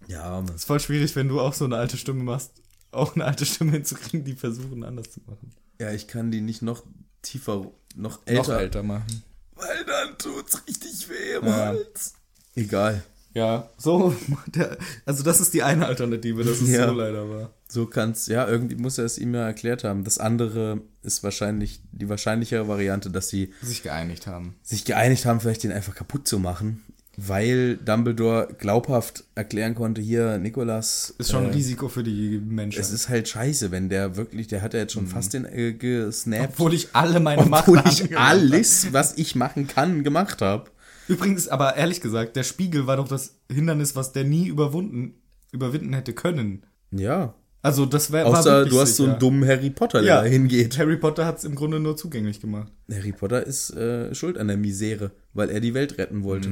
Ja, 0.07 0.41
Mann. 0.41 0.53
Ist 0.55 0.65
voll 0.65 0.79
schwierig, 0.79 1.15
wenn 1.15 1.27
du 1.27 1.39
auch 1.39 1.53
so 1.53 1.65
eine 1.65 1.77
alte 1.77 1.97
Stimme 1.97 2.23
machst, 2.23 2.51
auch 2.91 3.15
eine 3.15 3.25
alte 3.25 3.45
Stimme 3.45 3.71
hinzukriegen, 3.73 4.23
die 4.25 4.33
versuchen 4.35 4.83
anders 4.83 5.11
zu 5.11 5.21
machen. 5.25 5.51
Ja, 5.79 5.91
ich 5.91 6.07
kann 6.07 6.31
die 6.31 6.41
nicht 6.41 6.61
noch 6.61 6.83
tiefer, 7.21 7.71
noch 7.95 8.19
älter. 8.25 8.83
machen. 8.83 9.23
Weil 9.55 9.85
dann 9.85 10.17
tut's 10.17 10.61
richtig 10.67 11.07
weh 11.09 11.37
im 11.39 11.45
Ja. 11.45 11.53
Hals. 11.67 12.13
Egal. 12.55 13.03
Ja, 13.33 13.69
so, 13.77 14.13
der, 14.47 14.77
also 15.05 15.23
das 15.23 15.39
ist 15.39 15.53
die 15.53 15.63
eine 15.63 15.85
Alternative, 15.85 16.43
dass 16.43 16.59
es 16.61 16.69
Ja. 16.69 16.87
so 16.89 16.93
leider 16.95 17.29
war. 17.29 17.53
So 17.69 17.85
kann's, 17.85 18.27
ja, 18.27 18.45
irgendwie 18.47 18.75
muss 18.75 18.97
er 18.97 19.05
es 19.05 19.17
ihm 19.17 19.33
ja 19.33 19.45
erklärt 19.45 19.85
haben. 19.85 20.03
Das 20.03 20.17
andere 20.17 20.81
ist 21.03 21.23
wahrscheinlich 21.23 21.81
die 21.93 22.09
wahrscheinlichere 22.09 22.67
Variante, 22.67 23.09
dass 23.09 23.29
sie 23.29 23.53
Sich 23.61 23.83
geeinigt 23.83 24.27
haben. 24.27 24.55
sich 24.63 24.83
geeinigt 24.83 25.25
haben, 25.25 25.39
vielleicht 25.39 25.63
den 25.63 25.71
einfach 25.71 25.95
kaputt 25.95 26.27
zu 26.27 26.39
machen. 26.39 26.83
Weil 27.17 27.75
Dumbledore 27.77 28.55
glaubhaft 28.57 29.25
erklären 29.35 29.75
konnte, 29.75 30.01
hier, 30.01 30.37
Nikolas. 30.37 31.13
Ist 31.17 31.31
schon 31.31 31.43
ein 31.45 31.51
äh, 31.51 31.55
Risiko 31.55 31.89
für 31.89 32.03
die 32.03 32.39
Menschen. 32.39 32.79
Es 32.79 32.91
ist 32.91 33.09
halt 33.09 33.27
scheiße, 33.27 33.69
wenn 33.71 33.89
der 33.89 34.15
wirklich, 34.15 34.47
der 34.47 34.61
hat 34.61 34.73
ja 34.73 34.79
jetzt 34.79 34.93
schon 34.93 35.07
fast 35.07 35.33
den 35.33 35.45
äh, 35.45 35.73
gesnappt. 35.73 36.53
obwohl 36.53 36.73
ich 36.73 36.89
alle 36.93 37.19
meine 37.19 37.41
Obwohl 37.41 37.77
Maßnahmen 37.77 37.91
ich 37.91 38.17
alles, 38.17 38.93
was 38.93 39.17
ich 39.17 39.35
machen 39.35 39.67
kann, 39.67 40.03
gemacht 40.03 40.41
habe. 40.41 40.71
Übrigens, 41.09 41.49
aber 41.49 41.75
ehrlich 41.75 41.99
gesagt, 41.99 42.37
der 42.37 42.43
Spiegel 42.43 42.87
war 42.87 42.95
doch 42.95 43.07
das 43.09 43.35
Hindernis, 43.51 43.95
was 43.97 44.13
der 44.13 44.23
nie 44.23 44.47
überwunden, 44.47 45.15
überwinden 45.51 45.91
hätte 45.93 46.13
können. 46.13 46.65
Ja. 46.91 47.35
Also 47.61 47.85
das 47.85 48.11
wäre 48.11 48.25
Außer 48.25 48.65
du 48.65 48.79
hast 48.79 48.95
so 48.95 49.03
einen 49.03 49.19
dummen 49.19 49.47
Harry 49.47 49.69
Potter, 49.69 50.01
der 50.01 50.07
Ja. 50.07 50.21
da 50.21 50.27
hingeht. 50.27 50.77
Harry 50.79 50.97
Potter 50.97 51.25
hat 51.25 51.39
es 51.39 51.43
im 51.43 51.55
Grunde 51.55 51.79
nur 51.79 51.97
zugänglich 51.97 52.39
gemacht. 52.39 52.71
Harry 52.91 53.11
Potter 53.11 53.45
ist 53.45 53.71
äh, 53.75 54.15
schuld 54.15 54.37
an 54.37 54.47
der 54.47 54.57
Misere, 54.57 55.11
weil 55.33 55.49
er 55.49 55.59
die 55.59 55.73
Welt 55.73 55.97
retten 55.97 56.23
wollte. 56.23 56.49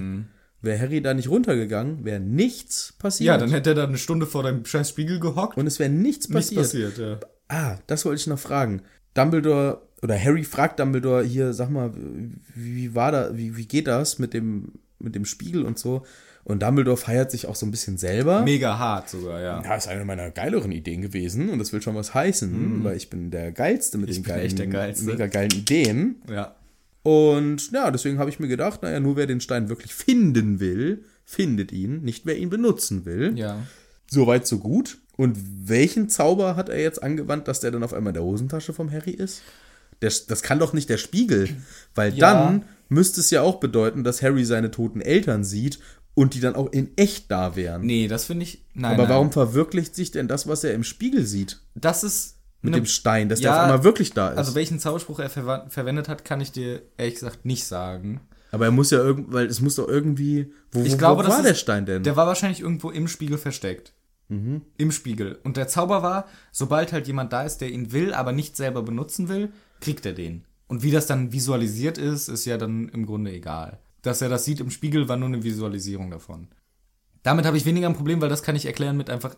Wäre 0.62 0.80
Harry 0.80 1.02
da 1.02 1.14
nicht 1.14 1.30
runtergegangen, 1.30 2.04
wäre 2.04 2.20
nichts 2.20 2.94
passiert. 3.00 3.28
Ja, 3.28 3.38
dann 3.38 3.52
hätte 3.52 3.72
er 3.72 3.76
da 3.76 3.84
eine 3.86 3.98
Stunde 3.98 4.26
vor 4.26 4.44
dem 4.44 4.66
scheiß 4.66 4.90
Spiegel 4.90 5.20
gehockt. 5.20 5.58
Und 5.58 5.68
es 5.68 5.80
wäre 5.80 5.90
nichts 5.90 6.28
nichts 6.30 6.54
passiert. 6.54 6.96
passiert, 6.96 6.98
ja. 6.98 7.20
Ah, 7.48 7.78
das 7.88 8.06
wollte 8.06 8.20
ich 8.20 8.28
noch 8.28 8.40
fragen. 8.40 8.82
Dumbledore 9.14 9.82
oder 10.02 10.22
Harry 10.22 10.44
fragt 10.44 10.80
Dumbledore 10.80 11.24
hier, 11.24 11.54
sag 11.54 11.70
mal, 11.70 11.92
wie 12.56 12.94
war 12.94 13.12
da, 13.12 13.38
wie, 13.38 13.56
wie 13.56 13.68
geht 13.68 13.88
das 13.88 14.20
mit 14.20 14.34
dem 14.34 14.74
mit 15.00 15.16
dem 15.16 15.26
Spiegel 15.26 15.64
und 15.64 15.80
so. 15.80 16.04
Und 16.44 16.64
Dumbledore 16.64 16.98
feiert 16.98 17.32
sich 17.32 17.48
auch 17.48 17.56
so 17.56 17.66
ein 17.66 17.72
bisschen 17.72 17.98
selber. 17.98 18.42
Mega 18.42 18.78
hart 18.78 19.10
sogar, 19.10 19.42
ja. 19.42 19.62
Ja, 19.64 19.76
ist 19.76 19.88
eine 19.88 20.04
meiner 20.06 20.32
geileren 20.32 20.72
Ideen 20.72 21.02
gewesen 21.02 21.50
und 21.50 21.60
das 21.60 21.74
will 21.74 21.82
schon 21.82 21.96
was 21.96 22.14
heißen, 22.14 22.84
weil 22.84 22.98
ich 22.98 23.10
bin 23.10 23.30
der 23.30 23.52
Geilste 23.52 23.98
mit 23.98 24.10
den 24.10 24.24
bin 24.24 24.24
geilen, 24.24 24.46
echt 24.46 24.60
der 24.60 24.68
Geilste. 24.68 25.06
mega 25.06 25.28
geilen 25.28 25.52
Ideen. 25.52 26.16
Ja. 26.30 26.56
Und 27.10 27.72
ja, 27.72 27.90
deswegen 27.90 28.20
habe 28.20 28.30
ich 28.30 28.40
mir 28.40 28.48
gedacht, 28.48 28.84
naja, 28.84 29.00
nur 29.00 29.16
wer 29.16 29.26
den 29.26 29.42
Stein 29.42 29.68
wirklich 29.68 29.96
finden 29.96 30.60
will, 30.60 31.04
findet 31.26 31.72
ihn, 31.72 32.02
nicht 32.04 32.26
wer 32.28 32.38
ihn 32.38 32.50
benutzen 32.52 33.06
will. 33.06 33.36
Ja. 33.36 33.64
Soweit, 34.12 34.46
so 34.46 34.60
gut. 34.60 35.00
Und 35.18 35.36
welchen 35.68 36.08
Zauber 36.10 36.56
hat 36.56 36.70
er 36.70 36.80
jetzt 36.80 37.02
angewandt, 37.02 37.48
dass 37.48 37.62
der 37.62 37.72
dann 37.72 37.82
auf 37.84 37.94
einmal 37.94 38.12
in 38.12 38.16
der 38.16 38.24
Hosentasche 38.24 38.74
vom 38.74 38.92
Harry 38.92 39.12
ist? 39.12 39.42
Der, 40.04 40.12
das 40.28 40.44
kann 40.44 40.60
doch 40.60 40.72
nicht 40.74 40.88
der 40.90 40.98
Spiegel, 40.98 41.50
weil 41.96 42.14
Ja. 42.14 42.32
dann 42.34 42.66
müsste 42.90 43.22
es 43.22 43.32
ja 43.32 43.42
auch 43.42 43.60
bedeuten, 43.60 44.04
dass 44.04 44.22
Harry 44.22 44.46
seine 44.46 44.70
toten 44.72 45.02
Eltern 45.02 45.44
sieht 45.44 45.80
und 46.14 46.36
die 46.36 46.40
dann 46.40 46.56
auch 46.56 46.72
in 46.72 46.92
echt 46.96 47.32
da 47.32 47.56
wären. 47.56 47.82
Nee, 47.86 48.08
das 48.08 48.26
finde 48.26 48.44
ich. 48.44 48.64
Nein. 48.76 48.94
Aber 48.94 49.04
nein. 49.04 49.10
warum 49.10 49.32
verwirklicht 49.32 49.96
sich 49.96 50.12
denn 50.12 50.28
das, 50.28 50.48
was 50.48 50.64
er 50.64 50.74
im 50.74 50.84
Spiegel 50.84 51.26
sieht? 51.26 51.60
Das 51.76 52.04
ist. 52.04 52.36
Mit 52.62 52.74
eine- 52.74 52.82
dem 52.82 52.86
Stein, 52.88 53.30
dass 53.30 53.40
der 53.40 53.52
Ja, 53.52 53.56
auf 53.58 53.64
einmal 53.64 53.84
wirklich 53.84 54.12
da 54.14 54.30
ist. 54.30 54.38
Also 54.38 54.56
welchen 54.56 54.80
Zauberspruch 54.80 55.20
er 55.20 55.30
verwa- 55.30 55.70
verwendet 55.70 56.10
hat, 56.10 56.26
kann 56.26 56.42
ich 56.42 56.52
dir 56.52 56.82
ehrlich 56.98 57.16
gesagt 57.16 57.46
nicht 57.46 57.64
sagen. 57.66 58.20
Aber 58.52 58.66
er 58.66 58.72
muss 58.72 58.92
ja 58.92 58.98
irgendwie, 59.00 59.32
weil 59.34 59.46
es 59.46 59.62
muss 59.62 59.76
doch 59.76 59.88
irgendwie. 59.88 60.52
Wo, 60.72 60.82
Ich 60.84 60.94
wo, 60.94 60.98
glaube, 60.98 61.20
wo 61.20 61.24
das 61.24 61.32
war 61.34 61.40
ist- 61.40 61.48
der 61.48 61.54
Stein 61.56 61.86
denn? 61.86 62.04
Der 62.04 62.16
war 62.16 62.28
wahrscheinlich 62.28 62.60
irgendwo 62.62 62.90
im 62.92 63.08
Spiegel 63.08 63.38
versteckt. 63.38 63.94
Im 64.32 64.92
Spiegel. 64.92 65.40
Und 65.44 65.58
der 65.58 65.68
Zauber 65.68 66.04
war, 66.04 66.28
sobald 66.52 66.94
halt 66.94 67.08
jemand 67.08 67.34
da 67.34 67.42
ist, 67.42 67.62
der 67.62 67.72
ihn 67.72 67.92
will, 67.94 68.14
aber 68.14 68.32
nicht 68.32 68.56
selber 68.56 68.84
benutzen 68.84 69.28
will, 69.28 69.50
kriegt 69.82 70.06
er 70.06 70.14
den. 70.14 70.46
Und 70.68 70.84
wie 70.84 70.92
das 70.92 71.08
dann 71.08 71.32
visualisiert 71.34 71.98
ist, 71.98 72.28
ist 72.28 72.46
ja 72.46 72.58
dann 72.60 72.90
im 72.90 73.08
Grunde 73.08 73.32
egal. 73.32 73.80
Dass 74.04 74.22
er 74.22 74.30
das 74.30 74.46
sieht 74.46 74.60
im 74.60 74.70
Spiegel, 74.70 75.10
war 75.10 75.18
nur 75.18 75.30
eine 75.30 75.42
Visualisierung 75.44 76.12
davon. 76.12 76.48
Damit 77.24 77.46
habe 77.48 77.58
ich 77.58 77.66
weniger 77.66 77.88
ein 77.88 77.96
Problem, 77.96 78.22
weil 78.22 78.30
das 78.30 78.44
kann 78.44 78.56
ich 78.56 78.68
erklären 78.68 78.98
mit 78.98 79.10
einfach, 79.10 79.36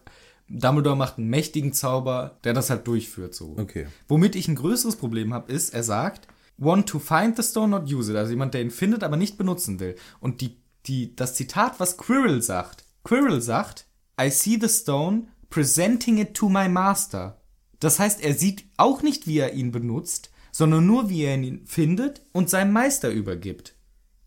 Dumbledore 0.59 0.97
macht 0.97 1.17
einen 1.17 1.29
mächtigen 1.29 1.73
Zauber, 1.73 2.39
der 2.43 2.53
das 2.53 2.69
halt 2.69 2.87
durchführt 2.87 3.33
so. 3.33 3.55
Okay. 3.57 3.87
Womit 4.07 4.35
ich 4.35 4.47
ein 4.47 4.55
größeres 4.55 4.95
Problem 4.95 5.33
habe, 5.33 5.51
ist, 5.51 5.73
er 5.73 5.83
sagt, 5.83 6.27
want 6.57 6.87
to 6.87 6.99
find 6.99 7.35
the 7.37 7.43
stone, 7.43 7.69
not 7.69 7.91
use 7.91 8.11
it. 8.11 8.17
Also 8.17 8.31
jemand, 8.31 8.53
der 8.53 8.61
ihn 8.61 8.71
findet, 8.71 9.03
aber 9.03 9.17
nicht 9.17 9.37
benutzen 9.37 9.79
will. 9.79 9.95
Und 10.19 10.41
die, 10.41 10.57
die, 10.85 11.15
das 11.15 11.35
Zitat, 11.35 11.79
was 11.79 11.97
Quirrell 11.97 12.41
sagt, 12.41 12.85
Quirrell 13.03 13.41
sagt, 13.41 13.87
I 14.19 14.29
see 14.29 14.57
the 14.61 14.69
stone, 14.69 15.27
presenting 15.49 16.17
it 16.17 16.33
to 16.33 16.49
my 16.49 16.69
master. 16.69 17.41
Das 17.79 17.99
heißt, 17.99 18.21
er 18.21 18.35
sieht 18.35 18.65
auch 18.77 19.01
nicht, 19.01 19.27
wie 19.27 19.39
er 19.39 19.53
ihn 19.53 19.71
benutzt, 19.71 20.31
sondern 20.51 20.85
nur, 20.85 21.09
wie 21.09 21.23
er 21.23 21.35
ihn 21.35 21.65
findet 21.65 22.21
und 22.31 22.49
seinem 22.49 22.73
Meister 22.73 23.09
übergibt. 23.09 23.75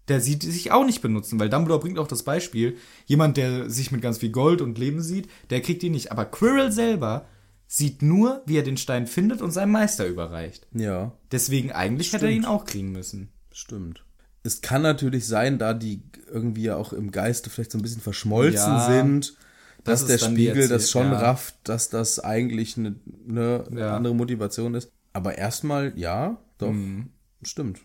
Der 0.08 0.20
sieht 0.20 0.42
sich 0.42 0.70
auch 0.70 0.84
nicht 0.84 1.00
benutzen, 1.00 1.40
weil 1.40 1.48
Dumbledore 1.48 1.80
bringt 1.80 1.98
auch 1.98 2.06
das 2.08 2.24
Beispiel, 2.24 2.76
jemand, 3.06 3.36
der 3.38 3.70
sich 3.70 3.90
mit 3.90 4.02
ganz 4.02 4.18
viel 4.18 4.30
Gold 4.30 4.60
und 4.60 4.76
Leben 4.78 5.00
sieht, 5.02 5.28
der 5.50 5.62
kriegt 5.62 5.82
ihn 5.82 5.92
nicht. 5.92 6.12
Aber 6.12 6.26
Quirrell 6.26 6.70
selber 6.72 7.26
sieht 7.66 8.02
nur, 8.02 8.42
wie 8.46 8.58
er 8.58 8.62
den 8.62 8.76
Stein 8.76 9.06
findet 9.06 9.40
und 9.40 9.50
seinem 9.50 9.72
Meister 9.72 10.06
überreicht. 10.06 10.66
ja. 10.72 11.12
Deswegen 11.32 11.72
eigentlich 11.72 12.12
hätte 12.12 12.26
er 12.26 12.32
ihn 12.32 12.44
auch 12.44 12.64
kriegen 12.66 12.92
müssen. 12.92 13.30
Stimmt. 13.52 14.04
Es 14.42 14.60
kann 14.60 14.82
natürlich 14.82 15.26
sein, 15.26 15.58
da 15.58 15.72
die 15.72 16.02
irgendwie 16.30 16.64
ja 16.64 16.76
auch 16.76 16.92
im 16.92 17.10
Geiste 17.10 17.48
vielleicht 17.48 17.72
so 17.72 17.78
ein 17.78 17.82
bisschen 17.82 18.02
verschmolzen 18.02 18.72
Ja, 18.74 18.86
sind, 18.86 19.36
das 19.84 20.00
dass 20.00 20.10
ist 20.10 20.22
der 20.22 20.28
Spiegel 20.30 20.68
das 20.68 20.90
schon 20.90 21.06
ja. 21.12 21.18
rafft, 21.18 21.54
dass 21.64 21.88
das 21.88 22.20
eigentlich 22.20 22.76
eine, 22.76 22.94
eine 23.26 23.64
Ja. 23.74 23.96
andere 23.96 24.14
Motivation 24.14 24.74
ist. 24.74 24.90
Aber 25.14 25.38
erstmal, 25.38 25.92
ja, 25.96 26.38
doch, 26.58 26.72
Mhm. 26.72 27.08
stimmt. 27.42 27.80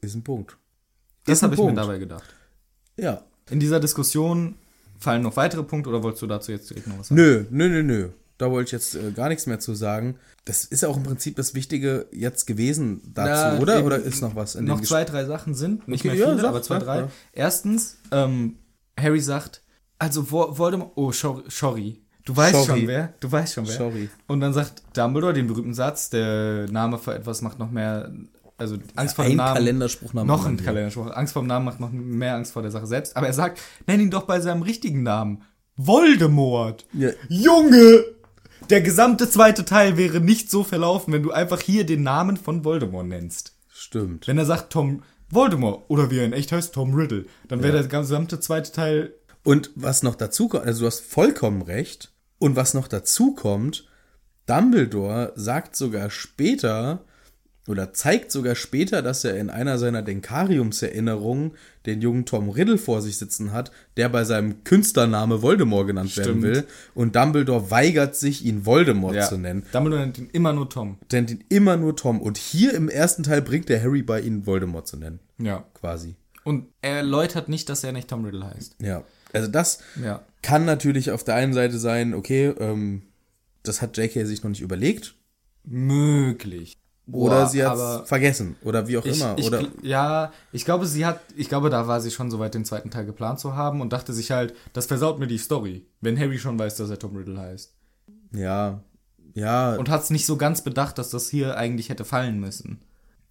Ist 0.00 0.14
ein 0.14 0.22
Punkt. 0.22 0.56
Das 1.28 1.42
habe 1.42 1.54
ich 1.54 1.60
mir 1.60 1.74
dabei 1.74 1.98
gedacht. 1.98 2.24
Ja. 2.96 3.22
In 3.50 3.60
dieser 3.60 3.80
Diskussion 3.80 4.56
fallen 4.98 5.22
noch 5.22 5.36
weitere 5.36 5.62
Punkte 5.62 5.90
oder 5.90 6.02
wolltest 6.02 6.22
du 6.22 6.26
dazu 6.26 6.52
jetzt 6.52 6.68
direkt 6.70 6.86
noch 6.88 6.98
was 6.98 7.08
sagen? 7.08 7.20
Nö, 7.20 7.44
nö, 7.50 7.68
nö, 7.68 7.82
nö. 7.82 8.08
Da 8.36 8.50
wollte 8.50 8.66
ich 8.68 8.72
jetzt 8.72 8.94
äh, 8.94 9.10
gar 9.12 9.28
nichts 9.28 9.46
mehr 9.46 9.58
zu 9.58 9.74
sagen. 9.74 10.16
Das 10.44 10.64
ist 10.64 10.82
ja 10.82 10.88
auch 10.88 10.96
im 10.96 11.02
Prinzip 11.02 11.34
das 11.36 11.54
Wichtige 11.54 12.06
jetzt 12.12 12.46
gewesen 12.46 13.00
dazu, 13.14 13.56
Na, 13.56 13.58
oder? 13.60 13.78
eben, 13.78 13.86
Oder 13.86 13.96
ist 13.98 14.20
noch 14.22 14.36
was 14.36 14.54
in 14.54 14.64
noch 14.64 14.80
zwei, 14.80 15.04
drei 15.04 15.24
Sachen 15.24 15.54
sind, 15.54 15.88
nicht 15.88 16.00
Okay, 16.04 16.10
mehr 16.10 16.18
ja, 16.18 16.26
viele, 16.28 16.40
sag, 16.40 16.48
aber 16.50 16.62
zwei, 16.62 16.78
drei. 16.78 16.98
ja. 17.00 17.08
Erstens, 17.32 17.96
ähm, 18.12 18.56
Harry 18.98 19.20
sagt, 19.20 19.62
also 19.98 20.22
Vo- 20.22 20.56
Voldemort, 20.56 20.92
oh, 20.94 21.10
sorry, 21.10 21.42
sorry. 21.48 22.00
Du 22.24 22.36
weißt 22.36 22.52
Sorry. 22.66 22.80
schon 22.80 22.88
wer, 22.88 23.14
du 23.20 23.32
weißt 23.32 23.54
schon 23.54 23.66
wer. 23.66 23.74
Sorry. 23.74 24.10
Und 24.26 24.40
dann 24.40 24.52
sagt 24.52 24.82
Dumbledore 24.94 25.32
den 25.32 25.46
berühmten 25.46 25.72
Satz, 25.72 26.10
der 26.10 26.68
Name 26.70 26.98
für 26.98 27.14
etwas 27.14 27.40
macht 27.40 27.58
noch 27.58 27.70
mehr, 27.70 28.12
also 28.58 28.76
Angst 28.96 29.16
vor 29.16 29.24
dem 29.24 29.32
Ein 29.32 29.36
Namen. 29.36 29.54
Kalenderspruch 29.54 30.12
nach 30.12 30.24
Noch 30.24 30.44
ein 30.44 30.56
hier. 30.56 30.66
Kalenderspruch. 30.66 31.10
Angst 31.12 31.32
vor 31.32 31.42
dem 31.42 31.46
Namen 31.46 31.64
macht 31.64 31.80
noch 31.80 31.90
mehr 31.92 32.34
Angst 32.34 32.52
vor 32.52 32.62
der 32.62 32.70
Sache 32.70 32.86
selbst. 32.86 33.16
Aber 33.16 33.26
er 33.28 33.32
sagt, 33.32 33.60
nenn 33.86 34.00
ihn 34.00 34.10
doch 34.10 34.24
bei 34.24 34.40
seinem 34.40 34.62
richtigen 34.62 35.02
Namen. 35.02 35.42
Voldemort. 35.76 36.86
Ja. 36.92 37.10
Junge! 37.28 38.04
Der 38.68 38.80
gesamte 38.80 39.30
zweite 39.30 39.64
Teil 39.64 39.96
wäre 39.96 40.20
nicht 40.20 40.50
so 40.50 40.64
verlaufen, 40.64 41.12
wenn 41.12 41.22
du 41.22 41.30
einfach 41.30 41.60
hier 41.60 41.86
den 41.86 42.02
Namen 42.02 42.36
von 42.36 42.64
Voldemort 42.64 43.06
nennst. 43.06 43.54
Stimmt. 43.68 44.26
Wenn 44.26 44.36
er 44.36 44.44
sagt 44.44 44.72
Tom 44.72 45.04
Voldemort 45.30 45.84
oder 45.88 46.10
wie 46.10 46.18
er 46.18 46.24
in 46.24 46.32
echt 46.32 46.50
heißt, 46.52 46.74
Tom 46.74 46.94
Riddle, 46.94 47.26
dann 47.46 47.62
wäre 47.62 47.80
der 47.82 48.00
gesamte 48.00 48.40
zweite 48.40 48.72
Teil. 48.72 49.14
Und 49.44 49.70
was 49.76 50.02
noch 50.02 50.16
dazu 50.16 50.48
kommt, 50.48 50.64
also 50.64 50.80
du 50.80 50.86
hast 50.86 51.00
vollkommen 51.00 51.62
recht. 51.62 52.12
Und 52.38 52.56
was 52.56 52.74
noch 52.74 52.88
dazu 52.88 53.34
kommt, 53.34 53.86
Dumbledore 54.46 55.32
sagt 55.36 55.76
sogar 55.76 56.10
später 56.10 57.04
oder 57.68 57.92
zeigt 57.92 58.30
sogar 58.32 58.54
später, 58.54 59.02
dass 59.02 59.24
er 59.24 59.36
in 59.38 59.50
einer 59.50 59.78
seiner 59.78 60.02
Denkariumserinnerungen 60.02 61.52
den 61.86 62.00
jungen 62.00 62.24
Tom 62.26 62.48
Riddle 62.50 62.78
vor 62.78 63.00
sich 63.02 63.16
sitzen 63.18 63.52
hat, 63.52 63.70
der 63.96 64.08
bei 64.08 64.24
seinem 64.24 64.64
Künstlername 64.64 65.42
Voldemort 65.42 65.86
genannt 65.86 66.16
werden 66.16 66.40
Stimmt. 66.40 66.42
will. 66.42 66.64
Und 66.94 67.16
Dumbledore 67.16 67.70
weigert 67.70 68.16
sich, 68.16 68.44
ihn 68.44 68.66
Voldemort 68.66 69.22
zu 69.24 69.38
nennen. 69.38 69.64
Dumbledore 69.72 70.02
nennt 70.02 70.18
ihn 70.18 70.28
immer 70.32 70.52
nur 70.52 70.68
Tom. 70.68 70.98
Nennt 71.12 71.30
ihn 71.30 71.44
immer 71.48 71.76
nur 71.76 71.96
Tom. 71.96 72.20
Und 72.20 72.36
hier 72.38 72.74
im 72.74 72.88
ersten 72.88 73.22
Teil 73.22 73.42
bringt 73.42 73.68
der 73.68 73.82
Harry 73.82 74.02
bei, 74.02 74.20
ihn 74.20 74.46
Voldemort 74.46 74.86
zu 74.86 74.96
nennen. 74.96 75.20
Ja. 75.38 75.64
Quasi. 75.74 76.16
Und 76.44 76.66
er 76.82 76.96
erläutert 76.96 77.48
nicht, 77.48 77.68
dass 77.68 77.84
er 77.84 77.92
nicht 77.92 78.08
Tom 78.08 78.24
Riddle 78.24 78.46
heißt. 78.46 78.76
Ja. 78.80 79.04
Also 79.32 79.48
das 79.48 79.80
Ja. 80.02 80.22
kann 80.42 80.64
natürlich 80.64 81.10
auf 81.10 81.22
der 81.22 81.34
einen 81.34 81.52
Seite 81.52 81.78
sein, 81.78 82.14
okay, 82.14 82.46
ähm, 82.58 83.02
das 83.62 83.82
hat 83.82 83.96
JK 83.98 84.24
sich 84.26 84.42
noch 84.42 84.48
nicht 84.50 84.62
überlegt. 84.62 85.14
Möglich. 85.64 86.76
Oder 87.10 87.42
Boah, 87.42 87.48
sie 87.48 87.64
hat 87.64 88.06
vergessen. 88.06 88.56
Oder 88.62 88.86
wie 88.86 88.98
auch 88.98 89.04
ich, 89.04 89.18
immer. 89.18 89.34
ich, 89.38 89.46
oder 89.46 89.62
ja, 89.82 90.30
ich 90.52 90.64
glaube, 90.66 90.86
sie 90.86 91.06
hat, 91.06 91.20
ich 91.36 91.48
glaube, 91.48 91.70
da 91.70 91.86
war 91.88 92.00
sie 92.02 92.10
schon 92.10 92.30
soweit, 92.30 92.54
den 92.54 92.66
zweiten 92.66 92.90
Teil 92.90 93.06
geplant 93.06 93.40
zu 93.40 93.56
haben 93.56 93.80
und 93.80 93.92
dachte 93.94 94.12
sich 94.12 94.30
halt, 94.30 94.54
das 94.74 94.86
versaut 94.86 95.18
mir 95.18 95.26
die 95.26 95.38
Story, 95.38 95.86
wenn 96.02 96.18
Harry 96.18 96.38
schon 96.38 96.58
weiß, 96.58 96.76
dass 96.76 96.90
er 96.90 96.98
Tom 96.98 97.16
Riddle 97.16 97.38
heißt. 97.40 97.72
ja. 98.32 98.80
Ja. 99.34 99.76
Und 99.76 99.88
hat 99.88 100.02
es 100.02 100.10
nicht 100.10 100.26
so 100.26 100.36
ganz 100.36 100.62
bedacht, 100.62 100.98
dass 100.98 101.10
das 101.10 101.28
hier 101.28 101.56
eigentlich 101.56 101.90
hätte 101.90 102.04
fallen 102.04 102.40
müssen. 102.40 102.82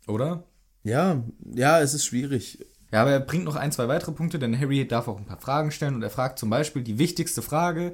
Oder? 0.07 0.43
ja. 0.83 1.21
Ja, 1.53 1.81
es 1.81 1.93
ist 1.93 2.05
schwierig. 2.05 2.65
Ja, 2.93 3.01
aber 3.01 3.11
er 3.11 3.19
bringt 3.19 3.43
noch 3.43 3.57
ein, 3.57 3.73
zwei 3.73 3.89
weitere 3.89 4.13
Punkte, 4.13 4.39
denn 4.39 4.57
Harry 4.57 4.87
darf 4.87 5.09
auch 5.09 5.17
ein 5.17 5.25
paar 5.25 5.41
Fragen 5.41 5.71
stellen 5.71 5.95
und 5.95 6.03
er 6.03 6.09
fragt 6.09 6.39
zum 6.39 6.49
Beispiel 6.49 6.81
die 6.83 6.97
wichtigste 6.97 7.41
Frage: 7.41 7.93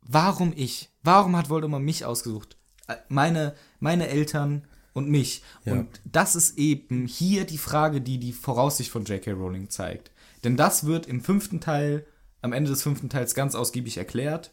Warum 0.00 0.54
ich? 0.56 0.88
Warum 1.02 1.36
hat 1.36 1.50
Voldemort 1.50 1.82
mich 1.82 2.06
ausgesucht? 2.06 2.56
Äh, 2.88 2.94
Meine, 3.08 3.52
meine 3.78 4.08
Eltern 4.08 4.66
und 4.94 5.10
mich. 5.10 5.42
Und 5.66 5.88
das 6.10 6.34
ist 6.36 6.56
eben 6.56 7.06
hier 7.06 7.44
die 7.44 7.58
Frage, 7.58 8.00
die 8.00 8.18
die 8.18 8.32
Voraussicht 8.32 8.90
von 8.90 9.04
J.K. 9.04 9.32
Rowling 9.32 9.68
zeigt. 9.68 10.10
Denn 10.44 10.56
das 10.56 10.86
wird 10.86 11.06
im 11.06 11.20
fünften 11.20 11.60
Teil, 11.60 12.06
am 12.40 12.52
Ende 12.52 12.70
des 12.70 12.82
fünften 12.82 13.10
Teils 13.10 13.34
ganz 13.34 13.54
ausgiebig 13.54 13.98
erklärt. 13.98 14.52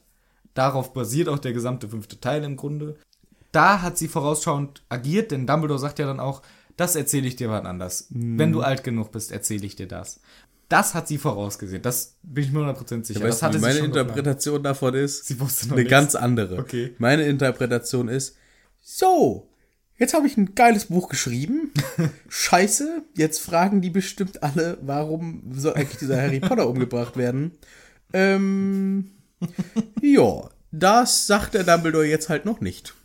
Darauf 0.53 0.93
basiert 0.93 1.29
auch 1.29 1.39
der 1.39 1.53
gesamte 1.53 1.87
fünfte 1.87 2.19
Teil 2.19 2.43
im 2.43 2.57
Grunde. 2.57 2.97
Da 3.51 3.81
hat 3.81 3.97
sie 3.97 4.07
vorausschauend 4.07 4.83
agiert, 4.89 5.31
denn 5.31 5.47
Dumbledore 5.47 5.79
sagt 5.79 5.99
ja 5.99 6.05
dann 6.05 6.19
auch, 6.19 6.41
das 6.75 6.95
erzähle 6.95 7.27
ich 7.27 7.35
dir 7.35 7.49
wann 7.49 7.65
anders. 7.65 8.07
Wenn 8.09 8.51
du 8.51 8.61
alt 8.61 8.83
genug 8.83 9.11
bist, 9.11 9.31
erzähle 9.31 9.65
ich 9.65 9.75
dir 9.75 9.87
das. 9.87 10.19
Das 10.69 10.95
hat 10.95 11.07
sie 11.09 11.17
vorausgesehen. 11.17 11.81
Das 11.81 12.15
bin 12.23 12.45
ich 12.45 12.51
mir 12.51 12.59
100% 12.61 13.03
sicher. 13.03 13.21
weißt 13.21 13.41
das 13.43 13.51
du, 13.51 13.59
meine. 13.59 13.79
Interpretation 13.79 14.63
davon 14.63 14.93
ist? 14.95 15.25
Sie 15.25 15.37
wusste 15.39 15.67
noch 15.67 15.73
eine 15.73 15.81
nichts. 15.81 15.91
ganz 15.91 16.15
andere. 16.15 16.57
Okay. 16.57 16.95
Meine 16.97 17.23
Interpretation 17.23 18.07
ist, 18.07 18.37
so, 18.79 19.50
jetzt 20.01 20.15
habe 20.15 20.25
ich 20.25 20.35
ein 20.35 20.55
geiles 20.55 20.85
Buch 20.85 21.07
geschrieben. 21.09 21.71
Scheiße, 22.27 23.03
jetzt 23.15 23.39
fragen 23.39 23.81
die 23.81 23.91
bestimmt 23.91 24.41
alle, 24.41 24.79
warum 24.81 25.43
soll 25.53 25.75
eigentlich 25.75 25.99
dieser 25.99 26.19
Harry 26.19 26.39
Potter 26.41 26.67
umgebracht 26.67 27.17
werden? 27.17 27.51
Ähm, 28.11 29.11
ja, 30.01 30.49
das 30.71 31.27
sagt 31.27 31.53
der 31.53 31.63
Dumbledore 31.63 32.05
jetzt 32.05 32.29
halt 32.29 32.45
noch 32.45 32.61
nicht. 32.61 32.95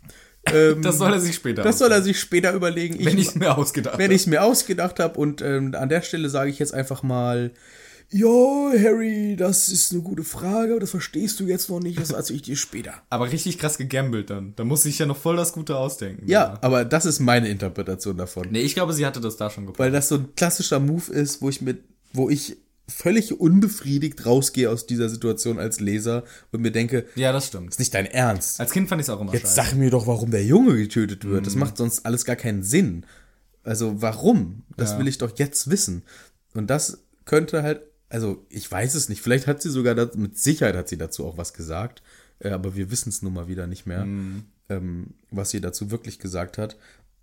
Ähm, 0.51 0.81
Das 0.81 0.97
soll 0.97 1.13
er 1.13 1.19
sich 1.19 1.35
später 1.35 1.61
das 1.61 1.77
soll 1.77 1.91
er 1.91 2.01
sich 2.01 2.19
später 2.19 2.53
überlegen. 2.53 3.03
Wenn 3.05 3.17
ich 3.17 3.27
es 3.27 3.35
mir 3.35 3.57
ausgedacht 3.57 3.97
wenn 3.97 4.11
ich 4.11 4.21
es 4.21 4.27
mir 4.27 4.43
ausgedacht 4.43 4.99
habe. 4.99 5.19
Und 5.19 5.41
ähm, 5.41 5.75
an 5.75 5.89
der 5.89 6.01
Stelle 6.01 6.29
sage 6.29 6.49
ich 6.49 6.57
jetzt 6.57 6.73
einfach 6.73 7.03
mal, 7.03 7.51
ja, 8.09 8.27
Harry, 8.27 9.35
das 9.37 9.67
ist 9.69 9.91
eine 9.91 10.01
gute 10.01 10.23
Frage, 10.23 10.71
aber 10.71 10.79
das 10.79 10.91
verstehst 10.91 11.39
du 11.39 11.45
jetzt 11.45 11.69
noch 11.69 11.79
nicht, 11.81 11.99
das 11.99 12.11
erzähle 12.11 12.37
ich 12.37 12.41
dir 12.43 12.55
später. 12.55 12.93
Aber 13.09 13.31
richtig 13.31 13.57
krass 13.59 13.77
gegambelt 13.77 14.29
dann. 14.29 14.53
Da 14.55 14.63
muss 14.63 14.85
ich 14.85 14.97
ja 14.99 15.05
noch 15.05 15.17
voll 15.17 15.35
das 15.35 15.51
Gute 15.51 15.75
ausdenken. 15.77 16.23
Ja, 16.27 16.57
aber 16.61 16.85
das 16.85 17.05
ist 17.05 17.19
meine 17.19 17.49
Interpretation 17.49 18.15
davon. 18.17 18.47
Nee, 18.51 18.61
ich 18.61 18.75
glaube, 18.75 18.93
sie 18.93 19.05
hatte 19.05 19.19
das 19.19 19.35
da 19.37 19.49
schon 19.49 19.65
geplant. 19.65 19.79
Weil 19.79 19.91
das 19.91 20.07
so 20.09 20.15
ein 20.15 20.35
klassischer 20.35 20.79
Move 20.79 21.11
ist, 21.11 21.41
wo 21.41 21.49
ich 21.49 21.61
mit, 21.61 21.83
wo 22.13 22.29
ich 22.29 22.55
völlig 22.87 23.37
unbefriedigt 23.37 24.25
rausgehe 24.25 24.69
aus 24.69 24.85
dieser 24.85 25.09
Situation 25.09 25.59
als 25.59 25.81
Leser 25.81 26.23
und 26.53 26.61
mir 26.61 26.71
denke, 26.71 27.05
Ja, 27.15 27.33
das 27.33 27.47
stimmt. 27.47 27.71
ist 27.71 27.79
nicht 27.79 27.93
dein 27.93 28.05
Ernst. 28.05 28.61
Als 28.61 28.71
Kind 28.71 28.87
fand 28.87 29.01
ich 29.01 29.07
es 29.07 29.09
auch 29.09 29.19
immer 29.19 29.33
Jetzt 29.33 29.53
scheiße. 29.55 29.71
sag 29.71 29.75
mir 29.75 29.89
doch, 29.89 30.07
warum 30.07 30.31
der 30.31 30.45
Junge 30.45 30.77
getötet 30.77 31.25
wird. 31.25 31.45
Das 31.45 31.55
macht 31.55 31.75
sonst 31.75 32.05
alles 32.05 32.23
gar 32.23 32.37
keinen 32.37 32.63
Sinn. 32.63 33.05
Also 33.63 34.01
warum? 34.01 34.63
Das 34.77 34.91
Ja. 34.91 34.99
will 34.99 35.09
ich 35.09 35.17
doch 35.17 35.37
jetzt 35.37 35.69
wissen. 35.69 36.03
Und 36.53 36.69
das 36.69 36.99
könnte 37.25 37.61
halt, 37.63 37.81
also 38.09 38.45
ich 38.49 38.71
weiß 38.71 38.95
es 38.95 39.09
nicht. 39.09 39.21
Vielleicht 39.21 39.47
hat 39.47 39.61
sie 39.61 39.69
sogar, 39.69 39.95
das, 39.95 40.15
mit 40.15 40.37
Sicherheit 40.37 40.75
hat 40.75 40.87
sie 40.89 40.97
dazu 40.97 41.25
auch 41.25 41.37
was 41.37 41.53
gesagt. 41.53 42.01
Äh, 42.39 42.49
aber 42.51 42.75
wir 42.75 42.91
wissen 42.91 43.09
es 43.09 43.21
nun 43.21 43.33
mal 43.33 43.47
wieder 43.47 43.67
nicht 43.67 43.85
mehr, 43.85 44.03
ähm, 44.69 45.07
was 45.31 45.49
sie 45.51 45.61
dazu 45.61 45.91
wirklich 45.91 46.19
gesagt 46.19 46.57
hat. 46.57 46.77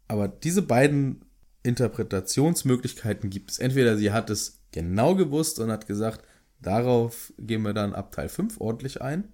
Aber 0.08 0.28
diese 0.28 0.62
beiden 0.62 1.22
Interpretationsmöglichkeiten 1.62 3.30
gibt 3.30 3.50
es. 3.52 3.58
Entweder 3.58 3.96
sie 3.96 4.12
hat 4.12 4.30
es 4.30 4.60
genau 4.72 5.14
gewusst 5.14 5.58
und 5.60 5.70
hat 5.70 5.86
gesagt, 5.86 6.24
darauf 6.60 7.32
gehen 7.38 7.62
wir 7.62 7.72
dann 7.74 7.94
ab 7.94 8.12
Teil 8.12 8.28
5 8.28 8.60
ordentlich 8.60 9.00
ein. 9.02 9.24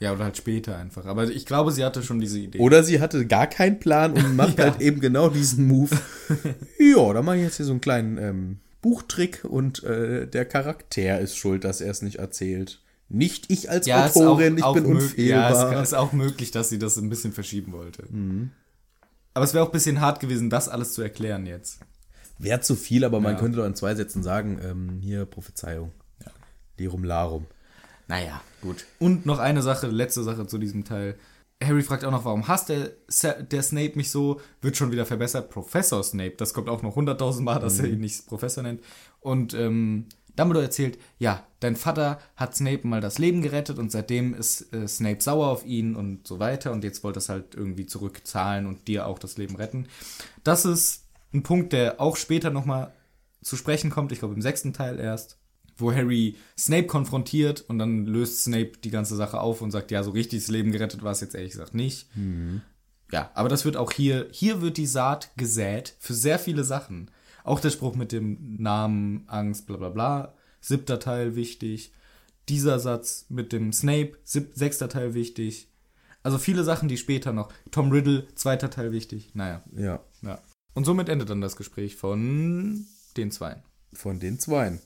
Ja, 0.00 0.12
oder 0.14 0.24
halt 0.24 0.36
später 0.38 0.76
einfach. 0.78 1.04
Aber 1.04 1.24
ich 1.28 1.44
glaube, 1.44 1.72
sie 1.72 1.84
hatte 1.84 2.02
schon 2.02 2.20
diese 2.20 2.38
Idee. 2.38 2.58
Oder 2.58 2.82
sie 2.82 3.00
hatte 3.00 3.26
gar 3.26 3.46
keinen 3.46 3.78
Plan 3.78 4.12
und 4.14 4.34
macht 4.36 4.58
Ja. 4.58 4.64
halt 4.64 4.80
eben 4.80 5.00
genau 5.00 5.28
diesen 5.28 5.66
Move. 5.68 5.94
ja, 6.78 7.12
da 7.12 7.20
mache 7.22 7.36
ich 7.36 7.42
jetzt 7.42 7.58
hier 7.58 7.66
so 7.66 7.72
einen 7.72 7.82
kleinen 7.82 8.16
ähm, 8.16 8.58
Buchtrick 8.82 9.44
und 9.44 9.82
äh, 9.84 10.26
der 10.26 10.44
Charakter 10.46 11.20
ist 11.20 11.36
schuld, 11.36 11.64
dass 11.64 11.80
er 11.80 11.90
es 11.90 12.02
nicht 12.02 12.16
erzählt. 12.16 12.80
Nicht 13.08 13.50
ich 13.50 13.68
als 13.70 13.86
ja, 13.86 14.06
Autorin, 14.06 14.56
ich 14.56 14.64
bin 14.64 14.84
mög- 14.84 14.90
unfehlbar. 14.90 15.72
Ja, 15.72 15.80
es 15.82 15.88
ist 15.90 15.94
auch 15.94 16.12
möglich, 16.12 16.50
dass 16.52 16.68
sie 16.68 16.78
das 16.78 16.96
ein 16.96 17.10
bisschen 17.10 17.32
verschieben 17.32 17.72
wollte. 17.72 18.04
Aber 19.34 19.44
es 19.44 19.52
wäre 19.54 19.64
auch 19.64 19.68
ein 19.68 19.72
bisschen 19.72 20.00
hart 20.00 20.20
gewesen, 20.20 20.48
das 20.50 20.68
alles 20.68 20.92
zu 20.92 21.02
erklären 21.02 21.46
jetzt. 21.46 21.80
Wäre 22.38 22.60
zu 22.60 22.74
viel, 22.76 23.04
aber 23.04 23.20
man 23.20 23.34
Ja. 23.34 23.38
könnte 23.38 23.58
doch 23.58 23.66
in 23.66 23.74
zwei 23.74 23.94
Sätzen 23.94 24.22
sagen, 24.22 24.58
ähm, 24.64 24.98
hier 25.00 25.24
Prophezeiung. 25.26 25.92
Lirum 26.78 27.04
Larum. 27.04 27.46
Naja, 28.08 28.40
gut. 28.62 28.86
Und 28.98 29.26
noch 29.26 29.38
eine 29.38 29.60
Sache, 29.62 29.88
letzte 29.88 30.22
Sache 30.22 30.46
zu 30.46 30.56
diesem 30.58 30.84
Teil. 30.84 31.16
Harry 31.62 31.82
fragt 31.82 32.04
auch 32.04 32.10
noch, 32.10 32.24
warum 32.24 32.48
hasst 32.48 32.70
der, 32.70 32.92
der 33.42 33.62
Snape 33.62 33.92
mich 33.94 34.10
so? 34.10 34.40
Wird 34.62 34.76
schon 34.76 34.92
wieder 34.92 35.04
verbessert. 35.04 35.50
Professor 35.50 36.02
Snape, 36.02 36.34
das 36.36 36.54
kommt 36.54 36.68
auch 36.68 36.82
noch 36.82 36.96
hunderttausend 36.96 37.44
Mal, 37.44 37.58
dass 37.58 37.78
er 37.78 37.88
ihn 37.88 38.00
nicht 38.00 38.26
Professor 38.26 38.62
nennt. 38.62 38.80
Und 39.20 39.52
ähm, 39.52 40.06
Dumbledore 40.36 40.64
erzählt, 40.64 40.98
ja, 41.18 41.46
dein 41.60 41.76
Vater 41.76 42.18
hat 42.36 42.56
Snape 42.56 42.86
mal 42.86 43.00
das 43.02 43.18
Leben 43.18 43.42
gerettet 43.42 43.78
und 43.78 43.92
seitdem 43.92 44.32
ist 44.32 44.72
äh, 44.72 44.88
Snape 44.88 45.20
sauer 45.20 45.48
auf 45.48 45.66
ihn 45.66 45.96
und 45.96 46.26
so 46.26 46.38
weiter 46.38 46.72
und 46.72 46.82
jetzt 46.82 47.04
wollte 47.04 47.18
er 47.18 47.22
es 47.22 47.28
halt 47.28 47.54
irgendwie 47.54 47.86
zurückzahlen 47.86 48.66
und 48.66 48.88
dir 48.88 49.06
auch 49.06 49.18
das 49.18 49.36
Leben 49.36 49.56
retten. 49.56 49.86
Das 50.42 50.64
ist 50.64 51.04
ein 51.34 51.42
Punkt, 51.42 51.72
der 51.74 52.00
auch 52.00 52.16
später 52.16 52.50
nochmal 52.50 52.92
zu 53.42 53.56
sprechen 53.56 53.90
kommt, 53.90 54.12
ich 54.12 54.18
glaube 54.18 54.34
im 54.34 54.42
sechsten 54.42 54.72
Teil 54.72 54.98
erst, 54.98 55.38
wo 55.80 55.92
Harry 55.92 56.36
Snape 56.58 56.86
konfrontiert 56.86 57.62
und 57.62 57.78
dann 57.78 58.06
löst 58.06 58.44
Snape 58.44 58.72
die 58.84 58.90
ganze 58.90 59.16
Sache 59.16 59.40
auf 59.40 59.60
und 59.62 59.70
sagt, 59.70 59.90
ja, 59.90 60.02
so 60.02 60.10
richtig 60.10 60.40
das 60.40 60.48
Leben 60.50 60.72
gerettet 60.72 61.02
war 61.02 61.12
es 61.12 61.20
jetzt 61.20 61.34
ehrlich 61.34 61.52
gesagt 61.52 61.74
nicht. 61.74 62.08
Ja, 63.12 63.30
aber 63.34 63.48
das 63.48 63.64
wird 63.64 63.76
auch 63.76 63.92
hier, 63.92 64.28
hier 64.30 64.60
wird 64.62 64.76
die 64.76 64.86
Saat 64.86 65.30
gesät 65.36 65.96
für 65.98 66.14
sehr 66.14 66.38
viele 66.38 66.64
Sachen. 66.64 67.10
Auch 67.42 67.58
der 67.60 67.70
Spruch 67.70 67.96
mit 67.96 68.12
dem 68.12 68.56
Namen, 68.58 69.24
Angst, 69.26 69.66
bla 69.66 69.76
bla 69.76 69.88
bla, 69.88 70.34
siebter 70.60 71.00
Teil 71.00 71.34
wichtig. 71.36 71.92
Dieser 72.48 72.78
Satz 72.78 73.26
mit 73.28 73.52
dem 73.52 73.72
Snape, 73.72 74.12
sieb, 74.24 74.50
sechster 74.54 74.88
Teil 74.88 75.14
wichtig. 75.14 75.68
Also 76.22 76.38
viele 76.38 76.64
Sachen, 76.64 76.88
die 76.88 76.98
später 76.98 77.32
noch. 77.32 77.50
Tom 77.70 77.90
Riddle, 77.90 78.26
zweiter 78.34 78.70
Teil 78.70 78.92
wichtig. 78.92 79.30
Naja, 79.34 79.64
Ja, 79.76 80.04
ja. 80.22 80.40
Und 80.74 80.84
somit 80.84 81.08
endet 81.08 81.30
dann 81.30 81.40
das 81.40 81.56
Gespräch 81.56 81.96
von 81.96 82.86
den 83.16 83.30
Zweien. 83.30 83.62
von 83.92 84.20
den 84.20 84.38
Zweien. 84.38 84.80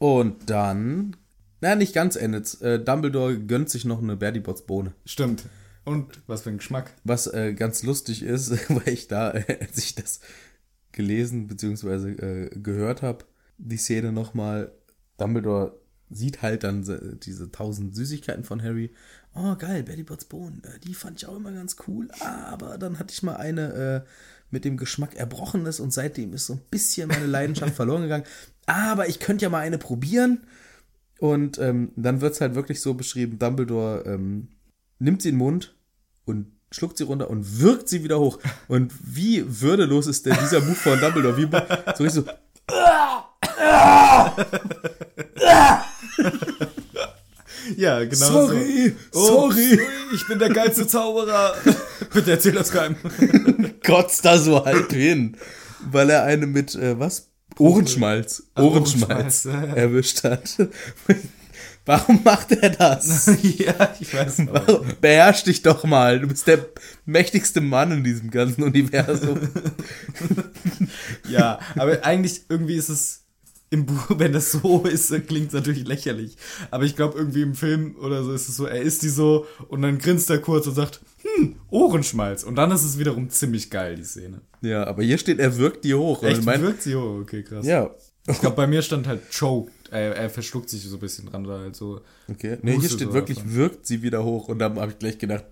Und 0.00 0.48
dann, 0.48 1.14
na 1.60 1.74
nicht 1.76 1.94
ganz 1.94 2.16
endet. 2.16 2.60
Äh, 2.62 2.82
Dumbledore 2.82 3.38
gönnt 3.38 3.68
sich 3.70 3.84
noch 3.84 4.02
eine 4.02 4.16
Bertie 4.16 4.40
Bots 4.40 4.62
Bohne. 4.66 4.92
Stimmt. 5.04 5.44
Und 5.84 6.20
was 6.26 6.42
für 6.42 6.50
ein 6.50 6.56
Geschmack. 6.58 6.94
Was 7.04 7.26
äh, 7.26 7.52
ganz 7.54 7.82
lustig 7.82 8.22
ist, 8.22 8.50
weil 8.70 8.88
ich 8.92 9.08
da, 9.08 9.32
äh, 9.32 9.58
als 9.60 9.76
ich 9.78 9.94
das 9.94 10.20
gelesen 10.92 11.46
bzw. 11.48 12.12
Äh, 12.12 12.50
gehört 12.60 13.02
habe, 13.02 13.24
die 13.58 13.76
Szene 13.76 14.10
nochmal, 14.10 14.72
Dumbledore 15.18 15.78
sieht 16.08 16.40
halt 16.42 16.64
dann 16.64 16.82
se- 16.82 17.18
diese 17.22 17.52
tausend 17.52 17.94
Süßigkeiten 17.94 18.44
von 18.44 18.62
Harry. 18.62 18.92
Oh, 19.34 19.54
geil, 19.54 19.82
Betty 19.82 20.02
Bots 20.02 20.24
Bohnen, 20.24 20.62
äh, 20.64 20.78
die 20.80 20.94
fand 20.94 21.18
ich 21.18 21.26
auch 21.28 21.36
immer 21.36 21.52
ganz 21.52 21.76
cool. 21.86 22.08
Aber 22.20 22.78
dann 22.78 22.98
hatte 22.98 23.12
ich 23.12 23.22
mal 23.22 23.36
eine 23.36 23.72
äh, 24.06 24.08
mit 24.50 24.64
dem 24.64 24.76
Geschmack 24.76 25.14
Erbrochenes 25.14 25.78
und 25.78 25.92
seitdem 25.92 26.32
ist 26.32 26.46
so 26.46 26.54
ein 26.54 26.60
bisschen 26.70 27.08
meine 27.08 27.26
Leidenschaft 27.26 27.74
verloren 27.76 28.02
gegangen. 28.02 28.24
Aber 28.70 29.08
ich 29.08 29.18
könnte 29.18 29.42
ja 29.44 29.48
mal 29.48 29.58
eine 29.58 29.78
probieren. 29.78 30.46
Und 31.18 31.58
ähm, 31.58 31.90
dann 31.96 32.20
wird 32.20 32.34
es 32.34 32.40
halt 32.40 32.54
wirklich 32.54 32.80
so 32.80 32.94
beschrieben, 32.94 33.38
Dumbledore 33.38 34.04
ähm, 34.06 34.48
nimmt 34.98 35.22
sie 35.22 35.30
in 35.30 35.34
den 35.34 35.38
Mund 35.38 35.74
und 36.24 36.46
schluckt 36.70 36.96
sie 36.96 37.04
runter 37.04 37.28
und 37.28 37.60
wirkt 37.60 37.88
sie 37.88 38.04
wieder 38.04 38.20
hoch. 38.20 38.38
Und 38.68 38.92
wie 39.02 39.44
würdelos 39.60 40.06
ist 40.06 40.24
denn 40.24 40.36
dieser 40.40 40.60
Move 40.60 40.76
von 40.76 41.00
Dumbledore? 41.00 41.36
Wie 41.36 41.48
so 41.96 42.04
richtig 42.04 42.10
so. 42.12 42.24
Ja, 47.76 48.04
genau 48.04 48.16
Sorry, 48.16 48.96
so. 49.10 49.26
sorry. 49.26 49.80
Oh, 49.80 50.14
ich 50.14 50.26
bin 50.28 50.38
der 50.38 50.50
geilste 50.50 50.86
Zauberer. 50.86 51.54
Bitte 52.14 52.30
erzähl 52.30 52.52
das 52.52 52.70
keinem. 52.70 52.96
Kotzt 53.84 54.24
da 54.24 54.38
so 54.38 54.64
halb 54.64 54.92
hin. 54.92 55.36
Weil 55.90 56.10
er 56.10 56.24
eine 56.24 56.46
mit, 56.46 56.74
äh, 56.76 56.98
was? 56.98 57.29
Ohrenschmalz. 57.60 58.44
Ohrenschmalz 58.56 59.46
Ohrenschmalz, 59.46 59.76
erwischt 59.76 60.24
hat. 60.24 60.56
Warum 61.86 62.20
macht 62.22 62.52
er 62.52 62.70
das? 62.70 63.26
ja, 63.42 63.94
ich 63.98 64.14
weiß. 64.14 64.42
Warum? 64.46 64.86
Beherrsch 65.00 65.44
dich 65.44 65.62
doch 65.62 65.84
mal. 65.84 66.20
Du 66.20 66.28
bist 66.28 66.46
der 66.46 66.66
mächtigste 67.06 67.60
Mann 67.60 67.90
in 67.90 68.04
diesem 68.04 68.30
ganzen 68.30 68.62
Universum. 68.62 69.40
Ja, 71.28 71.60
aber 71.76 72.04
eigentlich 72.04 72.42
irgendwie 72.48 72.74
ist 72.74 72.88
es 72.88 73.19
im 73.70 73.86
Buch, 73.86 74.06
wenn 74.18 74.32
das 74.32 74.52
so 74.52 74.82
ist, 74.82 75.08
klingt 75.26 75.48
es 75.48 75.52
natürlich 75.54 75.86
lächerlich. 75.86 76.36
Aber 76.70 76.84
ich 76.84 76.96
glaube, 76.96 77.18
irgendwie 77.18 77.42
im 77.42 77.54
Film 77.54 77.96
oder 78.00 78.22
so 78.24 78.32
ist 78.32 78.48
es 78.48 78.56
so, 78.56 78.66
er 78.66 78.82
isst 78.82 79.02
die 79.02 79.08
so 79.08 79.46
und 79.68 79.82
dann 79.82 79.98
grinst 79.98 80.28
er 80.30 80.38
kurz 80.38 80.66
und 80.66 80.74
sagt, 80.74 81.00
hm, 81.22 81.56
Ohrenschmalz. 81.70 82.42
Und 82.44 82.56
dann 82.56 82.70
ist 82.70 82.84
es 82.84 82.98
wiederum 82.98 83.30
ziemlich 83.30 83.70
geil, 83.70 83.96
die 83.96 84.04
Szene. 84.04 84.40
Ja, 84.60 84.86
aber 84.86 85.02
hier 85.02 85.18
steht, 85.18 85.38
er 85.38 85.56
wirkt 85.56 85.84
die 85.84 85.94
hoch. 85.94 86.22
Echt, 86.22 86.44
mein, 86.44 86.62
wirkt 86.62 86.82
sie? 86.82 86.94
Oh, 86.94 87.20
okay, 87.22 87.42
krass. 87.42 87.64
ja. 87.64 87.90
Ich 88.26 88.40
glaube, 88.40 88.56
bei 88.56 88.66
mir 88.66 88.82
stand 88.82 89.06
halt 89.06 89.22
choked. 89.30 89.72
Er, 89.90 90.14
er 90.14 90.30
verschluckt 90.30 90.68
sich 90.68 90.84
so 90.84 90.96
ein 90.96 91.00
bisschen 91.00 91.26
dran, 91.26 91.42
da 91.44 91.58
halt 91.58 91.74
so. 91.74 92.00
Okay. 92.28 92.58
Nee, 92.62 92.78
hier 92.78 92.88
steht 92.88 93.12
wirklich, 93.12 93.38
davon. 93.38 93.54
wirkt 93.54 93.86
sie 93.86 94.02
wieder 94.02 94.22
hoch. 94.22 94.48
Und 94.48 94.58
dann 94.58 94.78
habe 94.78 94.92
ich 94.92 94.98
gleich 94.98 95.18
gedacht, 95.18 95.46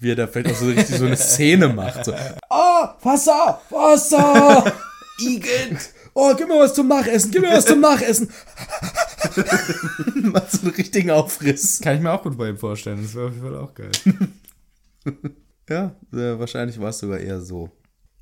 wie 0.00 0.10
er 0.10 0.16
da 0.16 0.26
vielleicht 0.26 0.50
auch 0.50 0.60
so 0.60 0.66
richtig 0.66 0.96
so 0.96 1.04
eine 1.04 1.16
Szene 1.18 1.68
macht. 1.68 2.04
So, 2.04 2.12
oh, 2.50 2.86
Wasser, 3.02 3.60
Wasser, 3.70 4.72
Igitt. 5.18 5.78
Oh, 6.16 6.32
gib 6.36 6.46
mir 6.46 6.60
was 6.60 6.74
zum 6.74 6.86
Nachessen, 6.86 7.32
gib 7.32 7.42
mir 7.42 7.50
was 7.50 7.64
zum 7.66 7.80
Nachessen. 7.80 8.28
Macht 10.30 10.52
so 10.52 10.60
einen 10.62 10.76
richtigen 10.76 11.10
Aufriss. 11.10 11.80
Kann 11.80 11.96
ich 11.96 12.02
mir 12.02 12.12
auch 12.12 12.22
gut 12.22 12.38
bei 12.38 12.48
ihm 12.48 12.56
vorstellen. 12.56 13.02
Das 13.02 13.16
wäre 13.16 13.26
auf 13.26 13.32
jeden 13.32 13.44
Fall 13.44 13.58
auch 13.58 13.74
geil. 13.74 13.90
Ja, 15.68 15.96
äh, 16.12 16.38
wahrscheinlich 16.38 16.78
war 16.78 16.90
es 16.90 16.98
sogar 16.98 17.18
eher 17.18 17.40
so. 17.40 17.70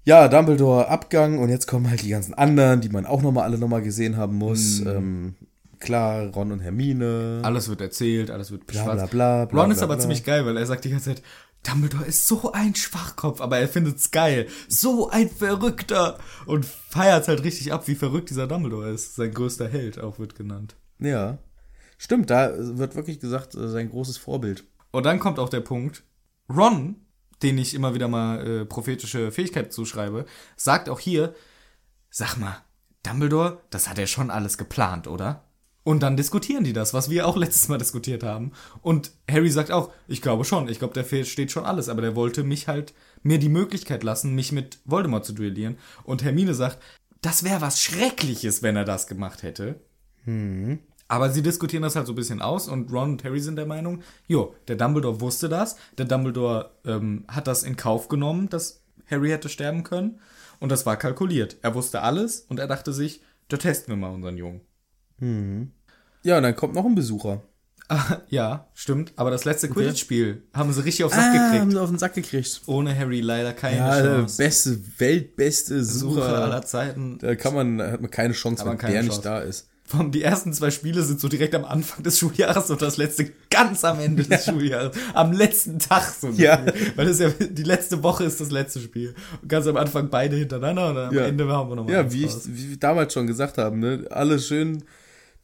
Ja, 0.05 0.29
Dumbledore 0.29 0.89
Abgang 0.89 1.39
und 1.39 1.49
jetzt 1.49 1.67
kommen 1.67 1.91
halt 1.91 2.03
die 2.03 2.09
ganzen 2.09 2.35
anderen, 2.35 2.81
die 2.81 2.89
man 2.89 3.05
auch 3.05 3.21
nochmal 3.21 3.45
alle 3.45 3.59
nochmal 3.59 3.83
gesehen 3.83 4.17
haben 4.17 4.37
muss. 4.37 4.81
Ähm, 4.81 5.35
klar, 5.81 6.29
Ron 6.29 6.53
und 6.53 6.61
Hermine. 6.61 7.41
Alles 7.43 7.69
wird 7.69 7.81
erzählt, 7.81 8.31
alles 8.31 8.53
wird 8.53 8.67
Bla, 8.67 8.85
bla, 8.85 9.07
bla, 9.07 9.45
bla, 9.47 9.61
Ron 9.61 9.71
ist 9.71 9.79
bla, 9.79 9.85
aber 9.85 9.95
bla. 9.95 10.01
ziemlich 10.03 10.25
geil, 10.25 10.47
weil 10.47 10.57
er 10.57 10.67
sagt 10.67 10.85
die 10.85 10.91
ganze 10.91 11.15
Zeit, 11.15 11.23
Dumbledore 11.63 12.05
ist 12.05 12.27
so 12.27 12.53
ein 12.53 12.75
Schwachkopf, 12.75 13.41
aber 13.41 13.59
er 13.59 13.69
findet's 13.69 14.11
geil. 14.11 14.49
So 14.69 15.11
ein 15.11 15.31
Verrückter. 15.31 16.19
Und 16.47 16.67
feiert 16.67 17.29
halt 17.29 17.45
richtig 17.45 17.73
ab, 17.73 17.87
wie 17.87 17.95
verrückt 17.95 18.31
dieser 18.31 18.47
Dumbledore 18.47 18.91
ist. 18.91 19.15
Sein 19.15 19.33
größter 19.33 19.69
Held 19.69 20.01
auch 20.01 20.19
wird 20.19 20.35
genannt. 20.35 20.77
Ja. 20.99 21.39
Stimmt, 21.99 22.31
da 22.31 22.53
wird 22.57 22.97
wirklich 22.97 23.21
gesagt, 23.21 23.55
äh, 23.55 23.69
sein 23.69 23.91
großes 23.91 24.17
Vorbild. 24.17 24.65
Und 24.91 25.07
dann 25.07 25.21
kommt 25.21 25.39
auch 25.39 25.49
der 25.49 25.61
Punkt, 25.61 26.03
Ron, 26.49 26.97
den 27.43 27.59
ich 27.59 27.75
immer 27.75 27.95
wieder 27.95 28.09
mal 28.09 28.47
äh, 28.47 28.65
prophetische 28.65 29.31
Fähigkeit 29.31 29.73
zuschreibe, 29.73 30.27
sagt 30.57 30.89
auch 30.89 30.99
hier, 30.99 31.35
sag 32.11 32.37
mal, 32.37 32.57
Dumbledore, 33.05 33.63
das 33.71 33.89
hat 33.89 33.99
er 33.99 34.07
schon 34.07 34.31
alles 34.31 34.59
geplant, 34.59 35.07
oder? 35.07 35.45
Und 35.85 36.03
dann 36.03 36.17
diskutieren 36.17 36.65
die 36.65 36.73
das, 36.73 36.95
was 36.95 37.11
wir 37.11 37.27
auch 37.27 37.37
letztes 37.39 37.69
Mal 37.69 37.79
diskutiert 37.79 38.23
haben. 38.23 38.53
Und 38.83 39.13
Harry 39.31 39.51
sagt 39.51 39.73
auch, 39.73 39.91
ich 40.09 40.23
glaube 40.23 40.45
schon, 40.45 40.69
ich 40.69 40.79
glaube, 40.79 40.95
der 40.95 41.25
steht 41.25 41.51
schon 41.51 41.65
alles, 41.65 41.89
aber 41.89 42.03
der 42.03 42.17
wollte 42.17 42.45
mich 42.45 42.69
halt, 42.69 42.95
mir 43.23 43.39
die 43.39 43.49
Möglichkeit 43.49 44.03
lassen, 44.03 44.35
mich 44.35 44.53
mit 44.53 44.79
Voldemort 44.85 45.25
zu 45.25 45.33
duellieren. 45.33 45.77
Und 46.05 46.25
Hermine 46.25 46.55
sagt, 46.55 46.79
das 47.21 47.45
wäre 47.45 47.61
was 47.61 47.81
Schreckliches, 47.81 48.63
wenn 48.63 48.77
er 48.77 48.85
das 48.85 49.07
gemacht 49.07 49.43
hätte. 49.43 49.81
Aber 51.09 51.31
sie 51.31 51.43
diskutieren 51.43 51.83
das 51.83 51.95
halt 51.95 52.07
so 52.07 52.15
ein 52.15 52.17
bisschen 52.17 52.41
aus 52.41 52.69
und 52.69 52.91
Ron 52.91 53.13
und 53.13 53.25
Harry 53.25 53.39
sind 53.41 53.57
der 53.57 53.67
Meinung, 53.67 54.03
jo, 54.29 54.55
der 54.67 54.77
Dumbledore 54.77 55.21
wusste 55.21 55.49
das, 55.49 55.77
der 55.99 56.07
Dumbledore 56.07 56.71
ähm, 56.87 57.25
hat 57.29 57.47
das 57.47 57.65
in 57.65 57.77
Kauf 57.77 58.09
genommen, 58.09 58.49
dass 58.49 58.83
Harry 59.11 59.29
hätte 59.29 59.51
sterben 59.51 59.85
können 59.85 60.21
und 60.59 60.73
das 60.73 60.87
war 60.87 60.97
kalkuliert. 60.97 61.59
Er 61.61 61.75
wusste 61.75 62.03
alles 62.03 62.47
und 62.49 62.59
er 62.59 62.67
dachte 62.67 62.93
sich, 62.93 63.21
da 63.49 63.59
testen 63.59 63.93
wir 63.93 63.99
mal 63.99 64.15
unseren 64.15 64.39
Jungen. 64.39 64.63
Ja, 66.23 66.37
und 66.37 66.43
dann 66.43 66.57
kommt 66.57 66.75
noch 66.75 66.85
ein 66.85 66.95
Besucher. 66.95 67.43
Ah, 67.89 68.19
ja, 68.29 68.67
stimmt. 68.75 69.13
Aber 69.17 69.31
das 69.31 69.45
letzte 69.45 69.69
Quidditch-Spiel 69.69 70.43
haben 70.55 70.73
sie 70.73 70.85
richtig 70.85 71.05
aufs 71.05 71.15
Sack 71.15 71.25
Ah, 71.25 71.39
haben 71.39 71.53
gekriegt. 71.53 71.73
sie 71.73 71.81
auf 71.81 71.89
den 71.91 71.99
Sack 71.99 72.15
gekriegt. 72.15 72.63
Ohne 72.67 72.97
Harry 72.99 73.21
leider 73.21 73.53
keine 73.53 73.77
Ja, 73.77 74.01
Chance. 74.03 74.37
beste, 74.39 74.79
weltbeste 74.99 75.85
Suche 75.85 76.15
Sucher. 76.15 76.45
aller 76.45 76.63
Zeiten. 76.63 77.19
Da 77.19 77.35
kann 77.35 77.55
man, 77.55 77.79
da 77.79 77.91
hat 77.93 78.01
man 78.01 78.11
keine 78.11 78.35
Chance, 78.35 78.65
man 78.65 78.73
wenn 78.75 78.79
keine 78.79 78.95
der 78.95 79.03
Chance. 79.03 79.17
nicht 79.19 79.25
da 79.27 79.39
ist. 79.41 79.69
Die 80.11 80.23
ersten 80.23 80.55
zwei 80.55 80.71
Spiele 80.71 81.03
sind 81.03 81.21
so 81.21 81.29
direkt 81.29 81.55
am 81.55 81.67
Anfang 81.67 82.03
des 82.03 82.19
Schuljahres 82.21 82.71
und 82.71 82.81
das 82.81 82.97
letzte 82.97 83.31
ganz 83.51 83.85
am 83.85 84.01
Ende 84.01 84.23
des 84.23 84.45
Schuljahres. 84.47 84.97
Am 85.13 85.33
letzten 85.33 85.79
Tag 85.79 86.05
so. 86.19 86.31
Ja. 86.31 86.65
Weil 86.97 87.05
das 87.07 87.19
ja 87.19 87.29
die 87.29 87.63
letzte 87.65 88.03
Woche 88.03 88.25
ist 88.25 88.41
das 88.41 88.51
letzte 88.51 88.81
Spiel. 88.81 89.15
Und 89.43 89.49
ganz 89.49 89.67
am 89.67 89.77
Anfang 89.77 90.09
beide 90.09 90.37
hintereinander 90.37 90.91
und 90.91 90.97
am 90.97 91.15
Ja. 91.15 91.27
Ende 91.27 91.47
haben 91.49 91.69
wir 91.69 91.77
nochmal. 91.77 91.93
Ja, 91.95 92.11
wie, 92.11 92.25
ich, 92.25 92.33
wie 92.47 92.71
wir 92.71 92.77
damals 92.79 93.13
schon 93.13 93.27
gesagt 93.27 93.59
haben, 93.59 93.81
ne? 93.81 94.07
Alle 94.11 94.39
schön 94.39 94.83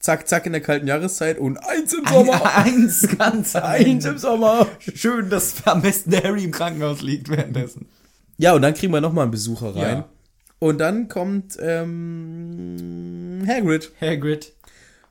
zack, 0.00 0.28
zack 0.28 0.46
in 0.46 0.52
der 0.52 0.60
kalten 0.60 0.86
Jahreszeit 0.86 1.38
und 1.38 1.56
eins 1.58 1.92
im 1.94 2.06
Sommer. 2.06 2.56
Eins 2.56 3.08
ganz 3.18 3.54
Eins 3.56 4.04
im. 4.04 4.18
Sommer. 4.18 4.66
Schön, 4.94 5.28
dass 5.30 5.66
am 5.66 5.82
besten 5.82 6.10
der 6.10 6.22
Harry 6.24 6.44
im 6.44 6.50
Krankenhaus 6.52 7.02
liegt 7.02 7.28
währenddessen. 7.28 7.86
Ja, 8.36 8.54
und 8.54 8.62
dann 8.62 8.74
kriegen 8.74 8.92
wir 8.92 9.00
nochmal 9.00 9.22
einen 9.22 9.32
Besucher 9.32 9.74
rein. 9.74 9.96
Ja. 9.98 10.08
Und 10.60 10.78
dann 10.78 11.08
kommt 11.08 11.56
ähm, 11.60 13.44
Hagrid. 13.46 13.92
Hagrid, 14.00 14.52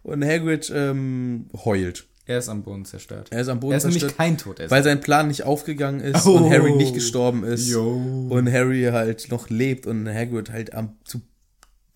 Und 0.04 0.24
Hagrid 0.26 0.72
ähm, 0.76 1.46
heult. 1.66 2.06
er 2.26 2.40
ist 2.40 2.50
am 2.50 2.64
Boden 2.64 2.84
zerstört. 2.86 3.28
Er 3.32 3.42
ist 3.42 3.48
am 3.50 3.60
Boden 3.60 3.72
Er 3.74 3.78
ist 3.78 3.84
nämlich 3.86 4.02
zerstört, 4.02 4.18
kein 4.18 4.38
Todesser. 4.38 4.72
weil 4.72 4.84
sein 4.84 5.00
Plan 5.02 5.28
nicht 5.28 5.44
aufgegangen 5.44 6.02
ist 6.02 6.26
Oh. 6.26 6.38
und 6.38 6.50
Harry 6.52 6.74
nicht 6.76 6.94
gestorben 6.94 7.44
ist. 7.44 7.68
Jo. 7.70 8.28
Und 8.30 8.52
Harry 8.52 8.90
halt 8.92 9.30
noch 9.32 9.50
lebt 9.50 9.88
und 9.88 10.08
Hagrid 10.08 10.52
halt 10.52 10.74
am 10.74 10.98
zu, 11.06 11.22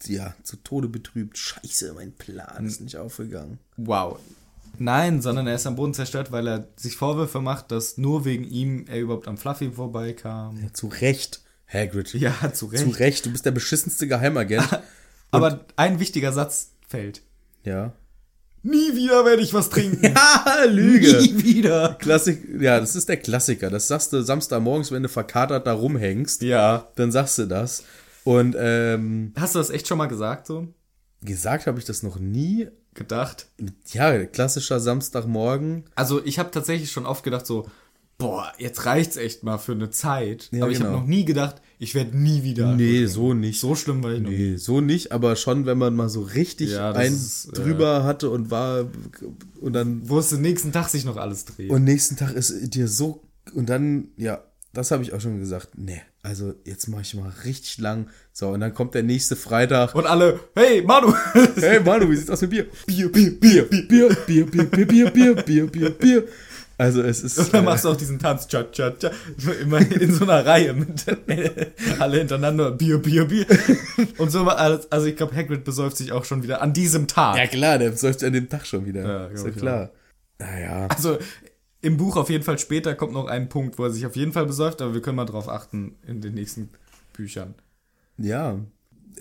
ja, 0.08 0.34
zu 0.44 0.58
Tode 0.58 0.88
betrübt. 0.88 1.38
Scheiße, 1.38 1.94
mein 1.94 2.12
Plan 2.14 2.66
ist 2.66 2.82
nicht 2.82 2.98
aufgegangen. 2.98 3.60
Wow. 3.78 4.20
Nein, 4.80 5.22
sondern 5.22 5.48
er 5.48 5.56
ist 5.56 5.68
am 5.68 5.76
Boden 5.76 5.94
zerstört, 5.94 6.32
weil 6.32 6.48
er 6.48 6.68
sich 6.78 6.96
Vorwürfe 6.96 7.42
macht, 7.42 7.72
dass 7.72 7.98
nur 7.98 8.26
wegen 8.26 8.44
ihm 8.46 8.86
er 8.88 9.00
überhaupt 9.02 9.28
am 9.28 9.38
Fluffy 9.38 9.72
vorbeikam. 9.72 10.58
Ja, 10.64 10.74
zu 10.74 10.88
Recht, 10.88 11.42
Hagrid. 11.68 12.14
Ja, 12.14 12.34
zu 12.54 12.68
Recht. 12.68 12.84
Zu 12.84 12.90
Recht, 12.92 13.26
du 13.26 13.32
bist 13.32 13.46
der 13.46 13.52
beschissenste 13.52 14.08
Geheimagent. 14.08 14.68
Aber 15.32 15.66
ein 15.76 16.00
wichtiger 16.00 16.32
Satz 16.34 16.72
fällt. 16.88 17.22
ja. 17.64 17.94
Nie 18.64 18.96
wieder 18.96 19.26
werde 19.26 19.42
ich 19.42 19.56
was 19.56 19.72
trinken. 19.72 20.14
Ah, 20.16 20.66
Lüge. 20.70 21.18
Nie 21.20 21.44
wieder. 21.44 21.96
Klassik, 22.00 22.48
ja, 22.60 22.80
das 22.80 22.96
ist 22.96 23.10
der 23.10 23.18
Klassiker. 23.18 23.72
Das 23.72 23.88
sagst 23.88 24.14
du 24.14 24.22
Samstagmorgens, 24.22 24.92
wenn 24.92 25.02
du 25.02 25.10
verkatert 25.10 25.66
da 25.66 25.74
rumhängst, 25.74 26.44
Ja. 26.44 26.88
dann 26.96 27.12
sagst 27.12 27.40
du 27.40 27.48
das. 27.48 27.84
Und 28.24 28.56
ähm, 28.58 29.34
Hast 29.38 29.56
du 29.56 29.60
das 29.60 29.70
echt 29.70 29.88
schon 29.88 29.98
mal 29.98 30.08
gesagt 30.08 30.48
so? 30.48 30.68
gesagt 31.24 31.68
habe 31.68 31.78
ich 31.80 31.86
das 31.86 32.02
noch 32.04 32.18
nie. 32.20 32.68
Gedacht? 32.94 33.48
Ja, 33.94 34.26
klassischer 34.26 34.80
Samstagmorgen. 34.80 35.86
Also 35.96 36.24
ich 36.26 36.40
habe 36.40 36.52
tatsächlich 36.52 36.92
schon 36.92 37.06
oft 37.06 37.24
gedacht 37.24 37.46
so, 37.46 37.70
boah, 38.18 38.52
jetzt 38.58 38.86
reicht's 38.86 39.16
echt 39.18 39.44
mal 39.44 39.58
für 39.58 39.72
eine 39.72 39.90
Zeit. 39.92 40.50
Ja, 40.52 40.64
Aber 40.64 40.72
ich 40.72 40.80
habe 40.80 40.90
genau. 40.90 41.00
noch 41.02 41.08
nie 41.08 41.24
gedacht, 41.24 41.62
ich 41.80 41.96
werde 41.96 42.18
nie 42.18 42.44
wieder. 42.44 42.76
Nee, 42.76 43.06
so 43.06 43.34
nicht. 43.34 43.60
So 43.62 43.76
schlimm 43.76 44.04
war 44.04 44.12
ich 44.12 44.22
noch 44.22 44.30
nie. 44.30 44.52
Nee, 44.52 44.56
so 44.58 44.82
nicht, 44.82 45.12
aber 45.14 45.36
schon, 45.38 45.66
wenn 45.66 45.78
man 45.78 45.96
mal 45.96 46.10
so 46.10 46.22
richtig 46.22 46.72
Ja, 46.72 46.92
das 46.92 46.98
ein 47.06 47.14
ist, 47.14 47.46
äh, 47.50 47.52
drüber 47.54 48.04
hatte 48.04 48.30
und 48.30 48.52
war 48.52 48.86
und 49.62 49.74
dann 49.74 50.02
Wo 50.10 50.20
es 50.20 50.30
den 50.30 50.42
nächsten 50.42 50.72
Tag 50.74 50.90
sich 50.90 51.06
noch 51.06 51.18
alles 51.18 51.46
dreht. 51.46 51.70
und 51.72 51.84
nächsten 51.86 52.18
Tag 52.18 52.34
ist 52.34 52.76
dir 52.76 52.88
so 52.88 53.24
und 53.54 53.70
dann 53.70 54.10
ja, 54.18 54.44
das 54.74 54.92
habe 54.92 55.02
ich 55.04 55.14
auch 55.14 55.22
schon 55.22 55.40
gesagt. 55.40 55.70
Nee, 55.78 56.02
also 56.24 56.54
jetzt 56.66 56.88
mache 56.88 57.02
ich 57.02 57.14
mal 57.16 57.32
richtig 57.46 57.80
lang. 57.80 58.08
So 58.32 58.50
und 58.50 58.60
dann 58.60 58.74
kommt 58.74 58.94
der 58.94 59.04
nächste 59.04 59.36
Freitag. 59.36 59.96
Und 59.96 60.06
alle, 60.06 60.40
hey, 60.56 60.82
Manu! 60.82 61.14
Hey 61.56 61.80
Manu, 61.80 62.10
wie 62.10 62.16
sieht's 62.16 62.30
aus 62.30 62.42
mit 62.42 62.52
Bier? 62.52 62.68
Bier, 62.86 63.12
Bier, 63.12 63.40
Bier, 63.40 63.64
Bier, 63.70 63.86
Bier, 63.88 64.46
Bier, 64.46 64.46
Bier, 64.46 64.66
Bier, 64.66 64.86
Bier, 64.86 65.12
Bier, 65.12 65.36
Bier, 65.36 65.68
Bier, 65.68 65.90
Bier. 65.90 66.28
Also 66.78 67.04
es 67.04 67.22
ist 67.22 67.38
Und 67.38 67.54
dann 67.54 67.64
äh, 67.64 67.66
machst 67.66 67.86
du 67.86 67.90
auch 67.90 67.96
diesen 67.96 68.18
Tanz, 68.18 68.48
tcha, 68.48 68.64
tcha, 68.64 68.90
tcha, 68.92 69.12
immer 69.62 69.80
in 69.80 70.12
so 70.14 70.24
einer 70.24 70.44
Reihe 70.44 70.74
mit 70.74 71.06
alle 72.00 72.18
hintereinander, 72.18 72.72
Bier, 72.72 72.98
Bier, 72.98 73.26
Bier. 73.26 73.46
Und 74.18 74.32
so 74.32 74.48
war 74.48 74.58
alles, 74.58 74.92
also 74.92 75.06
ich 75.06 75.16
glaube, 75.16 75.36
Hagrid 75.36 75.64
besäuft 75.64 75.98
sich 75.98 76.12
auch 76.12 76.26
schon 76.26 76.42
wieder 76.42 76.62
an 76.62 76.74
diesem 76.74 77.08
Tag. 77.08 77.38
ja 77.38 77.46
klar, 77.46 77.78
der 77.78 77.96
säuft 77.96 78.24
an 78.24 78.34
dem 78.34 78.50
Tag 78.50 78.66
schon 78.66 78.86
wieder. 78.86 79.04
Ja, 79.04 79.28
ist 79.28 79.46
ja 79.46 79.52
klar. 79.52 79.92
Naja. 80.40 80.88
Also 80.88 81.20
im 81.82 81.98
Buch 81.98 82.16
auf 82.18 82.30
jeden 82.30 82.44
Fall 82.44 82.60
später 82.60 82.94
kommt 82.96 83.14
noch 83.14 83.28
ein 83.28 83.50
Punkt, 83.50 83.78
wo 83.80 83.84
er 83.86 83.92
sich 83.92 84.06
auf 84.06 84.16
jeden 84.16 84.32
Fall 84.34 84.46
besäuft, 84.46 84.82
aber 84.82 84.94
wir 84.94 85.02
können 85.02 85.16
mal 85.18 85.26
drauf 85.26 85.50
achten 85.50 85.96
in 86.08 86.22
den 86.22 86.34
nächsten 86.36 86.70
Büchern. 87.14 87.56
Ja. 88.18 88.60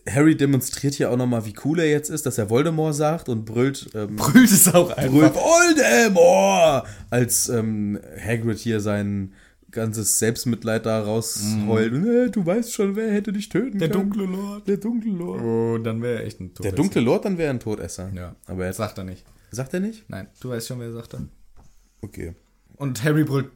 Harry 0.09 0.37
demonstriert 0.37 0.95
hier 0.95 1.11
auch 1.11 1.17
nochmal, 1.17 1.45
wie 1.47 1.55
cool 1.65 1.81
er 1.81 1.91
jetzt 1.91 2.11
ist, 2.11 2.25
dass 2.25 2.39
er 2.39 2.49
Voldemort 2.49 2.95
sagt 2.95 3.29
und 3.29 3.45
brüllt, 3.45 3.91
ähm, 3.95 4.17
Brüllt 4.17 4.51
es 4.51 4.73
auch 4.73 4.91
einfach. 4.91 5.11
brüllt 5.13 5.35
Voldemort! 5.35 6.87
Als 7.11 7.49
ähm, 7.49 7.99
Hagrid 8.25 8.59
hier 8.59 8.81
sein 8.81 9.33
ganzes 9.71 10.19
Selbstmitleid 10.19 10.85
da 10.87 11.03
rausheult. 11.03 11.93
Und, 11.93 12.07
äh, 12.09 12.31
du 12.31 12.45
weißt 12.45 12.73
schon, 12.73 12.97
wer 12.97 13.13
hätte 13.13 13.33
dich 13.33 13.49
töten 13.49 13.79
Der 13.79 13.89
können. 13.89 14.11
dunkle 14.11 14.27
Lord. 14.27 14.69
Der 14.69 14.77
dunkle 14.79 15.13
Lord. 15.13 15.43
Oh, 15.43 15.79
dann 15.79 16.03
wäre 16.03 16.21
er 16.21 16.27
echt 16.27 16.41
ein 16.41 16.55
Tod. 16.55 16.65
Der 16.65 16.73
dunkle 16.73 17.01
Lord, 17.01 17.25
dann 17.25 17.39
wäre 17.39 17.49
er 17.49 17.55
ein 17.55 17.61
Todesser. 17.61 18.11
Ja. 18.15 18.35
Aber 18.47 18.67
er 18.67 18.73
Sagt 18.73 18.99
er 18.99 19.05
nicht. 19.05 19.25
sagt 19.51 19.73
er 19.75 19.81
nicht? 19.81 20.09
Nein, 20.09 20.29
du 20.41 20.51
weißt 20.51 20.69
schon, 20.69 20.81
wer 20.81 20.93
sagt 20.93 21.15
er. 21.15 21.23
Okay. 22.03 22.35
Und 22.81 23.05
Harry 23.05 23.25
brüllt 23.25 23.51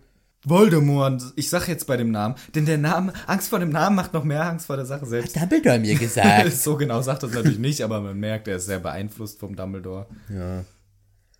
Voldemort. 0.44 1.22
Ich 1.36 1.48
sag 1.48 1.66
jetzt 1.66 1.86
bei 1.86 1.96
dem 1.96 2.10
Namen, 2.10 2.34
denn 2.54 2.66
der 2.66 2.76
Name, 2.76 3.14
Angst 3.26 3.48
vor 3.48 3.58
dem 3.58 3.70
Namen 3.70 3.96
macht 3.96 4.12
noch 4.12 4.22
mehr 4.22 4.44
Angst 4.44 4.66
vor 4.66 4.76
der 4.76 4.84
Sache 4.84 5.06
selbst. 5.06 5.40
Dumbledore 5.40 5.78
mir 5.78 5.94
gesagt. 5.94 6.52
so 6.62 6.76
genau 6.76 7.00
sagt 7.00 7.22
er 7.22 7.30
es 7.30 7.34
natürlich 7.34 7.58
nicht, 7.58 7.80
aber 7.80 8.02
man 8.02 8.20
merkt, 8.20 8.48
er 8.48 8.56
ist 8.56 8.66
sehr 8.66 8.80
beeinflusst 8.80 9.40
vom 9.40 9.56
Dumbledore. 9.56 10.06
ja. 10.28 10.64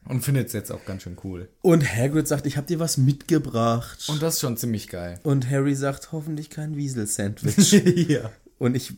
Und 0.06 0.22
findet 0.22 0.48
es 0.48 0.52
jetzt 0.52 0.70
auch 0.70 0.84
ganz 0.84 1.02
schön 1.02 1.16
cool. 1.24 1.48
Und 1.62 1.82
Hagrid 1.82 2.28
sagt, 2.28 2.44
ich 2.44 2.58
hab 2.58 2.66
dir 2.66 2.78
was 2.78 2.98
mitgebracht. 2.98 4.06
Und 4.08 4.20
das 4.22 4.34
ist 4.34 4.40
schon 4.40 4.58
ziemlich 4.58 4.88
geil. 4.88 5.18
Und 5.22 5.48
Harry 5.50 5.74
sagt, 5.74 6.12
hoffentlich 6.12 6.50
kein 6.50 6.76
Wiesel-Sandwich. 6.76 7.72
ja. 8.08 8.30
Und 8.58 8.76
ich, 8.76 8.92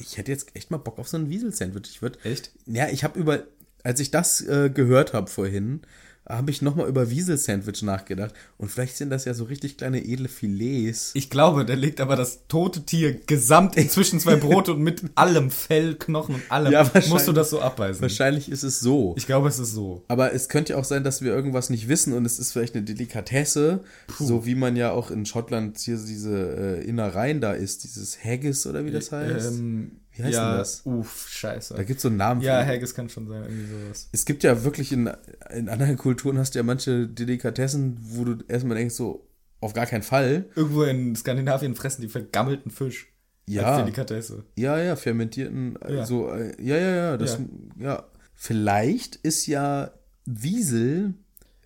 ich 0.00 0.16
hätte 0.16 0.32
jetzt 0.32 0.56
echt 0.56 0.70
mal 0.70 0.78
Bock 0.78 0.98
auf 0.98 1.06
so 1.06 1.18
ein 1.18 1.28
Wiesel-Sandwich. 1.28 1.90
Ich 1.90 2.00
würde 2.00 2.18
Echt? 2.24 2.52
Ja, 2.64 2.88
ich 2.88 3.04
habe 3.04 3.18
über, 3.18 3.42
als 3.82 4.00
ich 4.00 4.10
das 4.10 4.40
äh, 4.40 4.70
gehört 4.70 5.12
habe 5.12 5.26
vorhin, 5.28 5.82
habe 6.28 6.50
ich 6.50 6.60
nochmal 6.60 6.88
über 6.88 7.10
Wiesel-Sandwich 7.10 7.82
nachgedacht. 7.82 8.34
Und 8.58 8.70
vielleicht 8.70 8.96
sind 8.96 9.10
das 9.10 9.24
ja 9.24 9.32
so 9.32 9.44
richtig 9.44 9.78
kleine 9.78 10.04
edle 10.04 10.28
Filets. 10.28 11.12
Ich 11.14 11.30
glaube, 11.30 11.64
der 11.64 11.76
legt 11.76 12.00
aber 12.00 12.16
das 12.16 12.40
tote 12.48 12.82
Tier 12.82 13.14
gesamt 13.14 13.74
zwischen 13.90 14.20
zwei 14.20 14.36
Brote 14.36 14.74
und 14.74 14.82
mit 14.82 15.02
allem 15.14 15.50
Fell, 15.50 15.94
Knochen 15.94 16.36
und 16.36 16.42
allem. 16.50 16.72
Ja, 16.72 16.90
musst 17.08 17.28
du 17.28 17.32
das 17.32 17.50
so 17.50 17.60
abbeißen. 17.60 18.02
Wahrscheinlich 18.02 18.50
ist 18.50 18.62
es 18.62 18.80
so. 18.80 19.14
Ich 19.16 19.26
glaube, 19.26 19.48
es 19.48 19.58
ist 19.58 19.72
so. 19.72 20.04
Aber 20.08 20.34
es 20.34 20.48
könnte 20.48 20.74
ja 20.74 20.78
auch 20.78 20.84
sein, 20.84 21.02
dass 21.02 21.22
wir 21.22 21.32
irgendwas 21.32 21.70
nicht 21.70 21.88
wissen 21.88 22.12
und 22.12 22.24
es 22.26 22.38
ist 22.38 22.52
vielleicht 22.52 22.74
eine 22.74 22.84
Delikatesse, 22.84 23.80
so 24.18 24.44
wie 24.44 24.54
man 24.54 24.76
ja 24.76 24.90
auch 24.90 25.10
in 25.10 25.24
Schottland 25.24 25.78
hier 25.78 25.96
diese 25.96 26.80
äh, 26.80 26.84
Innereien 26.84 27.40
da 27.40 27.52
isst, 27.52 27.84
dieses 27.84 28.22
Haggis 28.22 28.66
oder 28.66 28.84
wie 28.84 28.90
das 28.90 29.12
heißt. 29.12 29.52
Ähm, 29.52 29.92
Wie 30.18 30.24
heißt 30.24 30.34
ja, 30.34 30.50
denn 30.50 30.58
das? 30.58 30.82
Uff, 30.84 31.28
scheiße. 31.28 31.74
Da 31.74 31.84
gibt 31.84 31.98
es 31.98 32.02
so 32.02 32.08
einen 32.08 32.16
Namen 32.16 32.40
ja. 32.40 32.64
Haggis 32.64 32.94
kann 32.94 33.08
schon 33.08 33.28
sein, 33.28 33.44
irgendwie 33.44 33.66
sowas. 33.66 34.08
Es 34.10 34.24
gibt 34.24 34.42
ja 34.42 34.64
wirklich 34.64 34.90
in, 34.92 35.08
in 35.50 35.68
anderen 35.68 35.96
Kulturen 35.96 36.38
hast 36.38 36.54
du 36.54 36.58
ja 36.58 36.64
manche 36.64 37.06
Delikatessen, 37.06 37.98
wo 38.00 38.24
du 38.24 38.44
erstmal 38.48 38.76
denkst, 38.76 38.96
so, 38.96 39.28
auf 39.60 39.74
gar 39.74 39.86
keinen 39.86 40.02
Fall. 40.02 40.46
Irgendwo 40.56 40.82
in 40.82 41.14
Skandinavien 41.14 41.76
fressen 41.76 42.02
die 42.02 42.08
vergammelten 42.08 42.72
Fisch. 42.72 43.12
Ja. 43.46 43.76
Als 43.76 43.84
Delikatesse. 43.84 44.44
Ja, 44.56 44.78
ja, 44.78 44.96
fermentierten, 44.96 45.78
Ja. 45.88 46.04
so, 46.04 46.30
äh, 46.30 46.52
ja, 46.60 46.76
ja, 46.76 46.94
ja, 46.94 47.16
das, 47.16 47.38
ja. 47.78 48.04
Vielleicht 48.34 49.16
ist 49.16 49.46
ja 49.46 49.92
Wiesel 50.26 51.14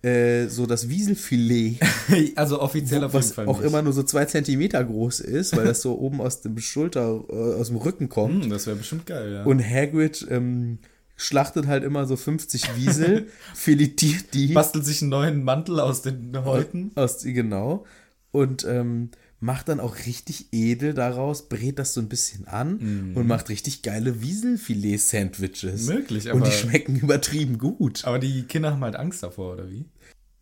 äh, 0.03 0.47
so 0.47 0.65
das 0.65 0.89
Wieselfilet, 0.89 1.79
also 2.35 2.61
offiziell 2.61 3.03
auf 3.05 3.13
jeden 3.13 3.23
was 3.23 3.31
Fall 3.31 3.47
auch 3.47 3.59
nicht. 3.59 3.67
immer 3.67 3.81
nur 3.81 3.93
so 3.93 4.03
zwei 4.03 4.25
Zentimeter 4.25 4.83
groß 4.83 5.21
ist, 5.21 5.55
weil 5.55 5.65
das 5.65 5.81
so 5.81 5.97
oben 5.99 6.19
aus 6.19 6.41
dem 6.41 6.57
Schulter, 6.59 7.23
äh, 7.29 7.33
aus 7.33 7.67
dem 7.69 7.77
Rücken 7.77 8.09
kommt. 8.09 8.43
Hm, 8.43 8.49
das 8.49 8.67
wäre 8.67 8.75
bestimmt 8.75 9.05
geil, 9.05 9.31
ja. 9.31 9.43
Und 9.43 9.61
Hagrid 9.61 10.27
ähm, 10.29 10.79
schlachtet 11.15 11.67
halt 11.67 11.85
immer 11.85 12.05
so 12.05 12.17
50 12.17 12.75
Wiesel, 12.75 13.27
filetiert 13.55 14.33
die. 14.33 14.47
bastelt 14.47 14.85
sich 14.85 15.01
einen 15.01 15.09
neuen 15.09 15.43
Mantel 15.43 15.79
aus 15.79 16.01
den 16.01 16.35
Häuten. 16.43 16.91
Aus, 16.95 17.23
genau. 17.23 17.85
Und 18.31 18.65
ähm, 18.65 19.09
macht 19.43 19.67
dann 19.67 19.79
auch 19.81 19.97
richtig 20.05 20.47
edel 20.53 20.93
daraus, 20.93 21.49
brät 21.49 21.77
das 21.77 21.93
so 21.93 21.99
ein 22.01 22.07
bisschen 22.07 22.47
an 22.47 23.11
und 23.13 23.27
macht 23.27 23.49
richtig 23.49 23.81
geile 23.81 24.21
Wieselfilet-Sandwiches. 24.21 25.87
Möglich, 25.87 26.31
Und 26.31 26.41
die 26.45 26.47
aber- 26.47 26.51
schmecken 26.51 26.95
übertrieben 26.95 27.57
gut. 27.57 28.05
Aber 28.05 28.19
die 28.19 28.43
Kinder 28.43 28.71
haben 28.71 28.83
halt 28.83 28.95
Angst 28.95 29.21
davor, 29.23 29.53
oder 29.53 29.69
wie? 29.69 29.85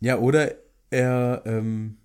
Ja, 0.00 0.18
oder 0.18 0.54
er 0.90 1.42
ähm, 1.46 1.96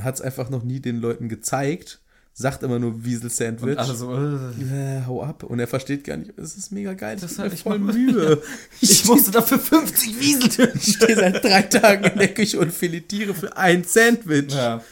hat 0.00 0.16
es 0.16 0.20
einfach 0.20 0.50
noch 0.50 0.62
nie 0.64 0.80
den 0.80 0.98
Leuten 1.00 1.28
gezeigt, 1.28 2.00
sagt 2.32 2.62
immer 2.62 2.78
nur 2.78 3.04
Wiesel-Sandwich. 3.04 3.72
Und 3.72 3.78
alle 3.78 3.94
so, 3.94 4.12
äh, 4.14 4.98
äh, 4.98 5.04
hau 5.06 5.22
ab. 5.22 5.44
Und 5.44 5.60
er 5.60 5.68
versteht 5.68 6.04
gar 6.04 6.16
nicht, 6.16 6.32
es 6.36 6.56
ist 6.56 6.72
mega 6.72 6.92
geil, 6.94 7.16
Das 7.20 7.36
das 7.36 7.38
hat 7.38 7.44
hat 7.46 7.52
mir 7.52 7.54
ich 7.56 7.62
voll 7.62 7.78
mal- 7.78 7.94
Mühe. 7.94 8.42
ich 8.80 9.04
musste 9.06 9.30
dafür 9.30 9.58
50 9.58 10.20
Wiesel 10.20 10.48
töten. 10.48 10.80
stehe 10.80 11.14
seit 11.16 11.42
drei 11.44 11.62
Tagen 11.62 12.04
in 12.04 12.18
der 12.18 12.34
Küche 12.34 12.58
und 12.58 12.72
filetiere 12.72 13.34
für 13.34 13.56
ein 13.56 13.84
Sandwich. 13.84 14.52
Ja. 14.52 14.82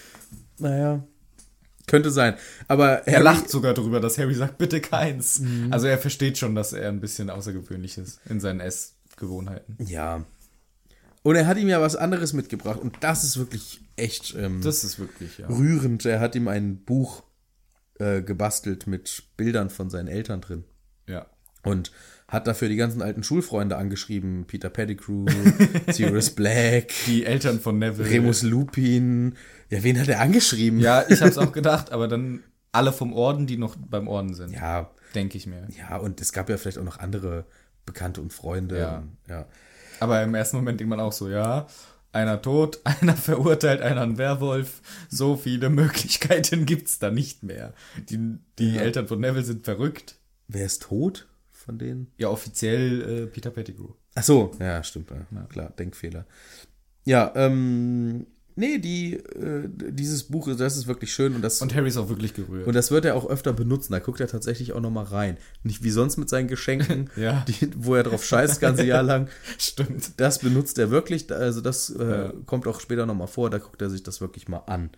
Naja, 0.59 1.03
könnte 1.87 2.11
sein. 2.11 2.35
Aber 2.69 3.07
Er 3.07 3.15
Harry- 3.15 3.25
lacht 3.25 3.51
sogar 3.51 3.75
drüber, 3.75 4.01
dass 4.01 4.19
Harry 4.19 4.35
sagt, 4.35 4.59
bitte 4.59 4.81
keins. 4.81 5.43
Also 5.71 5.87
er 5.87 5.99
versteht 5.99 6.39
schon, 6.39 6.55
dass 6.55 6.73
er 6.73 6.89
ein 6.89 7.01
bisschen 7.01 7.31
außergewöhnlich 7.31 7.99
ist 7.99 8.21
in 8.29 8.41
seinen 8.41 8.61
Essgewohnheiten. 8.61 8.97
Gewohnheiten. 9.17 9.77
Ja. 9.87 10.25
Und 11.23 11.37
er 11.37 11.47
hat 11.47 11.57
ihm 11.59 11.69
ja 11.69 11.81
was 11.81 11.95
anderes 11.95 12.33
mitgebracht 12.33 12.81
und 12.81 12.97
das 13.01 13.23
ist 13.25 13.37
wirklich 13.39 13.81
echt 13.97 14.35
ähm, 14.37 14.61
Das 14.63 14.83
ist 14.83 14.99
wirklich, 14.99 15.39
ja. 15.39 15.47
rührend. 15.49 16.05
Er 16.07 16.19
hat 16.19 16.35
ihm 16.35 16.49
ein 16.49 16.79
Buch 16.79 17.23
äh, 18.01 18.23
gebastelt 18.23 18.87
mit 18.89 19.23
Bildern 19.37 19.71
von 19.71 19.91
seinen 19.91 20.09
Eltern 20.09 20.41
drin. 20.41 20.65
Ja. 21.07 21.27
Und 21.63 21.93
hat 22.27 22.47
dafür 22.49 22.69
die 22.69 22.77
ganzen 22.77 23.03
alten 23.03 23.23
Schulfreunde 23.23 23.77
angeschrieben. 23.77 24.47
Peter 24.47 24.71
Pettigrew, 24.71 25.27
Sirius 25.91 26.31
Black, 26.31 26.91
Die 27.07 27.25
Eltern 27.27 27.61
von 27.61 27.79
Neville. 27.79 28.09
Remus 28.11 28.43
Lupin. 28.43 29.35
Ja, 29.73 29.83
wen 29.83 29.99
hat 29.99 30.09
er 30.09 30.21
angeschrieben? 30.21 30.81
Ja, 30.81 31.05
ich 31.09 31.23
hab's 31.23 31.39
auch 31.39 31.53
gedacht, 31.61 31.93
aber 31.93 32.07
dann 32.07 32.45
alle 32.73 32.93
vom 32.93 33.15
Orden, 33.15 33.47
die 33.47 33.57
noch 33.57 33.75
beim 33.77 34.07
Orden 34.07 34.35
sind. 34.35 34.53
Ja, 34.53 34.91
Denke 35.15 35.39
ich 35.39 35.47
mir. 35.47 35.67
ja, 35.77 35.97
und 35.97 36.21
es 36.21 36.33
gab 36.33 36.51
ja 36.51 36.59
vielleicht 36.59 36.77
auch 36.79 36.85
noch 36.85 36.99
andere 36.99 37.47
Bekannte 37.87 38.21
und 38.21 38.33
Freunde. 38.33 38.79
Ja. 38.79 39.03
ja. 39.29 39.47
Aber 39.99 40.23
im 40.23 40.35
ersten 40.35 40.57
Moment 40.59 40.79
denkt 40.79 40.91
man 40.91 41.01
auch 41.01 41.13
so, 41.13 41.29
ja, 41.29 41.67
einer 42.13 42.43
tot, 42.43 42.81
einer 42.85 43.17
verurteilt, 43.17 43.81
einer 43.81 44.03
ein 44.03 44.19
Werwolf. 44.19 44.83
So 45.09 45.37
viele 45.37 45.71
Möglichkeiten 45.71 46.67
gibt's 46.67 46.99
da 46.99 47.11
nicht 47.11 47.43
mehr. 47.43 47.73
Die, 48.11 48.39
die 48.59 48.77
Eltern 48.77 49.09
von 49.09 49.21
Neville 49.21 49.45
sind 49.45 49.65
verrückt. 49.65 50.17
Wer 50.49 50.67
ist 50.67 50.83
tot 50.83 51.29
von 51.51 51.79
denen? 51.79 52.13
Ja, 52.19 52.29
offiziell 52.29 53.23
äh, 53.23 53.27
Peter 53.27 53.51
Pettigrew. 53.51 53.95
Ach 54.15 54.23
so, 54.23 54.51
ja, 54.61 54.83
stimmt. 54.83 55.11
Ja, 55.11 55.43
Klar, 55.45 55.71
Denkfehler. 55.71 56.27
Ja, 57.05 57.33
ähm, 57.35 58.27
nee, 58.57 58.79
die, 58.79 59.15
äh, 59.15 59.69
dieses 59.91 60.25
Buch, 60.25 60.49
das 60.57 60.77
ist 60.77 60.87
wirklich 60.87 61.13
schön 61.13 61.35
und 61.35 61.43
das, 61.43 61.61
Und 61.63 61.75
Harry 61.75 61.89
ist 61.89 61.97
auch 61.97 62.09
wirklich 62.09 62.35
gerührt. 62.35 62.67
und 62.67 62.75
das 62.75 62.91
wird 62.91 63.05
er 63.05 63.15
auch 63.17 63.27
öfter 63.29 63.53
benutzen. 63.53 63.93
Da 63.93 63.99
guckt 63.99 64.21
er 64.21 64.27
tatsächlich 64.29 64.73
auch 64.73 64.81
noch 64.81 64.91
mal 64.91 65.05
rein. 65.05 65.37
Nicht 65.63 65.83
wie 65.83 65.91
sonst 65.91 66.17
mit 66.17 66.29
seinen 66.29 66.49
Geschenken, 66.49 67.11
Ja. 67.17 67.45
die, 67.49 67.71
wo 67.77 67.95
er 67.95 68.03
drauf 68.03 68.25
scheißt 68.25 68.53
das 68.53 68.61
ganze 68.61 68.85
Jahr 68.87 69.03
lang. 69.03 69.29
Stimmt. 69.59 70.21
Das 70.21 70.39
benutzt 70.41 70.79
er 70.79 70.91
wirklich. 70.91 71.31
Also 71.33 71.61
das 71.61 71.91
äh, 71.91 72.05
Ja. 72.27 72.33
kommt 72.47 72.67
auch 72.67 72.81
später 72.81 73.07
noch 73.07 73.15
mal 73.15 73.27
vor. 73.27 73.51
Da 73.51 73.59
guckt 73.59 73.81
er 73.83 73.91
sich 73.91 74.03
das 74.03 74.21
wirklich 74.21 74.49
mal 74.49 74.63
an. 74.67 74.91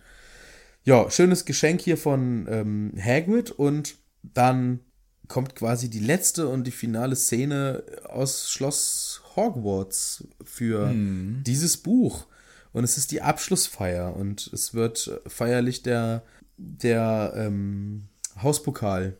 Ja, 0.83 1.09
schönes 1.09 1.45
Geschenk 1.45 1.81
hier 1.81 1.97
von 1.97 2.45
ähm, 2.49 2.93
Hagrid 2.99 3.51
und 3.51 3.95
dann 4.21 4.79
kommt 5.27 5.55
quasi 5.55 5.89
die 5.89 5.99
letzte 5.99 6.47
und 6.47 6.65
die 6.67 6.71
finale 6.71 7.15
Szene 7.15 7.83
aus 8.07 8.51
Schloss 8.51 9.21
Hogwarts 9.35 10.27
für 10.43 10.91
dieses 10.93 11.77
Buch. 11.77 12.27
Und 12.75 12.83
es 12.83 12.97
ist 12.97 13.11
die 13.11 13.21
Abschlussfeier 13.21 14.13
und 14.17 14.47
es 14.51 14.73
wird 14.73 15.21
feierlich 15.27 15.81
der, 15.81 16.23
der 16.57 17.31
ähm, 17.37 18.09
Hauspokal 18.41 19.15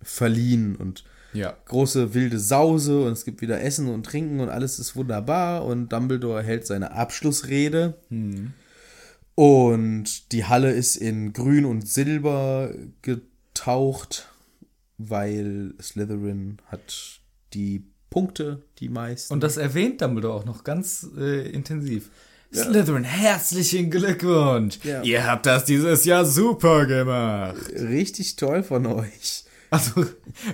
verliehen 0.00 0.76
und 0.76 1.02
Ja. 1.32 1.56
große 1.64 2.14
wilde 2.14 2.38
Sause 2.38 3.04
und 3.04 3.10
es 3.10 3.24
gibt 3.24 3.40
wieder 3.42 3.60
Essen 3.60 3.88
und 3.88 4.06
Trinken 4.06 4.38
und 4.38 4.50
alles 4.50 4.78
ist 4.78 4.94
wunderbar 4.94 5.64
und 5.64 5.88
Dumbledore 5.92 6.44
hält 6.44 6.64
seine 6.64 6.92
Abschlussrede. 6.92 7.98
Und 9.34 10.32
die 10.32 10.44
Halle 10.44 10.70
ist 10.70 10.94
in 10.94 11.32
Grün 11.32 11.64
und 11.64 11.88
Silber 11.88 12.72
getaucht, 13.02 14.28
weil 14.98 15.74
Slytherin 15.82 16.58
hat 16.66 17.20
die 17.52 17.84
Punkte, 18.10 18.62
die 18.78 18.90
meisten. 18.90 19.32
Und 19.32 19.42
das 19.42 19.56
erwähnt 19.56 20.00
Dumbledore 20.00 20.34
auch 20.34 20.44
noch 20.44 20.62
ganz 20.62 21.08
äh, 21.18 21.50
intensiv. 21.50 22.10
Slytherin, 22.54 23.04
herzlichen 23.04 23.90
Glückwunsch. 23.90 24.78
Ja. 24.84 25.02
Ihr 25.02 25.26
habt 25.26 25.46
das 25.46 25.64
dieses 25.64 26.04
Jahr 26.04 26.26
super 26.26 26.84
gemacht. 26.86 27.56
richtig 27.74 28.36
toll 28.36 28.62
von 28.62 28.86
euch. 28.86 29.44
Also, 29.70 30.04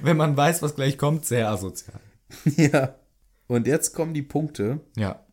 wenn 0.03 0.17
man 0.17 0.37
weiß, 0.37 0.63
was 0.63 0.77
gleich 0.77 0.97
kommt, 0.97 1.27
sehr 1.27 1.49
asozial. 1.49 1.99
ja. 2.57 2.95
Und 3.49 3.67
jetzt 3.67 3.95
kommen 3.95 4.15
die 4.15 4.23
Punkte. 4.23 4.79
Ja. 4.97 5.25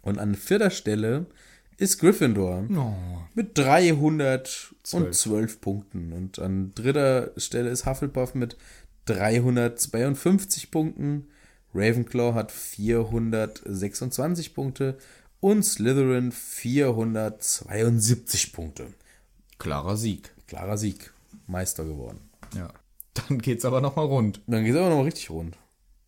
Und 0.00 0.18
an 0.18 0.34
vierter 0.34 0.70
Stelle 0.70 1.26
ist 1.76 1.98
Gryffindor. 1.98 2.64
Oh. 2.74 2.94
mit 3.34 3.58
312 3.58 5.60
Punkten. 5.60 6.14
Und 6.14 6.38
an 6.38 6.72
dritter 6.74 7.32
Stelle 7.36 7.68
ist 7.68 7.84
Hufflepuff 7.84 8.34
mit 8.34 8.56
352 9.04 10.70
Punkten. 10.70 11.28
Ravenclaw 11.74 12.32
hat 12.34 12.50
426 12.50 14.54
Punkte 14.54 14.96
und 15.40 15.62
Slytherin 15.62 16.32
472 16.32 18.52
Punkte. 18.52 18.88
Klarer 19.58 19.96
Sieg. 19.96 20.34
Klarer 20.46 20.76
Sieg. 20.78 21.12
Meister 21.46 21.84
geworden. 21.84 22.20
Ja. 22.54 22.72
Dann 23.14 23.38
geht's 23.38 23.64
aber 23.64 23.80
nochmal 23.80 24.06
rund. 24.06 24.40
Dann 24.46 24.64
geht 24.64 24.74
es 24.74 24.80
aber 24.80 24.90
noch 24.90 25.04
richtig 25.04 25.30
rund. 25.30 25.56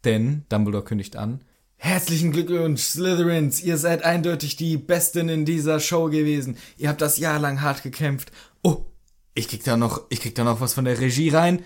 Denn 0.05 0.45
Dumbledore 0.49 0.85
kündigt 0.85 1.17
an. 1.17 1.41
Herzlichen 1.77 2.33
Glückwunsch, 2.33 2.83
Slytherins. 2.83 3.63
Ihr 3.63 3.79
seid 3.79 4.05
eindeutig 4.05 4.57
die 4.57 4.77
Besten 4.77 5.31
in 5.31 5.47
dieser 5.47 5.81
Show 5.81 6.11
gewesen. 6.11 6.59
Ihr 6.77 6.91
habt 6.91 7.01
das 7.01 7.19
Jahr 7.19 7.39
lang 7.39 7.63
hart 7.63 7.83
gekämpft. 7.83 8.31
Oh, 8.63 8.85
ich 9.35 9.49
krieg 9.49 9.65
da 9.65 9.77
noch, 9.77 10.03
ich 10.11 10.21
krieg 10.21 10.35
da 10.35 10.45
noch 10.45 10.61
was 10.61 10.75
von 10.75 10.85
der 10.85 11.01
Regie 11.01 11.31
rein. 11.31 11.65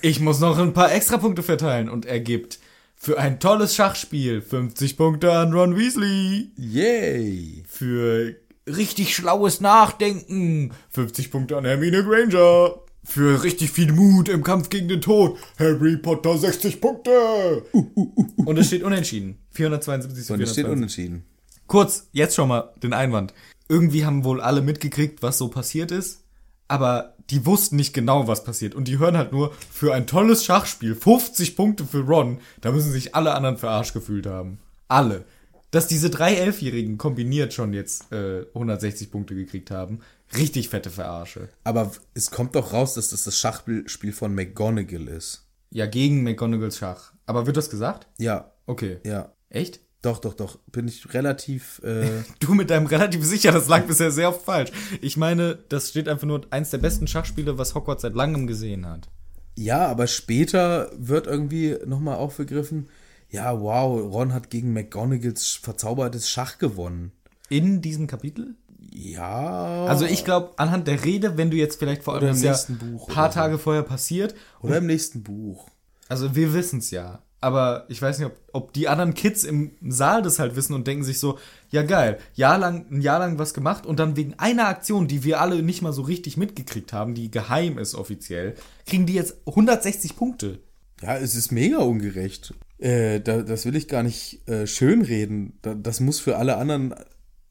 Ich 0.00 0.20
muss 0.20 0.40
noch 0.40 0.58
ein 0.58 0.72
paar 0.72 0.90
Extrapunkte 0.90 1.42
verteilen. 1.42 1.90
Und 1.90 2.06
er 2.06 2.20
gibt 2.20 2.58
für 3.06 3.20
ein 3.20 3.38
tolles 3.38 3.76
Schachspiel 3.76 4.42
50 4.42 4.96
Punkte 4.96 5.30
an 5.30 5.52
Ron 5.52 5.76
Weasley. 5.76 6.50
Yay! 6.56 7.62
Für 7.68 8.34
richtig 8.66 9.14
schlaues 9.14 9.60
Nachdenken 9.60 10.72
50 10.88 11.30
Punkte 11.30 11.56
an 11.56 11.64
Hermine 11.64 12.02
Granger. 12.02 12.80
Für 13.04 13.44
richtig 13.44 13.70
viel 13.70 13.92
Mut 13.92 14.28
im 14.28 14.42
Kampf 14.42 14.70
gegen 14.70 14.88
den 14.88 15.00
Tod 15.00 15.38
Harry 15.56 15.96
Potter 15.96 16.36
60 16.36 16.80
Punkte. 16.80 17.62
Und 17.70 18.58
es 18.58 18.66
steht 18.66 18.82
unentschieden. 18.82 19.38
472 19.52 20.26
zu 20.26 20.32
Und 20.32 20.40
es 20.40 20.50
steht 20.50 20.64
420. 20.64 20.76
unentschieden. 20.76 21.24
Kurz, 21.68 22.08
jetzt 22.10 22.34
schon 22.34 22.48
mal 22.48 22.74
den 22.82 22.92
Einwand. 22.92 23.34
Irgendwie 23.68 24.04
haben 24.04 24.24
wohl 24.24 24.40
alle 24.40 24.62
mitgekriegt, 24.62 25.22
was 25.22 25.38
so 25.38 25.46
passiert 25.46 25.92
ist, 25.92 26.24
aber 26.66 27.15
die 27.30 27.44
wussten 27.46 27.76
nicht 27.76 27.92
genau, 27.94 28.28
was 28.28 28.44
passiert. 28.44 28.74
Und 28.74 28.88
die 28.88 28.98
hören 28.98 29.16
halt 29.16 29.32
nur, 29.32 29.52
für 29.70 29.94
ein 29.94 30.06
tolles 30.06 30.44
Schachspiel, 30.44 30.94
50 30.94 31.56
Punkte 31.56 31.84
für 31.84 32.00
Ron, 32.00 32.38
da 32.60 32.72
müssen 32.72 32.92
sich 32.92 33.14
alle 33.14 33.34
anderen 33.34 33.56
verarscht 33.56 33.94
gefühlt 33.94 34.26
haben. 34.26 34.58
Alle. 34.88 35.24
Dass 35.72 35.88
diese 35.88 36.10
drei 36.10 36.34
Elfjährigen 36.34 36.96
kombiniert 36.96 37.52
schon 37.52 37.72
jetzt 37.72 38.12
äh, 38.12 38.46
160 38.54 39.10
Punkte 39.10 39.34
gekriegt 39.34 39.70
haben, 39.70 40.00
richtig 40.36 40.68
fette 40.68 40.90
Verarsche. 40.90 41.48
Aber 41.64 41.90
es 42.14 42.30
kommt 42.30 42.54
doch 42.54 42.72
raus, 42.72 42.94
dass 42.94 43.08
das 43.08 43.24
das 43.24 43.36
Schachspiel 43.38 44.12
von 44.12 44.34
McGonagall 44.34 45.08
ist. 45.08 45.44
Ja, 45.70 45.86
gegen 45.86 46.22
McGonagalls 46.22 46.78
Schach. 46.78 47.12
Aber 47.26 47.46
wird 47.46 47.56
das 47.56 47.70
gesagt? 47.70 48.06
Ja, 48.18 48.52
Okay. 48.66 48.98
ja. 49.04 49.32
Echt? 49.48 49.80
Doch, 50.06 50.18
doch, 50.20 50.34
doch. 50.34 50.58
Bin 50.70 50.86
ich 50.86 51.12
relativ. 51.14 51.80
Äh, 51.82 52.22
Du 52.38 52.54
mit 52.54 52.70
deinem 52.70 52.86
relativ 52.86 53.24
sicher, 53.24 53.50
das 53.50 53.66
lag 53.66 53.86
bisher 53.86 54.12
sehr 54.12 54.28
oft 54.28 54.42
falsch. 54.42 54.70
Ich 55.00 55.16
meine, 55.16 55.58
das 55.68 55.88
steht 55.90 56.08
einfach 56.08 56.28
nur 56.28 56.42
eins 56.50 56.70
der 56.70 56.78
besten 56.78 57.08
Schachspiele, 57.08 57.58
was 57.58 57.74
Hogwarts 57.74 58.02
seit 58.02 58.14
langem 58.14 58.46
gesehen 58.46 58.86
hat. 58.86 59.08
Ja, 59.56 59.88
aber 59.88 60.06
später 60.06 60.92
wird 60.96 61.26
irgendwie 61.26 61.76
nochmal 61.86 62.18
aufgegriffen, 62.18 62.88
ja, 63.30 63.60
wow, 63.60 64.00
Ron 64.00 64.32
hat 64.32 64.48
gegen 64.50 64.72
McGonagalls 64.72 65.58
verzaubertes 65.60 66.30
Schach 66.30 66.58
gewonnen. 66.58 67.10
In 67.48 67.82
diesem 67.82 68.06
Kapitel? 68.06 68.54
Ja. 68.92 69.86
Also 69.86 70.04
ich 70.04 70.24
glaube, 70.24 70.52
anhand 70.56 70.86
der 70.86 71.04
Rede, 71.04 71.36
wenn 71.36 71.50
du 71.50 71.56
jetzt 71.56 71.80
vielleicht 71.80 72.04
vor 72.04 72.14
allem 72.14 72.28
im 72.28 72.40
nächsten 72.40 72.78
Buch 72.78 73.08
paar 73.08 73.24
oder 73.24 73.32
so. 73.32 73.40
Tage 73.40 73.58
vorher 73.58 73.82
passiert, 73.82 74.36
Oder 74.60 74.78
im 74.78 74.86
nächsten 74.86 75.24
Buch. 75.24 75.68
also 76.08 76.36
wir 76.36 76.54
wissen 76.54 76.78
es 76.78 76.92
ja. 76.92 77.18
Aber 77.46 77.84
ich 77.86 78.02
weiß 78.02 78.18
nicht, 78.18 78.26
ob, 78.26 78.36
ob 78.52 78.72
die 78.72 78.88
anderen 78.88 79.14
Kids 79.14 79.44
im 79.44 79.70
Saal 79.80 80.20
das 80.20 80.40
halt 80.40 80.56
wissen 80.56 80.74
und 80.74 80.84
denken 80.88 81.04
sich 81.04 81.20
so, 81.20 81.38
ja 81.70 81.84
geil, 81.84 82.18
Jahr 82.34 82.58
lang, 82.58 82.86
ein 82.90 83.00
Jahr 83.00 83.20
lang 83.20 83.38
was 83.38 83.54
gemacht 83.54 83.86
und 83.86 84.00
dann 84.00 84.16
wegen 84.16 84.34
einer 84.36 84.66
Aktion, 84.66 85.06
die 85.06 85.22
wir 85.22 85.40
alle 85.40 85.62
nicht 85.62 85.80
mal 85.80 85.92
so 85.92 86.02
richtig 86.02 86.36
mitgekriegt 86.36 86.92
haben, 86.92 87.14
die 87.14 87.30
geheim 87.30 87.78
ist 87.78 87.94
offiziell, 87.94 88.56
kriegen 88.84 89.06
die 89.06 89.14
jetzt 89.14 89.36
160 89.46 90.16
Punkte. 90.16 90.58
Ja, 91.00 91.18
es 91.18 91.36
ist 91.36 91.52
mega 91.52 91.78
ungerecht. 91.78 92.52
Äh, 92.78 93.20
da, 93.20 93.42
das 93.42 93.64
will 93.64 93.76
ich 93.76 93.86
gar 93.86 94.02
nicht 94.02 94.48
äh, 94.48 94.66
schönreden. 94.66 95.56
Da, 95.62 95.74
das 95.74 96.00
muss 96.00 96.18
für 96.18 96.38
alle 96.38 96.56
anderen 96.56 96.96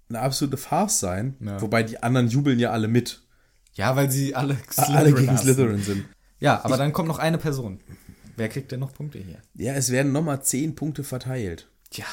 eine 0.09 0.19
absolute 0.19 0.57
Farce 0.57 0.99
sein. 0.99 1.37
Ja. 1.39 1.61
Wobei 1.61 1.83
die 1.83 2.03
anderen 2.03 2.27
jubeln 2.27 2.59
ja 2.59 2.71
alle 2.71 2.89
mit. 2.89 3.21
Ja, 3.75 3.95
weil 3.95 4.11
sie 4.11 4.35
alle 4.35 4.57
alle 4.75 5.13
gegen. 5.13 5.37
Slytherin 5.37 5.81
sind. 5.81 6.03
Ja, 6.41 6.65
aber 6.65 6.75
dann 6.75 6.91
kommt 6.91 7.07
noch 7.07 7.19
eine 7.19 7.37
Person. 7.37 7.79
Wer 8.37 8.49
kriegt 8.49 8.71
denn 8.71 8.79
noch 8.79 8.93
Punkte 8.93 9.19
hier? 9.19 9.39
Ja, 9.53 9.73
es 9.73 9.91
werden 9.91 10.11
nochmal 10.11 10.43
zehn 10.43 10.75
Punkte 10.75 11.03
verteilt. 11.03 11.67
Tja. 11.89 12.05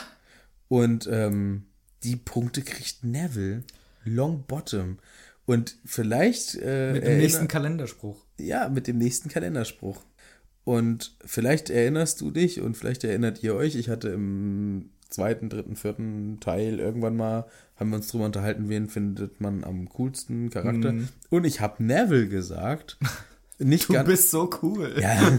Und 0.68 1.08
ähm, 1.10 1.64
die 2.02 2.16
Punkte 2.16 2.62
kriegt 2.62 3.04
Neville 3.04 3.62
Longbottom. 4.04 4.98
Und 5.44 5.76
vielleicht 5.84 6.56
äh, 6.62 6.92
Mit 6.92 7.06
dem 7.06 7.18
nächsten 7.18 7.48
Kalenderspruch. 7.48 8.24
ja, 8.38 8.68
mit 8.68 8.86
dem 8.86 8.98
nächsten 8.98 9.28
Kalenderspruch. 9.28 10.02
Und 10.64 11.16
vielleicht 11.24 11.70
erinnerst 11.70 12.20
du 12.20 12.30
dich 12.30 12.60
und 12.60 12.76
vielleicht 12.76 13.02
erinnert 13.02 13.42
ihr 13.42 13.56
euch, 13.56 13.74
ich 13.74 13.88
hatte 13.88 14.10
im 14.10 14.90
zweiten, 15.10 15.48
dritten, 15.48 15.74
vierten 15.74 16.38
Teil 16.40 16.78
irgendwann 16.78 17.16
mal, 17.16 17.46
haben 17.76 17.90
wir 17.90 17.96
uns 17.96 18.08
drüber 18.08 18.26
unterhalten, 18.26 18.68
wen 18.68 18.88
findet 18.88 19.40
man 19.40 19.64
am 19.64 19.88
coolsten 19.88 20.50
Charakter. 20.50 20.94
Und 21.30 21.44
ich 21.44 21.60
habe 21.60 21.82
Neville 21.82 22.28
gesagt. 22.28 22.96
Nicht 23.62 23.88
Du 23.88 24.04
bist 24.04 24.30
so 24.30 24.50
cool. 24.62 24.94
ja. 25.00 25.38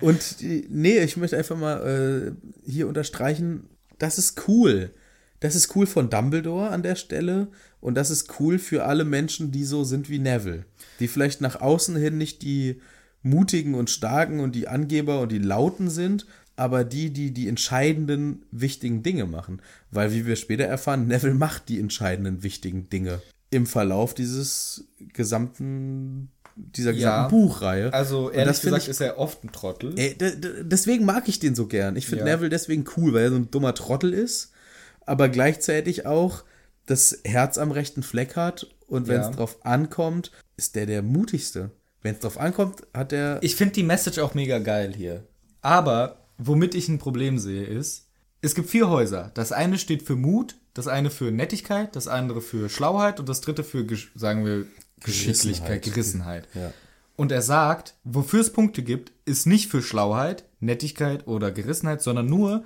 Und 0.00 0.36
nee, 0.40 0.98
ich 0.98 1.16
möchte 1.16 1.36
einfach 1.36 1.58
mal 1.58 2.34
äh, 2.66 2.70
hier 2.70 2.88
unterstreichen, 2.88 3.68
das 3.98 4.18
ist 4.18 4.48
cool. 4.48 4.90
Das 5.40 5.54
ist 5.54 5.74
cool 5.74 5.86
von 5.86 6.10
Dumbledore 6.10 6.68
an 6.70 6.82
der 6.82 6.96
Stelle 6.96 7.48
und 7.80 7.94
das 7.94 8.10
ist 8.10 8.40
cool 8.40 8.58
für 8.58 8.84
alle 8.84 9.04
Menschen, 9.04 9.52
die 9.52 9.64
so 9.64 9.84
sind 9.84 10.10
wie 10.10 10.18
Neville. 10.18 10.64
Die 11.00 11.08
vielleicht 11.08 11.40
nach 11.40 11.60
außen 11.60 11.96
hin 11.96 12.18
nicht 12.18 12.42
die 12.42 12.80
mutigen 13.22 13.74
und 13.74 13.88
starken 13.88 14.40
und 14.40 14.54
die 14.54 14.68
Angeber 14.68 15.20
und 15.20 15.32
die 15.32 15.38
Lauten 15.38 15.88
sind, 15.88 16.26
aber 16.56 16.84
die, 16.84 17.10
die 17.10 17.32
die 17.32 17.48
entscheidenden, 17.48 18.44
wichtigen 18.50 19.02
Dinge 19.02 19.24
machen. 19.24 19.62
Weil, 19.90 20.12
wie 20.12 20.26
wir 20.26 20.36
später 20.36 20.64
erfahren, 20.64 21.06
Neville 21.06 21.34
macht 21.34 21.70
die 21.70 21.80
entscheidenden, 21.80 22.42
wichtigen 22.42 22.90
Dinge 22.90 23.20
im 23.50 23.66
Verlauf 23.66 24.14
dieses 24.14 24.84
gesamten, 25.12 26.30
dieser 26.56 26.92
Ja. 26.92 26.96
gesamten 27.26 27.30
Buchreihe. 27.30 27.92
Also 27.92 28.30
ehrlich 28.30 28.46
das 28.56 28.60
gesagt 28.62 28.82
ich- 28.84 28.88
ist 28.88 29.00
er 29.00 29.18
oft 29.18 29.44
ein 29.44 29.52
Trottel. 29.52 29.98
Ey, 29.98 30.16
deswegen 30.62 31.04
mag 31.04 31.28
ich 31.28 31.38
den 31.38 31.54
so 31.54 31.66
gern. 31.66 31.96
Ich 31.96 32.06
finde 32.06 32.24
Ja. 32.26 32.32
Neville 32.36 32.50
deswegen 32.50 32.84
cool, 32.96 33.12
weil 33.14 33.24
er 33.24 33.30
so 33.30 33.36
ein 33.36 33.50
dummer 33.50 33.74
Trottel 33.74 34.12
ist, 34.12 34.52
aber 35.06 35.28
gleichzeitig 35.28 36.06
auch 36.06 36.44
das 36.86 37.20
Herz 37.24 37.58
am 37.58 37.70
rechten 37.70 38.02
Fleck 38.02 38.36
hat 38.36 38.66
und 38.88 39.06
wenn 39.08 39.20
es 39.20 39.28
Ja. 39.28 39.32
drauf 39.32 39.64
ankommt, 39.64 40.30
ist 40.56 40.74
der 40.74 40.86
der 40.86 41.02
mutigste. 41.02 41.70
Wenn 42.02 42.14
es 42.14 42.20
drauf 42.20 42.38
ankommt, 42.38 42.82
hat 42.94 43.12
er 43.12 43.38
Ich 43.42 43.56
finde 43.56 43.74
die 43.74 43.82
Message 43.82 44.18
auch 44.18 44.34
mega 44.34 44.58
geil 44.58 44.92
hier. 44.96 45.24
Aber 45.60 46.26
womit 46.38 46.74
ich 46.74 46.88
ein 46.88 46.98
Problem 46.98 47.38
sehe, 47.38 47.64
ist, 47.64 48.06
es 48.40 48.54
gibt 48.54 48.70
vier 48.70 48.88
Häuser. 48.88 49.30
Das 49.34 49.52
eine 49.52 49.78
steht 49.78 50.02
für 50.02 50.16
Mut, 50.16 50.56
das 50.74 50.88
eine 50.88 51.10
für 51.10 51.30
Nettigkeit, 51.30 51.96
das 51.96 52.08
andere 52.08 52.40
für 52.40 52.68
Schlauheit 52.68 53.20
und 53.20 53.28
das 53.28 53.40
dritte 53.40 53.64
für, 53.64 53.86
sagen 54.14 54.44
wir, 54.44 54.66
Geschicklichkeit, 55.00 55.82
Gerissenheit. 55.82 56.48
Ja. 56.54 56.72
Und 57.16 57.32
er 57.32 57.42
sagt, 57.42 57.94
wofür 58.04 58.40
es 58.40 58.52
Punkte 58.52 58.82
gibt, 58.82 59.12
ist 59.24 59.46
nicht 59.46 59.68
für 59.68 59.82
Schlauheit, 59.82 60.44
Nettigkeit 60.60 61.26
oder 61.26 61.50
Gerissenheit, 61.50 62.02
sondern 62.02 62.26
nur, 62.26 62.64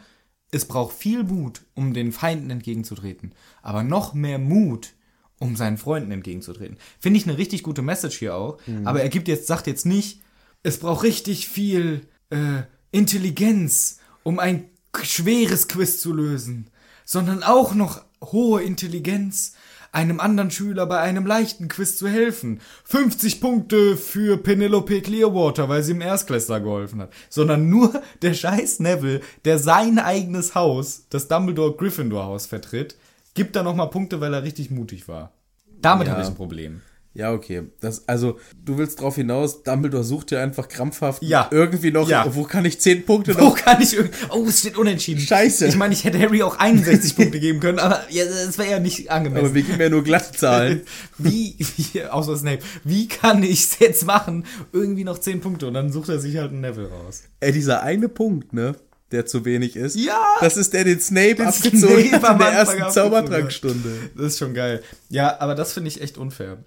es 0.51 0.67
braucht 0.67 0.97
viel 0.97 1.25
Mut, 1.25 1.63
um 1.75 1.95
den 1.95 2.13
Feinden 2.13 2.51
entgegenzutreten. 2.51 3.35
Aber 3.63 3.83
noch 3.83 4.15
mehr 4.15 4.39
Mut, 4.39 4.95
um 5.41 5.57
seinen 5.57 5.79
Freunden 5.79 6.13
entgegenzutreten. 6.13 6.79
Finde 7.01 7.19
ich 7.19 7.27
eine 7.27 7.39
richtig 7.39 7.65
gute 7.65 7.83
Message 7.83 8.19
hier 8.19 8.37
auch. 8.37 8.59
Aber 8.85 9.03
er 9.03 9.09
gibt 9.09 9.27
jetzt, 9.27 9.47
sagt 9.49 9.67
jetzt 9.67 9.87
nicht, 9.87 10.23
es 10.63 10.79
braucht 10.79 11.03
richtig 11.03 11.49
viel 11.49 12.07
äh, 12.31 12.63
Intelligenz, 12.93 13.99
um 14.23 14.39
ein 14.39 14.71
schweres 15.03 15.67
Quiz 15.67 16.01
zu 16.01 16.13
lösen, 16.13 16.71
sondern 17.05 17.43
auch 17.43 17.75
noch 17.75 18.03
hohe 18.23 18.63
Intelligenz, 18.63 19.55
einem 19.93 20.19
anderen 20.19 20.51
Schüler 20.51 20.87
bei 20.87 20.99
einem 20.99 21.25
leichten 21.25 21.69
Quiz 21.69 21.97
zu 21.97 22.09
helfen. 22.09 22.61
50 22.85 23.41
Punkte 23.41 23.97
für 23.97 24.37
Penelope 24.37 25.01
Clearwater, 25.01 25.69
weil 25.69 25.85
sie 25.85 25.93
im 25.93 26.01
Erstklässler 26.01 26.61
geholfen 26.61 27.01
hat. 27.01 27.13
Sondern 27.29 27.69
nur 27.69 28.03
der 28.23 28.35
scheiß 28.35 28.81
Neville, 28.81 29.21
der 29.45 29.59
sein 29.61 29.99
eigenes 30.01 30.55
Haus, 30.57 31.07
das 31.11 31.29
Dumbledore 31.29 31.77
Gryffindor 31.77 32.25
Haus 32.25 32.47
vertritt, 32.47 32.97
gibt 33.35 33.55
da 33.55 33.63
nochmal 33.63 33.91
Punkte, 33.91 34.21
weil 34.21 34.35
er 34.35 34.43
richtig 34.43 34.71
mutig 34.71 35.07
war. 35.07 35.33
Damit 35.81 36.09
Ja. 36.09 36.15
habe 36.15 36.23
ich 36.23 36.29
ein 36.29 36.35
Problem. 36.35 36.83
Ja, 37.16 37.32
okay. 37.32 37.62
Das, 37.81 38.09
also, 38.09 38.41
du 38.65 38.77
willst 38.77 39.01
drauf 39.01 39.15
hinaus, 39.15 39.62
Dumbledore 39.62 40.03
sucht 40.03 40.32
ja 40.32 40.43
einfach 40.43 40.66
krampfhaft 40.66 41.23
Ja. 41.23 41.47
irgendwie 41.53 41.93
noch, 41.93 42.09
Ja. 42.09 42.27
wo 42.35 42.43
kann 42.43 42.65
ich 42.65 42.81
10 42.81 43.07
Punkte 43.07 43.36
Wo 43.39 43.45
noch? 43.45 43.57
kann 43.57 43.81
ich 43.81 43.95
irgendwie. 43.95 44.16
Oh, 44.31 44.45
es 44.49 44.59
steht 44.59 44.77
unentschieden. 44.77 45.20
Scheiße. 45.20 45.66
Ich 45.69 45.77
meine, 45.77 45.95
ich 45.95 46.03
hätte 46.03 46.19
Harry 46.19 46.43
auch 46.43 46.59
61 46.59 47.15
Punkte 47.16 47.39
geben 47.39 47.61
können, 47.61 47.78
aber 47.78 48.03
ja, 48.11 48.24
das 48.24 48.59
wäre 48.59 48.69
ja 48.73 48.81
nicht 48.81 49.12
angemessen. 49.12 49.45
Aber 49.47 49.55
wir 49.55 49.62
geben 49.62 49.81
ja 49.81 49.89
nur 49.89 50.03
glatte 50.03 50.32
Zahlen. 50.36 50.82
wie, 51.19 51.55
wie, 51.77 52.03
außer 52.03 52.36
Snape, 52.36 52.65
wie 52.82 53.07
kann 53.07 53.45
ich 53.45 53.62
es 53.65 53.78
jetzt 53.78 54.05
machen? 54.07 54.45
Irgendwie 54.73 55.05
noch 55.05 55.19
10 55.19 55.41
Punkte 55.41 55.69
und 55.69 55.74
dann 55.74 55.93
sucht 55.93 56.09
er 56.09 56.19
sich 56.19 56.36
halt 56.39 56.51
einen 56.51 56.62
Neville 56.62 56.91
raus. 56.91 57.23
Ey, 57.39 57.53
dieser 57.53 57.85
eine 57.85 58.09
Punkt, 58.09 58.53
ne, 58.53 58.74
der 59.12 59.24
zu 59.24 59.45
wenig 59.45 59.77
ist. 59.77 59.95
Ja! 59.95 60.20
Das 60.41 60.57
ist 60.57 60.73
der, 60.73 60.82
den 60.82 60.99
Snape 60.99 61.36
Den 61.36 61.47
abgezogen 61.47 62.09
Snape 62.09 62.23
hat 62.27 62.32
in 62.32 62.39
der 62.39 62.49
ersten 62.49 62.91
Zaubertrankstunde. 62.91 64.11
Das 64.16 64.27
ist 64.27 64.39
schon 64.41 64.53
geil. 64.55 64.82
Ja, 65.11 65.39
aber 65.41 65.55
das 65.55 65.73
finde 65.73 65.89
ich 65.89 66.01
echt 66.01 66.19
unfair. 66.19 66.59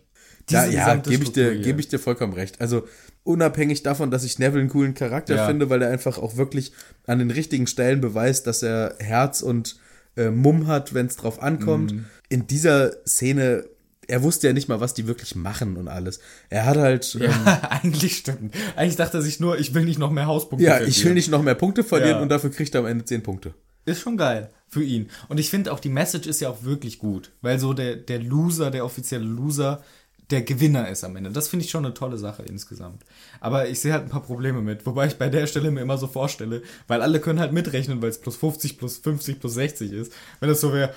Ja, 0.50 0.66
ja, 0.66 0.96
gebe 0.96 1.24
ich, 1.24 1.32
dir, 1.32 1.58
geb 1.60 1.80
ich 1.80 1.88
dir 1.90 2.00
vollkommen 2.00 2.34
recht. 2.34 2.62
Also 2.62 2.88
unabhängig 3.24 3.84
davon, 3.84 4.12
dass 4.12 4.24
ich 4.24 4.40
Neville 4.40 4.62
einen 4.62 4.70
coolen 4.70 4.94
Charakter 4.94 5.36
Ja. 5.36 5.48
finde, 5.48 5.70
weil 5.70 5.82
er 5.82 5.90
einfach 5.90 6.18
auch 6.18 6.38
wirklich 6.38 6.72
an 7.06 7.20
den 7.20 7.32
richtigen 7.32 7.68
Stellen 7.68 8.00
beweist, 8.00 8.48
dass 8.48 8.64
er 8.64 8.96
Herz 9.00 9.42
und 9.42 9.78
äh, 10.16 10.30
Mumm 10.30 10.68
hat, 10.68 10.94
wenn 10.94 11.08
es 11.08 11.18
drauf 11.18 11.42
ankommt. 11.44 11.92
Mhm. 11.94 12.06
In 12.30 12.48
dieser 12.48 12.92
Szene, 13.06 13.66
er 14.08 14.24
wusste 14.24 14.48
ja 14.48 14.54
nicht 14.54 14.70
mal, 14.70 14.80
was 14.80 14.94
die 14.94 15.06
wirklich 15.06 15.36
machen 15.36 15.76
und 15.76 15.90
alles. 15.90 16.20
Er 16.50 16.66
hat 16.66 16.78
halt, 16.78 17.14
ja, 17.16 17.26
ähm, 17.26 17.32
Ja, 17.46 17.62
eigentlich 17.84 18.18
stimmt. 18.18 18.56
Eigentlich 18.78 18.96
dachte 18.96 19.18
er 19.18 19.22
sich 19.22 19.42
nur, 19.42 19.60
ich 19.60 19.74
will 19.74 19.84
nicht 19.84 20.00
noch 20.00 20.12
mehr 20.12 20.28
Hauspunkte 20.28 20.66
ja 20.66 20.76
verlieren. 20.76 20.90
ich 20.92 21.04
will 21.06 21.14
nicht 21.14 21.30
noch 21.30 21.44
mehr 21.44 21.56
Punkte 21.56 21.84
verlieren 21.84 22.18
Ja. 22.18 22.22
und 22.22 22.30
dafür 22.30 22.52
kriegt 22.52 22.74
er 22.74 22.80
am 22.82 22.88
Ende 22.88 23.04
10 23.04 23.22
Punkte. 23.24 23.54
Ist 23.86 24.00
schon 24.02 24.16
geil 24.18 24.50
für 24.70 24.84
ihn. 24.84 25.10
Und 25.30 25.40
ich 25.40 25.50
finde 25.50 25.72
auch, 25.74 25.80
die 25.80 25.90
Message 25.90 26.28
ist 26.28 26.40
ja 26.42 26.50
auch 26.50 26.64
wirklich 26.64 27.00
gut. 27.00 27.32
Weil 27.42 27.60
so 27.60 27.74
der, 27.74 27.96
der 27.98 28.20
Loser, 28.20 28.70
der 28.72 28.84
offizielle 28.86 29.24
Loser, 29.26 29.82
der 30.30 30.42
Gewinner 30.42 30.90
ist 30.90 31.04
am 31.04 31.16
Ende. 31.16 31.32
Das 31.32 31.48
finde 31.48 31.66
ich 31.66 31.72
schon 31.72 31.86
eine 31.86 31.94
tolle 31.94 32.18
Sache 32.18 32.44
insgesamt. 32.44 33.04
Aber 33.40 33.70
ich 33.70 33.80
sehe 33.80 33.94
halt 33.94 34.04
ein 34.04 34.10
paar 34.10 34.24
Probleme 34.24 34.62
mit. 34.62 34.86
Wobei 34.86 35.08
ich 35.08 35.18
bei 35.18 35.30
der 35.30 35.48
Stelle 35.48 35.72
mir 35.72 35.82
immer 35.82 35.98
so 35.98 36.08
vorstelle, 36.08 36.62
weil 36.88 37.02
alle 37.02 37.20
können 37.20 37.40
halt 37.40 37.54
mitrechnen, 37.54 38.02
weil 38.02 38.10
es 38.10 38.20
plus 38.20 38.36
50, 38.36 38.78
plus 38.78 38.98
50, 38.98 39.40
plus 39.40 39.54
60 39.54 39.92
ist. 39.94 40.14
Wenn 40.40 40.50
das 40.50 40.62
so 40.62 40.74
wäre, 40.74 40.94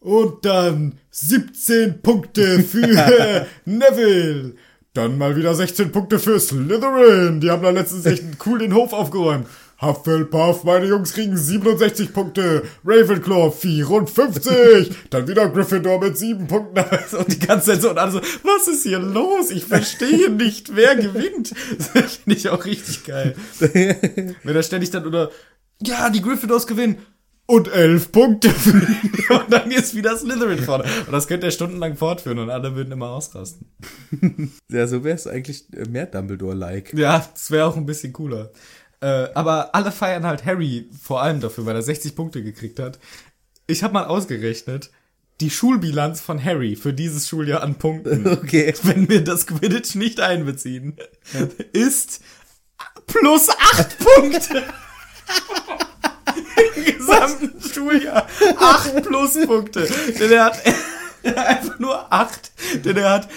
und 0.00 0.46
dann 0.46 0.98
17 1.10 2.00
Punkte 2.00 2.62
für 2.62 3.46
Neville. 3.64 4.54
Dann 4.92 5.18
mal 5.18 5.36
wieder 5.36 5.54
16 5.54 5.92
Punkte 5.92 6.18
für 6.18 6.40
Slytherin. 6.40 7.40
Die 7.40 7.50
haben 7.50 7.62
da 7.62 7.70
letztens 7.70 8.06
echt 8.06 8.24
cool 8.44 8.58
den 8.58 8.74
Hof 8.74 8.92
aufgeräumt. 8.92 9.46
Hufflepuff, 9.80 10.64
meine 10.64 10.86
Jungs 10.86 11.14
kriegen 11.14 11.36
67 11.36 12.12
Punkte. 12.12 12.62
Ravenclaw 12.84 13.50
54. 13.50 14.94
Dann 15.10 15.26
wieder 15.26 15.48
Gryffindor 15.48 16.00
mit 16.00 16.18
7 16.18 16.46
Punkten. 16.46 16.84
Und 17.16 17.32
die 17.32 17.38
ganze 17.38 17.72
Zeit 17.72 17.82
so 17.82 17.90
und 17.90 17.98
alle 17.98 18.12
so, 18.12 18.20
was 18.20 18.68
ist 18.68 18.82
hier 18.82 18.98
los? 18.98 19.50
Ich 19.50 19.64
verstehe 19.64 20.30
nicht, 20.30 20.76
wer 20.76 20.96
gewinnt. 20.96 21.54
Das 21.94 22.16
finde 22.16 22.38
ich 22.38 22.48
auch 22.50 22.64
richtig 22.64 23.04
geil. 23.04 23.34
Wenn 23.58 24.56
er 24.56 24.62
ständig 24.62 24.90
dann 24.90 25.06
oder, 25.06 25.30
ja, 25.80 26.10
die 26.10 26.22
Gryffindors 26.22 26.66
gewinnen. 26.66 26.98
Und 27.46 27.66
elf 27.66 28.12
Punkte 28.12 28.48
für 28.50 28.78
ihn. 28.78 29.10
Und 29.28 29.52
dann 29.52 29.72
ist 29.72 29.96
wieder 29.96 30.16
Slytherin 30.16 30.60
vorne. 30.60 30.84
Und 31.06 31.12
das 31.12 31.26
könnte 31.26 31.46
er 31.46 31.50
stundenlang 31.50 31.96
fortführen 31.96 32.38
und 32.38 32.48
alle 32.48 32.76
würden 32.76 32.92
immer 32.92 33.10
ausrasten. 33.10 33.66
Ja, 34.68 34.86
so 34.86 35.02
wäre 35.02 35.16
es 35.16 35.26
eigentlich 35.26 35.64
mehr 35.88 36.06
Dumbledore-like. 36.06 36.94
Ja, 36.94 37.26
das 37.32 37.50
wäre 37.50 37.66
auch 37.66 37.76
ein 37.76 37.86
bisschen 37.86 38.12
cooler. 38.12 38.52
Äh, 39.00 39.28
aber 39.34 39.74
alle 39.74 39.92
feiern 39.92 40.26
halt 40.26 40.44
Harry 40.44 40.88
vor 41.02 41.22
allem 41.22 41.40
dafür, 41.40 41.64
weil 41.66 41.76
er 41.76 41.82
60 41.82 42.14
Punkte 42.14 42.42
gekriegt 42.42 42.78
hat. 42.78 42.98
Ich 43.66 43.82
habe 43.82 43.94
mal 43.94 44.04
ausgerechnet, 44.04 44.90
die 45.40 45.50
Schulbilanz 45.50 46.20
von 46.20 46.42
Harry 46.44 46.76
für 46.76 46.92
dieses 46.92 47.26
Schuljahr 47.28 47.62
an 47.62 47.76
Punkten, 47.76 48.26
Okay. 48.32 48.74
wenn 48.82 49.08
wir 49.08 49.24
das 49.24 49.46
Quidditch 49.46 49.94
nicht 49.94 50.20
einbeziehen, 50.20 50.96
ist 51.72 52.20
plus 53.06 53.48
8 53.48 53.98
Punkte. 53.98 54.62
Im 56.76 56.84
gesamten 56.96 57.60
Schuljahr. 57.72 58.26
8 58.58 59.02
Pluspunkte. 59.02 59.88
Denn 60.18 60.32
er 60.32 60.44
hat 60.44 60.58
einfach 61.24 61.78
nur 61.78 62.12
8. 62.12 62.52
Denn 62.84 62.96
er 62.96 63.10
hat 63.10 63.28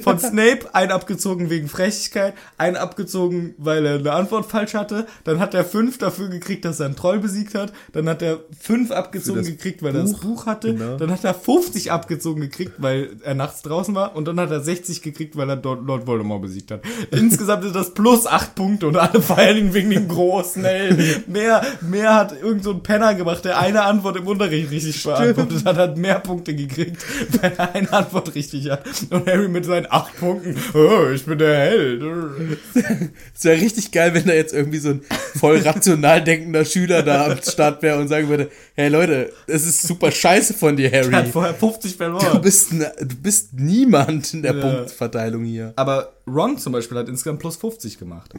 von 0.00 0.18
Snape 0.18 0.74
einen 0.74 0.92
abgezogen 0.92 1.50
wegen 1.50 1.68
Frechtigkeit, 1.68 2.34
einen 2.58 2.76
abgezogen, 2.76 3.54
weil 3.58 3.84
er 3.86 3.94
eine 3.96 4.12
Antwort 4.12 4.46
falsch 4.46 4.74
hatte. 4.74 5.06
Dann 5.24 5.40
hat 5.40 5.54
er 5.54 5.64
fünf 5.64 5.98
dafür 5.98 6.28
gekriegt, 6.28 6.64
dass 6.64 6.80
er 6.80 6.86
einen 6.86 6.96
Troll 6.96 7.18
besiegt 7.18 7.54
hat. 7.54 7.72
Dann 7.92 8.08
hat 8.08 8.22
er 8.22 8.40
fünf 8.58 8.90
abgezogen 8.90 9.44
gekriegt, 9.44 9.82
weil 9.82 9.94
er 9.94 10.02
das 10.02 10.12
Buch, 10.12 10.22
Buch 10.22 10.46
hatte. 10.46 10.74
genau. 10.74 10.96
Dann 10.96 11.10
hat 11.10 11.24
er 11.24 11.34
50 11.34 11.92
abgezogen 11.92 12.40
gekriegt, 12.40 12.72
weil 12.78 13.10
er 13.22 13.34
nachts 13.34 13.62
draußen 13.62 13.94
war. 13.94 14.16
Und 14.16 14.26
dann 14.26 14.38
hat 14.40 14.50
er 14.50 14.60
60 14.60 15.02
gekriegt, 15.02 15.36
weil 15.36 15.48
er 15.48 15.56
dort 15.56 15.84
Lord 15.86 16.06
Voldemort 16.06 16.42
besiegt 16.42 16.70
hat. 16.70 16.82
Insgesamt 17.10 17.64
ist 17.64 17.74
das 17.74 17.94
plus 17.94 18.26
acht 18.26 18.54
Punkte 18.54 18.86
und 18.86 18.96
alle 18.96 19.20
feiern 19.20 19.56
ihn 19.56 19.74
wegen 19.74 19.90
dem 19.90 20.08
großen 20.08 20.64
Held. 20.64 21.28
Mehr, 21.28 21.62
mehr 21.80 22.14
hat 22.14 22.40
irgend 22.40 22.64
so 22.64 22.72
ein 22.72 22.82
Penner 22.82 23.14
gemacht, 23.14 23.44
der 23.44 23.58
eine 23.58 23.82
Antwort 23.82 24.16
im 24.16 24.26
Unterricht 24.26 24.70
richtig 24.70 25.02
beantwortet 25.02 25.64
hat, 25.64 25.76
hat 25.76 25.96
mehr 25.96 26.18
Punkte 26.18 26.54
gekriegt, 26.54 27.04
weil 27.40 27.52
er 27.56 27.74
eine 27.74 27.92
Antwort 27.92 28.34
richtig 28.34 28.70
hat. 28.70 28.84
Und 29.10 29.26
Harry 29.26 29.48
mit 29.48 29.64
seinen 29.64 29.81
acht 29.90 30.16
Punkten, 30.18 30.56
oh, 30.74 31.08
ich 31.10 31.24
bin 31.24 31.38
der 31.38 31.56
Held. 31.56 32.02
Es 33.34 33.44
wäre 33.44 33.60
richtig 33.60 33.90
geil, 33.92 34.14
wenn 34.14 34.26
da 34.26 34.32
jetzt 34.34 34.52
irgendwie 34.54 34.78
so 34.78 34.90
ein 34.90 35.02
voll 35.38 35.58
rational 35.58 36.22
denkender 36.22 36.64
Schüler 36.64 37.02
da 37.02 37.26
am 37.32 37.38
Start 37.42 37.82
wäre 37.82 37.98
und 37.98 38.08
sagen 38.08 38.28
würde, 38.28 38.50
hey 38.74 38.88
Leute, 38.88 39.32
es 39.46 39.66
ist 39.66 39.82
super 39.82 40.10
scheiße 40.10 40.54
von 40.54 40.76
dir, 40.76 40.92
Er 40.92 41.04
hat 41.06 41.12
Harry. 41.12 41.30
vorher 41.30 41.54
50 41.54 41.92
Du 41.92 41.96
verloren. 41.98 42.40
bist, 42.40 42.72
ein, 42.72 42.84
du 43.00 43.16
bist 43.16 43.52
niemand 43.54 44.32
in 44.34 44.42
der 44.42 44.54
Ja. 44.56 44.60
Punktverteilung 44.60 45.44
hier. 45.44 45.72
Aber 45.76 46.12
Ron 46.26 46.58
zum 46.58 46.72
Beispiel 46.72 46.98
hat 46.98 47.08
insgesamt 47.08 47.40
plus 47.40 47.56
50 47.56 47.98
gemacht. 47.98 48.32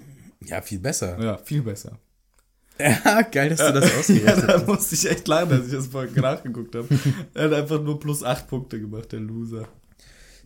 Ja, 0.45 0.61
viel 0.61 0.79
besser. 0.79 1.17
Ja, 1.21 1.37
viel 1.37 1.61
besser. 1.61 1.97
Ja, 2.79 3.21
geil, 3.21 3.49
dass 3.49 3.59
du 3.59 3.71
das 3.71 3.89
Ja, 3.91 3.97
ausgerechnet 3.99 4.49
da 4.49 4.57
musste 4.65 4.95
ich 4.95 5.09
echt 5.09 5.27
lachen, 5.27 5.51
als 5.51 5.67
ich 5.67 5.73
das 5.73 5.87
vorhin 5.87 6.13
nachgeguckt 6.15 6.73
habe. 6.75 6.87
Er 7.35 7.43
hat 7.45 7.53
einfach 7.53 7.81
nur 7.81 7.99
plus 7.99 8.23
8 8.23 8.47
Punkte 8.47 8.79
gemacht, 8.79 9.11
der 9.11 9.19
Loser. 9.19 9.67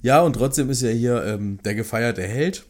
Ja, 0.01 0.21
und 0.21 0.33
trotzdem 0.33 0.69
ist 0.69 0.81
ja 0.81 0.89
hier 0.89 1.23
ähm, 1.25 1.59
der 1.63 1.75
gefeierte 1.75 2.21
Held. 2.23 2.65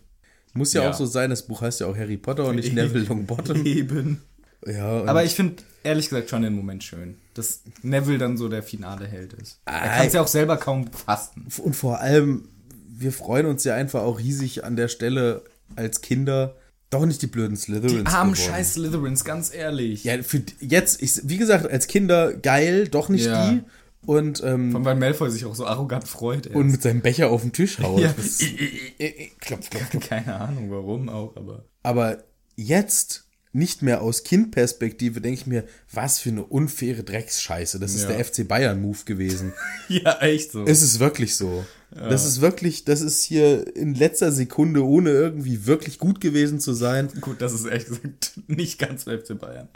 Muss 0.54 0.74
ja, 0.74 0.84
Ja. 0.84 0.90
auch 0.90 0.94
so 0.94 1.06
sein, 1.06 1.30
das 1.30 1.45
Buch 1.45 1.62
heißt 1.62 1.82
ja 1.82 1.88
auch 1.88 1.95
Harry 1.98 2.18
Potter 2.18 2.45
und 2.45 2.56
nicht 2.56 2.74
Neville 2.74 3.06
Longbottom. 3.06 3.66
Eben. 3.66 4.22
Ja, 4.66 5.04
Aber 5.06 5.24
ich 5.24 5.34
finde 5.36 5.58
ehrlich 5.84 6.10
gesagt 6.10 6.30
schon 6.30 6.41
den 6.41 6.54
Moment 6.54 6.84
schön, 6.84 7.16
dass 7.36 7.62
Neville 7.84 8.18
dann 8.18 8.38
so 8.38 8.49
der 8.49 8.64
finale 8.64 9.06
Held 9.06 9.34
ist. 9.34 9.60
Er 9.66 9.80
kann 9.98 10.08
es 10.08 10.14
ja 10.14 10.22
auch 10.22 10.28
selber 10.28 10.58
kaum 10.58 10.88
fassen. 10.91 11.45
Und 11.64 11.76
vor 11.76 11.99
allem, 11.99 12.48
wir 12.90 13.12
freuen 13.12 13.45
uns 13.45 13.64
ja 13.66 13.76
einfach 13.76 14.02
auch 14.02 14.18
riesig 14.20 14.64
an 14.64 14.76
der 14.76 14.88
Stelle 14.88 15.44
als 15.76 16.02
Kinder. 16.02 16.56
Doch 16.90 17.06
nicht 17.06 17.22
die 17.22 17.28
blöden 17.28 17.56
Slytherins. 17.58 18.10
Die 18.10 18.16
armen 18.16 18.34
geworden. 18.34 18.49
scheiß 18.52 18.74
Slytherins, 18.74 19.24
ganz 19.26 19.54
ehrlich. 19.54 20.06
Ja, 20.06 20.24
für 20.24 20.41
jetzt, 20.62 21.02
ich, 21.04 21.20
wie 21.24 21.38
gesagt, 21.38 21.70
als 21.70 21.88
Kinder 21.88 22.34
geil, 22.34 22.88
doch 22.88 23.10
nicht 23.10 23.26
Ja. 23.26 23.52
die. 23.52 23.62
Und, 24.06 24.41
ähm, 24.44 24.72
Von 24.72 24.86
weil 24.86 24.95
Malfoy 24.95 25.30
sich 25.30 25.44
auch 25.45 25.56
so 25.56 25.65
arrogant 25.65 26.07
freut. 26.07 26.45
erst. 26.45 26.56
und 26.56 26.68
mit 26.72 26.82
seinem 26.82 27.02
Becher 27.02 27.30
auf 27.30 27.41
den 27.41 27.52
Tisch 27.52 27.80
haut. 27.84 27.99
Ja. 27.99 28.14
Das- 28.15 28.38
klopf, 29.40 29.69
klopf, 29.69 29.90
klopf. 29.90 30.07
Keine 30.07 30.40
Ahnung 30.40 30.72
warum 30.72 31.10
auch, 31.10 31.36
aber. 31.36 31.65
Aber 31.84 32.24
jetzt 32.56 33.26
nicht 33.53 33.82
mehr 33.82 34.02
aus 34.02 34.24
Kindperspektive 34.24 35.19
denke 35.19 35.40
ich 35.41 35.48
mir, 35.48 35.64
was 35.91 36.19
für 36.19 36.30
eine 36.30 36.44
unfaire 36.44 37.03
Drecksscheiße. 37.03 37.80
Das 37.80 37.95
ist 37.95 38.03
Ja. 38.03 38.10
der 38.15 38.24
FC 38.24 38.48
Bayern 38.48 38.82
Move 38.82 38.99
gewesen. 39.06 39.53
Ja, 39.90 40.19
echt 40.19 40.52
so. 40.52 40.64
Es 40.65 40.82
ist 40.84 40.99
wirklich 40.99 41.36
so. 41.36 41.65
Das 41.90 42.26
ist 42.26 42.41
wirklich, 42.41 42.84
das 42.84 42.99
ist 43.02 43.24
hier 43.24 43.76
in 43.76 43.95
letzter 43.95 44.32
Sekunde, 44.34 44.86
ohne 44.86 45.10
irgendwie 45.10 45.65
wirklich 45.65 45.98
gut 45.99 46.19
gewesen 46.19 46.60
zu 46.60 46.74
sein. 46.74 47.07
Gut, 47.22 47.41
das 47.41 47.53
ist 47.53 47.65
ehrlich 47.65 47.86
gesagt 47.88 48.41
nicht 48.48 48.78
ganz 48.78 49.06
der 49.06 49.19
FC 49.19 49.40
Bayern. 49.40 49.69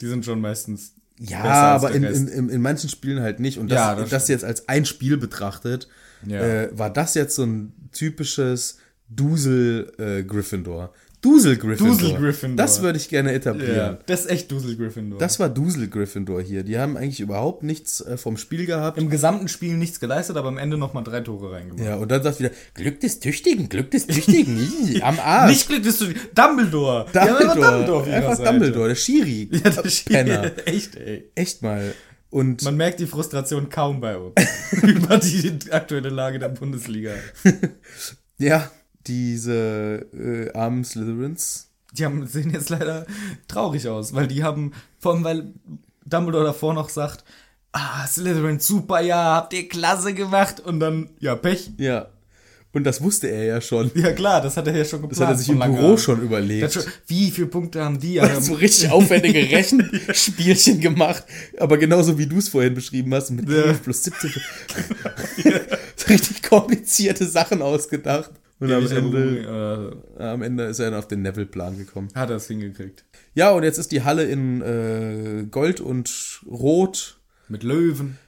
Die 0.00 0.06
sind 0.06 0.24
schon 0.24 0.40
meistens. 0.40 0.92
Ja, 1.18 1.42
aber 1.74 1.92
in, 1.92 2.04
in, 2.04 2.28
in, 2.28 2.48
in 2.50 2.60
manchen 2.62 2.88
Spielen 2.90 3.20
halt 3.22 3.40
nicht. 3.40 3.58
Und 3.58 3.70
das, 3.70 3.76
Ja, 3.76 3.94
das 3.94 4.10
das, 4.10 4.28
jetzt 4.28 4.44
als 4.44 4.68
ein 4.68 4.84
Spiel 4.84 5.16
betrachtet, 5.16 5.88
Ja. 6.26 6.40
äh, 6.40 6.78
war 6.78 6.90
das 6.90 7.14
jetzt 7.14 7.34
so 7.36 7.44
ein 7.44 7.72
typisches 7.92 8.78
Dusel-Gryffindor. 11.26 11.96
Dusel-Gryffindor. 11.96 11.96
Dusel-Gryffindor. 11.96 12.56
Das 12.64 12.82
würde 12.82 12.98
ich 12.98 13.08
gerne 13.08 13.32
etablieren. 13.32 13.76
Ja, 13.76 13.98
das 14.06 14.20
ist 14.20 14.30
echt 14.30 14.50
Dusel 14.52 14.76
Gryffindor. 14.76 15.18
Das 15.18 15.38
war 15.40 15.48
Dusel 15.48 15.88
Gryffindor 15.88 16.40
hier. 16.40 16.62
Die 16.62 16.78
haben 16.78 16.96
eigentlich 16.96 17.20
überhaupt 17.20 17.62
nichts 17.62 18.00
äh, 18.00 18.16
vom 18.16 18.36
Spiel 18.36 18.66
gehabt. 18.66 18.98
im 18.98 19.10
gesamten 19.10 19.48
Spiel 19.48 19.76
nichts 19.76 19.98
geleistet, 20.00 20.36
aber 20.36 20.48
am 20.48 20.58
Ende 20.58 20.76
nochmal 20.78 21.02
drei 21.04 21.20
Tore 21.20 21.52
reingemacht. 21.52 21.84
Ja, 21.84 21.96
und 21.96 22.10
dann 22.10 22.22
sagt 22.22 22.38
wieder, 22.38 22.50
Glück 22.74 23.00
des 23.00 23.20
Tüchtigen, 23.20 23.68
Glück 23.68 23.90
des 23.90 24.06
Tüchtigen, 24.06 24.58
am 25.02 25.18
Arsch. 25.18 25.50
Nicht 25.50 25.68
Glück, 25.68 25.82
dass 25.82 25.98
du. 25.98 26.06
Dumbledore! 26.34 27.06
Dumbledore, 27.12 27.42
immer 27.42 27.54
Dumbledore 27.54 28.12
einfach. 28.12 28.44
Dumbledore, 28.44 28.88
der 28.88 28.94
Schiri. 28.94 29.50
Ja, 29.64 29.70
das 29.70 30.00
Penner. 30.02 30.52
Echt, 30.66 30.96
ey. 30.96 31.30
Echt 31.34 31.62
mal. 31.62 31.94
Und 32.30 32.62
Man 32.62 32.76
merkt 32.76 33.00
die 33.00 33.06
Frustration 33.06 33.68
kaum 33.68 34.00
bei 34.00 34.16
uns 34.18 34.34
über 34.82 35.18
die 35.18 35.58
aktuelle 35.70 36.10
Lage 36.10 36.38
der 36.38 36.48
Bundesliga. 36.50 37.12
ja, 38.38 38.70
diese 39.06 40.06
äh, 40.12 40.52
armen 40.56 40.84
Slytherins. 40.84 41.70
Die 41.92 42.04
haben, 42.04 42.26
sehen 42.26 42.50
jetzt 42.50 42.68
leider 42.68 43.06
traurig 43.48 43.88
aus, 43.88 44.14
weil 44.14 44.26
die 44.26 44.42
haben, 44.44 44.72
vor 44.98 45.14
allem 45.14 45.24
weil 45.24 45.52
Dumbledore 46.04 46.44
davor 46.44 46.74
noch 46.74 46.88
sagt, 46.88 47.24
ah, 47.72 48.06
Slytherin, 48.06 48.60
super, 48.60 49.00
ja, 49.00 49.36
habt 49.36 49.52
ihr 49.52 49.68
klasse 49.68 50.12
gemacht 50.14 50.60
und 50.60 50.80
dann, 50.80 51.10
ja, 51.20 51.34
Pech. 51.36 51.70
Ja. 51.78 52.08
Und 52.72 52.84
das 52.84 53.00
wusste 53.00 53.28
er 53.28 53.44
ja 53.44 53.60
schon. 53.62 53.90
Ja 53.94 54.12
klar, 54.12 54.42
das 54.42 54.58
hat 54.58 54.66
er 54.66 54.76
ja 54.76 54.84
schon 54.84 55.00
geplant. 55.00 55.12
Das 55.18 55.26
hat 55.26 55.34
er 55.34 55.38
sich 55.38 55.48
im 55.48 55.60
Büro 55.60 55.90
Hand. 55.92 56.00
schon 56.00 56.20
überlegt. 56.20 56.74
schon, 56.74 56.82
wie 57.06 57.30
viele 57.30 57.46
Punkte 57.46 57.82
haben 57.82 57.98
die? 57.98 58.14
Ja, 58.14 58.38
so 58.38 58.52
richtig 58.52 58.90
aufwendige 58.90 59.38
Rechenspielchen 59.50 60.80
gemacht. 60.82 61.24
Aber 61.58 61.78
genauso 61.78 62.18
wie 62.18 62.26
du 62.26 62.36
es 62.36 62.50
vorhin 62.50 62.74
beschrieben 62.74 63.14
hast, 63.14 63.30
mit 63.30 63.48
Ja. 63.48 63.62
11 63.62 63.82
plus 63.82 64.04
17. 64.04 64.30
so 65.96 66.06
richtig 66.08 66.42
komplizierte 66.42 67.26
Sachen 67.26 67.62
ausgedacht. 67.62 68.30
Und 68.58 68.72
am 68.72 68.86
Ende, 68.86 70.00
äh, 70.18 70.22
am 70.22 70.42
Ende 70.42 70.64
ist 70.64 70.78
er 70.78 70.90
dann 70.90 70.98
auf 70.98 71.08
den 71.08 71.22
Neville-Plan 71.22 71.76
gekommen. 71.76 72.08
hat 72.14 72.30
er 72.30 72.36
es 72.36 72.46
hingekriegt. 72.46 73.04
Ja, 73.34 73.50
und 73.52 73.62
jetzt 73.64 73.78
ist 73.78 73.92
die 73.92 74.02
Halle 74.02 74.24
in 74.24 74.62
äh, 74.62 75.44
Gold 75.50 75.80
und 75.80 76.40
Rot 76.46 77.20
Mit 77.48 77.62
Löwen. 77.62 78.18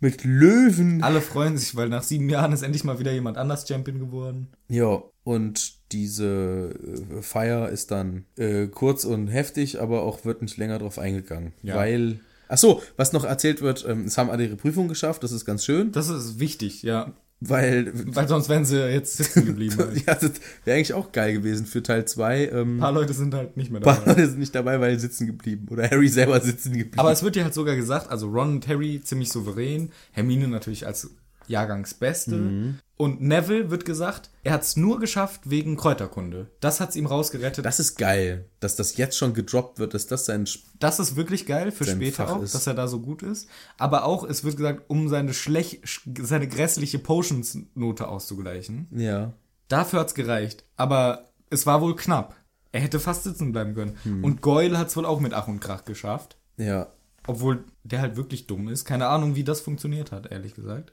mit 0.00 0.24
Löwen. 0.24 1.02
Alle 1.02 1.20
freuen 1.22 1.56
sich, 1.56 1.76
weil 1.76 1.88
nach 1.88 2.02
sieben 2.02 2.28
Jahren 2.28 2.52
ist 2.52 2.62
endlich 2.62 2.84
mal 2.84 2.98
wieder 2.98 3.12
jemand 3.12 3.38
anders 3.38 3.66
Champion 3.66 3.98
geworden. 3.98 4.48
Ja, 4.68 5.02
und 5.24 5.74
diese 5.92 6.74
äh, 7.18 7.22
Feier 7.22 7.68
ist 7.70 7.90
dann 7.90 8.24
äh, 8.36 8.66
kurz 8.66 9.04
und 9.04 9.28
heftig, 9.28 9.80
aber 9.80 10.02
auch 10.02 10.24
wird 10.26 10.42
nicht 10.42 10.56
länger 10.58 10.78
drauf 10.78 10.98
eingegangen. 10.98 11.52
Ja. 11.62 11.76
Weil. 11.76 12.20
Ach 12.48 12.58
so, 12.58 12.82
was 12.96 13.12
noch 13.12 13.24
erzählt 13.24 13.62
wird, 13.62 13.86
ähm, 13.88 14.04
es 14.06 14.18
haben 14.18 14.28
alle 14.28 14.44
ihre 14.44 14.56
Prüfung 14.56 14.88
geschafft, 14.88 15.22
das 15.22 15.30
ist 15.32 15.44
ganz 15.44 15.64
schön, 15.64 15.92
Das 15.92 16.08
ist 16.08 16.38
wichtig, 16.40 16.82
ja. 16.82 17.12
Weil. 17.40 17.90
Weil 18.14 18.28
sonst 18.28 18.48
wären 18.48 18.64
sie 18.64 18.78
jetzt 18.90 19.16
sitzen 19.16 19.46
geblieben. 19.46 19.76
ja, 20.06 20.14
das 20.14 20.32
wäre 20.64 20.76
eigentlich 20.76 20.92
auch 20.92 21.10
geil 21.10 21.32
gewesen 21.32 21.66
für 21.66 21.82
Teil 21.82 22.04
2. 22.04 22.46
Ähm, 22.48 22.76
Ein 22.76 22.80
paar 22.80 22.92
Leute 22.92 23.14
sind 23.14 23.34
halt 23.34 23.56
nicht 23.56 23.70
mehr 23.70 23.80
ein 23.80 23.84
paar 23.84 23.96
dabei. 23.96 24.12
Leute 24.12 24.28
sind 24.28 24.38
nicht 24.40 24.54
dabei, 24.54 24.80
weil 24.80 24.98
sitzen 24.98 25.26
geblieben. 25.26 25.66
Oder 25.70 25.90
Harry 25.90 26.08
selber 26.08 26.40
sitzen 26.40 26.72
geblieben. 26.72 26.98
Aber 26.98 27.12
es 27.12 27.22
wird 27.22 27.36
ja 27.36 27.44
halt 27.44 27.54
sogar 27.54 27.76
gesagt, 27.76 28.10
also 28.10 28.28
Ron 28.28 28.56
und 28.56 28.68
Harry 28.68 29.00
ziemlich 29.02 29.30
souverän, 29.30 29.90
Hermine 30.12 30.48
natürlich 30.48 30.86
als 30.86 31.10
Jahrgangsbeste. 31.50 32.36
Mhm. 32.36 32.78
Und 32.96 33.22
Neville 33.22 33.70
wird 33.70 33.84
gesagt, 33.86 34.30
er 34.44 34.52
hat 34.52 34.62
es 34.62 34.76
nur 34.76 35.00
geschafft 35.00 35.48
wegen 35.48 35.76
Kräuterkunde. 35.76 36.50
Das 36.60 36.80
hat's 36.80 36.96
ihm 36.96 37.06
rausgerettet. 37.06 37.64
Das, 37.64 37.78
das 37.78 37.86
ist 37.90 37.96
geil, 37.98 38.44
dass 38.60 38.76
das 38.76 38.96
jetzt 38.98 39.16
schon 39.16 39.32
gedroppt 39.32 39.78
wird, 39.78 39.94
dass 39.94 40.06
das 40.06 40.26
sein 40.26 40.44
Sp- 40.44 40.68
ist 40.80 41.16
wirklich 41.16 41.46
geil 41.46 41.72
für 41.72 41.84
später 41.86 42.26
Fach 42.26 42.36
auch, 42.36 42.42
ist. 42.42 42.54
dass 42.54 42.66
er 42.66 42.74
da 42.74 42.88
so 42.88 43.00
gut 43.00 43.22
ist. 43.22 43.48
Aber 43.78 44.04
auch, 44.04 44.24
es 44.24 44.44
wird 44.44 44.56
gesagt, 44.58 44.82
um 44.88 45.08
seine 45.08 45.32
schlech 45.32 45.80
seine 46.20 46.46
grässliche 46.48 46.98
Potions-Note 46.98 48.06
auszugleichen. 48.08 48.88
Ja. 48.94 49.32
Dafür 49.68 50.00
hat's 50.00 50.14
gereicht. 50.14 50.64
Aber 50.76 51.30
es 51.48 51.66
war 51.66 51.80
wohl 51.80 51.96
knapp. 51.96 52.36
Er 52.72 52.82
hätte 52.82 53.00
fast 53.00 53.24
sitzen 53.24 53.52
bleiben 53.52 53.74
können. 53.74 53.96
Hm. 54.04 54.22
Und 54.24 54.42
Goyle 54.42 54.78
hat's 54.78 54.96
wohl 54.96 55.06
auch 55.06 55.20
mit 55.20 55.32
Ach 55.32 55.48
und 55.48 55.60
Krach 55.60 55.84
geschafft. 55.84 56.36
Ja. 56.58 56.88
Obwohl 57.26 57.64
der 57.82 58.00
halt 58.00 58.16
wirklich 58.16 58.46
dumm 58.46 58.68
ist. 58.68 58.84
Keine 58.84 59.06
Ahnung, 59.08 59.34
wie 59.36 59.44
das 59.44 59.60
funktioniert 59.60 60.12
hat, 60.12 60.30
ehrlich 60.30 60.54
gesagt. 60.54 60.92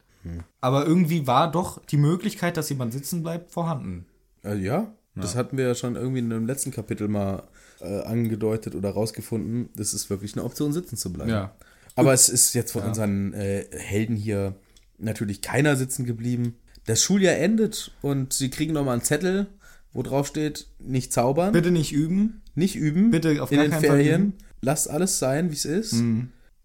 Aber 0.61 0.85
irgendwie 0.85 1.27
war 1.27 1.51
doch 1.51 1.83
die 1.85 1.97
Möglichkeit, 1.97 2.57
dass 2.57 2.69
jemand 2.69 2.93
sitzen 2.93 3.23
bleibt, 3.23 3.51
vorhanden. 3.51 4.05
Äh, 4.43 4.55
ja, 4.57 4.91
das 5.15 5.35
hatten 5.35 5.57
wir 5.57 5.65
ja 5.67 5.75
schon 5.75 5.95
irgendwie 5.95 6.19
in 6.19 6.29
dem 6.29 6.45
letzten 6.45 6.69
Kapitel 6.71 7.07
mal 7.07 7.43
äh, 7.81 8.01
angedeutet 8.03 8.75
oder 8.75 8.91
rausgefunden. 8.91 9.69
Das 9.75 9.93
ist 9.93 10.09
wirklich 10.11 10.33
eine 10.35 10.43
Option, 10.43 10.71
sitzen 10.73 10.95
zu 10.95 11.11
bleiben. 11.11 11.31
Ja. 11.31 11.55
Aber 11.95 12.13
es 12.13 12.29
ist 12.29 12.53
jetzt 12.53 12.71
von 12.73 12.83
unseren 12.83 13.33
äh, 13.33 13.65
Helden 13.71 14.15
hier 14.15 14.53
natürlich 14.99 15.41
keiner 15.41 15.75
sitzen 15.75 16.05
geblieben. 16.05 16.55
Das 16.85 17.01
Schuljahr 17.01 17.35
endet 17.35 17.91
und 18.01 18.33
sie 18.33 18.49
kriegen 18.49 18.73
nochmal 18.73 18.93
einen 18.93 19.03
Zettel, 19.03 19.47
wo 19.91 20.03
drauf 20.03 20.27
steht, 20.27 20.67
nicht 20.79 21.11
zaubern, 21.11 21.51
Bitte 21.51 21.71
nicht 21.71 21.91
üben. 21.91 22.41
nicht 22.53 22.75
üben, 22.75 23.09
bitte 23.09 23.41
auf 23.41 23.51
in 23.51 23.57
gar 23.57 23.65
den 23.65 23.71
keinen 23.71 23.85
Fall 23.85 23.97
Ferien. 23.97 24.21
üben. 24.21 24.33
Lasst 24.61 24.89
alles 24.89 25.17
sein, 25.17 25.49
wie 25.49 25.55
es 25.55 25.65
ist. 25.65 25.95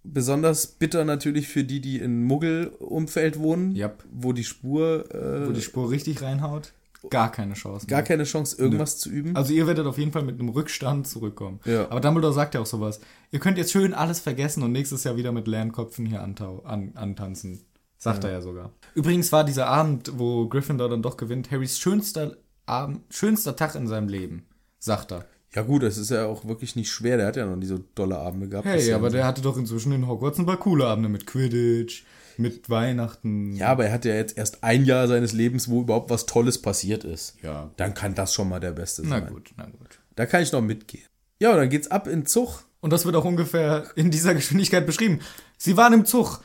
Besonders 0.05 0.67
bitter 0.67 1.05
natürlich 1.05 1.49
für 1.49 1.65
die, 1.65 1.81
die 1.81 1.99
in 1.99 2.25
Muggel-Umfeld 2.25 3.39
wohnen, 3.39 3.75
Yep. 3.77 4.05
wo 4.13 4.33
die 4.33 4.45
Spur, 4.45 5.05
äh, 5.15 5.47
Wo 5.47 5.53
die 5.53 5.63
Spur 5.63 5.91
richtig 5.91 6.23
reinhaut. 6.23 6.73
Gar 7.11 7.33
keine 7.33 7.55
Chance. 7.55 7.87
gar 7.89 7.99
mehr. 7.99 8.05
keine 8.05 8.23
Chance, 8.25 8.57
irgendwas 8.59 8.99
zu 8.99 9.11
üben. 9.11 9.35
Also 9.35 9.53
ihr 9.53 9.67
werdet 9.67 9.87
auf 9.87 9.99
jeden 9.99 10.13
Fall 10.13 10.23
mit 10.23 10.39
einem 10.39 10.49
Rückstand 10.51 11.07
zurückkommen. 11.09 11.59
Ja. 11.65 11.91
Aber 11.91 12.01
Dumbledore 12.01 12.33
sagt 12.33 12.55
ja 12.55 12.61
auch 12.61 12.67
sowas. 12.67 13.01
Ihr 13.33 13.41
könnt 13.41 13.59
jetzt 13.59 13.73
schön 13.73 13.93
alles 13.93 14.21
vergessen 14.21 14.63
und 14.63 14.71
nächstes 14.71 15.03
Jahr 15.03 15.17
wieder 15.17 15.33
mit 15.33 15.49
leeren 15.49 15.73
Köpfen 15.73 16.07
hier 16.07 16.23
antau 16.23 16.61
an 16.65 16.93
antanzen. 16.95 17.61
Sagt 17.99 18.23
er 18.25 18.31
ja 18.31 18.41
sogar. 18.41 18.71
Übrigens 18.95 19.33
war 19.33 19.43
dieser 19.45 19.67
Abend, 19.67 20.13
wo 20.17 20.49
Gryffindor 20.49 20.89
dann 20.89 21.03
doch 21.03 21.17
gewinnt, 21.17 21.51
Harrys 21.51 21.79
schönster 21.79 22.37
Abend, 22.67 23.01
schönster 23.11 23.57
Tag 23.57 23.75
in 23.75 23.87
seinem 23.89 24.09
Leben. 24.09 24.47
Sagt 24.79 25.11
er. 25.13 25.25
Ja 25.55 25.63
gut, 25.63 25.83
das 25.83 25.99
ist 25.99 26.11
ja 26.11 26.27
auch 26.27 26.47
wirklich 26.47 26.77
nicht 26.77 26.91
schwer. 26.91 27.19
Der 27.19 27.27
hat 27.27 27.37
ja 27.37 27.45
noch 27.45 27.57
nie 27.57 27.67
so 27.67 27.79
dolle 27.95 28.19
Abende 28.19 28.49
gehabt. 28.49 28.67
Hey, 28.67 28.93
aber 28.93 29.11
der 29.11 29.27
hatte 29.27 29.43
doch 29.43 29.57
inzwischen 29.59 29.93
in 29.93 30.09
Hogwarts 30.09 30.39
ein 30.39 30.47
paar 30.47 30.57
coole 30.57 30.87
Abende 30.87 31.11
mit 31.11 31.27
Quidditch, 31.27 32.05
mit 32.39 32.71
Weihnachten. 32.71 33.55
Ja, 33.57 33.69
aber 33.69 33.87
er 33.87 33.93
hat 33.93 34.05
ja 34.07 34.15
jetzt 34.15 34.39
erst 34.39 34.65
ein 34.65 34.85
Jahr 34.87 35.09
seines 35.09 35.33
Lebens, 35.33 35.69
wo 35.69 35.83
überhaupt 35.83 36.09
was 36.11 36.25
Tolles 36.25 36.61
passiert 36.61 37.05
ist. 37.05 37.37
Ja. 37.43 37.71
Dann 37.77 37.93
kann 37.93 38.15
das 38.15 38.33
schon 38.33 38.49
mal 38.49 38.61
der 38.61 38.73
Beste 38.73 39.03
Na 39.05 39.21
sein. 39.21 39.29
gut, 39.29 39.53
na 39.57 39.67
gut. 39.67 39.99
Da 40.17 40.25
kann 40.27 40.43
ich 40.43 40.53
noch 40.53 40.63
mitgehen. 40.63 41.05
Ja, 41.41 41.51
und 41.51 41.57
dann 41.59 41.69
geht's 41.69 41.91
ab 41.91 42.07
in 42.07 42.25
Zug. 42.25 42.65
Und 42.81 42.93
das 42.93 43.05
wird 43.05 43.15
auch 43.15 43.25
ungefähr 43.25 43.87
in 43.95 44.11
dieser 44.11 44.35
Geschwindigkeit 44.35 44.87
beschrieben. 44.87 45.21
Sie 45.59 45.77
waren 45.77 45.93
im 45.93 46.05
Zug. 46.07 46.41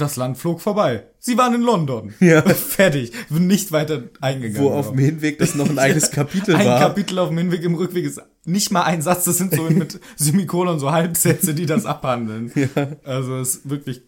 Das 0.00 0.16
Land 0.16 0.38
flog 0.38 0.60
vorbei. 0.62 1.04
Sie 1.18 1.36
waren 1.36 1.54
in 1.54 1.60
London. 1.62 2.14
Ja. 2.20 2.42
Fertig. 2.54 3.12
Nicht 3.28 3.70
weiter 3.72 4.04
eingegangen. 4.20 4.66
Wo 4.66 4.70
auf 4.72 4.90
dem 4.90 4.98
Hinweg 4.98 5.38
das 5.38 5.54
noch 5.54 5.68
ein 5.68 5.78
eigenes 5.86 6.10
Kapitel 6.10 6.54
ein 6.56 6.66
war. 6.66 6.80
Kapitel 6.80 7.18
auf 7.18 7.28
dem 7.28 7.38
Hinweg, 7.38 7.62
im 7.62 7.74
Rückweg 7.74 8.04
ist 8.06 8.20
nicht 8.44 8.70
mal 8.70 8.84
ein 8.84 9.02
Satz, 9.02 9.24
das 9.24 9.36
sind 9.38 9.54
so 9.54 9.64
mit 9.64 10.00
Semikolon 10.16 10.78
so 10.78 10.90
Halbsätze, 10.90 11.52
die 11.54 11.66
das 11.66 11.84
abhandeln. 11.84 12.50
Also 13.04 13.36
es 13.38 13.56
ist 13.56 13.68
wirklich 13.70 14.02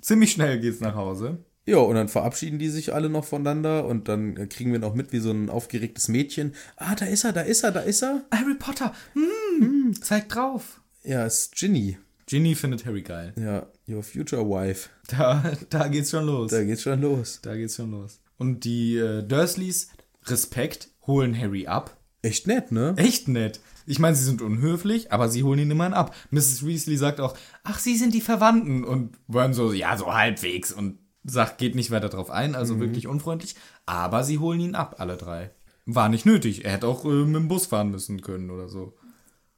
ziemlich 0.00 0.30
schnell 0.32 0.60
geht's 0.60 0.80
nach 0.80 0.94
Hause. 0.94 1.44
ja, 1.66 1.78
und 1.78 1.96
dann 1.96 2.08
verabschieden 2.08 2.58
die 2.60 2.68
sich 2.68 2.94
alle 2.94 3.08
noch 3.08 3.24
voneinander 3.24 3.84
und 3.86 4.08
dann 4.08 4.48
kriegen 4.48 4.70
wir 4.72 4.78
noch 4.78 4.94
mit, 4.94 5.12
wie 5.12 5.18
so 5.18 5.30
ein 5.32 5.50
aufgeregtes 5.50 6.06
Mädchen. 6.08 6.54
Ah, 6.76 6.94
da 6.94 7.06
ist 7.06 7.24
er, 7.24 7.32
da 7.32 7.40
ist 7.40 7.64
er, 7.64 7.72
da 7.72 7.80
ist 7.80 8.02
er. 8.02 8.22
Harry 8.30 8.54
Potter, 8.54 8.92
hm, 9.14 9.94
zeig 10.00 10.28
drauf. 10.28 10.80
Ja, 11.02 11.26
ist 11.26 11.56
Ginny. 11.56 11.98
Ginny 12.26 12.54
findet 12.54 12.86
Harry 12.86 13.02
geil. 13.02 13.32
Ja, 13.36 13.66
your 13.92 14.02
future 14.02 14.42
wife. 14.42 14.88
Da, 15.08 15.42
da 15.70 15.88
geht's 15.88 16.10
schon 16.10 16.26
los. 16.26 16.50
Da 16.50 16.64
geht's 16.64 16.82
schon 16.82 17.00
los. 17.00 17.40
Da 17.42 17.54
geht's 17.56 17.76
schon 17.76 17.90
los. 17.90 18.20
Und 18.38 18.64
die 18.64 18.96
äh, 18.96 19.22
Dursleys, 19.22 19.90
Respekt, 20.24 20.88
holen 21.06 21.38
Harry 21.38 21.66
ab. 21.66 21.96
Echt 22.22 22.46
nett, 22.46 22.72
ne? 22.72 22.94
Echt 22.96 23.28
nett. 23.28 23.60
Ich 23.86 23.98
meine, 23.98 24.14
sie 24.14 24.24
sind 24.24 24.42
unhöflich, 24.42 25.12
aber 25.12 25.28
sie 25.28 25.42
holen 25.42 25.58
ihn 25.58 25.70
immerhin 25.70 25.94
ab. 25.94 26.14
Mrs. 26.30 26.64
Weasley 26.64 26.96
sagt 26.96 27.20
auch, 27.20 27.36
ach, 27.64 27.78
sie 27.78 27.96
sind 27.96 28.14
die 28.14 28.20
Verwandten. 28.20 28.84
Und 28.84 29.18
Vernon 29.28 29.54
so, 29.54 29.72
ja, 29.72 29.96
so 29.96 30.14
halbwegs. 30.14 30.72
Und 30.72 30.98
sagt, 31.24 31.58
geht 31.58 31.74
nicht 31.74 31.90
weiter 31.90 32.08
drauf 32.08 32.30
ein, 32.30 32.54
also 32.54 32.80
wirklich 32.80 33.06
unfreundlich. 33.06 33.56
Aber 33.86 34.24
sie 34.24 34.38
holen 34.38 34.60
ihn 34.60 34.74
ab, 34.74 34.96
alle 34.98 35.16
drei. 35.16 35.50
War 35.84 36.08
nicht 36.08 36.26
nötig. 36.26 36.64
Er 36.64 36.72
hätte 36.72 36.86
auch 36.86 37.04
äh, 37.04 37.08
mit 37.08 37.34
dem 37.34 37.48
Bus 37.48 37.66
fahren 37.66 37.90
müssen 37.90 38.20
können 38.20 38.50
oder 38.50 38.68
so. 38.68 38.94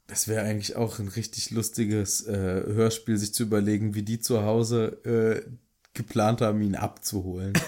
Das 0.07 0.29
wäre 0.29 0.43
eigentlich 0.45 0.77
auch 0.77 0.99
ein 0.99 1.09
richtig 1.09 1.51
lustiges 1.51 2.27
äh, 2.27 2.35
Hörspiel, 2.35 3.17
sich 3.17 3.33
zu 3.35 3.45
überlegen, 3.45 3.95
wie 3.95 4.03
die 4.03 4.21
zu 4.21 4.43
Hause 4.43 4.99
äh, 5.05 5.49
geplant 5.95 6.41
haben, 6.41 6.61
ihn 6.63 6.77
abzuholen. 6.77 7.53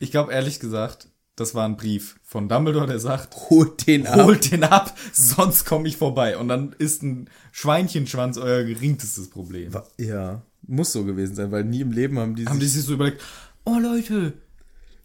Ich 0.00 0.10
glaube, 0.10 0.32
ehrlich 0.32 0.58
gesagt, 0.58 1.08
das 1.36 1.54
war 1.54 1.66
ein 1.68 1.76
Brief 1.76 2.18
von 2.22 2.48
Dumbledore, 2.48 2.86
der 2.86 2.98
sagt, 2.98 3.34
Holt 3.50 3.86
den 3.86 4.06
ab. 4.06 4.24
holt 4.24 4.50
den 4.50 4.64
ab, 4.64 4.96
sonst 5.12 5.66
komme 5.66 5.86
ich 5.86 5.98
vorbei. 5.98 6.38
Und 6.38 6.48
dann 6.48 6.74
ist 6.78 7.02
ein 7.02 7.28
Schweinchenschwanz 7.52 8.38
euer 8.38 8.64
geringstes 8.64 9.28
Problem. 9.28 9.72
Ja, 9.98 10.42
muss 10.66 10.92
so 10.92 11.04
gewesen 11.04 11.34
sein, 11.34 11.50
weil 11.52 11.64
nie 11.64 11.82
im 11.82 11.92
Leben 11.92 12.18
haben 12.18 12.36
die 12.36 12.46
Haben 12.46 12.58
die 12.58 12.64
sich 12.66 12.76
sich 12.76 12.84
so 12.86 12.94
überlegt, 12.94 13.22
oh 13.64 13.78
Leute, 13.78 14.32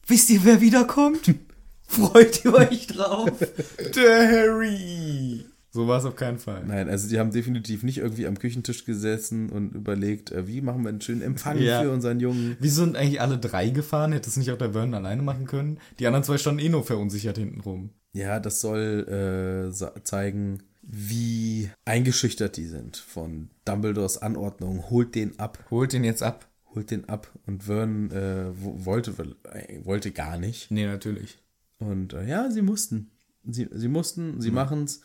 wisst 0.08 0.30
ihr, 0.30 0.44
wer 0.46 0.62
wiederkommt? 0.62 1.34
Freut 1.88 2.46
ihr 2.46 2.54
euch 2.54 2.88
drauf? 2.88 3.30
Der 3.96 4.28
Harry. 4.32 5.46
So 5.74 5.88
war 5.88 5.98
es 6.00 6.06
auf 6.06 6.16
keinen 6.18 6.38
Fall. 6.38 6.66
Nein, 6.66 6.90
also 6.90 7.08
die 7.08 7.18
haben 7.18 7.32
definitiv 7.32 7.84
nicht 7.84 8.00
irgendwie 8.00 8.28
am 8.28 8.38
Küchentisch 8.38 8.84
gesessen 8.84 9.50
und 9.50 9.74
überlegt, 9.74 10.32
äh, 10.32 10.46
wie 10.48 10.60
machen 10.62 10.84
wir 10.84 10.90
einen 10.90 11.00
schönen 11.02 11.22
Empfang 11.22 11.58
Ja. 11.60 11.82
für 11.82 11.92
unseren 11.92 12.20
Jungen. 12.20 12.58
Wieso 12.60 12.84
sind 12.84 12.98
eigentlich 12.98 13.22
alle 13.22 13.38
drei 13.38 13.70
gefahren? 13.70 14.12
Hätte 14.12 14.30
es 14.30 14.36
nicht 14.38 14.52
auch 14.52 14.58
der 14.58 14.74
Vernon 14.74 14.96
alleine 14.96 15.22
machen 15.22 15.46
können? 15.48 15.80
Die 16.00 16.08
anderen 16.08 16.24
zwei 16.26 16.38
standen 16.38 16.60
eh 16.60 16.70
nur 16.70 16.84
verunsichert 16.84 17.38
hinten 17.38 17.62
rum. 17.62 17.92
Ja, 18.14 18.42
das 18.42 18.60
soll 18.60 19.70
äh, 19.72 20.04
zeigen, 20.04 20.64
wie 20.82 21.70
eingeschüchtert 21.86 22.58
die 22.58 22.66
sind 22.66 22.98
von 22.98 23.50
Dumbledores 23.64 24.18
Anordnung. 24.22 24.90
Holt 24.90 25.16
den 25.16 25.40
ab, 25.40 25.60
Holt 25.72 25.94
den 25.94 26.04
jetzt 26.04 26.22
ab. 26.24 26.50
holt 26.76 26.92
den 26.92 27.08
ab. 27.08 27.32
Und 27.46 27.64
Vernon 27.64 28.12
äh, 28.12 28.48
wo- 28.56 28.84
wollte, 28.86 29.14
äh, 29.54 29.86
wollte 29.86 30.12
gar 30.12 30.38
nicht. 30.38 30.70
Nee, 30.72 30.86
natürlich. 30.86 31.38
Und 31.80 32.12
äh, 32.14 32.28
ja, 32.28 32.52
sie 32.52 32.62
mussten. 32.62 33.12
Sie, 33.46 33.70
sie 33.72 33.88
mussten, 33.88 34.42
sie 34.42 34.52
machen's. 34.52 35.02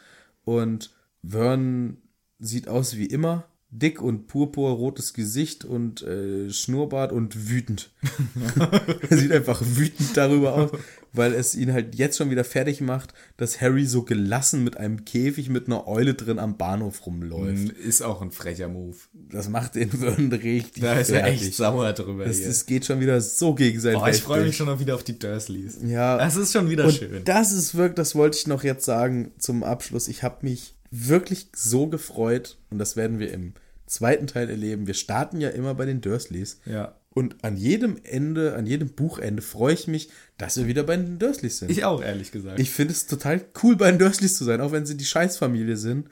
Und 0.46 0.94
Vern 1.24 1.98
sieht 2.38 2.68
aus 2.68 2.96
wie 2.96 3.06
immer. 3.06 3.48
Dick 3.70 4.00
und 4.00 4.28
purpurrotes 4.28 5.12
Gesicht 5.12 5.64
und 5.64 6.00
äh, 6.02 6.50
Schnurrbart 6.50 7.10
und 7.12 7.50
wütend. 7.50 7.90
er 9.10 9.16
sieht 9.18 9.32
einfach 9.32 9.60
wütend 9.64 10.16
darüber 10.16 10.54
aus, 10.54 10.70
weil 11.12 11.34
es 11.34 11.54
ihn 11.56 11.72
halt 11.72 11.96
jetzt 11.96 12.16
schon 12.16 12.30
wieder 12.30 12.44
fertig 12.44 12.80
macht, 12.80 13.12
dass 13.36 13.60
Harry 13.60 13.84
so 13.84 14.04
gelassen 14.04 14.62
mit 14.62 14.76
einem 14.76 15.04
Käfig 15.04 15.50
mit 15.50 15.66
einer 15.66 15.88
Eule 15.88 16.14
drin 16.14 16.38
am 16.38 16.56
Bahnhof 16.56 17.04
rumläuft. 17.06 17.70
Ist 17.72 18.02
auch 18.02 18.22
ein 18.22 18.30
frecher 18.30 18.68
Move. 18.68 18.96
Das 19.12 19.48
macht 19.48 19.74
den 19.74 19.90
Vern 19.90 20.32
richtig 20.32 20.82
Da 20.82 20.94
ist 20.94 21.10
er 21.10 21.24
fertig. 21.24 21.42
echt 21.42 21.54
sauer 21.54 21.92
drüber 21.92 22.24
Das, 22.24 22.36
hier. 22.38 22.46
das 22.46 22.66
geht 22.66 22.86
schon 22.86 23.00
wieder 23.00 23.20
so 23.20 23.54
gegen 23.54 23.80
sein 23.80 23.94
Boah, 23.94 24.08
ich 24.08 24.22
freue 24.22 24.44
mich 24.44 24.56
schon 24.56 24.78
wieder 24.78 24.94
auf 24.94 25.04
die 25.04 25.18
Dursleys. 25.18 25.78
Ja. 25.84 26.16
Das 26.18 26.36
ist 26.36 26.52
schon 26.52 26.70
wieder 26.70 26.84
Und 26.86 26.92
schön. 26.94 27.24
das 27.24 27.52
ist 27.52 27.74
wirklich, 27.74 27.96
das 27.96 28.14
wollte 28.14 28.38
ich 28.38 28.46
noch 28.46 28.62
jetzt 28.62 28.84
sagen 28.84 29.32
zum 29.38 29.64
Abschluss. 29.64 30.06
Ich 30.08 30.22
habe 30.22 30.36
mich 30.46 30.74
wirklich 30.90 31.48
so 31.54 31.86
gefreut 31.88 32.58
und 32.70 32.78
das 32.78 32.96
werden 32.96 33.18
wir 33.18 33.32
im 33.32 33.54
zweiten 33.86 34.26
Teil 34.26 34.50
erleben. 34.50 34.86
Wir 34.86 34.94
starten 34.94 35.40
ja 35.40 35.50
immer 35.50 35.74
bei 35.74 35.86
den 35.86 36.00
Dursleys. 36.00 36.60
Ja. 36.66 36.96
Und 37.10 37.42
an 37.42 37.56
jedem 37.56 37.98
Ende, 38.02 38.56
an 38.56 38.66
jedem 38.66 38.90
Buchende 38.90 39.42
freue 39.42 39.72
ich 39.72 39.86
mich, 39.86 40.10
dass 40.36 40.56
wir 40.58 40.66
wieder 40.66 40.82
bei 40.82 40.96
den 40.96 41.18
Dursleys 41.18 41.58
sind. 41.58 41.70
Ich 41.70 41.84
auch, 41.84 42.02
ehrlich 42.02 42.30
gesagt. 42.30 42.60
Ich 42.60 42.70
finde 42.70 42.92
es 42.92 43.06
total 43.06 43.42
cool, 43.62 43.76
bei 43.76 43.90
den 43.90 43.98
Dursleys 43.98 44.36
zu 44.36 44.44
sein, 44.44 44.60
auch 44.60 44.72
wenn 44.72 44.84
sie 44.84 44.96
die 44.96 45.04
Scheißfamilie 45.06 45.76
sind. 45.76 46.08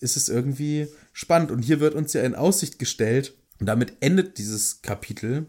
Ist 0.00 0.16
es 0.16 0.28
irgendwie 0.28 0.88
spannend. 1.12 1.50
Und 1.50 1.62
hier 1.62 1.80
wird 1.80 1.94
uns 1.94 2.12
ja 2.12 2.22
in 2.22 2.34
Aussicht 2.34 2.78
gestellt, 2.78 3.34
und 3.58 3.66
damit 3.66 3.94
endet 4.00 4.38
dieses 4.38 4.82
Kapitel, 4.82 5.46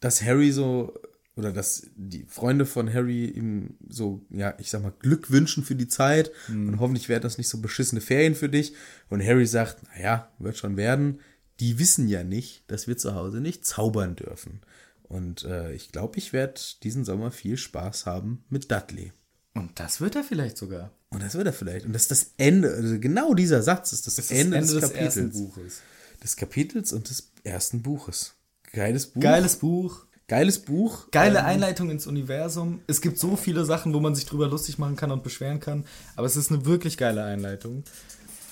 dass 0.00 0.22
Harry 0.22 0.50
so, 0.50 0.94
oder 1.38 1.52
dass 1.52 1.86
die 1.94 2.24
Freunde 2.28 2.66
von 2.66 2.92
Harry 2.92 3.26
ihm 3.26 3.76
so, 3.88 4.26
ja, 4.28 4.54
ich 4.58 4.70
sag 4.70 4.82
mal, 4.82 4.92
Glück 4.98 5.30
wünschen 5.30 5.62
für 5.62 5.76
die 5.76 5.86
Zeit. 5.86 6.32
Und 6.48 6.80
hoffentlich 6.80 7.08
werden 7.08 7.22
das 7.22 7.38
nicht 7.38 7.48
so 7.48 7.58
beschissene 7.60 8.00
Ferien 8.00 8.34
für 8.34 8.48
dich. 8.48 8.74
Und 9.08 9.24
Harry 9.24 9.46
sagt, 9.46 9.78
naja, 9.94 10.28
wird 10.40 10.56
schon 10.58 10.76
werden. 10.76 11.20
Die 11.60 11.78
wissen 11.78 12.08
ja 12.08 12.24
nicht, 12.24 12.64
dass 12.66 12.88
wir 12.88 12.98
zu 12.98 13.14
Hause 13.14 13.40
nicht 13.40 13.64
zaubern 13.64 14.16
dürfen. 14.16 14.62
Und 15.04 15.44
äh, 15.44 15.72
ich 15.72 15.92
glaube, 15.92 16.18
ich 16.18 16.32
werde 16.32 16.60
diesen 16.82 17.04
Sommer 17.04 17.30
viel 17.30 17.56
Spaß 17.56 18.04
haben 18.04 18.42
mit 18.50 18.70
Dudley. 18.70 19.12
Und 19.54 19.78
das 19.78 20.00
wird 20.00 20.16
er 20.16 20.24
vielleicht 20.24 20.56
sogar. 20.58 20.90
Und 21.10 21.22
das 21.22 21.34
wird 21.34 21.46
er 21.46 21.52
vielleicht. 21.52 21.86
Und 21.86 21.92
das 21.92 22.02
ist 22.02 22.10
das 22.10 22.30
Ende, 22.36 22.68
also 22.74 22.98
genau 22.98 23.34
dieser 23.34 23.62
Satz 23.62 23.92
ist 23.92 24.08
das, 24.08 24.16
Das 24.16 24.32
Ende, 24.32 24.56
Ende 24.56 24.72
des, 24.72 24.80
des 24.80 24.82
Kapitels. 24.82 25.16
ersten 25.16 25.30
Buches. 25.30 25.80
Des 26.20 26.36
Kapitels 26.36 26.92
und 26.92 27.08
des 27.08 27.30
ersten 27.44 27.82
Buches. 27.82 28.34
Geiles 28.72 29.06
Buch. 29.06 29.22
Geiles 29.22 29.56
Buch. 29.56 30.04
Geiles 30.28 30.58
Buch. 30.58 31.10
Geile 31.10 31.44
Einleitung 31.44 31.90
ins 31.90 32.06
Universum. 32.06 32.80
Es 32.86 33.00
gibt 33.00 33.18
so 33.18 33.34
viele 33.34 33.64
Sachen, 33.64 33.94
wo 33.94 34.00
man 34.00 34.14
sich 34.14 34.26
drüber 34.26 34.46
lustig 34.46 34.78
machen 34.78 34.94
kann 34.94 35.10
und 35.10 35.22
beschweren 35.22 35.58
kann. 35.58 35.84
Aber 36.16 36.26
es 36.26 36.36
ist 36.36 36.52
eine 36.52 36.66
wirklich 36.66 36.98
geile 36.98 37.24
Einleitung. 37.24 37.82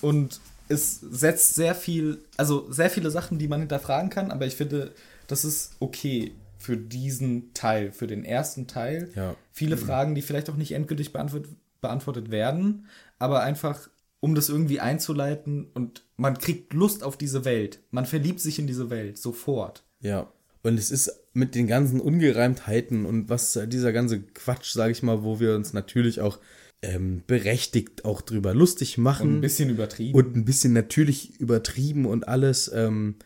Und 0.01 0.41
es 0.69 1.01
setzt 1.01 1.55
sehr 1.55 1.75
viel, 1.75 2.25
also 2.39 2.71
sehr 2.73 2.89
viele 2.89 3.11
Sachen, 3.11 3.39
die 3.39 3.47
man 3.47 3.61
hinterfragen 3.61 4.09
kann. 4.09 4.31
Aber 4.31 4.47
ich 4.47 4.57
finde, 4.57 4.93
das 5.27 5.45
ist 5.45 5.77
okay 5.79 6.33
für 6.57 6.79
diesen 6.79 7.53
Teil, 7.53 7.93
für 7.93 8.07
den 8.07 8.25
ersten 8.25 8.67
Teil. 8.67 9.11
Ja. 9.15 9.37
Viele 9.53 9.77
Fragen, 9.77 10.15
die 10.15 10.23
vielleicht 10.23 10.49
auch 10.49 10.57
nicht 10.57 10.73
endgültig 10.73 11.13
beantwortet, 11.13 11.51
beantwortet 11.83 12.31
werden. 12.31 12.87
Aber 13.19 13.43
einfach, 13.43 13.91
um 14.21 14.35
das 14.35 14.49
irgendwie 14.49 14.81
einzuleiten 14.81 15.69
und 15.75 16.05
man 16.17 16.39
kriegt 16.39 16.73
Lust 16.73 17.05
auf 17.05 17.19
diese 17.19 17.45
Welt. 17.45 17.81
Man 17.91 18.07
verliebt 18.07 18.41
sich 18.41 18.59
in 18.59 18.67
diese 18.67 18.89
Welt 18.89 19.19
sofort. 19.19 19.85
Ja. 20.01 20.27
Und 20.63 20.79
es 20.79 20.91
ist 20.91 21.26
mit 21.37 21.55
den 21.55 21.67
ganzen 21.67 22.01
Ungereimtheiten 22.01 23.05
und 23.05 23.29
was 23.29 23.59
dieser 23.67 23.93
ganze 23.93 24.23
Quatsch, 24.23 24.73
sage 24.73 24.93
ich 24.93 25.03
mal, 25.03 25.23
wo 25.23 25.39
wir 25.39 25.55
uns 25.55 25.75
natürlich 25.75 26.21
auch 26.23 26.39
ähm, 26.81 27.23
berechtigt 27.27 28.07
auch 28.07 28.23
drüber 28.23 28.55
lustig 28.55 28.97
machen. 28.97 29.29
Und 29.29 29.35
ein 29.37 29.41
bisschen 29.43 29.69
übertrieben. 29.69 30.19
und 30.19 30.35
ein 30.35 30.45
bisschen 30.47 30.73
natürlich 30.73 31.39
übertrieben 31.39 32.07
und 32.07 32.27
alles. 32.27 32.71
Ähm, 32.75 33.17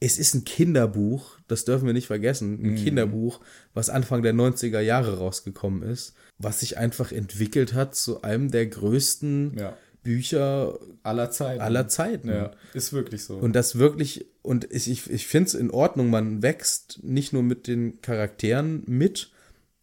es 0.00 0.18
ist 0.18 0.34
ein 0.34 0.44
Kinderbuch, 0.44 1.38
das 1.46 1.64
dürfen 1.64 1.86
wir 1.86 1.92
nicht 1.92 2.06
vergessen. 2.06 2.58
Ein 2.64 2.74
Kinderbuch, 2.74 3.40
was 3.74 3.90
Anfang 3.90 4.22
der 4.22 4.32
90er 4.32 4.80
Jahre 4.80 5.18
rausgekommen 5.18 5.82
ist, 5.82 6.14
was 6.38 6.60
sich 6.60 6.78
einfach 6.78 7.12
entwickelt 7.12 7.74
hat 7.74 7.94
zu 7.94 8.22
einem 8.22 8.50
der 8.50 8.66
größten 8.66 9.58
Ja. 9.58 9.76
Bücher 10.02 10.78
aller 11.02 11.30
Zeiten. 11.30 11.60
aller 11.60 11.88
Zeiten. 11.88 12.28
Ja, 12.28 12.50
ist 12.74 12.92
wirklich 12.92 13.24
so. 13.24 13.36
Und 13.36 13.54
das 13.54 13.78
wirklich, 13.78 14.26
und 14.42 14.70
ich, 14.72 14.90
ich, 14.90 15.10
ich 15.10 15.26
finde 15.26 15.48
es 15.48 15.54
in 15.54 15.70
Ordnung, 15.70 16.10
man 16.10 16.42
wächst 16.42 17.00
nicht 17.02 17.32
nur 17.32 17.42
mit 17.42 17.66
den 17.66 18.00
Charakteren 18.00 18.82
mit, 18.86 19.30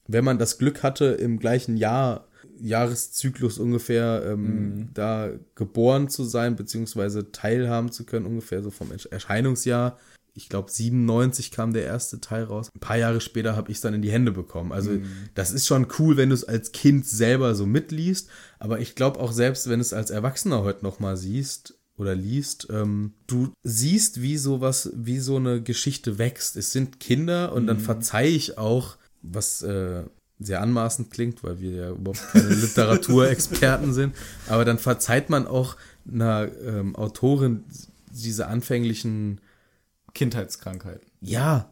wenn 0.07 0.23
man 0.25 0.37
das 0.39 0.57
Glück 0.57 0.83
hatte, 0.83 1.05
im 1.05 1.39
gleichen 1.39 1.77
Jahr, 1.77 2.27
Jahreszyklus 2.59 3.59
ungefähr, 3.59 4.23
ähm, 4.25 4.89
da 4.93 5.29
geboren 5.55 6.09
zu 6.09 6.23
sein, 6.23 6.55
beziehungsweise 6.55 7.31
teilhaben 7.31 7.91
zu 7.91 8.03
können, 8.05 8.25
ungefähr 8.25 8.63
so 8.63 8.71
vom 8.71 8.91
Ersch- 8.91 9.11
Erscheinungsjahr. 9.11 9.97
Ich 10.37 10.49
glaube, 10.49 10.71
97 10.71 11.51
kam 11.51 11.73
der 11.73 11.83
erste 11.83 12.21
Teil 12.21 12.43
raus. 12.43 12.69
Ein 12.73 12.79
paar 12.79 12.97
Jahre 12.97 13.21
später 13.21 13.55
habe 13.55 13.71
ich 13.71 13.77
es 13.77 13.81
dann 13.81 13.95
in 13.95 14.03
die 14.03 14.11
Hände 14.11 14.31
bekommen. 14.31 14.71
Also, 14.71 14.99
das 15.33 15.51
ist 15.51 15.65
schon 15.65 15.87
cool, 15.97 16.15
wenn 16.15 16.29
du 16.29 16.35
es 16.35 16.43
als 16.43 16.71
Kind 16.71 17.07
selber 17.07 17.55
so 17.55 17.65
mitliest. 17.65 18.29
Aber 18.59 18.79
ich 18.79 18.95
glaube 18.95 19.19
auch 19.19 19.31
selbst, 19.31 19.67
wenn 19.67 19.79
du 19.79 19.81
es 19.81 19.93
als 19.93 20.11
Erwachsener 20.11 20.63
heute 20.63 20.83
nochmal 20.83 21.17
siehst, 21.17 21.73
oder 21.97 22.13
liest, 22.13 22.67
ähm, 22.69 23.13
du 23.25 23.51
siehst, 23.63 24.21
wie 24.21 24.37
sowas, 24.37 24.91
wie 24.95 25.19
so 25.19 25.37
eine 25.37 25.61
Geschichte 25.61 26.19
wächst. 26.19 26.55
Es 26.55 26.71
sind 26.71 26.99
Kinder 26.99 27.53
und 27.53 27.65
dann 27.65 27.79
verzeih 27.79 28.27
ich 28.27 28.57
auch, 28.59 28.97
was 29.23 29.63
äh, 29.63 30.03
sehr 30.39 30.61
anmaßend 30.61 31.09
klingt, 31.09 31.43
weil 31.43 31.59
wir 31.59 31.71
ja 31.71 31.89
überhaupt 31.89 32.21
keine 32.31 32.49
Literaturexperten 32.53 33.93
sind, 33.93 34.15
aber 34.47 34.63
dann 34.63 34.77
verzeiht 34.77 35.29
man 35.29 35.47
auch 35.47 35.75
einer 36.11 36.49
ähm, 36.63 36.95
Autorin 36.95 37.63
diese 38.11 38.47
anfänglichen 38.47 39.41
Kindheitskrankheit. 40.17 41.01
ja, 41.21 41.71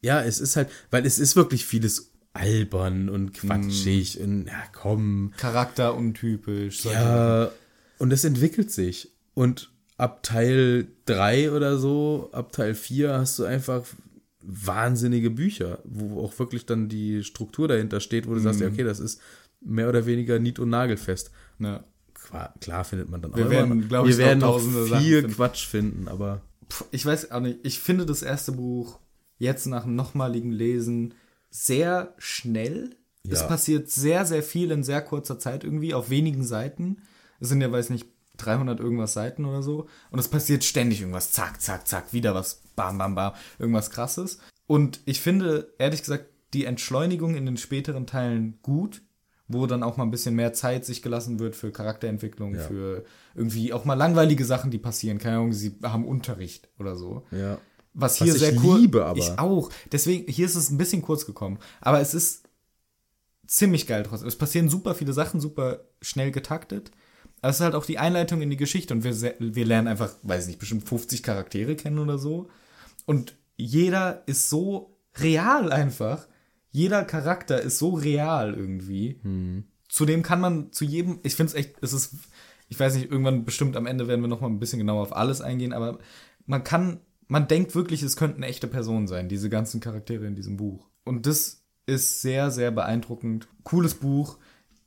ja, 0.00 0.22
es 0.22 0.40
ist 0.40 0.56
halt, 0.56 0.70
weil 0.90 1.04
es 1.04 1.18
ist 1.18 1.36
wirklich 1.36 1.66
vieles 1.66 2.12
albern 2.32 3.10
und 3.10 3.34
quatschig 3.34 4.18
und 4.18 4.46
ja, 4.46 4.62
komm, 4.72 5.32
Charakteruntypisch. 5.36 6.80
solche 6.80 6.98
Ja, 6.98 7.50
und 7.98 8.10
es 8.12 8.24
entwickelt 8.24 8.70
sich. 8.70 9.10
Und 9.34 9.70
ab 9.98 10.22
Teil 10.22 10.86
3 11.04 11.52
oder 11.52 11.76
so, 11.78 12.30
ab 12.32 12.52
Teil 12.52 12.74
4 12.74 13.12
hast 13.18 13.38
du 13.38 13.44
einfach 13.44 13.82
wahnsinnige 14.40 15.28
Bücher, 15.30 15.80
wo 15.84 16.24
auch 16.24 16.38
wirklich 16.38 16.64
dann 16.64 16.88
die 16.88 17.22
Struktur 17.22 17.68
dahinter 17.68 18.00
steht, 18.00 18.26
wo 18.26 18.32
du 18.34 18.40
sagst, 18.40 18.60
ja, 18.60 18.68
okay, 18.68 18.84
das 18.84 18.98
ist 19.00 19.20
mehr 19.60 19.90
oder 19.90 20.06
weniger 20.06 20.38
nied- 20.38 20.58
und 20.58 20.70
nagelfest. 20.70 21.30
Sachen. 21.58 21.64
Ja. 21.66 21.84
Qua- 22.14 22.54
Klar 22.60 22.84
findet 22.84 23.10
man 23.10 23.20
dann 23.20 23.34
Wir 23.36 23.46
auch 23.46 23.50
werden, 23.50 23.72
immer 23.72 23.74
noch, 23.82 23.88
glaub 23.88 24.04
wir 24.06 24.10
ich, 24.12 24.16
noch 24.40 24.58
werden 24.62 24.88
Sachen 24.88 25.02
viel 25.02 25.20
finden. 25.20 25.36
Quatsch 25.36 25.66
finden, 25.66 26.08
aber 26.08 26.40
Ich 26.90 27.04
weiß 27.04 27.30
auch 27.30 27.40
nicht. 27.40 27.60
Ich 27.62 27.80
finde 27.80 28.06
das 28.06 28.22
erste 28.22 28.52
Buch 28.52 28.98
jetzt 29.38 29.66
nach 29.66 29.86
nochmaligen 29.86 30.52
Lesen 30.52 31.14
sehr 31.50 32.14
schnell. 32.18 32.96
Es 33.28 33.40
Ja. 33.40 33.46
passiert 33.46 33.90
sehr, 33.90 34.24
sehr 34.24 34.42
viel 34.42 34.70
in 34.70 34.82
sehr 34.84 35.02
kurzer 35.02 35.38
Zeit 35.38 35.64
irgendwie, 35.64 35.94
auf 35.94 36.10
wenigen 36.10 36.44
Seiten. 36.44 37.02
Es 37.40 37.48
sind 37.48 37.60
ja, 37.60 37.70
weiß 37.70 37.90
nicht, 37.90 38.06
300 38.38 38.80
irgendwas 38.80 39.12
Seiten 39.12 39.44
oder 39.44 39.62
so. 39.62 39.86
Und 40.10 40.18
es 40.18 40.28
passiert 40.28 40.64
ständig 40.64 41.00
irgendwas. 41.00 41.32
Zack, 41.32 41.60
zack, 41.60 41.86
zack, 41.86 42.12
wieder 42.12 42.34
was. 42.34 42.62
Bam, 42.76 42.98
bam, 42.98 43.14
bam. 43.14 43.34
Irgendwas 43.58 43.90
krasses. 43.90 44.38
Und 44.66 45.00
ich 45.04 45.20
finde, 45.20 45.72
ehrlich 45.78 46.00
gesagt, 46.00 46.26
die 46.54 46.64
Entschleunigung 46.64 47.34
in 47.34 47.46
den 47.46 47.56
späteren 47.56 48.06
Teilen 48.06 48.58
gut, 48.62 49.02
wo 49.52 49.66
dann 49.66 49.82
auch 49.82 49.96
mal 49.96 50.04
ein 50.04 50.10
bisschen 50.10 50.34
mehr 50.34 50.52
Zeit 50.52 50.84
sich 50.84 51.02
gelassen 51.02 51.38
wird 51.38 51.56
für 51.56 51.72
Charakterentwicklung, 51.72 52.54
Ja. 52.54 52.60
für 52.62 53.04
irgendwie 53.34 53.72
auch 53.72 53.84
mal 53.84 53.94
langweilige 53.94 54.44
Sachen, 54.44 54.70
die 54.70 54.78
passieren. 54.78 55.18
Keine 55.18 55.36
Ahnung, 55.36 55.52
sie 55.52 55.76
haben 55.82 56.04
Unterricht 56.04 56.68
oder 56.78 56.96
so. 56.96 57.24
Ja. 57.32 57.58
Was 57.92 58.12
Was 58.20 58.24
hier 58.24 58.34
ich 58.34 58.40
sehr 58.40 58.54
kurz. 58.54 58.78
liebe, 58.80 59.04
aber. 59.04 59.18
Ich 59.18 59.38
auch. 59.38 59.70
Deswegen, 59.90 60.30
hier 60.30 60.46
ist 60.46 60.54
es 60.54 60.70
ein 60.70 60.78
bisschen 60.78 61.02
kurz 61.02 61.26
gekommen. 61.26 61.58
Aber 61.80 62.00
es 62.00 62.14
ist 62.14 62.44
ziemlich 63.46 63.86
geil 63.88 64.04
trotzdem. 64.04 64.28
Es 64.28 64.36
passieren 64.36 64.68
super 64.68 64.94
viele 64.94 65.12
Sachen, 65.12 65.40
super 65.40 65.80
schnell 66.00 66.30
getaktet. 66.30 66.92
Aber 67.42 67.50
es 67.50 67.56
ist 67.56 67.62
halt 67.62 67.74
auch 67.74 67.86
die 67.86 67.98
Einleitung 67.98 68.42
in 68.42 68.50
die 68.50 68.56
Geschichte 68.56 68.94
und 68.94 69.02
wir, 69.02 69.34
wir 69.38 69.64
lernen 69.64 69.88
einfach, 69.88 70.12
weiß 70.22 70.46
nicht, 70.46 70.58
bestimmt 70.60 70.88
50 70.88 71.22
Charaktere 71.22 71.74
kennen 71.74 71.98
oder 71.98 72.18
so. 72.18 72.48
Und 73.06 73.34
jeder 73.56 74.22
ist 74.26 74.48
so 74.50 74.96
real 75.18 75.72
einfach. 75.72 76.28
Jeder 76.70 77.04
Charakter 77.04 77.60
ist 77.60 77.78
so 77.78 77.90
real 77.90 78.54
irgendwie. 78.54 79.20
Zudem 79.88 80.22
kann 80.22 80.40
man 80.40 80.72
zu 80.72 80.84
jedem, 80.84 81.18
ich 81.22 81.34
finde 81.34 81.50
es 81.50 81.54
echt, 81.54 81.74
es 81.82 81.92
ist, 81.92 82.14
ich 82.68 82.78
weiß 82.78 82.94
nicht, 82.94 83.10
irgendwann 83.10 83.44
bestimmt 83.44 83.76
am 83.76 83.86
Ende 83.86 84.06
werden 84.06 84.20
wir 84.20 84.28
noch 84.28 84.40
mal 84.40 84.48
ein 84.48 84.60
bisschen 84.60 84.78
genauer 84.78 85.02
auf 85.02 85.16
alles 85.16 85.40
eingehen, 85.40 85.72
aber 85.72 85.98
man 86.46 86.62
kann, 86.62 87.00
man 87.26 87.48
denkt 87.48 87.74
wirklich, 87.74 88.02
es 88.02 88.16
könnten 88.16 88.42
echte 88.42 88.68
Personen 88.68 89.08
sein, 89.08 89.28
diese 89.28 89.50
ganzen 89.50 89.80
Charaktere 89.80 90.26
in 90.26 90.36
diesem 90.36 90.56
Buch. 90.56 90.88
Und 91.04 91.26
das 91.26 91.64
ist 91.86 92.22
sehr, 92.22 92.50
sehr 92.50 92.70
beeindruckend. 92.70 93.48
Cooles 93.64 93.94
Buch. 93.94 94.38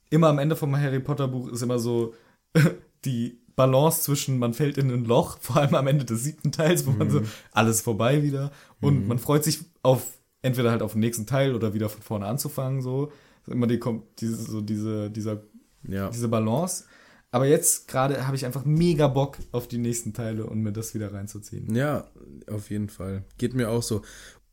Immer 0.10 0.28
am 0.28 0.40
Ende 0.40 0.56
vom 0.56 0.76
Harry 0.78 1.00
Potter 1.00 1.28
Buch 1.28 1.50
ist 1.50 1.62
immer 1.62 1.80
so 1.80 2.14
die 3.06 3.42
Balance 3.56 4.02
zwischen, 4.02 4.40
man 4.40 4.54
fällt 4.54 4.78
in 4.78 4.90
ein 4.90 5.06
Loch, 5.06 5.38
vor 5.40 5.58
allem 5.58 5.76
am 5.76 5.88
Ende 5.88 6.06
des 6.06 6.24
siebten 6.24 6.52
Teils, 6.52 6.86
wo 6.86 6.92
man 6.92 7.10
so, 7.10 7.22
alles 7.52 7.82
vorbei 7.82 8.24
wieder. 8.24 8.52
Und 8.82 9.08
man 9.08 9.20
freut 9.20 9.44
sich 9.44 9.60
auf, 9.84 10.06
entweder 10.44 10.70
halt 10.70 10.84
auf 10.84 10.92
den 10.92 11.00
nächsten 11.00 11.26
Teil 11.26 11.56
oder 11.56 11.74
wieder 11.74 11.90
von 11.90 12.02
vorne 12.04 12.28
anzufangen, 12.28 12.82
so. 12.82 13.12
Immer 13.48 13.68
die, 13.68 13.78
kom- 13.78 14.04
diese, 14.20 14.36
so 14.38 14.62
diese, 14.62 15.10
dieser 15.10 15.42
Ja. 15.88 16.10
diese 16.12 16.28
Balance. 16.28 16.86
Aber 17.32 17.48
jetzt 17.48 17.88
gerade 17.88 18.28
habe 18.28 18.36
ich 18.36 18.46
einfach 18.46 18.64
mega 18.64 19.08
Bock 19.08 19.40
auf 19.52 19.68
die 19.68 19.80
nächsten 19.80 20.14
Teile 20.14 20.46
und 20.46 20.62
mir 20.62 20.72
das 20.72 20.94
wieder 20.94 21.12
reinzuziehen. 21.12 21.74
Ja, 21.74 22.08
auf 22.48 22.70
jeden 22.70 22.90
Fall. 22.90 23.24
Geht 23.40 23.56
mir 23.56 23.70
auch 23.72 23.82
so. 23.82 24.04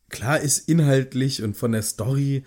Klar 0.09 0.39
ist 0.41 0.67
inhaltlich 0.67 1.43
und 1.43 1.55
von 1.55 1.71
der 1.71 1.83
Story 1.83 2.43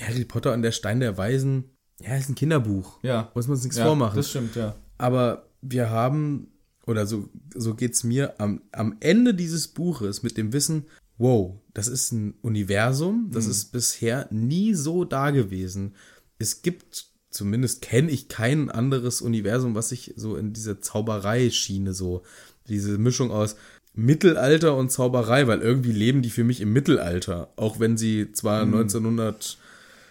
Harry 0.00 0.24
Potter 0.24 0.52
und 0.54 0.62
der 0.62 0.72
Stein 0.72 1.00
der 1.00 1.16
Weisen, 1.18 1.70
ja, 2.00 2.16
ist 2.16 2.28
ein 2.28 2.34
Kinderbuch. 2.34 2.98
Ja. 3.02 3.30
Muss 3.34 3.46
man 3.46 3.54
uns 3.54 3.64
nichts 3.64 3.78
ja, 3.78 3.84
vormachen. 3.84 4.16
Das 4.16 4.30
stimmt, 4.30 4.56
ja. 4.56 4.74
Aber 4.98 5.46
wir 5.62 5.90
haben, 5.90 6.48
oder 6.86 7.06
so, 7.06 7.28
so 7.54 7.74
geht's 7.74 8.02
mir, 8.02 8.40
am, 8.40 8.62
am 8.72 8.96
Ende 9.00 9.34
dieses 9.34 9.68
Buches 9.68 10.22
mit 10.22 10.36
dem 10.36 10.52
Wissen, 10.52 10.86
wow, 11.18 11.54
das 11.76 11.88
ist 11.88 12.10
ein 12.10 12.32
Universum, 12.40 13.28
das 13.30 13.46
ist 13.46 13.70
bisher 13.70 14.28
nie 14.30 14.72
so 14.72 15.04
da 15.04 15.30
gewesen. 15.30 15.94
Es 16.38 16.62
gibt, 16.62 17.04
zumindest 17.28 17.82
kenne 17.82 18.10
ich 18.10 18.28
kein 18.28 18.70
anderes 18.70 19.20
Universum, 19.20 19.74
was 19.74 19.90
sich 19.90 20.14
so 20.16 20.36
in 20.36 20.54
diese 20.54 20.80
Zauberei-Schiene 20.80 21.92
so, 21.92 22.22
diese 22.66 22.96
Mischung 22.96 23.30
aus 23.30 23.56
Mittelalter 23.92 24.74
und 24.74 24.90
Zauberei, 24.90 25.48
weil 25.48 25.60
irgendwie 25.60 25.92
leben 25.92 26.22
die 26.22 26.30
für 26.30 26.44
mich 26.44 26.62
im 26.62 26.72
Mittelalter, 26.72 27.52
auch 27.56 27.78
wenn 27.78 27.98
sie 27.98 28.32
zwar 28.32 28.62
1900 28.62 29.58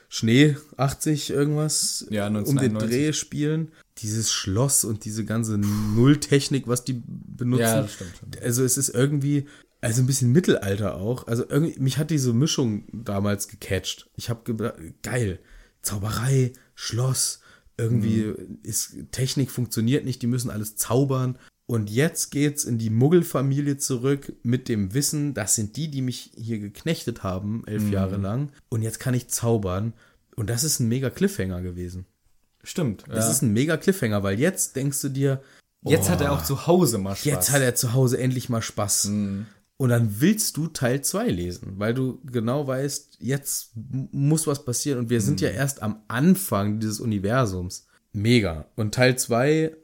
Schnee 0.07 0.57
80 0.77 1.31
irgendwas 1.31 2.05
Ja, 2.11 2.27
um 2.27 2.33
den 2.33 2.77
1991. 2.77 2.89
Dreh 2.89 3.13
spielen. 3.13 3.71
Dieses 3.97 4.31
Schloss 4.31 4.85
und 4.85 5.03
diese 5.03 5.25
ganze 5.25 5.57
Nulltechnik, 5.57 6.67
was 6.67 6.83
die 6.83 7.01
benutzen. 7.07 7.61
Ja, 7.61 7.81
das 7.81 7.93
stimmt. 7.93 8.39
Also 8.43 8.63
es 8.63 8.77
ist 8.77 8.89
irgendwie, 8.89 9.47
also 9.85 10.01
ein 10.01 10.07
bisschen 10.07 10.31
Mittelalter 10.31 10.95
auch. 10.97 11.27
Also 11.27 11.43
irgendwie, 11.47 11.79
mich 11.79 11.97
hat 11.97 12.09
diese 12.09 12.33
Mischung 12.33 12.85
damals 12.91 13.47
gecatcht. 13.47 14.09
Ich 14.15 14.29
habe 14.29 14.43
gedacht, 14.43 14.75
geil, 15.03 15.39
Zauberei, 15.81 16.53
Schloss, 16.73 17.41
irgendwie 17.77 18.23
Mhm. 18.23 18.59
ist 18.63 18.95
Technik 19.11 19.51
funktioniert 19.51 20.05
nicht, 20.05 20.21
die 20.21 20.27
müssen 20.27 20.49
alles 20.49 20.75
zaubern. 20.75 21.37
Und 21.67 21.89
jetzt 21.89 22.29
geht's 22.31 22.63
in 22.63 22.77
die 22.77 22.89
Muggelfamilie 22.91 23.77
zurück 23.77 24.33
mit 24.43 24.69
dem 24.69 24.93
Wissen, 24.93 25.33
das 25.33 25.55
sind 25.55 25.75
die, 25.77 25.89
die 25.89 26.01
mich 26.01 26.31
hier 26.35 26.59
geknechtet 26.59 27.23
haben, 27.23 27.63
elf 27.65 27.83
Mhm. 27.83 27.91
Jahre 27.93 28.17
lang. 28.17 28.51
Und 28.69 28.81
jetzt 28.83 28.99
kann 28.99 29.13
ich 29.13 29.27
zaubern. 29.29 29.93
Und 30.35 30.49
das 30.49 30.63
ist 30.63 30.79
ein 30.79 30.87
mega 30.87 31.09
Cliffhanger 31.09 31.61
gewesen. 31.61 32.05
Stimmt. 32.63 33.03
Das 33.07 33.25
ja. 33.25 33.31
ist 33.31 33.41
ein 33.43 33.53
mega 33.53 33.77
Cliffhanger, 33.77 34.23
weil 34.23 34.39
jetzt 34.39 34.75
denkst 34.75 35.01
du 35.01 35.09
dir, 35.09 35.41
Jetzt 35.87 36.09
hat 36.09 36.21
er 36.21 36.31
auch 36.31 36.43
zu 36.43 36.65
Hause 36.65 36.97
mal 36.97 37.15
Spaß. 37.15 37.25
jetzt 37.25 37.51
hat 37.51 37.61
er 37.61 37.75
zu 37.75 37.93
Hause 37.93 38.17
endlich 38.19 38.49
mal 38.49 38.63
Spaß. 38.63 39.09
Und 39.77 39.89
dann 39.89 40.21
willst 40.21 40.55
du 40.55 40.67
Teil 40.67 41.01
2 41.01 41.27
lesen, 41.27 41.73
weil 41.77 41.93
du 41.93 42.21
genau 42.25 42.65
weißt, 42.65 43.17
jetzt 43.19 43.71
muss 43.75 44.47
was 44.47 44.63
passieren 44.63 44.99
und 44.99 45.09
wir 45.09 45.19
sind 45.19 45.41
ja 45.41 45.49
erst 45.49 45.83
am 45.83 46.01
Anfang 46.07 46.79
dieses 46.79 47.01
Universums. 47.01 47.85
Mega. 48.13 48.69
Und 48.77 48.95
Teil 48.95 49.17
2, 49.17 49.75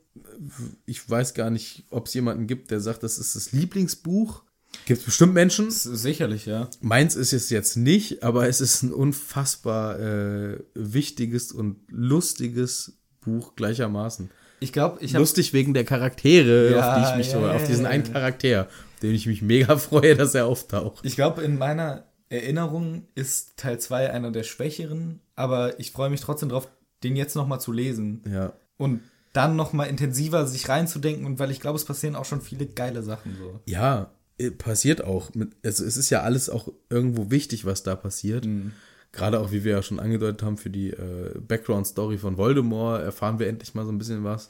ich 0.86 1.10
weiß 1.10 1.34
gar 1.34 1.50
nicht, 1.50 1.86
ob 1.90 2.08
es 2.08 2.14
jemanden 2.14 2.48
gibt, 2.48 2.72
der 2.72 2.80
sagt, 2.80 3.04
das 3.04 3.18
ist 3.18 3.36
das 3.36 3.52
Lieblingsbuch. 3.52 4.44
Gibt 4.86 5.04
bestimmt 5.04 5.34
Menschen. 5.34 5.70
Sicherlich, 5.70 6.46
ja. 6.46 6.70
Meins 6.80 7.16
ist 7.18 7.34
es 7.34 7.50
jetzt 7.50 7.76
nicht, 7.76 8.24
aber 8.24 8.48
es 8.48 8.62
ist 8.62 8.84
ein 8.84 8.94
unfassbar 8.94 10.00
äh, 10.00 10.60
wichtiges 10.74 11.52
und 11.52 11.82
lustiges 11.90 12.94
Buch 13.20 13.56
gleichermaßen. 13.56 14.32
Ich 14.62 14.72
glaube, 14.72 15.04
ich 15.04 15.14
habe 15.16 15.22
Lustig 15.22 15.54
wegen 15.54 15.74
der 15.74 15.84
Charaktere, 15.84 16.72
Ja, 16.72 16.94
auf 16.94 16.96
die 16.96 17.10
ich 17.10 17.18
mich 17.18 17.34
ja, 17.34 17.40
so, 17.40 17.46
ja, 17.46 17.54
auf 17.54 17.68
diesen 17.68 17.86
einen. 17.86 18.04
Charakter, 18.04 18.70
den 19.02 19.14
ich 19.14 19.26
mich 19.28 19.42
mega 19.42 19.78
freue, 19.78 20.16
dass 20.16 20.36
er 20.36 20.46
auftaucht. 20.48 21.06
Ich 21.06 21.16
glaube, 21.16 21.42
in 21.42 21.58
meiner 21.58 22.06
Erinnerung 22.30 23.06
ist 23.16 23.58
Teil 23.58 23.80
2 23.80 24.12
einer 24.12 24.32
der 24.32 24.44
schwächeren, 24.44 25.20
aber 25.36 25.80
ich 25.80 25.92
freue 25.92 26.10
mich 26.10 26.22
trotzdem 26.22 26.50
drauf, 26.50 26.70
den 27.04 27.16
jetzt 27.16 27.36
nochmal 27.36 27.60
zu 27.60 27.72
lesen 27.72 28.22
Ja. 28.32 28.54
und 28.78 29.02
dann 29.34 29.56
nochmal 29.56 29.88
intensiver 29.88 30.46
sich 30.46 30.68
reinzudenken 30.70 31.26
und 31.26 31.40
weil 31.40 31.52
ich 31.52 31.60
glaube, 31.60 31.78
es 31.78 31.86
passieren 31.86 32.16
auch 32.16 32.26
schon 32.26 32.42
viele 32.42 32.66
geile 32.66 33.02
Sachen 33.02 33.36
so. 33.38 33.60
Ja, 33.66 34.12
äh, 34.38 34.52
passiert 34.52 35.04
auch. 35.04 35.34
Mit, 35.34 35.54
also 35.66 35.84
es 35.86 35.98
ist 35.98 36.10
ja 36.10 36.22
alles 36.22 36.50
auch 36.50 36.68
irgendwo 36.90 37.32
wichtig, 37.32 37.66
was 37.66 37.84
da 37.84 37.96
passiert. 37.96 38.46
Mhm. 38.46 38.74
Gerade 39.14 39.40
auch, 39.40 39.52
wie 39.52 39.64
wir 39.66 39.74
ja 39.74 39.84
schon 39.84 40.00
angedeutet 40.00 40.44
haben, 40.44 40.58
für 40.58 40.70
die 40.70 40.92
äh, 40.92 41.38
Background-Story 41.40 42.18
von 42.18 42.38
Voldemort 42.38 43.02
erfahren 43.04 43.40
wir 43.40 43.48
endlich 43.48 43.74
mal 43.74 43.86
so 43.86 43.92
ein 43.92 43.98
bisschen 43.98 44.24
was. 44.24 44.50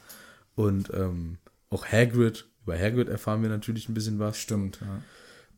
Und 0.56 0.92
ähm, 0.94 1.38
auch 1.70 1.86
Hagrid, 1.86 2.48
über 2.64 2.78
Hagrid 2.78 3.10
erfahren 3.10 3.42
wir 3.42 3.50
natürlich 3.50 3.90
ein 3.90 3.94
bisschen 3.94 4.20
was. 4.20 4.38
Stimmt, 4.38 4.80
ja. 4.82 5.02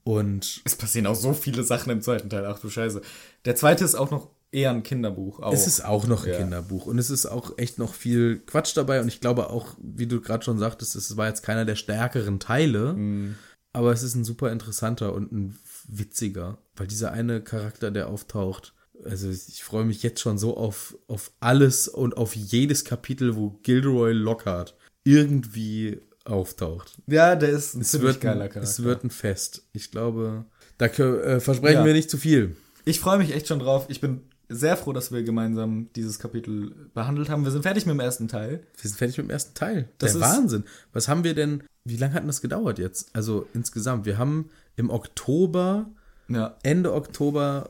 Und 0.03 0.61
Es 0.65 0.75
passieren 0.75 1.07
auch 1.07 1.15
so 1.15 1.33
viele 1.33 1.63
Sachen 1.63 1.91
im 1.91 2.01
zweiten 2.01 2.29
Teil, 2.29 2.45
ach 2.45 2.59
du 2.59 2.69
Scheiße. 2.69 3.01
Der 3.45 3.55
zweite 3.55 3.85
ist 3.85 3.95
auch 3.95 4.11
noch 4.11 4.29
eher 4.51 4.69
ein 4.71 4.83
Kinderbuch. 4.83 5.39
Auch. 5.39 5.53
Es 5.53 5.65
ist 5.65 5.83
auch 5.85 6.05
noch 6.07 6.25
ein 6.25 6.31
Ja. 6.31 6.37
Kinderbuch 6.39 6.85
und 6.85 6.97
es 6.99 7.09
ist 7.09 7.25
auch 7.25 7.57
echt 7.57 7.79
noch 7.79 7.93
viel 7.93 8.39
Quatsch 8.45 8.75
dabei 8.75 9.01
und 9.01 9.07
ich 9.07 9.21
glaube 9.21 9.49
auch, 9.49 9.75
wie 9.81 10.05
du 10.07 10.19
gerade 10.21 10.43
schon 10.43 10.59
sagtest, 10.59 10.95
es 10.95 11.15
war 11.17 11.27
jetzt 11.27 11.41
keiner 11.41 11.65
der 11.65 11.75
stärkeren 11.75 12.39
Teile, 12.39 12.93
Mhm. 12.93 13.35
aber 13.71 13.91
es 13.93 14.03
ist 14.03 14.15
ein 14.15 14.25
super 14.25 14.51
interessanter 14.51 15.13
und 15.13 15.31
ein 15.31 15.57
witziger, 15.87 16.57
weil 16.75 16.87
dieser 16.87 17.11
eine 17.13 17.41
Charakter, 17.41 17.89
der 17.89 18.09
auftaucht, 18.09 18.73
also 19.05 19.29
ich 19.29 19.63
freue 19.63 19.85
mich 19.85 20.03
jetzt 20.03 20.19
schon 20.21 20.37
so 20.37 20.55
auf, 20.55 20.97
auf 21.07 21.31
alles 21.39 21.87
und 21.87 22.15
auf 22.15 22.35
jedes 22.35 22.85
Kapitel, 22.85 23.35
wo 23.35 23.59
Gilderoy 23.63 24.11
Lockhart 24.13 24.75
irgendwie 25.03 25.99
auftaucht. 26.25 26.97
ja, 27.07 27.35
der 27.35 27.49
ist 27.49 27.75
ein 27.75 27.81
Es 27.81 27.91
ziemlich 27.91 28.13
wird, 28.15 28.21
geiler 28.21 28.47
Charakter. 28.47 28.61
es 28.61 28.83
wird 28.83 29.03
ein 29.03 29.09
Fest. 29.09 29.63
Ich 29.73 29.91
glaube, 29.91 30.45
da 30.77 30.85
äh, 30.87 31.39
versprechen 31.39 31.79
Ja. 31.79 31.85
wir 31.85 31.93
nicht 31.93 32.09
zu 32.09 32.17
viel. 32.17 32.55
Ich 32.85 32.99
freue 32.99 33.17
mich 33.17 33.33
echt 33.33 33.47
schon 33.47 33.59
drauf. 33.59 33.85
Ich 33.89 34.01
bin 34.01 34.21
sehr 34.49 34.77
froh, 34.77 34.93
dass 34.93 35.11
wir 35.11 35.23
gemeinsam 35.23 35.87
dieses 35.95 36.19
Kapitel 36.19 36.73
behandelt 36.93 37.29
haben. 37.29 37.43
Wir 37.43 37.51
sind 37.51 37.63
fertig 37.63 37.85
mit 37.85 37.93
dem 37.95 37.99
ersten 37.99 38.27
Teil. 38.27 38.61
Wir 38.81 38.89
sind 38.89 38.97
fertig 38.97 39.17
mit 39.17 39.27
dem 39.27 39.29
ersten 39.31 39.53
Teil. 39.55 39.89
Das 39.97 40.13
Der 40.13 40.21
ist- 40.21 40.27
Wahnsinn. 40.27 40.63
Was 40.91 41.07
haben 41.07 41.23
wir 41.23 41.33
denn, 41.33 41.63
wie 41.85 41.97
lange 41.97 42.13
hat 42.13 42.21
denn 42.21 42.27
das 42.27 42.41
gedauert 42.41 42.77
jetzt? 42.79 43.09
Also 43.13 43.47
insgesamt, 43.53 44.05
wir 44.05 44.17
haben 44.17 44.49
im 44.75 44.89
Oktober, 44.89 45.89
Ja. 46.27 46.57
Ende 46.63 46.93
Oktober 46.93 47.69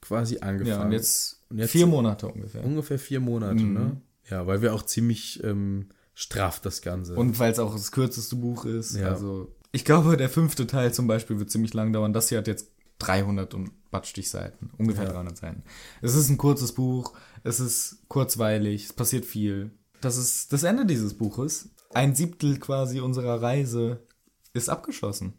quasi 0.00 0.38
angefangen. 0.38 0.66
Ja, 0.80 0.84
und 0.84 0.92
jetzt, 0.92 1.42
Und 1.50 1.58
jetzt- 1.58 1.70
vier 1.70 1.86
Monate 1.86 2.28
ungefähr. 2.28 2.64
Ungefähr 2.64 2.98
vier 2.98 3.20
Monate, 3.20 3.62
ne? 3.62 3.96
Ja, 4.30 4.46
weil 4.46 4.62
wir 4.62 4.72
auch 4.74 4.82
ziemlich 4.84 5.42
ähm, 5.44 5.88
straff 6.14 6.60
das 6.60 6.82
Ganze. 6.82 7.14
Und 7.16 7.38
weil 7.38 7.52
es 7.52 7.58
auch 7.58 7.72
das 7.74 7.92
kürzeste 7.92 8.36
Buch 8.36 8.64
ist. 8.64 8.96
Ja. 8.96 9.08
Also, 9.10 9.54
ich 9.72 9.84
glaube, 9.84 10.16
der 10.16 10.28
fünfte 10.28 10.66
Teil 10.66 10.92
zum 10.94 11.06
Beispiel 11.06 11.38
wird 11.38 11.50
ziemlich 11.50 11.74
lang 11.74 11.92
dauern. 11.92 12.12
Das 12.12 12.28
hier 12.28 12.38
hat 12.38 12.46
jetzt 12.46 12.68
300 13.00 13.54
und 13.54 13.70
batschtig 13.90 14.30
Seiten. 14.30 14.70
Ungefähr 14.78 15.04
Ja. 15.04 15.12
300 15.12 15.36
Seiten. 15.36 15.62
Es 16.00 16.14
ist 16.14 16.28
ein 16.28 16.38
kurzes 16.38 16.72
Buch. 16.72 17.16
Es 17.42 17.58
ist 17.60 17.98
kurzweilig. 18.08 18.84
Es 18.86 18.92
passiert 18.92 19.24
viel. 19.24 19.72
Das 20.00 20.16
ist 20.16 20.52
das 20.52 20.62
Ende 20.62 20.86
dieses 20.86 21.14
Buches. 21.14 21.70
Ein 21.92 22.14
Siebtel 22.14 22.58
quasi 22.58 23.00
unserer 23.00 23.42
Reise 23.42 24.06
ist 24.52 24.68
abgeschlossen. 24.68 25.34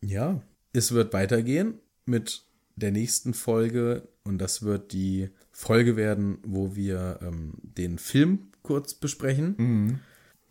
ja, 0.00 0.42
es 0.72 0.92
wird 0.92 1.12
weitergehen 1.14 1.80
mit 2.04 2.44
der 2.76 2.90
nächsten 2.92 3.32
Folge 3.34 4.08
Und 4.24 4.38
das 4.38 4.62
wird 4.62 4.92
die 4.92 5.30
Folge 5.52 5.96
werden, 5.96 6.38
wo 6.44 6.74
wir 6.76 7.20
ähm, 7.22 7.54
den 7.62 7.98
Film 7.98 8.50
kurz 8.62 8.92
besprechen, 8.94 9.54
Mhm. 9.56 9.98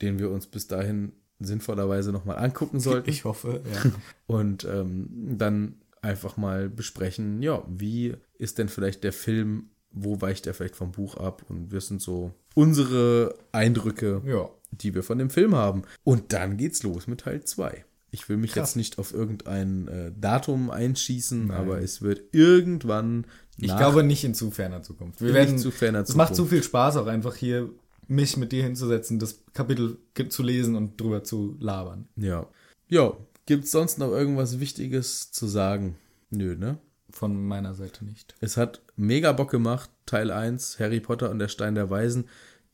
Den 0.02 0.20
wir 0.20 0.30
uns 0.30 0.48
bis 0.48 0.68
dahin 0.68 1.14
sinnvollerweise 1.40 2.12
nochmal 2.12 2.38
angucken 2.38 2.80
sollten. 2.82 3.10
Ich 3.10 3.26
hoffe, 3.26 3.62
ja. 3.72 3.92
Und 4.28 4.66
ähm, 4.66 5.10
dann 5.38 5.82
einfach 6.02 6.38
mal 6.38 6.70
besprechen, 6.70 7.42
ja, 7.42 7.64
wie 7.68 8.16
ist 8.38 8.58
denn 8.58 8.70
vielleicht 8.70 9.04
der 9.04 9.14
Film, 9.14 9.70
wo 9.92 10.22
weicht 10.22 10.46
er 10.48 10.54
vielleicht 10.54 10.76
vom 10.76 10.92
Buch 10.92 11.18
ab? 11.18 11.44
Und 11.50 11.72
wir 11.72 11.82
sind 11.82 12.02
so 12.02 12.34
unsere 12.54 13.36
Eindrücke, 13.52 14.22
ja. 14.26 14.50
die 14.72 14.94
wir 14.94 15.04
von 15.04 15.18
dem 15.18 15.30
Film 15.30 15.56
haben. 15.56 15.84
Und 16.04 16.32
dann 16.32 16.58
geht's 16.58 16.84
los 16.84 17.08
mit 17.08 17.22
Teil 17.22 17.44
2. 17.44 17.86
Ich 18.12 18.30
will 18.30 18.38
mich 18.38 18.54
Krass. 18.54 18.70
jetzt 18.70 18.76
nicht 18.78 18.98
auf 18.98 19.14
irgendein 19.14 19.88
äh, 19.90 20.12
Datum 20.16 20.70
einschießen, 20.70 21.52
aber 21.52 21.82
es 21.82 22.02
wird 22.02 22.34
irgendwann 22.34 23.26
Ich 23.58 23.76
glaube 23.76 24.04
nicht 24.04 24.24
in 24.24 24.34
zu 24.34 24.52
ferner 24.52 24.84
Zukunft. 24.84 25.22
Wir 25.22 25.34
werden, 25.34 25.58
zu 25.58 25.70
ferner 25.70 26.00
es 26.00 26.16
macht 26.16 26.30
zu 26.30 26.44
Zukunft. 26.44 26.54
viel 26.54 26.64
Spaß, 26.64 26.96
auch 26.96 27.08
einfach 27.08 27.36
hier 27.36 27.70
mich 28.08 28.38
mit 28.38 28.52
dir 28.52 28.64
hinzusetzen, 28.64 29.20
das 29.20 29.44
Kapitel 29.54 29.98
zu 30.30 30.44
lesen 30.44 30.76
und 30.76 31.00
drüber 31.00 31.24
zu 31.24 31.56
labern. 31.60 32.08
Ja. 32.16 32.48
Ja, 32.88 33.14
gibt's 33.46 33.72
sonst 33.72 33.98
noch 33.98 34.12
irgendwas 34.12 34.60
Wichtiges 34.60 35.32
zu 35.32 35.48
sagen? 35.48 35.98
Nö, 36.30 36.56
ne? 36.56 36.78
Von 37.10 37.46
meiner 37.48 37.74
Seite 37.74 38.04
nicht. 38.04 38.36
Es 38.42 38.58
hat 38.58 38.82
mega 38.96 39.32
Bock 39.32 39.52
gemacht, 39.52 39.90
Teil 40.06 40.32
1, 40.32 40.80
Harry 40.80 41.00
Potter 41.00 41.32
und 41.32 41.40
der 41.40 41.48
Stein 41.48 41.76
der 41.76 41.90
Weisen. 41.90 42.28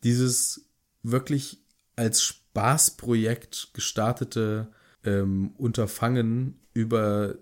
Dieses 0.03 0.65
wirklich 1.03 1.59
als 1.95 2.23
Spaßprojekt 2.23 3.69
gestartete 3.73 4.69
ähm, 5.03 5.53
Unterfangen 5.57 6.59
über 6.73 7.35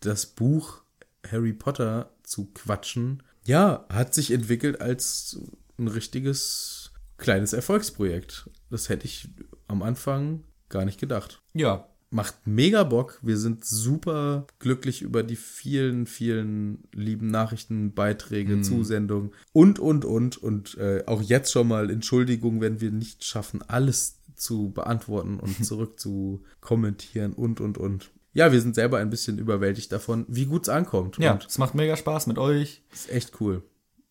das 0.00 0.26
Buch 0.26 0.82
Harry 1.28 1.52
Potter 1.52 2.10
zu 2.22 2.46
quatschen, 2.52 3.22
ja, 3.44 3.84
hat 3.88 4.14
sich 4.14 4.30
entwickelt 4.30 4.80
als 4.80 5.38
ein 5.78 5.88
richtiges 5.88 6.83
kleines 7.16 7.52
Erfolgsprojekt. 7.52 8.50
Das 8.70 8.88
hätte 8.88 9.06
ich 9.06 9.28
am 9.68 9.82
Anfang 9.82 10.44
gar 10.68 10.84
nicht 10.84 10.98
gedacht 11.00 11.42
Ja, 11.52 11.88
macht 12.10 12.46
mega 12.46 12.84
Bock. 12.84 13.18
Wir 13.22 13.36
sind 13.36 13.64
super 13.64 14.46
glücklich 14.58 15.02
über 15.02 15.22
die 15.22 15.36
vielen, 15.36 16.06
vielen 16.06 16.84
lieben 16.92 17.28
Nachrichten, 17.28 17.92
Beiträge, 17.92 18.60
Zusendungen 18.62 19.32
und, 19.52 19.78
und, 19.78 20.04
und. 20.04 20.36
Und 20.36 20.76
äh, 20.78 21.02
auch 21.06 21.22
jetzt 21.22 21.50
schon 21.52 21.68
mal 21.68 21.90
Entschuldigung, 21.90 22.60
wenn 22.60 22.80
wir 22.80 22.90
nicht 22.92 23.24
schaffen, 23.24 23.62
alles 23.62 24.20
zu 24.36 24.70
beantworten 24.70 25.38
und 25.40 25.64
zurück 25.64 25.98
zu 25.98 26.42
kommentieren 26.60 27.32
und, 27.32 27.60
und, 27.60 27.78
und. 27.78 28.10
Ja, 28.32 28.50
wir 28.52 28.60
sind 28.60 28.74
selber 28.74 28.98
ein 28.98 29.10
bisschen 29.10 29.38
überwältigt 29.38 29.92
davon, 29.92 30.24
wie 30.28 30.46
gut 30.46 30.64
es 30.64 30.68
ankommt. 30.68 31.18
ja, 31.18 31.32
Und 31.32 31.46
es 31.46 31.58
macht 31.58 31.74
mega 31.74 31.96
Spaß 31.96 32.26
mit 32.26 32.38
euch. 32.38 32.82
ist 32.92 33.10
echt 33.10 33.40
cool. 33.40 33.62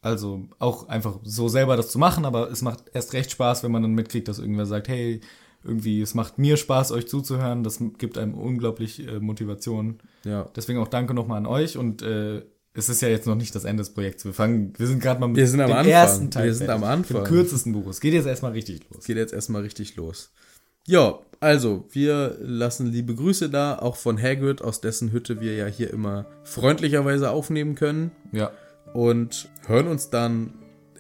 Also 0.03 0.43
auch 0.59 0.89
einfach 0.89 1.19
so 1.23 1.47
selber 1.47 1.77
das 1.77 1.89
zu 1.89 1.97
machen, 1.97 2.25
aber 2.25 2.51
es 2.51 2.61
macht 2.61 2.83
erst 2.93 3.13
recht 3.13 3.31
Spaß, 3.31 3.63
wenn 3.63 3.71
man 3.71 3.81
dann 3.81 3.93
mitkriegt, 3.93 4.27
dass 4.27 4.37
irgendwer 4.37 4.65
sagt, 4.65 4.89
hey, 4.89 5.21
irgendwie, 5.63 6.01
es 6.01 6.13
macht 6.13 6.37
mir 6.37 6.57
Spaß, 6.57 6.91
euch 6.91 7.07
zuzuhören. 7.07 7.63
Das 7.63 7.79
gibt 7.97 8.17
einem 8.17 8.33
unglaublich 8.33 9.07
äh, 9.07 9.19
Motivation. 9.21 9.99
Ja. 10.25 10.49
Deswegen 10.55 10.79
auch 10.79 10.89
danke 10.89 11.13
nochmal 11.13 11.37
an 11.37 11.45
euch 11.45 11.77
und 11.77 12.01
äh, 12.01 12.43
es 12.73 12.89
ist 12.89 13.01
ja 13.01 13.07
jetzt 13.07 13.27
noch 13.27 13.35
nicht 13.35 13.55
das 13.55 13.63
Ende 13.63 13.81
des 13.81 13.93
Projekts. 13.93 14.25
Wir 14.25 14.33
fangen, 14.33 14.73
wir 14.77 14.87
sind 14.87 15.01
gerade 15.01 15.21
mal 15.21 15.27
mit 15.27 15.37
Wir 15.37 15.47
sind 15.47 15.61
am 15.61 15.69
dem 15.69 15.77
Anfang. 15.77 15.91
ersten 15.91 16.31
Teil. 16.31 16.45
Wir 16.47 16.53
sind 16.53 16.69
am 16.69 16.81
fertig. 16.81 16.97
Anfang. 16.97 17.23
Dem 17.23 17.23
kürzesten 17.25 17.71
Buch. 17.73 17.87
Es 17.87 18.01
geht 18.01 18.13
jetzt 18.13 18.25
erstmal 18.25 18.51
richtig 18.51 18.81
los. 18.91 19.05
geht 19.05 19.15
jetzt 19.17 19.33
erstmal 19.33 19.61
richtig 19.61 19.95
los. 19.95 20.31
Ja, 20.85 21.19
also, 21.39 21.85
wir 21.91 22.37
lassen 22.41 22.87
liebe 22.87 23.15
Grüße 23.15 23.49
da, 23.49 23.77
auch 23.79 23.95
von 23.95 24.21
Hagrid, 24.21 24.61
aus 24.61 24.81
dessen 24.81 25.11
Hütte 25.11 25.39
wir 25.39 25.55
ja 25.55 25.67
hier 25.67 25.91
immer 25.91 26.25
freundlicherweise 26.43 27.29
aufnehmen 27.31 27.75
können. 27.75 28.11
Ja. 28.31 28.51
Und 28.93 29.49
hören 29.67 29.87
uns 29.87 30.09
dann 30.09 30.53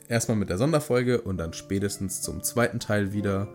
erstmal 0.07 0.37
mit 0.37 0.49
der 0.49 0.57
Sonderfolge 0.57 1.21
und 1.21 1.37
dann 1.37 1.53
spätestens 1.53 2.21
zum 2.21 2.43
zweiten 2.43 2.79
Teil 2.79 3.13
wieder 3.13 3.47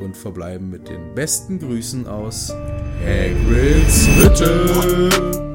und 0.00 0.16
verbleiben 0.16 0.70
mit 0.70 0.88
den 0.88 1.14
besten 1.14 1.58
Grüßen 1.58 2.06
aus 2.06 2.54
Hagrids 3.04 4.08
Hütte. 4.16 5.49